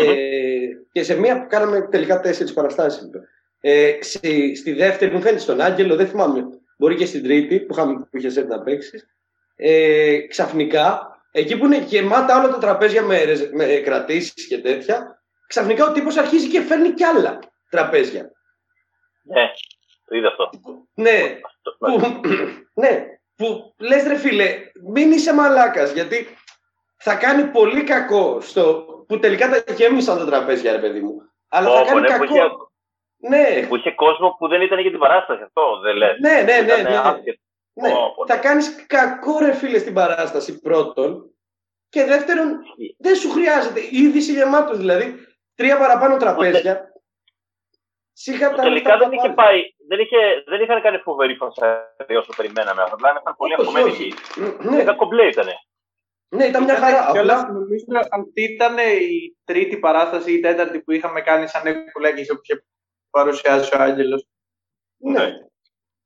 και 0.91 1.03
σε 1.03 1.19
μία 1.19 1.41
που 1.41 1.47
κάναμε 1.49 1.81
τελικά 1.81 2.19
τέσσερις 2.19 2.53
παραστάσεις. 2.53 3.09
Ε, 3.61 3.97
στη, 4.01 4.55
στη, 4.55 4.73
δεύτερη, 4.73 5.11
μου 5.11 5.21
φαίνεται 5.21 5.41
στον 5.41 5.61
Άγγελο, 5.61 5.95
δεν 5.95 6.07
θυμάμαι, 6.07 6.45
μπορεί 6.77 6.95
και 6.95 7.05
στην 7.05 7.23
τρίτη 7.23 7.59
που, 7.59 7.73
είχαμε, 7.73 8.07
που 8.11 8.17
είχε 8.17 8.27
έρθει 8.27 8.45
να 8.45 8.61
παίξεις. 8.61 9.07
Ε, 9.55 10.19
ξαφνικά, 10.19 11.19
εκεί 11.31 11.57
που 11.57 11.65
είναι 11.65 11.77
γεμάτα 11.77 12.39
όλα 12.39 12.49
τα 12.49 12.57
τραπέζια 12.57 13.01
με, 13.01 13.23
με 13.53 13.65
κρατήσεις 13.65 14.47
και 14.47 14.57
τέτοια, 14.57 15.23
ξαφνικά 15.47 15.85
ο 15.85 15.91
τύπος 15.91 16.17
αρχίζει 16.17 16.47
και 16.47 16.61
φέρνει 16.61 16.91
κι 16.91 17.03
άλλα 17.03 17.39
τραπέζια. 17.69 18.31
Ναι. 19.23 19.41
Το 20.05 20.15
είδα 20.15 20.27
αυτό. 20.27 20.49
Ναι. 20.93 21.39
Που, 21.77 22.01
ναι. 22.81 23.05
Που 23.35 23.73
λες 23.77 24.03
ρε 24.03 24.17
φίλε, 24.17 24.71
μην 24.87 25.11
είσαι 25.11 25.33
μαλάκας, 25.33 25.91
γιατί 25.91 26.27
θα 26.97 27.15
κάνει 27.15 27.43
πολύ 27.43 27.83
κακό 27.83 28.41
στο 28.41 28.85
που 29.07 29.19
τελικά 29.19 29.49
τα 29.49 29.73
γέμισαν 29.73 30.17
τα 30.17 30.25
τραπέζια, 30.25 30.71
ρε 30.71 30.79
παιδί 30.79 30.99
μου. 30.99 31.21
Αλλά 31.47 31.77
θα 31.77 31.83
κάνει 31.85 32.01
ναι, 32.01 32.07
κακό. 32.07 32.25
Που 32.25 32.33
είχε, 32.33 32.41
ναι. 33.17 33.67
Που 33.67 33.75
είχε 33.75 33.91
κόσμο 33.91 34.35
που 34.37 34.47
δεν 34.47 34.61
ήταν 34.61 34.79
για 34.79 34.89
την 34.89 34.99
παράσταση 34.99 35.43
αυτό, 35.43 35.79
δεν 35.79 35.95
λες. 35.95 36.17
Ναι, 36.19 36.31
ναι, 36.31 36.61
ναι. 36.61 36.75
ναι. 36.75 36.89
ναι. 37.73 37.93
θα 38.27 38.37
κάνεις 38.37 38.85
κακό 38.85 39.39
ρε 39.39 39.53
φίλε 39.53 39.77
στην 39.77 39.93
παράσταση 39.93 40.59
πρώτον 40.59 41.29
και 41.89 42.05
δεύτερον 42.05 42.59
δεν 42.97 43.15
σου 43.15 43.29
χρειάζεται. 43.29 43.79
Ήδη 43.91 44.17
είσαι 44.17 44.31
γεμάτος 44.31 44.77
δηλαδή. 44.77 45.15
Τρία 45.55 45.77
παραπάνω 45.77 46.17
τραπέζια. 46.17 46.93
Τελικά 48.55 48.97
δεν 48.97 49.11
είχε 49.11 49.29
πάει, 49.29 49.61
δεν, 49.87 49.99
είχε, 49.99 50.17
δεν 50.45 50.61
είχαν 50.61 50.81
κάνει 50.81 50.97
φοβερή 50.97 51.35
φασαρία 51.35 52.19
όσο 52.19 52.33
περιμέναμε. 52.35 52.81
Απλά 52.91 53.17
ήταν 53.21 53.35
πολύ 53.37 53.53
αφομένοι 53.53 53.89
εκεί. 53.89 54.13
Ναι. 54.69 54.81
Ήταν 54.81 54.95
κομπλέ 54.95 55.27
ήτανε. 55.27 55.53
Ναι, 56.35 56.45
ήταν 56.45 56.63
μια 56.63 56.77
χαρά. 56.77 57.09
Απλά 57.09 57.51
νομίζω 57.51 57.85
αυτή 58.11 58.43
ήταν 58.43 58.77
η 58.77 59.37
τρίτη 59.43 59.77
παράσταση 59.77 60.31
ή 60.31 60.33
η 60.33 60.39
τέταρτη 60.39 60.79
που 60.79 60.91
είχαμε 60.91 61.21
κάνει 61.21 61.47
σαν 61.47 61.67
έκουλέγγιση 61.67 62.33
που 62.33 62.41
είχε 62.43 62.65
παρουσιάσει 63.09 63.75
ο 63.75 63.81
Άγγελος. 63.81 64.27
Ναι. 64.97 65.19
ναι. 65.19 65.33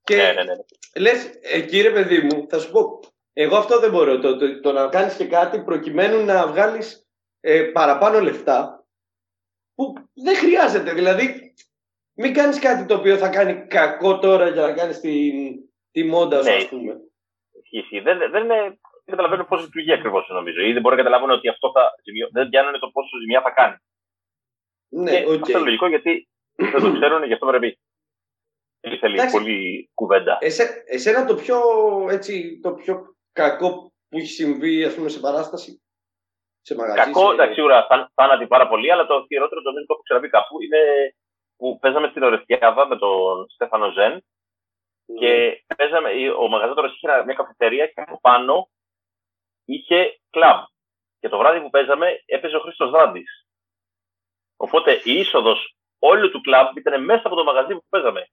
Και 0.04 0.16
ναι, 0.16 0.34
ναι, 0.34 0.44
ναι. 0.44 0.54
λες, 1.00 1.40
ε, 1.42 1.62
κύριε 1.62 1.92
παιδί 1.92 2.22
μου, 2.22 2.46
θα 2.50 2.60
σου 2.60 2.72
πω, 2.72 3.00
εγώ 3.34 3.58
αυτό 3.58 3.80
δεν 3.80 3.92
μπορώ, 3.92 4.20
το, 4.20 4.38
το, 4.38 4.60
το 4.60 4.72
να 4.72 4.88
κάνεις 4.88 5.16
και 5.16 5.28
κάτι 5.28 5.64
προκειμένου 5.64 6.26
να 6.26 6.48
βγάλεις 6.48 7.08
ε, 7.40 7.62
παραπάνω 7.62 8.20
λεφτά 8.20 8.86
που 9.76 9.94
δεν 10.14 10.36
χρειάζεται. 10.36 10.94
Δηλαδή, 10.94 11.49
μην 12.22 12.34
κάνεις 12.34 12.60
κάτι 12.60 12.86
το 12.86 12.96
οποίο 12.96 13.18
θα 13.18 13.30
κάνει 13.30 13.68
κακό 13.68 14.20
τώρα 14.20 14.50
για 14.50 14.62
να 14.62 14.74
κάνεις 14.74 15.00
τη, 15.00 15.32
τη 15.91 16.04
μόντα 16.04 16.44
σου, 16.44 16.50
ναι. 16.50 16.56
ας 16.56 16.68
πούμε. 16.68 16.94
Ισχύει. 17.70 18.00
Δεν, 18.00 18.18
δεν, 18.18 18.48
δεν 18.48 18.80
καταλαβαίνω 19.06 19.44
πώ 19.44 19.56
λειτουργεί 19.56 19.94
ακριβώς, 19.94 20.30
νομίζω. 20.30 20.62
Ή 20.62 20.74
δεν 20.74 20.82
μπορεί 20.82 20.96
να 20.96 21.04
καταλάβουν 21.04 21.30
ότι 21.30 21.50
αυτό 21.50 21.72
θα. 21.72 21.94
Δεν 22.32 22.50
πιάνουν 22.50 22.80
το 22.80 22.90
πόσο 22.90 23.18
ζημιά 23.18 23.41
θα 23.41 23.52
κάνει. 23.52 23.76
Ναι, 24.90 25.12
και 25.12 25.26
okay. 25.28 25.41
Αυτό 25.41 25.52
είναι 25.52 25.68
λογικό 25.68 25.88
γιατί 25.88 26.30
δεν 26.56 26.82
το 26.82 26.91
ξέρουν, 27.00 27.24
γι' 27.24 27.34
αυτό 27.34 27.46
πρέπει. 27.46 27.80
Θέλει 29.00 29.14
Εντάξει, 29.14 29.38
πολύ 29.38 29.90
κουβέντα. 29.94 30.38
Εσέ, 30.41 30.84
εσένα 30.88 31.26
το 31.26 31.36
πιο, 31.36 31.60
έτσι, 32.10 32.60
το 32.64 32.74
πιο 32.74 33.16
κακό 33.32 33.91
που 34.10 34.18
έχει 34.18 34.28
συμβεί 34.28 34.84
ας 34.84 34.96
πούμε, 34.96 35.10
σε 35.10 35.20
παράσταση; 35.20 35.82
Σε 36.62 36.76
μαγαζί, 36.76 37.00
κακό, 37.00 37.28
σε... 37.28 37.34
εντάξει, 37.34 37.54
σίγουρα 37.54 37.88
θάνατη 38.16 38.48
πάρα 38.48 38.68
πολύ, 38.68 38.91
αλλά 38.91 39.06
το 39.06 39.26
χειρότερο 39.28 39.62
το 39.62 39.72
το 39.72 39.94
έχω 39.94 40.02
ξαναπεί 40.02 40.30
κάπου 40.30 40.62
είναι 40.62 40.82
που 41.60 41.80
παίζαμε 41.80 42.07
στην 42.07 42.23
Ορευτιάδα 42.23 42.88
με 42.88 42.98
τον 42.98 43.49
Στέφανο 43.49 43.91
Ζεν 43.91 44.18
mm. 44.18 45.19
και 45.19 45.64
παίζαμε, 45.77 46.10
ο 46.30 46.48
μαγαζάτορας 46.48 46.94
είχε 46.94 47.23
μια 47.26 47.36
καφετερία 47.36 47.88
και 47.88 48.02
από 48.02 48.19
πάνω 48.22 48.69
είχε 49.65 50.19
κλαμπ. 50.30 50.64
Και 51.19 51.30
το 51.30 51.38
βράδυ 51.38 51.61
που 51.61 51.69
παίζαμε 51.69 52.23
έπαιζε 52.26 52.56
ο 52.56 52.60
Χρήστος 52.60 52.90
Δράντης. 52.90 53.48
Οπότε 54.57 55.02
η 55.03 55.14
είσοδος 55.19 55.76
όλου 55.99 56.31
του 56.31 56.41
κλαμπ 56.41 56.77
ήταν 56.77 57.03
μέσα 57.03 57.22
από 57.26 57.36
το 57.36 57.44
μαγαζί 57.44 57.73
που 57.73 57.86
παίζαμε. 57.90 58.30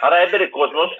Άρα 0.00 0.16
έμπαινε 0.16 0.46
κόσμος, 0.46 0.90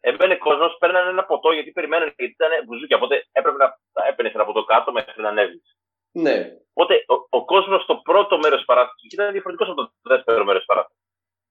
έμπαινε 0.00 0.36
κόσμος, 0.36 0.76
παίρνανε 0.78 1.10
ένα 1.10 1.24
ποτό 1.24 1.52
γιατί 1.52 1.70
περιμένανε 1.72 2.14
γιατί 2.16 2.32
ήταν 2.32 2.64
μπουζούκια. 2.64 2.96
Οπότε 2.96 3.26
έπρεπε 3.32 3.56
να 3.56 4.06
έπαιρνες 4.06 4.34
ένα 4.34 4.44
ποτό 4.44 4.64
κάτω 4.64 4.92
μέχρι 4.92 5.22
να 5.22 5.28
ανέβεις. 5.28 5.76
Ναι. 6.12 6.50
Οπότε 6.72 7.04
ο, 7.08 7.14
ο 7.38 7.44
κόσμος 7.44 7.82
στο 7.82 7.96
πρώτο 7.96 8.38
μέρος 8.38 8.58
τη 8.58 8.64
παράστασης 8.64 9.12
ήταν 9.12 9.32
διαφορετικός 9.32 9.68
από 9.68 9.82
το 9.82 9.92
δεύτερο 10.02 10.44
μέρος 10.44 10.60
τη 10.60 10.66
παράστασης. 10.66 11.01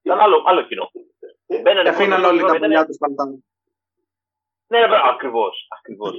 Ήταν 0.01 0.19
άλλο, 0.19 0.43
άλλο 0.45 0.61
κοινό. 0.61 0.91
Και 1.47 1.89
αφήναν 1.89 2.23
όλοι 2.23 2.41
τα 2.41 2.57
πουλιά 2.57 2.85
τους 2.85 2.97
παντάνε. 2.97 3.37
Ναι, 4.67 4.79
ακριβώς. 5.03 5.67
Ακριβώς. 5.79 6.17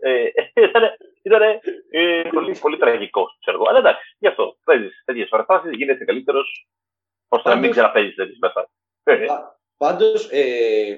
ε, 0.00 0.24
ήταν 1.22 1.42
ε, 1.90 2.22
πολύ, 2.32 2.56
πολύ 2.60 2.76
τραγικό, 2.78 3.26
ξέρω 3.40 3.62
Αλλά 3.68 3.78
εντάξει, 3.78 4.16
γι' 4.18 4.26
αυτό 4.26 4.58
παίζεις 4.64 5.02
τέτοιες 5.04 5.28
παραστάσεις, 5.28 5.76
γίνεσαι 5.76 6.04
καλύτερος, 6.04 6.68
ώστε 7.28 7.48
να 7.48 7.56
μην 7.56 7.70
ξαναπέζεις 7.70 8.14
τέτοιε 8.14 8.36
μέσα. 8.40 8.70
Πάντως, 9.76 10.28
ε, 10.32 10.96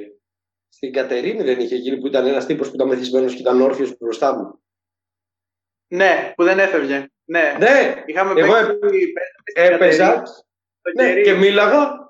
στην 0.68 0.92
Κατερίνη 0.92 1.42
δεν 1.42 1.60
είχε 1.60 1.76
γίνει 1.76 1.98
που 1.98 2.06
ήταν 2.06 2.26
ένας 2.26 2.46
τύπος 2.46 2.68
που 2.68 2.74
ήταν 2.74 2.88
μεθυσμένος 2.88 3.34
και 3.34 3.40
ήταν 3.40 3.60
όρθιος 3.60 3.96
μπροστά 3.98 4.36
μου. 4.36 4.62
Ναι, 5.88 6.32
που 6.36 6.44
δεν 6.44 6.58
έφευγε. 6.58 7.06
Ναι, 7.24 7.56
ναι. 7.58 8.04
είχαμε 8.06 8.40
Εγώ 8.40 8.54
έπαιζα 9.54 10.22
ναι, 10.94 11.20
και 11.20 11.32
μίλαγα 11.32 12.09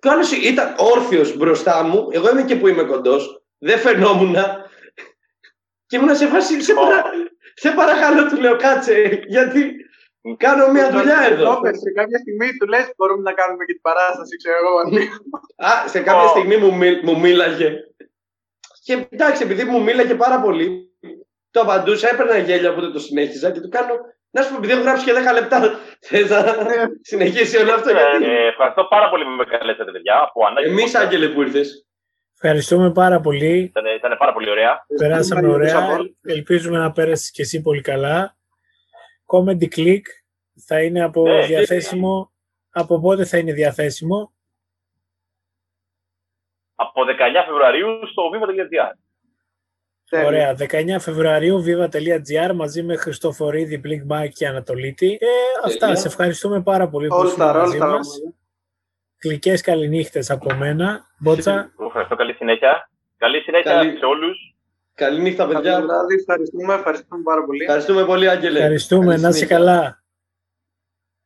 και 0.00 0.08
άλλο 0.08 0.24
ήταν 0.42 0.74
όρθιος 0.78 1.36
μπροστά 1.36 1.82
μου. 1.82 2.08
Εγώ 2.10 2.30
είμαι 2.30 2.42
και 2.42 2.56
που 2.56 2.68
είμαι 2.68 2.82
κοντός. 2.82 3.42
Δεν 3.58 3.78
φαινόμουν. 3.78 4.36
Και 5.86 5.96
ήμουν 5.96 6.16
σε 6.16 6.26
φάση. 6.26 6.62
Σε, 6.62 6.74
παρα... 6.74 7.04
σε 7.54 7.70
παρακαλώ, 7.70 8.26
του 8.26 8.40
λέω 8.40 8.56
κάτσε. 8.56 9.22
Γιατί 9.26 9.74
κάνω 10.36 10.72
μια 10.72 10.90
δουλειά 10.90 11.20
εδώ. 11.20 11.60
Σε 11.62 11.90
κάποια 11.94 12.18
στιγμή 12.18 12.56
του 12.56 12.66
λες: 12.66 12.90
Μπορούμε 12.96 13.22
να 13.22 13.32
κάνουμε 13.32 13.64
και 13.64 13.72
την 13.72 13.82
παράσταση, 13.82 14.36
ξέρω 14.36 14.56
εγώ. 14.58 15.06
Α, 15.56 15.88
σε 15.88 16.00
κάποια 16.00 16.28
στιγμή 16.28 16.56
μου, 16.56 16.72
μου 17.02 17.20
μίλαγε. 17.20 17.72
Και 18.82 19.06
εντάξει, 19.10 19.42
επειδή 19.42 19.64
μου 19.64 19.82
μίλαγε 19.82 20.14
πάρα 20.14 20.40
πολύ, 20.40 20.92
το 21.50 21.60
απαντούσα, 21.60 22.08
έπαιρνα 22.08 22.38
γέλια 22.38 22.74
που 22.74 22.80
δεν 22.80 22.92
το 22.92 22.98
συνέχιζα 22.98 23.50
και 23.50 23.60
του 23.60 23.68
κάνω 23.68 23.94
να 24.30 24.42
σου 24.42 24.50
πω, 24.50 24.56
επειδή 24.56 24.72
έχω 24.72 24.82
γράψει 24.82 25.04
και 25.04 25.12
10 25.12 25.32
λεπτά, 25.32 25.60
θε 26.00 26.28
να 26.28 26.62
ναι. 26.64 26.84
συνεχίσει 27.00 27.56
όλο 27.56 27.72
αυτό. 27.72 27.90
Γιατί... 27.90 28.24
Ε, 28.24 28.46
ευχαριστώ 28.46 28.84
πάρα 28.84 29.10
πολύ 29.10 29.24
που 29.24 29.30
με 29.30 29.44
καλέσατε, 29.44 29.90
παιδιά. 29.90 30.32
Εμείς, 30.64 30.94
Άγγελε, 30.94 31.28
που 31.28 31.42
ήρθες. 31.42 31.86
Ευχαριστούμε 32.34 32.92
πάρα 32.92 33.20
πολύ. 33.20 33.58
Ήταν, 33.58 33.84
ήταν 33.96 34.16
πάρα 34.18 34.32
πολύ 34.32 34.50
ωραία. 34.50 34.86
Περάσαμε 34.98 35.48
ωραία. 35.48 35.98
Ελπίζουμε 36.22 36.78
να 36.78 36.92
πέρασες 36.92 37.30
και 37.30 37.42
εσύ 37.42 37.62
πολύ 37.62 37.80
καλά. 37.80 38.36
Comedy 39.26 39.68
Click 39.76 40.02
θα 40.66 40.82
είναι 40.82 41.02
από 41.02 41.22
ναι, 41.22 41.46
διαθέσιμο. 41.46 42.32
Από 42.70 43.00
πότε 43.00 43.24
θα 43.24 43.38
είναι 43.38 43.52
διαθέσιμο; 43.52 44.32
Από 46.74 47.02
19 47.02 47.44
Φεβρουαρίου 47.46 48.06
στο 48.06 48.22
viva.gr. 48.32 49.07
Ωραία. 50.10 50.54
19 50.58 50.96
Φεβρουαρίου 51.00 51.64
viva.gr 51.66 52.52
μαζί 52.54 52.82
με 52.82 52.96
Χριστοφορίδη, 52.96 53.80
Blink 53.84 54.28
και 54.28 54.46
Ανατολίτη. 54.46 55.18
Ε, 55.20 55.26
αυτά. 55.64 55.94
Σε 55.94 56.06
ευχαριστούμε 56.06 56.62
πάρα 56.62 56.88
πολύ 56.88 57.08
που 57.08 57.24
ήσουν 57.24 57.44
μαζί 57.44 57.78
μας. 57.78 58.08
Γλυκές 59.22 59.60
καληνύχτες 59.60 60.30
από 60.30 60.54
μένα. 60.54 61.06
Μπότσα. 61.18 61.72
Ευχαριστώ. 61.86 62.16
Καλή 62.16 62.32
συνέχεια. 62.32 62.90
Καλή 63.16 63.40
συνέχεια 63.40 63.82
σε 63.98 64.04
όλους. 64.04 64.54
Καληνύχτα, 64.94 65.46
παιδιά. 65.46 65.72
Καλό 65.72 65.86
βράδυ. 65.86 66.14
Ευχαριστούμε, 66.14 66.74
ευχαριστούμε 66.74 67.22
πάρα 67.22 67.44
πολύ. 67.44 67.62
Ευχαριστούμε 67.62 68.04
πολύ, 68.04 68.28
Άγγελε. 68.28 68.58
Ευχαριστούμε. 68.58 69.16
Να 69.16 69.28
είσαι 69.28 69.46
καλά. 69.46 70.02